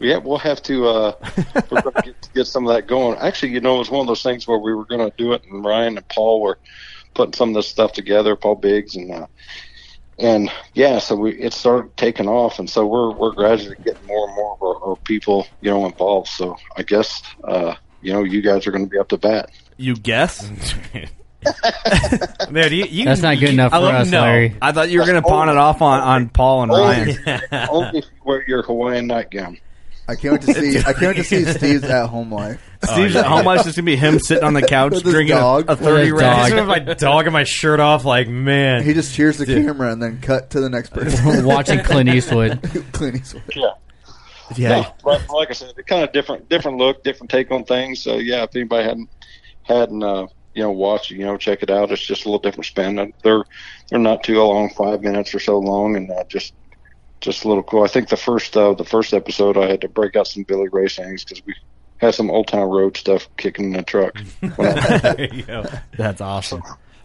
Yeah, 0.00 0.18
we'll 0.18 0.38
have 0.38 0.62
to. 0.64 0.86
Uh, 0.86 1.12
we're 1.70 1.82
going 1.82 1.94
to 1.94 2.02
get, 2.02 2.28
get 2.34 2.44
some 2.46 2.66
of 2.66 2.74
that 2.74 2.86
going. 2.86 3.18
Actually, 3.18 3.52
you 3.52 3.60
know, 3.60 3.76
it 3.76 3.78
was 3.78 3.90
one 3.90 4.00
of 4.00 4.06
those 4.06 4.22
things 4.22 4.46
where 4.46 4.58
we 4.58 4.74
were 4.74 4.84
going 4.84 5.08
to 5.08 5.16
do 5.16 5.32
it, 5.32 5.44
and 5.44 5.64
Ryan 5.64 5.96
and 5.96 6.08
Paul 6.08 6.40
were 6.40 6.58
putting 7.14 7.32
some 7.34 7.50
of 7.50 7.54
this 7.56 7.68
stuff 7.68 7.92
together. 7.92 8.36
Paul 8.36 8.56
Biggs 8.56 8.94
and 8.96 9.12
uh, 9.12 9.26
and 10.18 10.50
yeah, 10.74 10.98
so 10.98 11.14
we 11.16 11.32
it 11.40 11.52
started 11.52 11.96
taking 11.96 12.28
off, 12.28 12.58
and 12.58 12.68
so 12.68 12.86
we're 12.86 13.12
we're 13.12 13.32
gradually 13.32 13.76
getting 13.84 14.04
more 14.06 14.26
and 14.26 14.36
more 14.36 14.54
of 14.54 14.62
our, 14.62 14.90
our 14.90 14.96
people, 14.96 15.46
you 15.60 15.70
know, 15.70 15.86
involved. 15.86 16.28
So 16.28 16.56
I 16.76 16.82
guess 16.82 17.22
uh, 17.44 17.74
you 18.02 18.12
know, 18.12 18.22
you 18.24 18.42
guys 18.42 18.66
are 18.66 18.70
going 18.70 18.84
to 18.84 18.90
be 18.90 18.98
up 18.98 19.08
to 19.08 19.16
bat. 19.18 19.50
You 19.76 19.94
guess? 19.94 20.50
Man, 22.50 22.72
you, 22.72 22.84
you, 22.84 23.04
That's 23.04 23.22
not 23.22 23.34
good 23.34 23.42
you- 23.42 23.48
enough 23.50 23.72
I 23.72 23.76
for 23.78 23.82
love- 23.84 23.94
us, 23.94 24.10
no. 24.10 24.20
Larry. 24.22 24.56
I 24.60 24.72
thought 24.72 24.90
you 24.90 24.98
were 24.98 25.06
going 25.06 25.22
to 25.22 25.28
pawn 25.28 25.48
it 25.48 25.56
off 25.56 25.80
on, 25.82 26.00
on 26.00 26.28
Paul 26.30 26.64
and 26.64 26.72
Ryan. 26.72 27.08
Only 27.70 27.98
if 28.00 28.04
you 28.06 28.22
wear 28.24 28.44
your 28.48 28.62
Hawaiian 28.62 29.06
nightgown. 29.06 29.58
I 30.08 30.14
can't 30.16 30.32
wait 30.32 30.42
to 30.42 30.54
see. 30.54 30.78
I 30.78 30.92
can't 30.94 31.02
wait 31.02 31.16
to 31.16 31.24
see 31.24 31.44
Steve's 31.52 31.84
at 31.84 32.06
home 32.06 32.32
life. 32.32 32.62
Steve's 32.82 33.14
at 33.16 33.26
home 33.26 33.44
life 33.44 33.60
is 33.60 33.64
going 33.66 33.74
to 33.74 33.82
be 33.82 33.96
him 33.96 34.18
sitting 34.18 34.42
on 34.44 34.54
the 34.54 34.62
couch 34.66 34.92
With 34.92 35.04
his 35.04 35.12
drinking 35.12 35.36
a, 35.36 35.40
dog. 35.40 35.64
a 35.68 35.72
With 35.72 35.80
30 35.80 36.02
his 36.04 36.12
round. 36.12 36.22
dog. 36.22 36.48
Just 36.48 36.54
with 36.56 36.66
my 36.88 36.94
dog 36.94 37.26
and 37.26 37.32
my 37.34 37.44
shirt 37.44 37.78
off, 37.80 38.04
like 38.06 38.26
man. 38.28 38.82
He 38.84 38.94
just 38.94 39.14
cheers 39.14 39.36
the 39.36 39.44
camera 39.46 39.92
and 39.92 40.02
then 40.02 40.20
cut 40.20 40.50
to 40.50 40.60
the 40.60 40.70
next 40.70 40.90
person. 40.94 41.44
Watching 41.44 41.80
Clint 41.84 42.08
Eastwood. 42.08 42.60
Clint 42.92 43.16
Eastwood. 43.16 43.42
Yeah. 43.54 43.70
Yeah. 44.56 44.68
No, 45.04 45.10
like, 45.12 45.28
like 45.30 45.50
I 45.50 45.52
said, 45.52 45.74
it 45.76 45.86
kind 45.86 46.02
of 46.04 46.12
different, 46.12 46.48
different 46.48 46.78
look, 46.78 47.04
different 47.04 47.30
take 47.30 47.50
on 47.50 47.64
things. 47.64 48.02
So 48.02 48.16
yeah, 48.16 48.44
if 48.44 48.56
anybody 48.56 48.84
hadn't 48.88 49.10
hadn't 49.64 50.02
uh, 50.02 50.26
you 50.54 50.62
know 50.62 50.70
watched, 50.72 51.10
it, 51.10 51.16
you 51.16 51.26
know, 51.26 51.36
check 51.36 51.62
it 51.62 51.68
out. 51.68 51.90
It's 51.92 52.00
just 52.00 52.24
a 52.24 52.28
little 52.28 52.40
different 52.40 52.64
spin. 52.64 53.12
They're 53.22 53.44
they're 53.90 53.98
not 53.98 54.22
too 54.24 54.42
long, 54.42 54.70
five 54.70 55.02
minutes 55.02 55.34
or 55.34 55.38
so 55.38 55.58
long, 55.58 55.96
and 55.96 56.10
uh, 56.10 56.24
just 56.28 56.54
just 57.20 57.44
a 57.44 57.48
little 57.48 57.62
cool. 57.62 57.82
I 57.84 57.88
think 57.88 58.08
the 58.08 58.16
first 58.16 58.56
uh, 58.56 58.74
the 58.74 58.84
first 58.84 59.12
episode, 59.14 59.56
I 59.56 59.68
had 59.68 59.80
to 59.82 59.88
break 59.88 60.16
out 60.16 60.26
some 60.26 60.42
Billy 60.44 60.68
Ray 60.68 60.88
things 60.88 61.24
because 61.24 61.44
we 61.46 61.54
had 61.98 62.14
some 62.14 62.30
old 62.30 62.48
town 62.48 62.68
road 62.68 62.96
stuff 62.96 63.28
kicking 63.36 63.66
in 63.66 63.72
the 63.72 63.82
truck. 63.82 64.16
When 64.56 64.78
I- 64.78 64.98
There 65.14 65.28
you 65.34 65.42
go. 65.42 65.64
That's 65.96 66.20
awesome. 66.20 66.62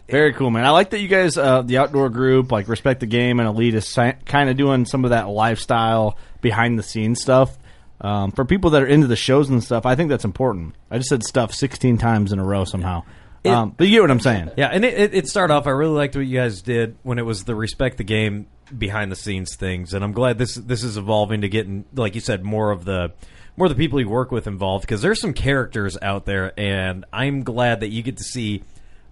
Very 0.08 0.34
cool, 0.34 0.50
man. 0.50 0.64
I 0.66 0.70
like 0.70 0.90
that 0.90 1.00
you 1.00 1.08
guys, 1.08 1.38
uh, 1.38 1.62
the 1.62 1.78
outdoor 1.78 2.10
group, 2.10 2.52
like 2.52 2.68
Respect 2.68 3.00
the 3.00 3.06
Game 3.06 3.40
and 3.40 3.48
Elite, 3.48 3.74
is 3.74 3.86
si- 3.88 4.12
kind 4.26 4.50
of 4.50 4.56
doing 4.58 4.84
some 4.84 5.04
of 5.04 5.10
that 5.10 5.28
lifestyle, 5.30 6.18
behind 6.42 6.78
the 6.78 6.82
scenes 6.82 7.22
stuff. 7.22 7.56
Um, 8.02 8.30
for 8.32 8.44
people 8.44 8.70
that 8.70 8.82
are 8.82 8.86
into 8.86 9.06
the 9.06 9.16
shows 9.16 9.48
and 9.48 9.64
stuff, 9.64 9.86
I 9.86 9.94
think 9.94 10.10
that's 10.10 10.26
important. 10.26 10.74
I 10.90 10.98
just 10.98 11.08
said 11.08 11.24
stuff 11.24 11.54
16 11.54 11.96
times 11.96 12.32
in 12.32 12.38
a 12.38 12.44
row 12.44 12.64
somehow. 12.64 13.04
Um, 13.44 13.74
but 13.76 13.84
you 13.86 13.92
get 13.92 14.00
what 14.02 14.10
I'm 14.10 14.20
saying. 14.20 14.50
Yeah, 14.56 14.68
and 14.72 14.84
it, 14.84 14.94
it, 14.98 15.14
it 15.14 15.28
started 15.28 15.54
off. 15.54 15.66
I 15.66 15.70
really 15.70 15.94
liked 15.94 16.16
what 16.16 16.26
you 16.26 16.38
guys 16.38 16.62
did 16.62 16.96
when 17.02 17.18
it 17.18 17.26
was 17.26 17.44
the 17.44 17.54
respect 17.54 17.98
the 17.98 18.04
game 18.04 18.46
behind 18.76 19.12
the 19.12 19.16
scenes 19.16 19.54
things, 19.56 19.94
and 19.94 20.02
I'm 20.02 20.12
glad 20.12 20.38
this 20.38 20.54
this 20.54 20.82
is 20.82 20.96
evolving 20.96 21.42
to 21.42 21.48
getting, 21.48 21.84
like 21.94 22.14
you 22.14 22.20
said, 22.20 22.42
more 22.44 22.70
of 22.70 22.84
the 22.84 23.12
more 23.56 23.66
of 23.66 23.70
the 23.70 23.78
people 23.80 24.00
you 24.00 24.08
work 24.08 24.32
with 24.32 24.46
involved 24.46 24.82
because 24.82 25.02
there's 25.02 25.20
some 25.20 25.32
characters 25.32 25.96
out 26.00 26.24
there, 26.24 26.58
and 26.58 27.04
I'm 27.12 27.42
glad 27.44 27.80
that 27.80 27.88
you 27.88 28.02
get 28.02 28.16
to 28.16 28.24
see 28.24 28.64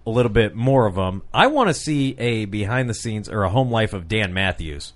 a 0.05 0.09
little 0.09 0.31
bit 0.31 0.53
more 0.55 0.85
of 0.85 0.95
them. 0.95 1.21
I 1.33 1.47
want 1.47 1.69
to 1.69 1.73
see 1.73 2.15
a 2.19 2.45
behind 2.45 2.89
the 2.89 2.93
scenes 2.93 3.29
or 3.29 3.43
a 3.43 3.49
home 3.49 3.71
life 3.71 3.93
of 3.93 4.07
Dan 4.07 4.33
Matthews. 4.33 4.93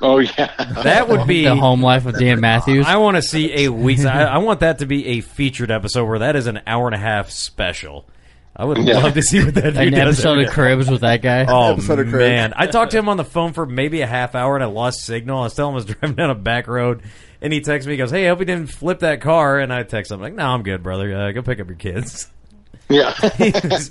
oh 0.00 0.20
yeah, 0.20 0.52
That 0.82 1.08
would 1.08 1.26
be 1.26 1.44
The 1.44 1.54
home 1.54 1.82
life 1.82 2.06
of 2.06 2.18
Dan 2.18 2.40
Matthews. 2.40 2.86
I 2.86 2.96
want 2.96 3.16
to 3.16 3.22
see 3.22 3.64
a 3.66 3.68
week. 3.68 4.00
I, 4.06 4.22
I 4.24 4.38
want 4.38 4.60
that 4.60 4.78
to 4.78 4.86
be 4.86 5.06
a 5.06 5.20
featured 5.20 5.70
episode 5.70 6.06
where 6.06 6.20
that 6.20 6.34
is 6.36 6.46
an 6.46 6.60
hour 6.66 6.86
and 6.86 6.94
a 6.94 6.98
half 6.98 7.30
special. 7.30 8.06
I 8.54 8.64
would 8.66 8.78
Yeah. 8.78 8.98
love 8.98 9.14
to 9.14 9.22
see 9.22 9.42
what 9.44 9.54
that 9.54 9.76
An 9.76 9.84
dude 9.84 9.94
does 9.94 10.18
episode 10.18 10.30
every 10.32 10.42
of 10.44 10.48
day. 10.50 10.54
Cribs 10.54 10.90
with 10.90 11.00
that 11.00 11.22
guy. 11.22 11.46
Oh 11.48 11.72
Episode 11.72 12.00
of 12.00 12.08
Cribs. 12.08 12.18
man, 12.18 12.52
I 12.54 12.66
talked 12.66 12.90
to 12.92 12.98
him 12.98 13.08
on 13.08 13.16
the 13.16 13.24
phone 13.24 13.52
for 13.54 13.64
maybe 13.64 14.02
a 14.02 14.06
half 14.06 14.34
hour 14.34 14.54
and 14.54 14.62
I 14.62 14.66
lost 14.66 15.00
signal. 15.00 15.38
I 15.40 15.44
was 15.44 15.54
telling 15.54 15.70
him 15.70 15.74
I 15.74 15.76
was 15.76 15.84
driving 15.96 16.16
down 16.16 16.30
a 16.30 16.34
back 16.34 16.66
road, 16.68 17.02
and 17.40 17.50
he 17.52 17.60
texts 17.62 17.86
me. 17.86 17.94
He 17.94 17.96
goes, 17.96 18.10
"Hey, 18.10 18.26
I 18.26 18.28
hope 18.28 18.40
you 18.40 18.44
didn't 18.44 18.68
flip 18.70 18.98
that 19.00 19.20
car." 19.22 19.58
And 19.58 19.72
I 19.72 19.84
text 19.84 20.10
him 20.12 20.20
like, 20.20 20.34
"No, 20.34 20.46
I'm 20.46 20.62
good, 20.62 20.82
brother. 20.82 21.16
Uh, 21.16 21.32
go 21.32 21.40
pick 21.42 21.60
up 21.60 21.66
your 21.68 21.76
kids." 21.76 22.28
yeah. 22.90 23.14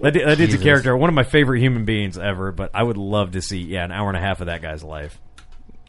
That, 0.00 0.12
dude- 0.12 0.26
that 0.28 0.36
dude's 0.36 0.52
a 0.54 0.58
character, 0.58 0.94
one 0.94 1.08
of 1.08 1.14
my 1.14 1.22
favorite 1.22 1.60
human 1.60 1.84
beings 1.86 2.18
ever. 2.18 2.52
But 2.52 2.70
I 2.74 2.82
would 2.82 2.98
love 2.98 3.32
to 3.32 3.40
see, 3.42 3.58
yeah, 3.60 3.84
an 3.84 3.92
hour 3.92 4.08
and 4.08 4.16
a 4.18 4.20
half 4.20 4.40
of 4.42 4.46
that 4.48 4.60
guy's 4.60 4.84
life. 4.84 5.18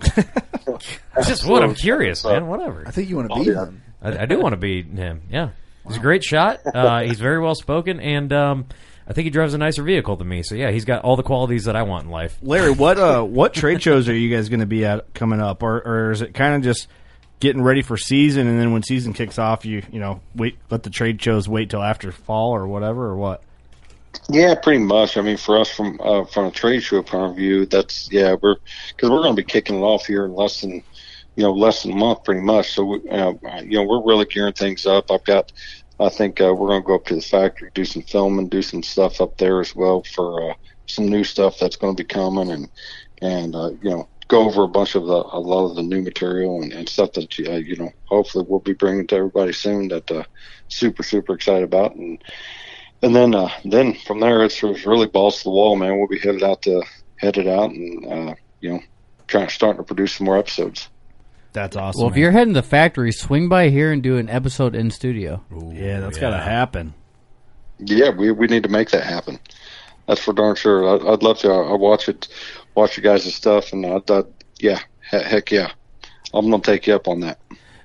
It's 0.02 1.28
just 1.28 1.46
what 1.46 1.64
I'm 1.64 1.76
curious, 1.76 2.24
man. 2.24 2.48
Whatever. 2.48 2.84
I 2.88 2.92
think 2.92 3.10
you 3.10 3.18
want 3.18 3.30
to 3.32 3.36
be 3.40 3.46
him. 3.46 3.84
I, 4.02 4.20
I 4.24 4.26
do 4.26 4.40
want 4.40 4.54
to 4.54 4.58
be 4.58 4.84
him. 4.84 5.24
Yeah, 5.30 5.50
he's 5.88 5.98
a 5.98 6.02
great 6.02 6.24
shot. 6.24 6.62
Uh, 6.66 7.04
he's 7.04 7.20
very 7.20 7.40
well 7.40 7.56
spoken, 7.56 8.00
and 8.00 8.32
um, 8.34 8.66
I 9.08 9.14
think 9.14 9.26
he 9.26 9.30
drives 9.30 9.54
a 9.54 9.58
nicer 9.58 9.84
vehicle 9.84 10.16
than 10.16 10.28
me. 10.28 10.44
So 10.44 10.56
yeah, 10.56 10.72
he's 10.72 10.86
got 10.86 11.04
all 11.04 11.16
the 11.16 11.24
qualities 11.24 11.66
that 11.66 11.76
I 11.76 11.84
want 11.84 12.06
in 12.06 12.12
life. 12.12 12.38
Larry, 12.42 12.72
what 12.72 12.98
uh, 12.98 13.24
what 13.24 13.54
trade 13.54 13.82
shows 13.82 14.10
are 14.10 14.16
you 14.16 14.36
guys 14.36 14.50
going 14.50 14.60
to 14.60 14.66
be 14.66 14.86
at 14.86 15.14
coming 15.14 15.40
up, 15.40 15.64
or, 15.64 15.78
or 15.78 16.12
is 16.12 16.22
it 16.22 16.34
kind 16.34 16.56
of 16.56 16.64
just 16.64 16.88
getting 17.40 17.62
ready 17.62 17.82
for 17.82 17.98
season, 17.98 18.48
and 18.48 18.60
then 18.60 18.74
when 18.74 18.84
season 18.84 19.14
kicks 19.14 19.38
off, 19.38 19.66
you 19.66 19.84
you 19.92 20.00
know 20.00 20.22
wait 20.36 20.58
let 20.70 20.84
the 20.84 20.90
trade 20.90 21.22
shows 21.22 21.48
wait 21.48 21.70
till 21.70 21.84
after 21.84 22.12
fall 22.12 22.52
or 22.52 22.68
whatever, 22.68 23.06
or 23.06 23.16
what? 23.16 23.44
Yeah, 24.30 24.56
pretty 24.56 24.80
much. 24.80 25.18
I 25.18 25.22
mean, 25.22 25.38
for 25.38 25.60
us 25.60 25.70
from 25.70 26.00
uh, 26.02 26.26
from 26.26 26.46
a 26.46 26.52
trade 26.52 26.82
show 26.82 27.02
point 27.04 27.32
of 27.32 27.36
view, 27.36 27.66
that's 27.66 28.12
yeah, 28.12 28.36
we're 28.42 28.56
because 28.90 29.10
we're 29.10 29.22
going 29.22 29.36
to 29.36 29.42
be 29.42 29.46
kicking 29.46 29.76
it 29.76 29.82
off 29.82 30.06
here 30.06 30.26
in 30.26 30.34
less 30.34 30.62
than 30.62 30.84
you 31.36 31.44
know 31.44 31.52
less 31.52 31.84
than 31.84 31.92
a 31.92 31.96
month, 31.96 32.24
pretty 32.24 32.42
much. 32.42 32.74
So 32.74 32.96
uh, 33.10 33.34
you 33.64 33.78
know, 33.78 33.84
we're 33.84 34.06
really 34.06 34.26
gearing 34.26 34.54
things 34.54 34.86
up. 34.86 35.12
I've 35.12 35.24
got, 35.24 35.52
I 36.00 36.10
think 36.10 36.42
uh, 36.42 36.54
we're 36.54 36.70
going 36.70 36.82
to 36.82 36.88
go 36.88 36.96
up 36.96 37.06
to 37.06 37.16
the 37.16 37.22
factory, 37.22 37.72
do 37.74 37.86
some 37.86 38.02
filming, 38.04 38.50
do 38.50 38.62
some 38.62 38.84
stuff 38.84 39.22
up 39.22 39.38
there 39.38 39.60
as 39.60 39.76
well 39.76 40.04
for 40.04 40.52
uh, 40.52 40.54
some 40.88 41.08
new 41.08 41.24
stuff 41.24 41.60
that's 41.60 41.76
going 41.76 41.96
to 41.96 42.04
be 42.04 42.08
coming, 42.08 42.52
and 42.52 42.70
and 43.22 43.56
uh, 43.56 43.72
you 43.82 43.90
know 43.90 44.08
go 44.28 44.44
over 44.46 44.64
a 44.64 44.68
bunch 44.68 44.96
of 44.96 45.06
the 45.06 45.14
a 45.14 45.40
lot 45.40 45.70
of 45.70 45.76
the 45.76 45.84
new 45.84 46.02
material 46.02 46.62
and, 46.62 46.74
and 46.74 46.90
stuff 46.90 47.12
that 47.14 47.40
uh, 47.48 47.54
you 47.54 47.76
know 47.76 47.92
hopefully 48.06 48.46
we'll 48.48 48.60
be 48.60 48.74
bringing 48.74 49.06
to 49.08 49.16
everybody 49.16 49.54
soon 49.54 49.88
that 49.90 50.10
uh, 50.12 50.24
super 50.68 51.04
super 51.04 51.34
excited 51.34 51.64
about 51.64 51.96
and 51.96 52.24
and 53.02 53.16
then 53.16 53.36
uh, 53.36 53.50
then 53.66 53.94
from 53.94 54.20
there 54.20 54.44
it's, 54.44 54.64
it's 54.64 54.86
really 54.86 55.08
balls 55.08 55.38
to 55.38 55.44
the 55.46 55.50
wall, 55.52 55.76
man. 55.76 55.98
We'll 55.98 56.08
be 56.08 56.20
headed 56.20 56.44
out 56.44 56.62
to 56.64 56.84
headed 57.18 57.48
out 57.48 57.72
and 57.72 58.06
uh, 58.06 58.36
you 58.62 58.74
know 58.74 58.80
trying 59.28 59.50
starting 59.50 59.78
to 59.78 59.84
produce 59.84 60.14
some 60.14 60.26
more 60.26 60.38
episodes. 60.38 60.90
That's 61.56 61.76
awesome. 61.76 62.00
well, 62.02 62.10
if 62.10 62.14
man. 62.14 62.22
you're 62.22 62.32
heading 62.32 62.54
to 62.54 62.62
the 62.62 62.68
factory, 62.68 63.12
swing 63.12 63.50
by 63.50 63.70
here 63.70 63.92
and 63.92 64.04
do 64.04 64.18
an 64.18 64.30
episode 64.30 64.76
in 64.76 64.92
studio. 64.92 65.44
yeah, 65.74 66.00
that's 66.02 66.18
got 66.20 66.30
to 66.32 66.38
happen. 66.38 66.94
Yeah, 67.80 68.10
we 68.12 68.32
we 68.32 68.48
need 68.48 68.64
to 68.64 68.70
make 68.70 68.90
that 68.92 69.04
happen. 69.04 69.40
That's 70.08 70.22
for 70.24 70.34
darn 70.34 70.56
sure. 70.56 70.88
I, 70.88 71.14
I'd 71.14 71.24
love 71.24 71.40
to. 71.40 71.50
I, 71.50 71.72
I 71.72 71.74
watch 71.74 72.08
it, 72.08 72.28
watch 72.76 72.96
you 72.96 73.04
guys' 73.04 73.34
stuff, 73.34 73.74
and 73.74 73.86
I 73.86 74.00
thought, 74.00 74.28
yeah, 74.60 74.80
he- 75.12 75.18
heck 75.24 75.52
yeah, 75.52 75.72
I'm 76.34 76.50
gonna 76.50 76.62
take 76.64 76.88
you 76.88 76.96
up 76.96 77.08
on 77.08 77.22
that. 77.22 77.40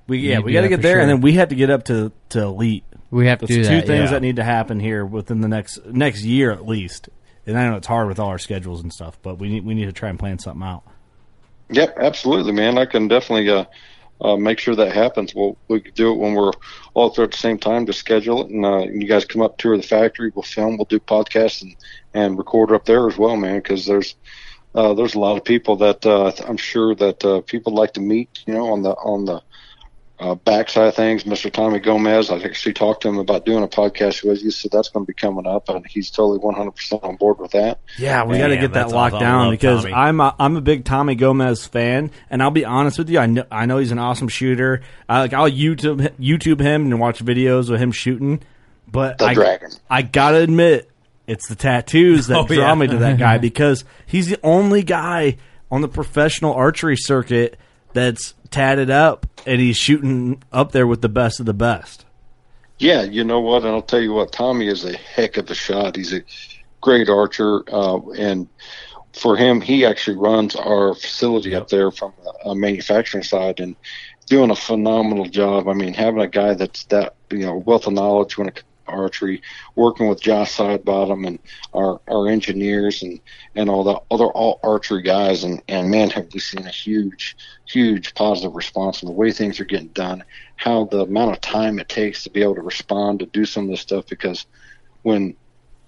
We 0.06 0.18
yeah, 0.18 0.38
You 0.38 0.42
we 0.42 0.52
got 0.52 0.62
to 0.62 0.68
get 0.68 0.82
there, 0.82 0.94
sure. 0.94 1.00
and 1.00 1.10
then 1.10 1.20
we 1.20 1.32
have 1.34 1.48
to 1.48 1.54
get 1.54 1.70
up 1.70 1.84
to 1.84 2.12
to 2.30 2.42
elite. 2.42 2.84
We 3.10 3.26
have 3.26 3.40
to 3.40 3.46
Those 3.46 3.56
do 3.56 3.62
two 3.64 3.68
that. 3.76 3.86
things 3.86 4.04
yeah. 4.04 4.10
that 4.10 4.22
need 4.22 4.36
to 4.36 4.44
happen 4.44 4.78
here 4.78 5.04
within 5.04 5.40
the 5.40 5.48
next 5.48 5.84
next 5.86 6.22
year 6.22 6.50
at 6.52 6.66
least. 6.66 7.08
And 7.46 7.58
I 7.58 7.68
know 7.68 7.76
it's 7.76 7.86
hard 7.86 8.06
with 8.06 8.20
all 8.20 8.28
our 8.28 8.38
schedules 8.38 8.82
and 8.82 8.92
stuff, 8.92 9.18
but 9.22 9.38
we 9.38 9.48
need 9.48 9.64
we 9.64 9.74
need 9.74 9.86
to 9.86 9.92
try 9.92 10.08
and 10.08 10.18
plan 10.18 10.38
something 10.38 10.62
out. 10.62 10.82
Yep, 11.70 11.98
absolutely, 11.98 12.52
man. 12.52 12.78
I 12.78 12.86
can 12.86 13.08
definitely 13.08 13.48
uh, 13.50 13.64
uh, 14.20 14.36
make 14.36 14.58
sure 14.58 14.74
that 14.76 14.92
happens. 14.92 15.34
We'll 15.34 15.58
we 15.68 15.80
could 15.80 15.94
do 15.94 16.12
it 16.12 16.18
when 16.18 16.34
we're 16.34 16.52
all 16.94 17.10
there 17.10 17.24
at 17.26 17.32
the 17.32 17.38
same 17.38 17.58
time 17.58 17.86
to 17.86 17.92
schedule 17.92 18.42
it, 18.44 18.50
and 18.50 18.64
uh, 18.64 18.78
you 18.90 19.06
guys 19.06 19.24
come 19.24 19.42
up 19.42 19.58
tour 19.58 19.76
the 19.76 19.82
factory. 19.82 20.32
We'll 20.34 20.42
film. 20.42 20.76
We'll 20.76 20.86
do 20.86 21.00
podcasts 21.00 21.62
and 21.62 21.76
and 22.14 22.38
record 22.38 22.72
up 22.72 22.84
there 22.86 23.08
as 23.08 23.16
well, 23.18 23.36
man. 23.36 23.58
Because 23.58 23.86
there's 23.86 24.16
uh, 24.74 24.94
there's 24.94 25.14
a 25.14 25.20
lot 25.20 25.36
of 25.36 25.44
people 25.44 25.76
that 25.76 26.04
uh, 26.06 26.32
I'm 26.46 26.56
sure 26.56 26.94
that 26.96 27.24
uh, 27.24 27.42
people 27.42 27.74
like 27.74 27.94
to 27.94 28.00
meet. 28.00 28.30
You 28.46 28.54
know, 28.54 28.72
on 28.72 28.82
the 28.82 28.92
on 28.92 29.24
the 29.26 29.42
uh, 30.20 30.34
backside 30.34 30.88
of 30.88 30.94
things, 30.94 31.24
Mr. 31.24 31.50
Tommy 31.50 31.78
Gomez. 31.80 32.30
I 32.30 32.38
actually 32.40 32.74
talked 32.74 33.02
to 33.02 33.08
him 33.08 33.18
about 33.18 33.46
doing 33.46 33.64
a 33.64 33.68
podcast 33.68 34.22
with 34.22 34.42
you, 34.42 34.50
so 34.50 34.68
that's 34.70 34.88
going 34.90 35.04
to 35.04 35.08
be 35.08 35.14
coming 35.14 35.46
up, 35.46 35.68
and 35.70 35.84
he's 35.86 36.10
totally 36.10 36.38
100% 36.38 37.02
on 37.02 37.16
board 37.16 37.38
with 37.38 37.52
that. 37.52 37.80
Yeah, 37.98 38.24
we 38.24 38.36
got 38.38 38.48
to 38.48 38.56
get 38.58 38.74
that 38.74 38.90
locked 38.90 39.14
awesome. 39.14 39.26
Down 39.26 39.44
love 39.46 39.50
because 39.52 39.82
Tommy. 39.82 39.94
I'm 39.94 40.20
a, 40.20 40.36
I'm 40.38 40.56
a 40.56 40.60
big 40.60 40.84
Tommy 40.84 41.14
Gomez 41.14 41.66
fan, 41.66 42.10
and 42.28 42.42
I'll 42.42 42.50
be 42.50 42.64
honest 42.66 42.98
with 42.98 43.08
you, 43.08 43.18
I 43.18 43.26
know 43.26 43.44
I 43.50 43.64
know 43.66 43.78
he's 43.78 43.92
an 43.92 43.98
awesome 43.98 44.28
shooter. 44.28 44.82
I 45.08 45.20
like 45.20 45.32
I'll 45.32 45.50
YouTube 45.50 46.10
YouTube 46.18 46.60
him 46.60 46.82
and 46.82 47.00
watch 47.00 47.24
videos 47.24 47.70
of 47.70 47.80
him 47.80 47.90
shooting, 47.90 48.42
but 48.90 49.18
The 49.18 49.24
I, 49.26 49.34
Dragon. 49.34 49.70
I 49.88 50.02
gotta 50.02 50.38
admit, 50.38 50.90
it's 51.26 51.48
the 51.48 51.54
tattoos 51.56 52.26
that 52.26 52.36
Oh, 52.40 52.46
draw 52.46 52.56
yeah. 52.56 52.74
me 52.74 52.86
to 52.88 52.98
that 52.98 53.18
guy 53.18 53.38
because 53.38 53.84
he's 54.06 54.28
the 54.28 54.38
only 54.42 54.82
guy 54.82 55.38
on 55.70 55.80
the 55.80 55.88
professional 55.88 56.52
archery 56.52 56.96
circuit 56.96 57.56
that's 57.92 58.34
tatted 58.50 58.90
up 58.90 59.26
and 59.46 59.60
he's 59.60 59.76
shooting 59.76 60.42
up 60.52 60.72
there 60.72 60.86
with 60.86 61.02
the 61.02 61.08
best 61.08 61.40
of 61.40 61.46
the 61.46 61.54
best. 61.54 62.04
Yeah, 62.78 63.02
you 63.02 63.24
know 63.24 63.40
what? 63.40 63.64
And 63.64 63.72
I'll 63.72 63.82
tell 63.82 64.00
you 64.00 64.12
what, 64.12 64.32
Tommy 64.32 64.68
is 64.68 64.84
a 64.84 64.96
heck 64.96 65.36
of 65.36 65.50
a 65.50 65.54
shot. 65.54 65.96
He's 65.96 66.14
a 66.14 66.22
great 66.80 67.10
archer, 67.10 67.62
uh, 67.70 68.00
and 68.12 68.48
for 69.12 69.36
him, 69.36 69.60
he 69.60 69.84
actually 69.84 70.16
runs 70.16 70.56
our 70.56 70.94
facility 70.94 71.54
up 71.54 71.68
there 71.68 71.90
from 71.90 72.12
a, 72.44 72.54
manufacturing 72.54 73.24
side 73.24 73.60
and 73.60 73.76
doing 74.26 74.50
a 74.50 74.56
phenomenal 74.56 75.26
job. 75.26 75.68
I 75.68 75.74
mean, 75.74 75.92
having 75.92 76.22
a 76.22 76.28
guy 76.28 76.54
that's 76.54 76.84
that 76.84 77.16
you 77.30 77.40
know 77.40 77.56
wealth 77.56 77.86
of 77.86 77.92
knowledge 77.92 78.38
when 78.38 78.48
it 78.48 78.54
comes 78.54 78.64
to 78.64 78.69
archery, 78.90 79.42
working 79.74 80.08
with 80.08 80.20
Josh 80.20 80.56
Sidebottom 80.56 81.26
and 81.26 81.38
our 81.74 82.00
our 82.08 82.28
engineers 82.28 83.02
and 83.02 83.20
and 83.54 83.70
all 83.70 83.84
the 83.84 84.00
other 84.10 84.26
all 84.26 84.60
archery 84.62 85.02
guys, 85.02 85.44
and 85.44 85.62
and 85.68 85.90
man, 85.90 86.10
have 86.10 86.28
we 86.32 86.40
seen 86.40 86.66
a 86.66 86.70
huge 86.70 87.36
huge 87.66 88.14
positive 88.14 88.54
response 88.54 89.00
from 89.00 89.06
the 89.06 89.12
way 89.12 89.30
things 89.30 89.60
are 89.60 89.64
getting 89.64 89.88
done, 89.88 90.24
how 90.56 90.84
the 90.86 91.00
amount 91.00 91.32
of 91.32 91.40
time 91.40 91.78
it 91.78 91.88
takes 91.88 92.24
to 92.24 92.30
be 92.30 92.42
able 92.42 92.54
to 92.54 92.62
respond 92.62 93.20
to 93.20 93.26
do 93.26 93.44
some 93.44 93.64
of 93.64 93.70
this 93.70 93.80
stuff. 93.80 94.06
Because 94.08 94.46
when 95.02 95.34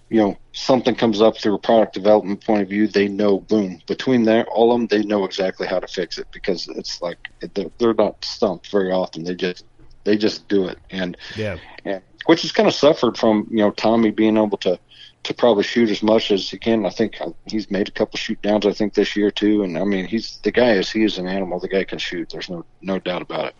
you 0.08 0.20
know 0.20 0.36
something 0.52 0.94
comes 0.94 1.20
up 1.20 1.38
through 1.38 1.54
a 1.54 1.58
product 1.58 1.94
development 1.94 2.44
point 2.44 2.62
of 2.62 2.68
view, 2.68 2.86
they 2.86 3.08
know 3.08 3.40
boom 3.40 3.80
between 3.86 4.24
there 4.24 4.44
all 4.46 4.72
of 4.72 4.78
them 4.78 4.86
they 4.86 5.06
know 5.06 5.24
exactly 5.24 5.66
how 5.66 5.80
to 5.80 5.86
fix 5.86 6.18
it. 6.18 6.26
Because 6.32 6.68
it's 6.68 7.02
like 7.02 7.18
they're, 7.54 7.70
they're 7.78 7.94
not 7.94 8.24
stumped 8.24 8.70
very 8.70 8.92
often. 8.92 9.24
They 9.24 9.34
just 9.34 9.64
they 10.04 10.16
just 10.16 10.48
do 10.48 10.66
it 10.68 10.78
and 10.90 11.16
Yeah. 11.36 11.58
and 11.84 12.02
which 12.26 12.42
has 12.42 12.52
kind 12.52 12.68
of 12.68 12.74
suffered 12.74 13.16
from 13.16 13.46
you 13.50 13.58
know 13.58 13.70
Tommy 13.70 14.10
being 14.10 14.36
able 14.36 14.58
to 14.58 14.78
to 15.24 15.34
probably 15.34 15.62
shoot 15.62 15.88
as 15.88 16.02
much 16.02 16.32
as 16.32 16.50
he 16.50 16.58
can. 16.58 16.84
I 16.84 16.90
think 16.90 17.20
uh, 17.20 17.30
he's 17.46 17.70
made 17.70 17.86
a 17.86 17.92
couple 17.92 18.18
shoot 18.18 18.42
downs. 18.42 18.66
I 18.66 18.72
think 18.72 18.94
this 18.94 19.14
year 19.14 19.30
too, 19.30 19.62
and 19.62 19.78
I 19.78 19.84
mean 19.84 20.06
he's 20.06 20.38
the 20.42 20.50
guy 20.50 20.72
is 20.72 20.90
he 20.90 21.04
is 21.04 21.18
an 21.18 21.28
animal. 21.28 21.60
The 21.60 21.68
guy 21.68 21.84
can 21.84 21.98
shoot. 21.98 22.30
There's 22.30 22.50
no 22.50 22.64
no 22.80 22.98
doubt 22.98 23.22
about 23.22 23.46
it. 23.46 23.54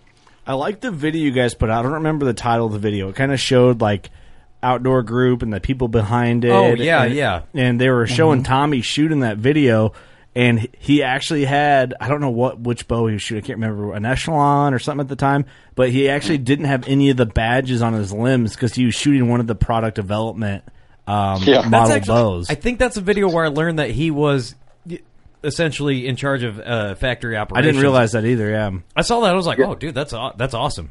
I 0.47 0.55
like 0.55 0.81
the 0.81 0.91
video 0.91 1.23
you 1.23 1.31
guys 1.31 1.55
put 1.55 1.71
out. 1.71 1.81
I 1.81 1.83
don't 1.83 1.93
remember 1.93 2.25
the 2.25 2.35
title 2.35 2.67
of 2.67 2.73
the 2.73 2.81
video. 2.81 3.09
It 3.09 3.15
kind 3.15 3.33
of 3.33 3.39
showed 3.39 3.81
like 3.81 4.11
outdoor 4.63 5.03
group 5.03 5.43
and 5.43 5.53
the 5.53 5.61
people 5.61 5.89
behind 5.89 6.45
it. 6.45 6.51
Oh, 6.51 6.75
yeah, 6.75 7.05
and, 7.05 7.15
yeah. 7.15 7.43
And 7.55 7.81
they 7.81 7.89
were 7.91 8.07
showing 8.07 8.43
Tommy 8.43 8.81
shooting 8.81 9.21
that 9.21 9.39
video, 9.39 9.93
and 10.35 10.69
he 10.79 11.03
actually 11.03 11.45
had 11.45 11.95
I 12.01 12.09
don't 12.09 12.21
know 12.21 12.31
what 12.31 12.61
which 12.61 12.89
bow 12.89 13.07
he 13.07 13.15
was 13.15 13.23
shooting. 13.23 13.45
I 13.45 13.47
can't 13.47 13.59
remember 13.59 13.95
an 13.95 14.05
echelon 14.05 14.75
or 14.75 14.79
something 14.79 15.05
at 15.05 15.09
the 15.09 15.17
time, 15.17 15.45
but 15.75 15.91
he 15.91 16.09
actually 16.09 16.39
didn't 16.39 16.67
have 16.67 16.89
any 16.89 17.11
of 17.11 17.17
the 17.17 17.27
badges 17.27 17.83
on 17.83 17.93
his 17.93 18.13
limbs 18.13 18.55
because 18.55 18.75
he 18.75 18.85
was 18.87 18.95
shooting 18.95 19.29
one 19.29 19.41
of 19.41 19.47
the 19.47 19.55
product 19.55 19.97
development 19.97 20.65
um, 21.07 21.43
Yeah. 21.43 21.69
Model 21.69 21.93
actually- 21.97 22.07
bows. 22.15 22.51
I 22.51 22.55
think 22.55 22.79
that's 22.79 22.97
a 22.97 23.01
video 23.01 23.29
where 23.31 23.45
I 23.45 23.49
learned 23.49 23.79
that 23.79 23.91
he 23.91 24.11
was 24.11 24.55
essentially 25.45 26.07
in 26.07 26.17
charge 26.17 26.43
of 26.45 26.59
uh, 26.61 26.95
factory 26.95 27.37
operations. 27.37 27.67
I 27.67 27.69
didn't 27.69 27.83
realize 27.83 28.13
that 28.13 28.25
either. 28.25 28.51
Yeah, 28.51 28.71
I 28.97 29.03
saw 29.03 29.21
that. 29.21 29.33
I 29.33 29.35
was 29.35 29.47
like, 29.47 29.59
oh, 29.59 29.75
dude, 29.75 29.95
that's 29.95 30.13
aw- 30.13 30.35
that's 30.37 30.55
awesome. 30.55 30.91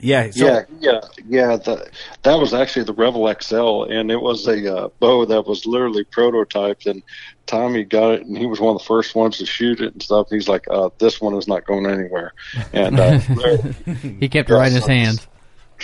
yeah, 0.00 0.30
so, 0.30 0.46
yeah, 0.46 0.62
yeah, 0.80 1.00
yeah. 1.28 1.56
The, 1.56 1.90
that 2.22 2.36
was 2.36 2.54
actually 2.54 2.84
the 2.86 2.94
Revol 2.94 3.28
XL, 3.42 3.92
and 3.92 4.10
it 4.10 4.20
was 4.20 4.46
a 4.48 4.74
uh, 4.74 4.88
bow 5.00 5.26
that 5.26 5.46
was 5.46 5.66
literally 5.66 6.04
prototyped. 6.04 6.86
And 6.86 7.02
Tommy 7.50 7.82
got 7.82 8.12
it, 8.12 8.26
and 8.26 8.38
he 8.38 8.46
was 8.46 8.60
one 8.60 8.76
of 8.76 8.80
the 8.80 8.84
first 8.86 9.16
ones 9.16 9.38
to 9.38 9.46
shoot 9.46 9.80
it 9.80 9.92
and 9.92 10.00
stuff. 10.00 10.28
He's 10.30 10.48
like, 10.48 10.66
uh, 10.70 10.90
"This 10.98 11.20
one 11.20 11.34
is 11.34 11.48
not 11.48 11.66
going 11.66 11.84
anywhere." 11.84 12.32
And 12.72 13.00
uh, 13.00 13.18
He 14.20 14.28
kept 14.28 14.48
it 14.50 14.54
right 14.54 14.68
in 14.68 14.74
his 14.74 14.86
hands. 14.86 15.26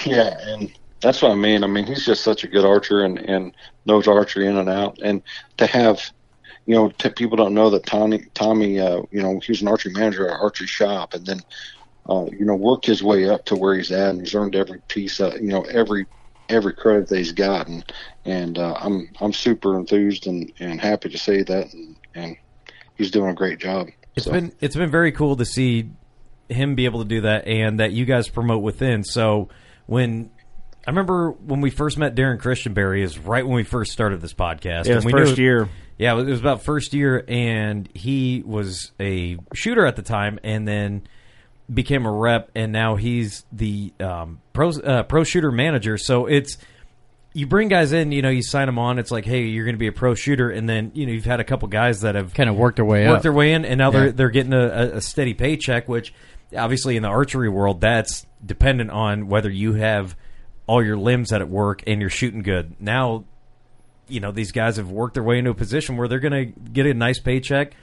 yeah, 0.04 0.38
and 0.46 0.70
that's 1.00 1.20
what 1.22 1.32
I 1.32 1.34
mean. 1.34 1.64
I 1.64 1.66
mean, 1.66 1.84
he's 1.84 2.06
just 2.06 2.22
such 2.22 2.44
a 2.44 2.46
good 2.46 2.64
archer 2.64 3.04
and 3.04 3.18
and 3.18 3.52
knows 3.84 4.06
archery 4.06 4.46
in 4.46 4.56
and 4.56 4.68
out. 4.68 5.00
And 5.02 5.22
to 5.56 5.66
have, 5.66 6.00
you 6.66 6.76
know, 6.76 6.90
t- 6.90 7.10
people 7.10 7.36
don't 7.36 7.54
know 7.54 7.70
that 7.70 7.84
Tommy 7.84 8.26
Tommy, 8.34 8.78
uh, 8.78 9.02
you 9.10 9.20
know, 9.20 9.40
he 9.40 9.50
was 9.50 9.60
an 9.60 9.66
archery 9.66 9.92
manager 9.92 10.28
at 10.28 10.34
an 10.34 10.40
archery 10.40 10.68
shop, 10.68 11.14
and 11.14 11.26
then, 11.26 11.40
uh, 12.08 12.26
you 12.30 12.44
know, 12.44 12.54
worked 12.54 12.86
his 12.86 13.02
way 13.02 13.28
up 13.28 13.44
to 13.46 13.56
where 13.56 13.74
he's 13.74 13.90
at, 13.90 14.10
and 14.10 14.20
he's 14.20 14.36
earned 14.36 14.54
every 14.54 14.80
piece, 14.86 15.18
of, 15.18 15.34
you 15.34 15.48
know, 15.48 15.62
every 15.62 16.06
every 16.48 16.74
credit 16.74 17.08
that 17.08 17.18
he's 17.18 17.32
gotten. 17.32 17.82
And 18.26 18.58
uh, 18.58 18.74
I'm 18.80 19.08
I'm 19.20 19.32
super 19.32 19.78
enthused 19.78 20.26
and 20.26 20.52
and 20.58 20.80
happy 20.80 21.08
to 21.10 21.18
say 21.18 21.42
that, 21.44 21.72
and, 21.72 21.96
and 22.14 22.36
he's 22.96 23.10
doing 23.10 23.30
a 23.30 23.34
great 23.34 23.58
job. 23.60 23.88
It's 24.16 24.26
So- 24.26 24.32
been 24.32 24.52
it's 24.60 24.74
been 24.76 24.90
very 24.90 25.12
cool 25.12 25.36
to 25.36 25.44
see 25.44 25.90
him 26.48 26.74
be 26.74 26.84
able 26.84 27.02
to 27.02 27.08
do 27.08 27.20
that, 27.22 27.46
and 27.46 27.80
that 27.80 27.92
you 27.92 28.04
guys 28.04 28.28
promote 28.28 28.62
within. 28.62 29.04
So 29.04 29.48
when 29.86 30.30
I 30.86 30.90
remember 30.90 31.30
when 31.30 31.60
we 31.60 31.70
first 31.70 31.98
met 31.98 32.14
Darren 32.14 32.38
Christianberry 32.40 33.02
is 33.02 33.18
right 33.18 33.46
when 33.46 33.54
we 33.56 33.64
first 33.64 33.92
started 33.92 34.20
this 34.20 34.34
podcast. 34.34 34.86
it 34.86 34.94
was 34.94 35.04
and 35.04 35.04
we 35.04 35.12
first 35.12 35.36
knew- 35.38 35.44
year. 35.44 35.68
Yeah, 35.98 36.18
it 36.18 36.26
was 36.26 36.40
about 36.40 36.62
first 36.62 36.92
year, 36.92 37.24
and 37.26 37.88
he 37.94 38.42
was 38.44 38.92
a 39.00 39.38
shooter 39.54 39.86
at 39.86 39.96
the 39.96 40.02
time, 40.02 40.38
and 40.44 40.68
then 40.68 41.06
became 41.72 42.04
a 42.04 42.12
rep, 42.12 42.50
and 42.54 42.70
now 42.70 42.96
he's 42.96 43.46
the 43.50 43.94
um, 43.98 44.40
pro 44.52 44.70
uh, 44.72 45.04
pro 45.04 45.24
shooter 45.24 45.50
manager. 45.50 45.96
So 45.96 46.26
it's 46.26 46.58
you 47.36 47.46
bring 47.46 47.68
guys 47.68 47.92
in, 47.92 48.12
you 48.12 48.22
know, 48.22 48.30
you 48.30 48.42
sign 48.42 48.64
them 48.66 48.78
on. 48.78 48.98
It's 48.98 49.10
like, 49.10 49.26
hey, 49.26 49.42
you're 49.42 49.64
going 49.66 49.74
to 49.74 49.78
be 49.78 49.88
a 49.88 49.92
pro 49.92 50.14
shooter, 50.14 50.48
and 50.48 50.66
then 50.68 50.90
you 50.94 51.04
know 51.06 51.12
you've 51.12 51.26
had 51.26 51.38
a 51.38 51.44
couple 51.44 51.68
guys 51.68 52.00
that 52.00 52.14
have 52.14 52.32
Kind 52.32 52.48
of 52.48 52.56
worked 52.56 52.76
their 52.76 52.84
way 52.84 53.06
worked 53.06 53.16
up. 53.18 53.22
their 53.22 53.32
way 53.32 53.52
in, 53.52 53.64
and 53.66 53.76
now 53.78 53.90
they're 53.90 54.10
they're 54.12 54.30
getting 54.30 54.54
a, 54.54 54.66
a- 54.66 54.96
a 54.96 55.00
steady 55.02 55.34
paycheck. 55.34 55.86
Which 55.88 56.14
obviously 56.56 56.96
in 56.96 57.02
the 57.02 57.08
archery 57.08 57.48
world, 57.50 57.80
that's 57.82 58.24
dependent 58.44 58.90
on 58.90 59.28
whether 59.28 59.50
you 59.50 59.74
have 59.74 60.16
all 60.66 60.82
your 60.82 60.96
limbs 60.96 61.30
at 61.32 61.40
it 61.42 61.48
work 61.48 61.82
and 61.86 62.00
you're 62.00 62.08
shooting 62.10 62.42
good. 62.42 62.74
Now, 62.80 63.24
you 64.08 64.20
know 64.20 64.32
these 64.32 64.50
guys 64.52 64.78
have 64.78 64.90
worked 64.90 65.14
their 65.14 65.22
way 65.22 65.38
into 65.38 65.50
a 65.50 65.54
position 65.54 65.96
where 65.98 66.08
they're 66.08 66.18
going 66.20 66.54
to 66.54 66.60
get 66.70 66.86
a 66.86 66.94
nice 66.94 67.20
paycheck 67.20 67.74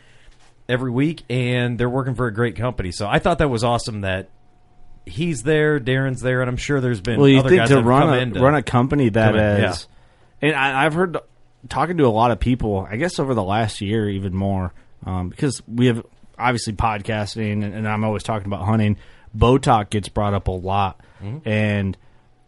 every 0.67 0.89
week, 0.89 1.23
and 1.29 1.77
they're 1.77 1.89
working 1.89 2.15
for 2.15 2.25
a 2.25 2.33
great 2.33 2.55
company. 2.55 2.91
So 2.91 3.07
I 3.07 3.19
thought 3.19 3.37
that 3.37 3.49
was 3.49 3.63
awesome 3.63 4.01
that 4.01 4.29
he's 5.05 5.43
there, 5.43 5.79
Darren's 5.79 6.21
there, 6.21 6.41
and 6.41 6.49
I'm 6.49 6.57
sure 6.57 6.79
there's 6.81 7.01
been 7.01 7.19
Well, 7.19 7.29
you 7.29 7.39
other 7.39 7.49
think 7.49 7.59
guys 7.61 7.69
to 7.69 7.75
that 7.75 7.83
run 7.83 8.13
a, 8.13 8.31
to- 8.33 8.39
run 8.39 8.55
a 8.55 8.63
company 8.63 9.09
that 9.09 9.35
is, 9.35 9.75
is, 9.75 9.87
and 10.41 10.55
I, 10.55 10.85
I've 10.85 10.93
heard 10.93 11.17
talking 11.69 11.97
to 11.97 12.05
a 12.05 12.09
lot 12.09 12.31
of 12.31 12.39
people. 12.39 12.87
I 12.89 12.97
guess 12.97 13.19
over 13.19 13.33
the 13.33 13.43
last 13.43 13.81
year, 13.81 14.09
even 14.09 14.33
more, 14.35 14.73
um, 15.05 15.29
because 15.29 15.61
we 15.67 15.87
have 15.87 16.05
obviously 16.37 16.73
podcasting, 16.73 17.63
and, 17.63 17.73
and 17.75 17.87
I'm 17.87 18.03
always 18.03 18.23
talking 18.23 18.47
about 18.47 18.65
hunting. 18.65 18.97
Talk 19.61 19.89
gets 19.89 20.09
brought 20.09 20.33
up 20.33 20.47
a 20.47 20.51
lot, 20.51 20.99
Mm-hmm. 21.23 21.47
and 21.47 21.97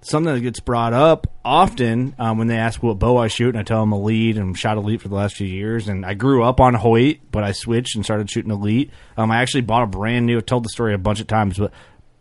something 0.02 0.34
that 0.36 0.42
gets 0.42 0.60
brought 0.60 0.94
up 0.94 1.26
often 1.44 2.14
um, 2.20 2.38
when 2.38 2.46
they 2.48 2.58
ask 2.58 2.84
what 2.84 3.00
bow 3.00 3.18
I 3.18 3.28
shoot, 3.28 3.50
and 3.50 3.58
I 3.58 3.64
tell 3.64 3.80
them 3.80 3.92
elite 3.94 4.38
and 4.38 4.56
shot 4.56 4.78
elite 4.78 5.02
for 5.02 5.08
the 5.08 5.16
last 5.16 5.36
few 5.36 5.48
years. 5.48 5.88
And 5.88 6.06
I 6.06 6.14
grew 6.14 6.44
up 6.44 6.60
on 6.60 6.74
Hoyt, 6.76 7.22
but 7.32 7.44
I 7.44 7.54
switched 7.54 7.96
and 7.96 8.04
started 8.06 8.30
shooting 8.30 8.52
elite. 8.52 8.92
Um, 9.18 9.32
I 9.32 9.42
actually 9.42 9.62
bought 9.62 9.82
a 9.84 9.88
brand 9.88 10.26
new. 10.28 10.38
I've 10.38 10.46
told 10.46 10.64
the 10.66 10.70
story 10.70 10.94
a 10.94 10.98
bunch 11.00 11.22
of 11.22 11.28
times, 11.28 11.58
but 11.58 11.72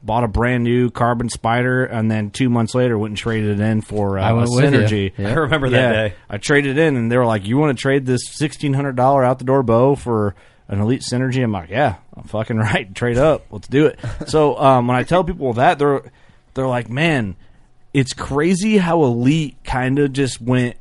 bought 0.04 0.22
a 0.24 0.28
brand 0.28 0.64
new 0.64 0.90
carbon 0.90 1.28
spider, 1.28 1.84
and 1.84 2.10
then 2.10 2.30
two 2.30 2.50
months 2.50 2.74
later 2.74 2.98
went 2.98 3.12
and 3.12 3.18
traded 3.18 3.58
it 3.58 3.62
in 3.62 3.80
for 3.80 4.18
uh, 4.18 4.22
I 4.24 4.30
a 4.30 4.34
went 4.36 4.50
synergy. 4.50 5.12
Yeah. 5.18 5.30
I 5.30 5.34
remember 5.34 5.70
that 5.70 5.92
day. 5.92 6.14
I 6.28 6.38
traded 6.38 6.76
it 6.76 6.86
in, 6.86 6.96
and 6.96 7.10
they 7.10 7.16
were 7.16 7.26
like, 7.26 7.46
"You 7.46 7.56
want 7.56 7.76
to 7.76 7.80
trade 7.80 8.04
this 8.06 8.20
sixteen 8.28 8.74
hundred 8.74 8.96
dollar 8.96 9.24
out 9.24 9.38
the 9.38 9.44
door 9.44 9.62
bow 9.62 9.94
for 9.94 10.34
an 10.68 10.80
elite 10.80 11.02
synergy?" 11.02 11.42
I'm 11.42 11.52
like, 11.52 11.70
"Yeah, 11.70 11.96
I'm 12.16 12.24
fucking 12.24 12.56
right. 12.58 12.94
Trade 12.94 13.18
up. 13.18 13.46
Let's 13.50 13.68
do 13.68 13.86
it." 13.86 13.98
so 14.26 14.58
um, 14.58 14.86
when 14.86 14.96
I 14.96 15.02
tell 15.04 15.24
people 15.24 15.52
that, 15.54 15.78
they're 15.78 16.02
they're 16.54 16.66
like, 16.66 16.88
"Man, 16.90 17.36
it's 17.92 18.12
crazy 18.12 18.76
how 18.76 19.02
elite 19.04 19.56
kind 19.64 19.98
of 19.98 20.12
just 20.12 20.40
went." 20.40 20.76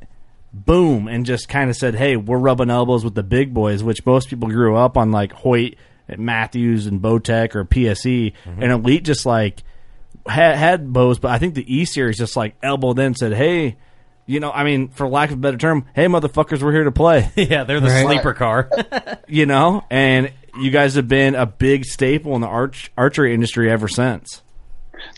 Boom, 0.52 1.08
and 1.08 1.26
just 1.26 1.48
kind 1.48 1.68
of 1.68 1.74
said, 1.74 1.96
"Hey, 1.96 2.16
we're 2.16 2.38
rubbing 2.38 2.70
elbows 2.70 3.02
with 3.04 3.16
the 3.16 3.24
big 3.24 3.52
boys," 3.52 3.82
which 3.82 4.06
most 4.06 4.28
people 4.28 4.48
grew 4.48 4.76
up 4.76 4.96
on, 4.96 5.10
like 5.10 5.32
Hoyt, 5.32 5.74
and 6.08 6.20
Mathews, 6.20 6.86
and 6.86 7.00
Bowtech 7.00 7.54
or 7.54 7.64
PSE, 7.64 8.32
Mm-hmm. 8.44 8.62
and 8.62 8.72
Elite 8.72 9.04
just 9.04 9.24
like 9.26 9.62
had, 10.26 10.56
had 10.56 10.92
bows, 10.92 11.18
but 11.18 11.30
I 11.30 11.38
think 11.38 11.54
the 11.54 11.74
E 11.76 11.84
series 11.84 12.18
just 12.18 12.36
like 12.36 12.56
elbowed 12.62 12.98
in, 12.98 13.06
and 13.06 13.16
said, 13.18 13.32
"Hey, 13.34 13.76
you 14.26 14.40
know, 14.40 14.50
I 14.50 14.64
mean, 14.64 14.88
for 14.88 15.06
lack 15.08 15.30
of 15.30 15.36
a 15.36 15.40
better 15.40 15.58
term, 15.58 15.86
hey, 15.94 16.06
motherfuckers, 16.06 16.62
we're 16.62 16.72
here 16.72 16.84
to 16.84 16.92
play." 16.92 17.30
yeah, 17.36 17.64
they're 17.64 17.80
the 17.80 17.88
Right. 17.88 18.06
sleeper 18.06 18.32
car. 18.34 18.70
you 19.28 19.46
know, 19.46 19.84
and 19.90 20.32
you 20.60 20.70
guys 20.70 20.94
have 20.94 21.08
been 21.08 21.34
a 21.34 21.46
big 21.46 21.84
staple 21.84 22.34
in 22.34 22.40
the 22.40 22.46
arch 22.46 22.90
archery 22.96 23.34
industry 23.34 23.70
ever 23.70 23.88
since. 23.88 24.42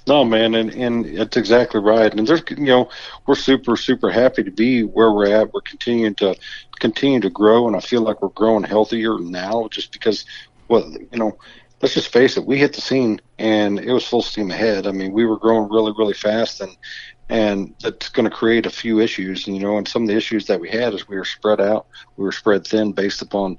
No, 0.08 0.24
man, 0.24 0.54
and 0.54 0.70
and 0.72 1.06
it's 1.06 1.36
exactly 1.36 1.80
right. 1.80 2.12
And 2.12 2.26
there's, 2.26 2.42
you 2.50 2.64
know, 2.64 2.88
we're 3.26 3.34
super 3.36 3.76
super 3.76 4.10
happy 4.10 4.42
to 4.42 4.50
be 4.50 4.82
where 4.82 5.12
we're 5.12 5.32
at. 5.32 5.52
We're 5.52 5.60
continuing 5.60 6.14
to 6.16 6.34
continue 6.80 7.20
to 7.20 7.30
grow, 7.30 7.66
and 7.68 7.76
I 7.76 7.80
feel 7.80 8.00
like 8.02 8.20
we're 8.22 8.28
growing 8.30 8.64
healthier 8.64 9.18
now, 9.20 9.68
just 9.70 9.92
because, 9.92 10.24
well, 10.68 10.90
you 10.90 11.18
know, 11.18 11.38
let's 11.80 11.94
just 11.94 12.12
face 12.12 12.36
it, 12.36 12.46
we 12.46 12.58
hit 12.58 12.72
the 12.74 12.80
scene 12.80 13.20
and 13.38 13.78
it 13.78 13.92
was 13.92 14.06
full 14.06 14.22
steam 14.22 14.50
ahead. 14.50 14.86
I 14.86 14.92
mean, 14.92 15.12
we 15.12 15.24
were 15.26 15.38
growing 15.38 15.70
really 15.70 15.92
really 15.96 16.14
fast, 16.14 16.60
and 16.60 16.76
and 17.28 17.74
that's 17.82 18.08
going 18.08 18.28
to 18.28 18.34
create 18.34 18.66
a 18.66 18.70
few 18.70 19.00
issues. 19.00 19.46
And 19.46 19.56
you 19.56 19.62
know, 19.62 19.76
and 19.78 19.86
some 19.86 20.02
of 20.02 20.08
the 20.08 20.16
issues 20.16 20.46
that 20.46 20.60
we 20.60 20.70
had 20.70 20.94
is 20.94 21.08
we 21.08 21.16
were 21.16 21.24
spread 21.24 21.60
out, 21.60 21.86
we 22.16 22.24
were 22.24 22.32
spread 22.32 22.66
thin 22.66 22.92
based 22.92 23.22
upon 23.22 23.58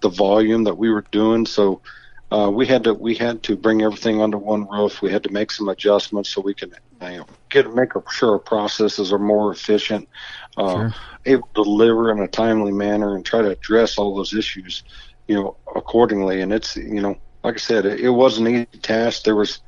the 0.00 0.08
volume 0.08 0.64
that 0.64 0.76
we 0.76 0.90
were 0.90 1.06
doing. 1.10 1.46
So 1.46 1.82
uh, 2.30 2.50
we 2.52 2.66
had 2.66 2.84
to 2.84 2.94
we 2.94 3.14
had 3.14 3.42
to 3.44 3.56
bring 3.56 3.82
everything 3.82 4.20
under 4.20 4.38
one 4.38 4.68
roof. 4.68 5.00
We 5.02 5.10
had 5.12 5.22
to 5.24 5.32
make 5.32 5.50
some 5.52 5.68
adjustments 5.68 6.30
so 6.30 6.40
we 6.40 6.54
can 6.54 6.72
you 7.02 7.18
know, 7.18 7.26
get 7.50 7.72
make 7.74 7.90
sure 8.10 8.32
our 8.32 8.38
processes 8.38 9.12
are 9.12 9.18
more 9.18 9.52
efficient, 9.52 10.08
uh, 10.56 10.84
Sure. 10.88 10.94
able 11.26 11.48
to 11.54 11.62
deliver 11.64 12.10
in 12.10 12.20
a 12.20 12.28
timely 12.28 12.72
manner, 12.72 13.14
and 13.14 13.24
try 13.24 13.42
to 13.42 13.50
address 13.50 13.98
all 13.98 14.16
those 14.16 14.34
issues, 14.34 14.82
you 15.26 15.34
know, 15.34 15.56
accordingly. 15.74 16.40
And 16.40 16.52
it's 16.52 16.76
you 16.76 17.00
know, 17.00 17.16
like 17.42 17.54
I 17.54 17.58
said, 17.58 17.86
it, 17.86 18.00
it 18.00 18.10
was 18.10 18.38
an 18.38 18.46
easy 18.46 18.66
task. 18.82 19.24
There 19.24 19.36
was, 19.36 19.60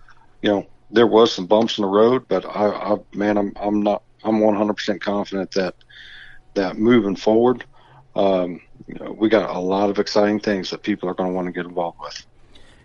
you 0.43 0.51
know, 0.51 0.67
there 0.91 1.07
was 1.07 1.33
some 1.33 1.47
bumps 1.47 1.79
in 1.79 1.83
the 1.83 1.89
road, 1.89 2.27
but 2.29 2.45
I, 2.45 2.69
I 2.69 2.97
man, 3.15 3.37
I'm 3.39 3.53
I'm 3.57 3.83
not 3.83 4.03
I'm 4.25 4.41
100% 4.41 5.01
confident 5.01 5.53
that 5.53 5.75
that 6.55 6.79
moving 6.79 7.17
forward, 7.17 7.65
um, 8.15 8.61
you 8.87 8.95
know, 8.95 9.13
we 9.13 9.29
got 9.29 9.55
a 9.55 9.59
lot 9.59 9.91
of 9.91 9.99
exciting 9.99 10.41
things 10.41 10.71
that 10.71 10.83
people 10.83 11.09
are 11.09 11.15
going 11.15 11.31
to 11.31 11.35
want 11.35 11.47
to 11.47 11.53
get 11.53 11.67
involved 11.67 11.99
with. 12.01 12.27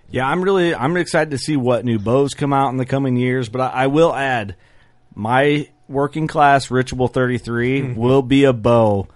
Yeah, 0.10 0.28
I'm 0.28 0.42
really 0.42 0.76
I'm 0.76 0.98
excited 0.98 1.32
to 1.32 1.38
see 1.38 1.56
what 1.56 1.86
new 1.86 2.00
bows 2.00 2.34
come 2.34 2.52
out 2.52 2.70
in 2.70 2.78
the 2.78 2.86
coming 2.86 3.16
years. 3.16 3.48
But 3.50 3.62
I, 3.62 3.84
I 3.84 3.88
will 3.88 4.14
add, 4.14 4.56
my 5.16 5.70
working 5.88 6.28
class 6.28 6.70
Ritual 6.70 7.08
33 7.08 7.94
will 7.94 8.22
be 8.22 8.44
a 8.44 8.54
bow 8.54 9.08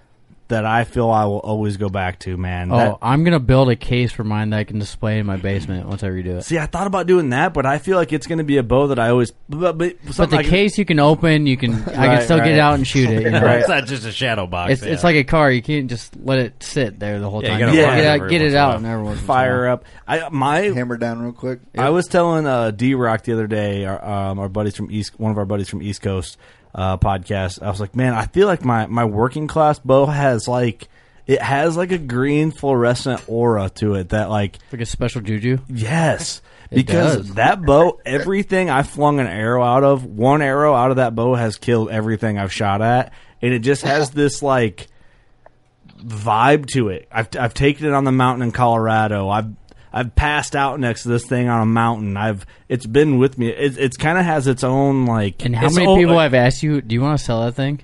that 0.47 0.63
I 0.65 0.83
feel 0.83 1.09
I 1.09 1.25
will 1.25 1.39
always 1.39 1.77
go 1.77 1.89
back 1.89 2.19
to. 2.19 2.37
Man, 2.37 2.71
Oh, 2.71 2.77
That- 2.77 2.97
I'm 3.01 3.23
gonna 3.23 3.39
build 3.39 3.69
a 3.69 3.75
case 3.75 4.11
for 4.11 4.23
mine 4.23 4.51
that 4.51 4.59
I 4.59 4.63
can 4.63 4.77
display 4.77 5.17
in 5.17 5.25
my 5.25 5.37
basement 5.37 5.87
once 5.87 6.03
I 6.03 6.09
redo 6.09 6.37
it. 6.37 6.43
see, 6.43 6.59
I 6.59 6.67
thought 6.67 6.85
about 6.85 7.07
doing 7.07 7.29
that, 7.31 7.53
but 7.53 7.65
I 7.65 7.79
feel 7.79 7.97
like 7.97 8.13
it's 8.13 8.27
going 8.27 8.37
to 8.37 8.43
be 8.43 8.57
a 8.57 8.63
bow 8.63 8.87
that 8.87 8.99
I 8.99 9.09
always. 9.09 9.31
But, 9.49 9.77
but, 9.77 9.95
But 10.17 10.29
the 10.29 10.37
I 10.37 10.41
can- 10.43 10.51
case 10.51 10.77
you 10.77 10.85
can 10.85 10.99
open, 10.99 11.47
you 11.47 11.57
can 11.57 11.73
I 11.73 11.77
can 11.77 11.95
Right, 11.95 12.23
still 12.23 12.37
get 12.37 12.43
right. 12.43 12.51
it 12.53 12.59
out 12.59 12.75
and 12.75 12.85
shoot 12.87 13.09
it. 13.09 13.23
You 13.23 13.29
know? 13.31 13.45
It's 13.47 13.67
not 13.67 13.85
just 13.85 14.05
a 14.05 14.11
shadow 14.11 14.45
box. 14.45 14.73
It's, 14.73 14.83
yeah. 14.85 14.93
it's 14.93 15.03
like 15.03 15.15
a 15.15 15.23
car. 15.23 15.49
You 15.51 15.63
can't 15.63 15.89
just 15.89 16.15
let 16.15 16.37
it 16.39 16.61
sit 16.61 16.99
there 16.99 17.19
the 17.19 17.29
whole 17.29 17.41
Yeah, 17.43 17.49
time. 17.49 17.59
gotta 17.61 17.75
You 17.75 17.83
run 17.83 17.95
get, 17.97 18.03
it 18.03 18.07
out, 18.21 18.29
get 18.29 18.41
it 18.43 18.53
out 18.55 18.75
and 18.75 18.85
everyone's 18.85 19.21
fire 19.21 19.67
up. 19.67 19.83
I 20.07 20.29
my 20.29 20.59
Hammer 20.59 20.97
down 20.97 21.21
real 21.21 21.31
quick. 21.33 21.59
I 21.77 21.89
was 21.89 22.05
telling 22.05 22.45
uh, 22.45 22.69
D 22.71 22.93
Rock 22.93 23.23
the 23.23 23.33
other 23.33 23.47
day, 23.47 23.85
our, 23.85 24.03
um, 24.29 24.37
our 24.39 24.49
buddies 24.49 24.75
from 24.75 24.91
East, 24.91 25.19
one 25.19 25.31
of 25.31 25.37
our 25.39 25.45
buddies 25.45 25.69
from 25.69 25.81
East 25.81 26.01
Coast 26.03 26.37
uh, 26.75 26.97
podcast. 26.97 27.63
I 27.63 27.69
was 27.69 27.79
like, 27.79 27.95
man, 27.95 28.13
I 28.13 28.25
feel 28.25 28.47
like 28.47 28.63
my 28.63 28.85
my 28.85 29.05
working 29.05 29.47
class 29.47 29.79
bow 29.79 30.05
has 30.05 30.47
like 30.47 30.89
it 31.25 31.41
has 31.41 31.75
like 31.75 31.91
a 31.91 31.97
green 31.97 32.51
fluorescent 32.51 33.23
aura 33.27 33.69
to 33.75 33.95
it 33.95 34.09
that 34.09 34.29
like 34.29 34.59
like 34.71 34.81
a 34.81 34.85
special 34.85 35.21
juju. 35.21 35.57
yes. 35.67 36.41
Because 36.71 37.17
does. 37.17 37.33
that 37.35 37.61
bow, 37.61 37.99
everything 38.05 38.71
I 38.71 38.81
flung 38.81 39.19
an 39.19 39.27
arrow 39.27 39.63
out 39.63 39.83
of, 39.83 40.03
one 40.03 40.41
arrow 40.41 40.73
out 40.73 40.89
of 40.89 40.97
that 40.97 41.13
bow 41.15 41.35
has 41.35 41.57
killed 41.57 41.89
everything 41.91 42.39
I've 42.39 42.51
shot 42.51 42.81
at, 42.81 43.13
and 43.41 43.53
it 43.53 43.59
just 43.59 43.83
has 43.83 44.09
this 44.11 44.41
like 44.41 44.87
vibe 45.97 46.65
to 46.71 46.89
it. 46.89 47.07
I've 47.11 47.29
I've 47.39 47.53
taken 47.53 47.85
it 47.85 47.93
on 47.93 48.03
the 48.03 48.11
mountain 48.11 48.41
in 48.43 48.51
Colorado. 48.51 49.29
I've 49.29 49.53
I've 49.95 50.13
passed 50.13 50.57
out 50.57 50.77
next 50.79 51.03
to 51.03 51.09
this 51.09 51.25
thing 51.25 51.47
on 51.47 51.61
a 51.61 51.65
mountain. 51.65 52.17
I've 52.17 52.45
it's 52.67 52.85
been 52.85 53.17
with 53.17 53.37
me. 53.37 53.47
It 53.47 53.77
it's 53.77 53.95
kind 53.95 54.17
of 54.17 54.25
has 54.25 54.45
its 54.45 54.61
own 54.63 55.05
like. 55.05 55.45
And 55.45 55.55
how 55.55 55.69
many 55.69 55.87
own- 55.87 55.97
people 55.97 56.19
have 56.19 56.33
asked 56.33 56.61
you, 56.61 56.81
"Do 56.81 56.93
you 56.93 57.01
want 57.01 57.17
to 57.17 57.23
sell 57.23 57.45
that 57.45 57.53
thing?" 57.53 57.79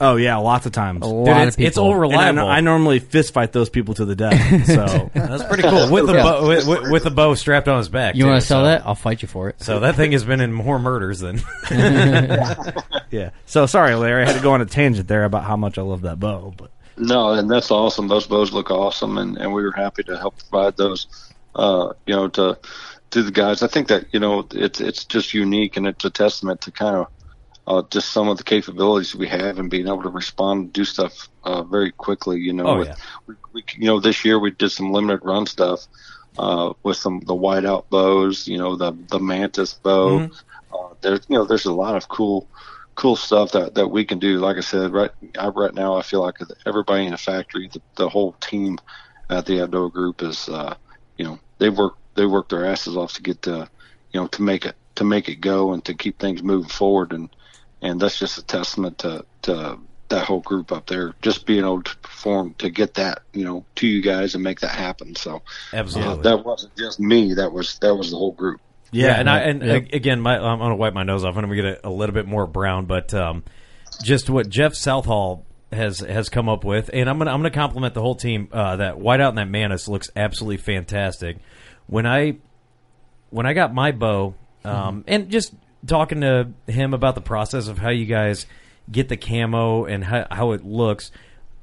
Oh 0.00 0.16
yeah, 0.16 0.36
lots 0.36 0.66
of 0.66 0.72
times. 0.72 0.98
A 1.06 1.08
Dude, 1.08 1.14
lot 1.14 1.46
it's, 1.46 1.54
of 1.54 1.58
people. 1.58 1.68
it's 1.68 1.78
all 1.78 2.12
And 2.12 2.40
I. 2.40 2.56
I 2.56 2.60
normally 2.60 2.98
fist 2.98 3.32
fight 3.32 3.52
those 3.52 3.70
people 3.70 3.94
to 3.94 4.04
the 4.04 4.16
death. 4.16 4.34
So 4.66 5.10
That's 5.14 5.44
pretty 5.44 5.62
cool. 5.62 5.88
With 5.92 6.08
the 6.08 6.14
bow, 6.14 6.48
with, 6.48 6.66
with, 6.66 6.90
with 6.90 7.04
the 7.04 7.12
bow 7.12 7.34
strapped 7.36 7.68
on 7.68 7.78
his 7.78 7.88
back. 7.88 8.16
You 8.16 8.24
too, 8.24 8.28
want 8.30 8.40
to 8.42 8.46
sell 8.46 8.62
so- 8.62 8.64
that? 8.64 8.84
I'll 8.84 8.96
fight 8.96 9.22
you 9.22 9.28
for 9.28 9.48
it. 9.50 9.62
So 9.62 9.78
that 9.80 9.94
thing 9.94 10.10
has 10.10 10.24
been 10.24 10.40
in 10.40 10.52
more 10.52 10.80
murders 10.80 11.20
than. 11.20 11.40
yeah. 11.70 13.30
So 13.46 13.66
sorry, 13.66 13.94
Larry. 13.94 14.24
I 14.24 14.26
had 14.26 14.36
to 14.36 14.42
go 14.42 14.52
on 14.52 14.60
a 14.60 14.66
tangent 14.66 15.06
there 15.08 15.24
about 15.24 15.44
how 15.44 15.56
much 15.56 15.78
I 15.78 15.82
love 15.82 16.02
that 16.02 16.18
bow, 16.18 16.52
but. 16.56 16.70
No, 16.96 17.30
and 17.32 17.50
that's 17.50 17.70
awesome. 17.70 18.08
Those 18.08 18.26
bows 18.26 18.52
look 18.52 18.70
awesome, 18.70 19.18
and, 19.18 19.36
and 19.36 19.52
we 19.52 19.62
were 19.62 19.72
happy 19.72 20.02
to 20.04 20.16
help 20.18 20.36
provide 20.38 20.76
those, 20.76 21.06
uh, 21.54 21.92
you 22.06 22.14
know, 22.14 22.28
to 22.28 22.58
to 23.10 23.22
the 23.22 23.30
guys. 23.30 23.62
I 23.62 23.68
think 23.68 23.88
that 23.88 24.06
you 24.12 24.20
know 24.20 24.46
it's 24.52 24.80
it's 24.80 25.04
just 25.04 25.34
unique, 25.34 25.76
and 25.76 25.86
it's 25.86 26.04
a 26.04 26.10
testament 26.10 26.60
to 26.62 26.72
kind 26.72 26.96
of 26.96 27.06
uh, 27.66 27.82
just 27.90 28.12
some 28.12 28.28
of 28.28 28.36
the 28.36 28.44
capabilities 28.44 29.14
we 29.14 29.28
have 29.28 29.58
and 29.58 29.70
being 29.70 29.86
able 29.86 30.02
to 30.02 30.08
respond 30.08 30.60
and 30.60 30.72
do 30.72 30.84
stuff 30.84 31.28
uh, 31.44 31.62
very 31.62 31.92
quickly. 31.92 32.38
You 32.40 32.52
know, 32.52 32.66
Oh, 32.66 32.78
with, 32.78 32.88
yeah. 32.88 32.94
we, 33.26 33.34
we, 33.52 33.64
you 33.76 33.86
know, 33.86 34.00
this 34.00 34.24
year 34.24 34.38
we 34.38 34.50
did 34.50 34.70
some 34.70 34.92
limited 34.92 35.24
run 35.24 35.46
stuff 35.46 35.86
uh, 36.38 36.72
with 36.82 36.96
some 36.96 37.20
the 37.20 37.34
whiteout 37.34 37.88
bows. 37.90 38.46
You 38.46 38.58
know, 38.58 38.76
the 38.76 38.92
the 39.08 39.18
mantis 39.20 39.74
bow. 39.74 40.28
Uh, 40.72 40.94
there's 41.00 41.20
you 41.28 41.36
know 41.36 41.44
there's 41.44 41.66
a 41.66 41.72
lot 41.72 41.96
of 41.96 42.08
cool 42.08 42.48
cool 42.96 43.16
stuff 43.16 43.52
that, 43.52 43.74
that 43.74 43.88
we 43.88 44.04
can 44.04 44.18
do. 44.18 44.38
Like 44.38 44.56
I 44.56 44.60
said, 44.60 44.92
right 44.92 45.10
I, 45.38 45.48
right 45.48 45.74
now 45.74 45.96
I 45.96 46.02
feel 46.02 46.20
like 46.20 46.36
everybody 46.66 47.06
in 47.06 47.12
the 47.12 47.18
factory, 47.18 47.68
the, 47.72 47.80
the 47.96 48.08
whole 48.08 48.32
team 48.40 48.78
at 49.30 49.46
the 49.46 49.62
outdoor 49.62 49.90
Group 49.90 50.22
is, 50.22 50.48
uh, 50.48 50.74
you 51.16 51.24
know, 51.24 51.38
they 51.58 51.70
work 51.70 51.94
they 52.14 52.26
work 52.26 52.48
their 52.48 52.64
asses 52.66 52.96
off 52.96 53.14
to 53.14 53.22
get 53.22 53.42
to, 53.42 53.68
you 54.12 54.20
know, 54.20 54.26
to 54.28 54.42
make 54.42 54.64
it 54.64 54.76
to 54.96 55.04
make 55.04 55.28
it 55.28 55.36
go 55.36 55.72
and 55.72 55.84
to 55.84 55.94
keep 55.94 56.18
things 56.18 56.42
moving 56.42 56.68
forward. 56.68 57.12
And 57.12 57.28
and 57.82 58.00
that's 58.00 58.18
just 58.18 58.38
a 58.38 58.42
testament 58.42 58.98
to 58.98 59.24
to 59.42 59.78
that 60.08 60.26
whole 60.26 60.40
group 60.40 60.70
up 60.70 60.86
there, 60.86 61.14
just 61.22 61.46
being 61.46 61.64
able 61.64 61.82
to 61.82 61.96
perform 61.98 62.54
to 62.58 62.70
get 62.70 62.94
that, 62.94 63.20
you 63.32 63.44
know, 63.44 63.64
to 63.76 63.86
you 63.86 64.02
guys 64.02 64.34
and 64.34 64.44
make 64.44 64.60
that 64.60 64.70
happen. 64.70 65.14
So 65.16 65.36
uh, 65.36 65.78
Absolutely. 65.78 66.22
that 66.22 66.44
wasn't 66.44 66.76
just 66.76 67.00
me. 67.00 67.34
That 67.34 67.52
was 67.52 67.78
that 67.80 67.94
was 67.94 68.10
the 68.10 68.16
whole 68.16 68.32
group. 68.32 68.60
Yeah, 68.92 69.18
and 69.18 69.28
I 69.28 69.40
and 69.40 69.62
Yep. 69.62 69.88
again, 69.92 70.20
my, 70.20 70.38
I'm 70.38 70.58
going 70.58 70.70
to 70.70 70.76
wipe 70.76 70.94
my 70.94 71.02
nose 71.02 71.24
off. 71.24 71.36
I'm 71.36 71.46
going 71.46 71.56
to 71.56 71.62
get 71.62 71.80
a, 71.84 71.88
a 71.88 71.90
little 71.90 72.14
bit 72.14 72.26
more 72.26 72.46
brown, 72.46 72.86
but 72.86 73.12
um, 73.12 73.42
just 74.02 74.30
what 74.30 74.48
Jeff 74.48 74.74
Southall 74.74 75.44
has 75.74 76.00
has 76.00 76.28
come 76.28 76.48
up 76.48 76.64
with, 76.64 76.88
and 76.92 77.08
I'm 77.08 77.18
going 77.18 77.26
to 77.26 77.32
I'm 77.32 77.42
to 77.42 77.50
compliment 77.50 77.94
the 77.94 78.00
whole 78.00 78.14
team. 78.14 78.48
Uh, 78.52 78.76
that 78.76 78.96
whiteout 78.96 79.30
and 79.30 79.38
that 79.38 79.48
Mantis 79.48 79.88
looks 79.88 80.08
absolutely 80.16 80.58
fantastic. 80.58 81.38
When 81.86 82.06
I 82.06 82.36
when 83.30 83.46
I 83.46 83.52
got 83.52 83.74
my 83.74 83.92
bow, 83.92 84.34
um, 84.64 85.04
and 85.06 85.30
just 85.30 85.54
talking 85.86 86.20
to 86.22 86.48
him 86.66 86.94
about 86.94 87.14
the 87.14 87.20
process 87.20 87.68
of 87.68 87.78
how 87.78 87.90
you 87.90 88.06
guys 88.06 88.46
get 88.90 89.08
the 89.08 89.16
camo 89.16 89.84
and 89.84 90.04
how, 90.04 90.26
how 90.30 90.52
it 90.52 90.64
looks. 90.64 91.10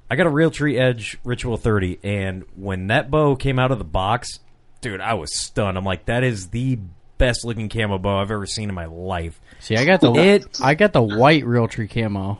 I 0.09 0.15
got 0.15 0.27
a 0.27 0.29
Realtree 0.31 0.77
Edge 0.77 1.17
Ritual 1.23 1.55
30, 1.57 1.99
and 2.03 2.43
when 2.55 2.87
that 2.87 3.09
bow 3.09 3.35
came 3.37 3.57
out 3.57 3.71
of 3.71 3.77
the 3.77 3.85
box, 3.85 4.39
dude, 4.81 4.99
I 4.99 5.13
was 5.13 5.33
stunned. 5.39 5.77
I'm 5.77 5.85
like, 5.85 6.05
that 6.05 6.23
is 6.23 6.49
the 6.49 6.77
best 7.17 7.45
looking 7.45 7.69
camo 7.69 7.97
bow 7.97 8.19
I've 8.19 8.29
ever 8.31 8.45
seen 8.45 8.67
in 8.67 8.75
my 8.75 8.85
life. 8.85 9.39
See, 9.59 9.77
I 9.77 9.85
got 9.85 10.01
the 10.01 10.11
It- 10.13 10.59
I 10.61 10.73
got 10.73 10.91
the 10.91 11.01
white 11.01 11.45
Realtree 11.45 11.89
camo, 11.89 12.39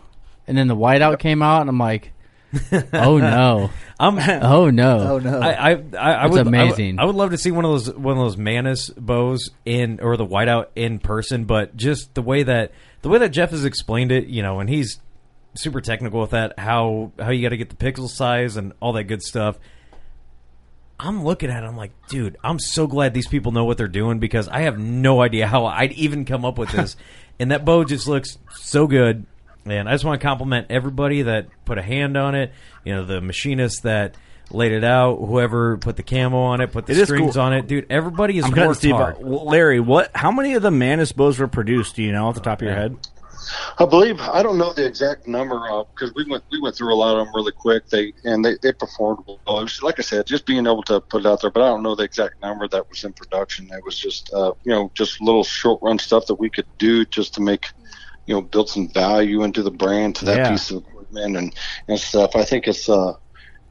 and 0.52 0.58
then 0.58 0.68
the 0.68 0.76
whiteout 0.76 1.18
came 1.20 1.42
out, 1.42 1.62
and 1.62 1.70
I'm 1.70 1.78
like, 1.78 2.12
oh 2.94 3.18
no, 3.18 3.70
I'm 3.98 4.20
oh 4.44 4.70
no, 4.70 5.14
Oh 5.14 5.20
no! 5.20 5.40
I, 5.40 5.52
I, 5.52 5.72
I, 5.72 6.12
I 6.12 6.26
It's 6.26 6.34
would, 6.34 6.46
amazing. 6.46 7.00
I 7.00 7.04
would, 7.04 7.04
I 7.04 7.06
would 7.06 7.16
love 7.16 7.30
to 7.30 7.38
see 7.38 7.52
one 7.52 7.64
of 7.64 7.72
those 7.72 7.96
one 7.96 8.18
of 8.18 8.22
those 8.22 8.36
Mantis 8.36 8.90
bows 8.90 9.50
in 9.64 10.02
or 10.02 10.18
the 10.18 10.26
whiteout 10.26 10.66
in 10.76 11.00
person, 11.00 11.46
but 11.46 11.78
just 11.78 12.14
the 12.16 12.22
way 12.22 12.44
that 12.44 12.74
the 13.02 13.08
way 13.08 13.20
that 13.20 13.30
Jeff 13.30 13.52
has 13.52 13.64
explained 13.64 14.12
it, 14.12 14.28
you 14.28 14.42
know, 14.42 14.60
and 14.60 14.70
he's 14.70 15.00
super 15.54 15.80
technical 15.80 16.20
with 16.20 16.32
that, 16.32 16.60
how 16.60 17.14
how 17.18 17.30
you 17.30 17.42
got 17.42 17.50
to 17.50 17.58
get 17.58 17.70
the 17.70 17.78
pixel 17.78 18.10
size 18.10 18.58
and 18.58 18.74
all 18.82 18.92
that 18.92 19.06
good 19.06 19.22
stuff. 19.22 19.58
I'm 21.00 21.24
looking 21.24 21.50
at 21.50 21.64
it, 21.64 21.68
I'm 21.68 21.78
like, 21.78 21.94
dude, 22.10 22.36
I'm 22.44 22.60
so 22.60 22.86
glad 22.86 23.14
these 23.14 23.30
people 23.30 23.54
know 23.54 23.64
what 23.64 23.78
they're 23.78 23.88
doing 23.88 24.20
because 24.20 24.50
I 24.50 24.64
have 24.64 24.78
no 24.78 25.22
idea 25.22 25.48
how 25.48 25.66
I'd 25.66 25.94
even 25.94 26.26
come 26.26 26.44
up 26.44 26.58
with 26.58 26.70
this. 26.72 26.98
and 27.40 27.52
that 27.52 27.64
bow 27.64 27.86
just 27.86 28.08
looks 28.08 28.38
so 28.52 28.88
good. 28.88 29.26
And 29.66 29.88
I 29.88 29.94
just 29.94 30.04
want 30.04 30.20
to 30.20 30.26
compliment 30.28 30.68
everybody 30.70 31.24
that 31.24 31.48
put 31.66 31.78
a 31.78 31.82
hand 31.82 32.18
on 32.18 32.36
it. 32.36 32.52
You 32.84 32.96
know, 32.96 33.06
the 33.06 33.22
machinist 33.22 33.84
that 33.84 34.16
laid 34.50 34.72
it 34.72 34.84
out, 34.84 35.18
whoever 35.18 35.78
put 35.78 35.96
the 35.98 36.04
camo 36.04 36.38
on 36.40 36.62
it, 36.62 36.72
put 36.72 36.86
the 36.88 36.94
It 36.94 36.98
is 36.98 37.08
strings 37.08 37.34
cool. 37.36 37.44
on 37.44 37.54
it. 37.54 37.68
Dude, 37.68 37.86
everybody 37.90 38.38
is 38.38 38.46
I'm 38.46 38.52
cutting 38.52 38.68
worked 38.68 38.80
Steve. 38.80 38.96
hard. 38.96 39.16
off. 39.18 39.22
Larry, 39.24 39.80
what? 39.80 40.12
How 40.16 40.32
many 40.32 40.56
of 40.56 40.62
the 40.64 40.72
Mantis 40.72 41.12
bows 41.12 41.40
were 41.40 41.48
produced? 41.48 41.96
Do 41.96 42.04
you 42.04 42.12
know 42.12 42.28
off 42.28 42.36
the 42.36 42.42
top 42.42 42.62
of 42.62 42.66
your 42.66 42.76
head? 42.76 42.98
I 43.80 43.86
believe 43.86 44.20
I 44.20 44.44
don't 44.44 44.58
know 44.60 44.72
the 44.72 44.86
exact 44.86 45.28
number 45.28 45.60
because 45.94 46.14
we 46.16 46.26
went 46.30 46.44
we 46.52 46.62
went 46.62 46.76
through 46.76 46.94
a 46.94 46.96
lot 46.96 47.18
of 47.18 47.26
them 47.26 47.34
really 47.36 47.52
quick. 47.52 47.88
They 47.90 48.14
and 48.24 48.46
they, 48.46 48.56
they 48.62 48.72
performed 48.72 49.24
well. 49.26 49.60
It 49.60 49.64
was, 49.64 49.82
like 49.82 49.98
I 49.98 50.04
said, 50.04 50.28
just 50.28 50.46
being 50.46 50.66
able 50.68 50.84
to 50.84 51.02
put 51.02 51.22
it 51.22 51.26
out 51.26 51.42
there. 51.42 51.50
But 51.50 51.64
I 51.64 51.68
don't 51.68 51.82
know 51.82 51.96
the 51.96 52.04
exact 52.04 52.40
number 52.42 52.68
that 52.68 52.88
was 52.90 53.04
in 53.04 53.14
production. 53.14 53.68
It 53.72 53.84
was 53.84 53.98
just 53.98 54.32
uh, 54.34 54.54
you 54.64 54.72
know 54.72 54.92
just 54.94 55.22
little 55.22 55.44
short 55.44 55.82
run 55.82 55.98
stuff 55.98 56.28
that 56.28 56.36
we 56.36 56.50
could 56.52 56.68
do 56.78 57.04
just 57.06 57.34
to 57.36 57.42
make 57.42 57.70
you 58.32 58.40
know 58.42 58.50
build 58.50 58.80
some 58.80 59.02
value 59.02 59.54
into 59.54 59.72
the 59.72 59.82
brand 59.82 60.18
to 60.18 60.26
that 60.28 60.44
Yeah. 60.44 60.54
piece 60.54 60.72
of 60.72 60.84
equipment 60.88 61.38
and 61.38 61.56
and 61.90 62.00
stuff. 62.00 62.36
I 62.36 62.46
think 62.54 62.78
it's 62.78 62.90
uh 62.90 63.14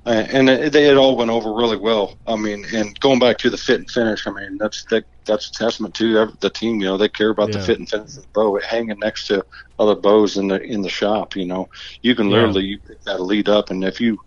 and 0.07 0.51
it, 0.51 0.73
they, 0.73 0.91
it 0.91 0.97
all 0.99 1.17
went 1.17 1.31
over 1.31 1.55
really 1.55 1.79
well. 1.79 2.21
I 2.27 2.37
mean, 2.37 2.67
and 2.75 2.99
going 3.01 3.21
back 3.21 3.39
to 3.39 3.51
the 3.51 3.59
fit 3.59 3.81
and 3.81 3.91
finish, 3.91 4.27
I 4.27 4.33
mean, 4.33 4.59
that's 4.59 4.85
that, 4.91 5.05
that's 5.27 5.49
a 5.49 5.53
testament 5.53 5.95
to 5.97 6.33
the 6.41 6.51
team. 6.51 6.81
You 6.81 6.89
know, 6.89 6.99
they 6.99 7.09
care 7.09 7.31
about 7.31 7.53
the 7.53 7.61
fit 7.61 7.79
and 7.79 7.89
finish 7.89 8.17
of 8.17 8.23
the 8.23 8.29
bow, 8.35 8.57
it 8.57 8.65
hanging 8.65 8.99
next 9.01 9.27
to 9.29 9.45
other 9.79 9.97
bows 9.97 10.37
in 10.39 10.49
the 10.49 10.61
in 10.63 10.83
the 10.83 10.89
shop. 10.91 11.37
You 11.37 11.47
know, 11.47 11.69
you 12.03 12.15
can 12.17 12.31
literally 12.31 12.65
you 12.65 12.79
pick 12.81 13.03
that 13.05 13.21
lead 13.21 13.49
up, 13.49 13.71
and 13.71 13.85
if 13.85 14.01
you 14.01 14.19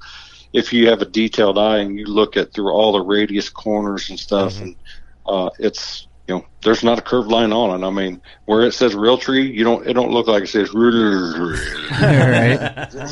if 0.53 0.73
you 0.73 0.89
have 0.89 1.01
a 1.01 1.05
detailed 1.09 1.57
eye 1.59 1.79
and 1.79 1.97
you 1.99 2.05
look 2.05 2.37
at 2.37 2.53
through 2.53 2.71
all 2.71 2.93
the 2.93 3.01
radius 3.01 3.49
corners 3.49 4.09
and 4.09 4.19
stuff, 4.19 4.61
and 4.61 4.75
uh, 5.25 5.49
it's 5.59 6.07
you 6.27 6.35
know, 6.35 6.45
there's 6.63 6.83
not 6.83 6.99
a 6.99 7.01
curved 7.01 7.29
line 7.29 7.51
on 7.51 7.83
it. 7.83 7.85
I 7.85 7.89
mean, 7.89 8.21
where 8.45 8.61
it 8.61 8.73
says 8.73 8.95
Realtree, 8.95 9.53
you 9.53 9.63
don't 9.63 9.85
it 9.85 9.93
don't 9.93 10.11
look 10.11 10.27
like 10.27 10.43
it 10.43 10.47
says 10.47 10.73
right. 10.73 10.89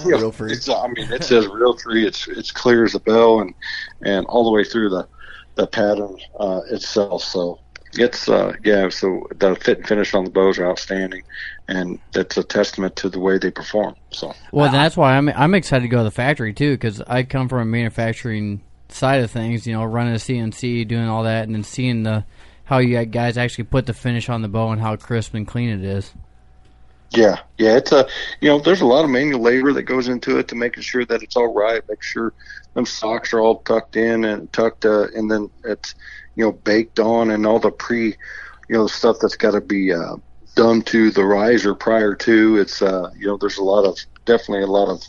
Realtree. 0.06 0.52
it's, 0.52 0.70
I 0.70 0.88
mean, 0.88 1.12
it 1.12 1.24
says 1.24 1.46
Realtree. 1.46 2.06
It's 2.06 2.28
it's 2.30 2.52
clear 2.52 2.86
as 2.86 2.96
a 2.96 3.00
bell, 3.00 3.42
and 3.42 3.54
and 4.02 4.26
all 4.28 4.46
the 4.46 4.52
way 4.52 4.64
through 4.64 4.90
the 4.90 5.08
the 5.56 5.68
pattern 5.68 6.18
uh, 6.40 6.62
itself. 6.70 7.24
So 7.24 7.60
it's 7.94 8.30
uh, 8.30 8.54
yeah. 8.64 8.88
So 8.88 9.28
the 9.36 9.56
fit 9.56 9.80
and 9.80 9.88
finish 9.88 10.14
on 10.14 10.24
the 10.24 10.32
bows 10.32 10.58
are 10.58 10.70
outstanding, 10.70 11.24
and 11.68 12.00
that's 12.14 12.38
a 12.38 12.44
testament 12.44 12.96
to 12.98 13.10
the 13.10 13.20
way 13.20 13.38
they 13.38 13.52
perform. 13.52 13.96
So 14.12 14.34
Well, 14.54 14.72
that's 14.72 14.96
why 14.96 15.18
I'm 15.18 15.28
I'm 15.30 15.54
excited 15.54 15.84
to 15.84 15.90
go 15.90 15.98
to 15.98 16.04
the 16.06 16.12
factory 16.12 16.54
too 16.54 16.76
because 16.76 17.02
I 17.02 17.24
come 17.24 17.50
from 17.50 17.60
a 17.60 17.66
manufacturing 17.66 18.62
side 18.88 19.22
of 19.22 19.32
things. 19.32 19.68
You 19.68 19.74
know, 19.74 19.84
running 19.84 20.14
a 20.14 20.18
CNC, 20.18 20.88
doing 20.88 21.10
all 21.10 21.24
that, 21.24 21.44
and 21.44 21.56
then 21.56 21.64
seeing 21.64 22.04
the 22.04 22.24
how 22.64 22.78
you 22.78 23.04
guys 23.06 23.38
actually 23.38 23.66
put 23.66 23.86
the 23.86 23.94
finish 23.94 24.30
on 24.30 24.42
the 24.42 24.48
bow 24.48 24.72
and 24.72 24.82
how 24.82 24.96
crisp 24.96 25.34
and 25.34 25.48
clean 25.48 25.70
it 25.70 25.84
is. 25.84 26.14
yeah, 27.12 27.40
yeah. 27.58 27.78
It's 27.78 27.92
a 27.92 28.08
you 28.40 28.50
know, 28.50 28.60
there's 28.60 28.82
a 28.82 28.86
lot 28.86 29.04
of 29.04 29.12
manual 29.12 29.42
labor 29.42 29.74
that 29.74 29.84
goes 29.84 30.08
into 30.08 30.38
it 30.38 30.48
to 30.50 30.56
making 30.56 30.84
sure 30.84 31.06
that 31.06 31.24
it's 31.24 31.36
all 31.36 31.54
right. 31.54 31.82
Make 31.90 32.02
sure 32.02 32.34
them 32.74 32.86
socks 32.86 33.34
are 33.34 33.40
all 33.40 33.60
tucked 33.60 33.96
in 33.96 34.24
and 34.24 34.52
tucked, 34.54 34.86
uh, 34.86 35.08
and 35.16 35.30
then 35.30 35.50
it's 35.66 35.96
you 36.36 36.46
know 36.46 36.52
baked 36.52 37.00
on, 37.00 37.32
and 37.32 37.46
all 37.46 37.60
the 37.60 37.72
pre 37.72 38.06
you 38.70 38.78
know 38.78 38.88
stuff 38.88 39.18
that's 39.22 39.36
got 39.36 39.52
to 39.52 39.62
be 39.62 39.92
uh, 39.92 40.16
done 40.56 40.82
to 40.84 41.12
the 41.12 41.26
riser 41.26 41.76
prior 41.76 42.16
to. 42.16 42.58
It's 42.58 42.82
uh, 42.82 43.12
you 43.18 43.28
know, 43.28 43.38
there's 43.38 43.58
a 43.58 43.64
lot 43.64 43.86
of 43.86 43.98
definitely 44.26 44.64
a 44.64 44.68
lot 44.68 44.90
of 44.90 45.04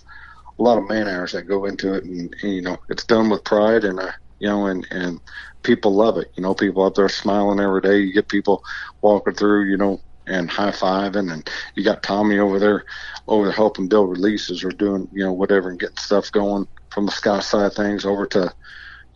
a 0.59 0.63
lot 0.63 0.79
of 0.79 0.89
man 0.89 1.09
hours 1.09 1.33
that 1.33 1.43
go 1.43 1.67
into 1.67 1.95
it, 1.95 2.05
and, 2.05 2.35
and 2.43 2.55
you 2.55 2.63
know, 2.63 2.79
it's 2.89 3.05
done 3.05 3.31
with 3.31 3.45
pride, 3.45 3.85
and 3.85 4.01
uh, 4.01 4.13
you 4.39 4.49
know, 4.49 4.67
and 4.67 4.87
and 4.91 5.21
people 5.63 5.95
love 5.95 6.17
it. 6.19 6.29
You 6.37 6.43
know, 6.43 6.55
people 6.55 6.85
out 6.85 6.95
there 6.95 7.09
smiling 7.09 7.61
every 7.61 7.81
day. 7.81 7.99
You 8.01 8.13
get 8.13 8.29
people 8.29 8.63
walking 9.01 9.35
through, 9.35 9.65
you 9.65 9.77
know, 9.77 10.01
and 10.27 10.51
high 10.51 10.71
fiving, 10.71 11.33
and 11.33 11.49
you 11.75 11.83
got 11.85 12.03
Tommy 12.03 12.39
over 12.39 12.59
there 12.59 12.85
over 13.29 13.45
there 13.47 13.53
helping 13.53 13.89
build 13.89 14.11
releases 14.11 14.63
or 14.65 14.71
doing 14.71 15.09
you 15.13 15.25
know 15.25 15.33
whatever 15.33 15.71
and 15.71 15.81
getting 15.81 15.97
stuff 15.97 16.31
going 16.33 16.67
from 16.91 17.07
the 17.07 17.13
sky 17.13 17.41
side 17.41 17.67
of 17.67 17.75
things 17.75 18.05
over 18.05 18.27
to 18.27 18.53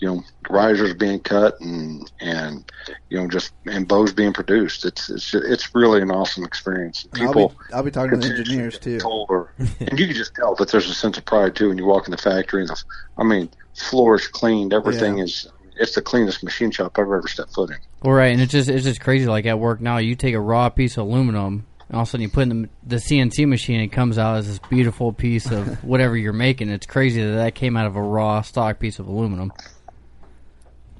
you 0.01 0.09
know 0.09 0.23
risers 0.51 0.95
being 0.95 1.21
cut 1.21 1.55
and 1.61 2.11
and 2.21 2.69
you 3.09 3.19
know 3.21 3.29
just 3.29 3.53
and 3.67 3.87
bows 3.87 4.13
being 4.13 4.33
produced. 4.33 4.85
It's 4.85 5.09
it's 5.09 5.33
it's 5.33 5.75
really 5.77 6.03
an 6.03 6.11
awesome 6.11 6.45
experience. 6.45 7.07
I'll 7.15 7.27
People 7.29 7.49
be, 7.51 7.75
I'll 7.75 7.83
be 7.85 7.91
talking 7.93 8.21
to 8.21 8.27
engineers 8.27 8.79
too. 8.79 8.99
or- 9.05 9.55
and 9.59 9.99
you 9.99 10.07
can 10.09 10.17
just 10.17 10.35
tell 10.35 10.55
that 10.57 10.71
there's 10.73 10.91
a 10.91 10.95
sense 10.95 11.17
of 11.19 11.25
pride 11.25 11.55
too 11.55 11.69
when 11.69 11.79
you 11.79 11.87
walk 11.87 12.07
in 12.09 12.11
the 12.11 12.17
factory. 12.19 12.63
And 12.63 12.71
the, 12.71 12.83
I 13.17 13.23
mean, 13.23 13.49
floor 13.77 14.17
is 14.17 14.27
cleaned. 14.27 14.75
Everything 14.75 15.19
Yeah. 15.19 15.25
is. 15.25 15.47
It's 15.79 15.95
the 15.95 16.03
cleanest 16.03 16.43
machine 16.43 16.71
shop 16.71 16.99
I've 16.99 17.03
ever 17.03 17.27
stepped 17.27 17.55
foot 17.55 17.71
in. 17.71 17.77
Well, 18.03 18.15
right, 18.15 18.33
and 18.33 18.41
it's 18.41 18.53
just 18.53 18.69
it's 18.69 18.85
just 18.85 19.01
crazy. 19.01 19.27
Like 19.27 19.47
at 19.47 19.59
work 19.59 19.81
now, 19.81 19.99
you 19.99 20.15
take 20.15 20.35
a 20.35 20.41
raw 20.41 20.69
piece 20.69 20.97
of 20.97 21.07
aluminum, 21.07 21.67
and 21.89 21.97
all 21.97 22.03
of 22.03 22.09
a 22.09 22.11
sudden 22.11 22.23
you 22.23 22.29
put 22.29 22.43
in 22.43 22.63
the, 22.63 22.69
the 22.87 22.97
CNC 22.97 23.47
machine, 23.47 23.77
and 23.77 23.85
it 23.85 23.93
comes 23.93 24.19
out 24.19 24.37
as 24.37 24.47
this 24.47 24.59
beautiful 24.71 25.13
piece 25.13 25.51
of 25.51 25.83
whatever 25.85 26.17
you're 26.17 26.33
making. 26.33 26.71
It's 26.71 26.87
crazy 26.87 27.23
that 27.23 27.33
that 27.33 27.55
came 27.55 27.77
out 27.77 27.87
of 27.87 27.97
a 27.97 28.03
raw 28.03 28.43
stock 28.43 28.79
piece 28.79 28.99
of 28.99 29.07
aluminum. 29.09 29.53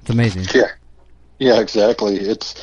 It's 0.01 0.09
amazing. 0.09 0.45
Yeah, 0.53 0.71
yeah, 1.39 1.59
exactly. 1.59 2.17
It's 2.17 2.55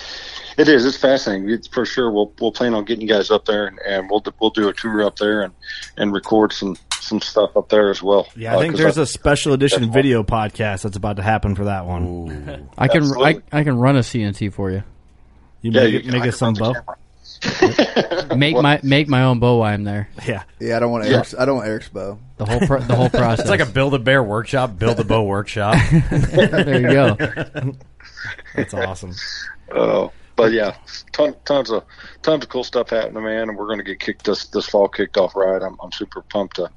it 0.56 0.68
is. 0.68 0.86
It's 0.86 0.96
fascinating. 0.96 1.50
It's 1.50 1.66
for 1.66 1.84
sure. 1.84 2.10
We'll 2.10 2.32
we'll 2.40 2.52
plan 2.52 2.74
on 2.74 2.84
getting 2.84 3.02
you 3.02 3.08
guys 3.08 3.30
up 3.30 3.44
there, 3.44 3.66
and, 3.66 3.78
and 3.80 4.10
we'll 4.10 4.22
we'll 4.40 4.50
do 4.50 4.68
a 4.68 4.72
tour 4.72 5.02
up 5.02 5.16
there 5.16 5.42
and 5.42 5.52
and 5.96 6.12
record 6.12 6.52
some 6.52 6.76
some 7.04 7.20
stuff 7.20 7.56
up 7.56 7.68
there 7.68 7.90
as 7.90 8.02
well. 8.02 8.26
Yeah, 8.36 8.52
I 8.52 8.56
Uh, 8.56 8.60
think 8.60 8.72
'cause 8.74 8.80
there's 8.80 8.98
a 8.98 9.06
special 9.06 9.52
edition 9.52 9.82
that's 9.82 9.94
video 9.94 10.22
podcast 10.22 10.82
that's 10.82 10.96
about 10.96 11.16
to 11.16 11.22
happen 11.22 11.54
for 11.54 11.64
that 11.64 11.86
one. 11.86 12.68
I 12.78 12.88
can 12.88 13.04
I, 13.22 13.36
I 13.52 13.62
can 13.64 13.76
run 13.78 13.96
a 13.96 14.00
CNC 14.00 14.52
for 14.52 14.70
you. 14.70 14.82
You 15.62 15.70
Yeah, 15.72 15.82
make, 15.82 15.92
you 15.92 15.98
it, 15.98 16.02
can- 16.02 16.12
make 16.12 16.22
I 16.22 16.28
us 16.28 16.36
some 16.36 16.54
run 16.54 16.54
bow. 16.54 16.68
the 16.72 16.74
camera. 16.80 16.96
Make 18.36 18.56
my 18.56 18.80
make 18.82 19.06
my 19.08 19.24
own 19.24 19.38
bow 19.38 19.58
while 19.58 19.72
I'm 19.74 19.84
there. 19.84 20.08
Yeah, 20.26 20.44
Yeah, 20.60 20.76
I 20.76 20.80
don't 20.80 20.90
want 20.92 21.04
Yeah. 21.06 21.14
Eric's. 21.16 21.34
I 21.38 21.44
don't 21.44 21.56
want 21.56 21.68
Eric's 21.68 21.88
bow. 21.90 22.18
The 22.38 22.46
whole 22.46 22.60
pro- 22.60 22.80
the 22.80 22.94
whole 22.96 23.10
process. 23.10 23.40
It's 23.40 23.50
like 23.50 23.60
a 23.60 23.66
build 23.66 23.92
a 23.94 23.98
bear 23.98 24.22
workshop, 24.22 24.78
build 24.78 24.98
a 24.98 25.04
bow 25.04 25.22
workshop. 25.24 25.76
there 26.10 26.80
you 26.80 26.88
go. 26.92 27.16
that's 28.56 28.72
awesome. 28.74 29.12
Uh, 29.70 30.08
but 30.36 30.52
yeah, 30.52 30.76
ton, 31.12 31.34
tons 31.44 31.70
of 31.70 31.84
tons 32.22 32.44
of 32.44 32.50
cool 32.50 32.64
stuff 32.64 32.90
happening, 32.90 33.24
man. 33.24 33.48
And 33.48 33.56
we're 33.58 33.66
going 33.66 33.78
to 33.78 33.84
get 33.84 34.00
kicked 34.00 34.24
this 34.24 34.48
this 34.48 34.68
fall 34.68 34.88
kicked 34.88 35.16
off 35.16 35.36
right. 35.36 35.62
I'm 35.62 35.76
I'm 35.82 35.92
super 35.92 36.22
pumped 36.22 36.56
to 36.56 36.70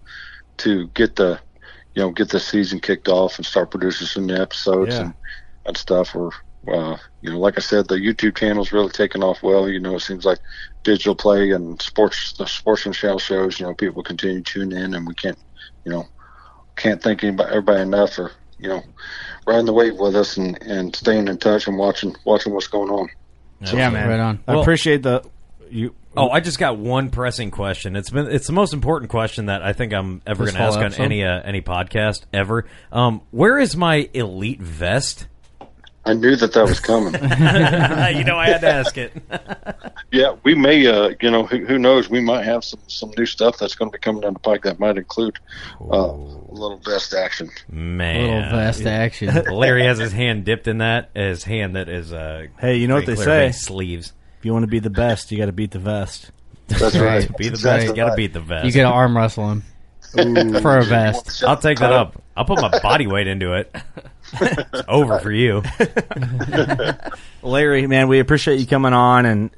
to 0.57 0.88
get 0.89 1.15
the 1.15 1.39
you 1.95 2.01
know 2.01 2.11
get 2.11 2.29
the 2.29 2.39
season 2.39 2.79
kicked 2.79 3.07
off 3.07 3.38
and 3.38 3.45
start 3.45 3.71
producing 3.71 4.07
some 4.07 4.25
new 4.25 4.35
episodes 4.35 4.95
Yeah. 4.95 5.01
and 5.05 5.13
and 5.65 5.77
stuff. 5.77 6.15
We're 6.15 6.31
uh, 6.67 6.97
you 7.21 7.29
know, 7.31 7.39
like 7.39 7.57
I 7.57 7.61
said, 7.61 7.88
the 7.88 7.95
YouTube 7.95 8.35
channel's 8.35 8.73
really 8.73 8.89
taken 8.89 9.23
off 9.23 9.41
well. 9.41 9.69
You 9.69 9.79
know, 9.79 9.95
it 9.95 10.01
seems 10.01 10.25
like 10.25 10.39
digital 10.84 11.15
play 11.15 11.51
and 11.51 11.81
sports 11.81 12.34
the 12.34 12.45
sports 12.45 12.85
and 12.85 12.95
shell 12.95 13.19
shows. 13.19 13.59
You 13.59 13.67
know, 13.67 13.73
people 13.73 14.03
continue 14.03 14.41
to 14.41 14.53
tune 14.53 14.73
in, 14.73 14.93
and 14.93 15.07
we 15.07 15.13
can't 15.13 15.38
you 15.85 15.91
know 15.91 16.05
can't 16.75 17.01
thank 17.01 17.23
anybody 17.23 17.49
everybody 17.49 17.81
enough 17.81 18.13
for 18.15 18.31
you 18.59 18.67
know 18.67 18.84
riding 19.45 19.65
the 19.65 19.73
wave 19.73 19.95
with 19.95 20.15
us 20.15 20.35
and 20.38 20.61
and 20.61 20.95
staying 20.95 21.27
in 21.27 21.38
touch 21.38 21.67
and 21.67 21.77
watching 21.77 22.15
watching 22.25 22.53
what's 22.53 22.67
going 22.67 22.89
on. 22.89 23.07
Yeah, 23.61 23.89
man. 23.89 24.07
Right 24.09 24.19
on. 24.19 24.39
I 24.47 24.53
Well- 24.53 24.61
appreciate 24.61 25.03
the 25.03 25.23
you. 25.69 25.93
Oh, 26.15 26.29
I 26.29 26.39
just 26.39 26.57
got 26.57 26.77
one 26.79 27.11
pressing 27.11 27.51
question. 27.51 27.95
It's 27.95 28.09
been 28.09 28.25
it's 28.27 28.47
the 28.47 28.53
most 28.53 28.73
important 28.73 29.11
question 29.11 29.47
that 29.47 29.61
I 29.61 29.73
think 29.73 29.93
I'm 29.93 30.21
ever 30.25 30.45
This 30.45 30.53
going 30.55 30.61
to 30.63 30.67
ask 30.67 30.77
on 30.79 30.85
episode? 30.85 31.03
any 31.03 31.23
uh, 31.23 31.41
any 31.43 31.61
podcast 31.61 32.23
ever. 32.34 32.65
Um, 32.91 33.21
where 33.29 33.59
is 33.59 33.75
my 33.77 34.09
elite 34.15 34.59
vest? 34.61 35.27
I 36.07 36.13
knew 36.13 36.35
that 36.38 36.53
that 36.53 36.65
was 36.67 36.79
coming. 36.79 37.13
you 38.17 38.23
know, 38.23 38.38
I 38.38 38.47
had 38.47 38.61
to 38.61 38.67
ask 38.71 38.97
it. 38.97 39.11
Yeah, 40.11 40.38
we 40.43 40.55
may, 40.55 40.88
uh, 40.88 41.13
you 41.21 41.29
know, 41.29 41.45
who, 41.45 41.65
who 41.65 41.77
knows? 41.77 42.09
We 42.09 42.21
might 42.21 42.43
have 42.45 42.63
some, 42.63 42.79
some 42.88 43.11
new 43.17 43.25
stuff 43.25 43.57
that's 43.57 43.75
going 43.75 43.91
to 43.91 43.97
be 43.97 43.99
coming 43.99 44.21
down 44.21 44.34
the 44.34 44.39
pike 44.39 44.63
that 44.63 44.79
might 44.79 44.97
include 44.97 45.38
uh, 45.81 45.85
a 45.95 46.13
little 46.53 46.77
vest 46.77 47.13
action. 47.13 47.49
Man, 47.69 48.15
a 48.15 48.35
Little 48.35 48.49
vest 48.51 48.85
action. 48.85 49.35
Larry 49.53 49.84
has 49.84 49.97
his 49.97 50.13
hand 50.13 50.45
dipped 50.45 50.67
in 50.67 50.77
that. 50.77 51.09
His 51.13 51.43
hand 51.43 51.75
that 51.75 51.89
is 51.89 52.13
uh, 52.13 52.47
Hey, 52.57 52.77
you 52.77 52.88
know 52.88 52.95
what 52.95 53.05
they 53.05 53.15
say? 53.15 53.51
sleeves. 53.51 54.13
If 54.39 54.45
you 54.45 54.53
want 54.53 54.63
to 54.63 54.67
be 54.67 54.79
the 54.79 54.89
best, 54.89 55.31
you 55.31 55.38
got 55.38 55.47
to 55.47 55.51
beat 55.51 55.71
the 55.71 55.79
vest. 55.79 56.31
That's 56.67 56.95
right. 56.97 57.27
Be 57.38 57.49
the 57.49 57.55
Exactly 57.55 57.88
best. 57.88 57.97
You 57.97 58.03
got 58.03 58.09
to 58.11 58.15
beat 58.15 58.34
the 58.34 58.39
vest. 58.39 58.65
You 58.65 58.71
get 58.71 58.84
to 58.84 58.89
arm 58.89 59.17
wrestle 59.17 59.51
him 59.51 59.63
for 60.61 60.77
a 60.77 60.84
vest. 60.85 61.43
I'll 61.43 61.57
take 61.57 61.79
that 61.79 61.91
up. 61.91 62.21
I'll 62.35 62.45
put 62.45 62.61
my 62.61 62.79
body 62.79 63.07
weight 63.07 63.27
into 63.27 63.53
it. 63.55 63.75
It's 64.33 64.83
over 64.87 65.19
for 65.19 65.31
you. 65.31 65.63
Larry, 67.41 67.87
man, 67.87 68.07
we 68.07 68.19
appreciate 68.19 68.59
you 68.59 68.67
coming 68.67 68.93
on 68.93 69.25
and 69.25 69.49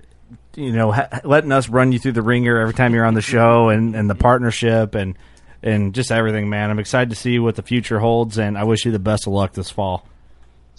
you 0.56 0.72
know 0.72 0.92
ha- 0.92 1.22
letting 1.24 1.52
us 1.52 1.70
run 1.70 1.92
you 1.92 2.00
through 2.00 2.14
the 2.14 2.22
ringer 2.22 2.60
every 2.60 2.74
time 2.74 2.94
you're 2.94 3.06
on 3.06 3.14
the 3.14 3.22
show 3.22 3.70
and, 3.70 3.96
and 3.96 4.10
the 4.10 4.16
partnership 4.16 4.96
and 4.96 5.18
and 5.62 5.94
just 5.94 6.12
everything, 6.12 6.50
man. 6.50 6.70
I'm 6.70 6.80
excited 6.80 7.10
to 7.10 7.16
see 7.16 7.40
what 7.40 7.56
the 7.56 7.62
future 7.62 8.00
holds, 8.00 8.38
and 8.38 8.58
I 8.58 8.64
wish 8.64 8.86
you 8.86 8.92
the 8.92 9.00
best 9.00 9.28
of 9.28 9.34
luck 9.34 9.54
this 9.54 9.70
fall. 9.70 10.06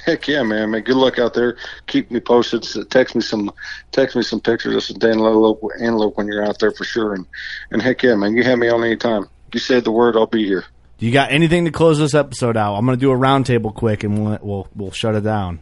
Heck 0.04 0.26
yeah, 0.28 0.42
man! 0.42 0.70
Man, 0.70 0.82
good 0.82 0.96
luck 0.96 1.18
out 1.18 1.34
there. 1.34 1.58
Keep 1.86 2.10
me 2.10 2.20
posted. 2.20 2.64
Text 2.90 3.14
me 3.14 3.20
some, 3.20 3.52
text 3.92 4.16
me 4.16 4.22
some 4.22 4.40
pictures 4.40 4.74
of 4.74 4.82
some 4.82 4.96
antelope, 4.96 5.62
antelope 5.78 6.16
when 6.16 6.26
you're 6.26 6.42
out 6.42 6.58
there 6.58 6.72
for 6.72 6.84
sure. 6.84 7.14
And 7.14 7.26
and 7.70 7.82
heck 7.82 8.02
yeah, 8.02 8.14
man! 8.14 8.34
You 8.34 8.42
have 8.44 8.58
me 8.58 8.68
on 8.68 8.82
any 8.82 8.96
time. 8.96 9.26
You 9.52 9.60
say 9.60 9.80
the 9.80 9.92
word, 9.92 10.16
I'll 10.16 10.26
be 10.26 10.46
here. 10.46 10.64
Do 11.00 11.06
you 11.06 11.12
got 11.12 11.32
anything 11.32 11.64
to 11.64 11.70
close 11.70 11.98
this 11.98 12.14
episode 12.14 12.58
out? 12.58 12.76
I'm 12.76 12.84
going 12.84 12.96
to 12.98 13.00
do 13.00 13.10
a 13.10 13.16
roundtable 13.16 13.74
quick, 13.74 14.04
and 14.04 14.22
we'll, 14.22 14.38
we'll 14.42 14.68
we'll 14.76 14.90
shut 14.92 15.14
it 15.14 15.22
down. 15.22 15.60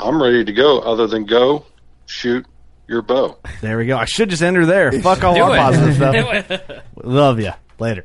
I'm 0.00 0.20
ready 0.20 0.42
to 0.44 0.52
go. 0.52 0.80
Other 0.80 1.06
than 1.06 1.26
go, 1.26 1.66
shoot 2.06 2.44
your 2.88 3.02
bow. 3.02 3.36
There 3.60 3.76
we 3.78 3.86
go. 3.86 3.96
I 3.98 4.06
should 4.06 4.30
just 4.30 4.42
enter 4.42 4.64
there. 4.66 4.90
Fuck 5.00 5.22
all 5.22 5.34
Do 5.36 5.42
our 5.42 5.54
it. 5.54 5.58
positive 5.58 5.94
stuff. 5.94 6.82
Love 7.04 7.38
you. 7.40 7.52
Later. 7.78 8.04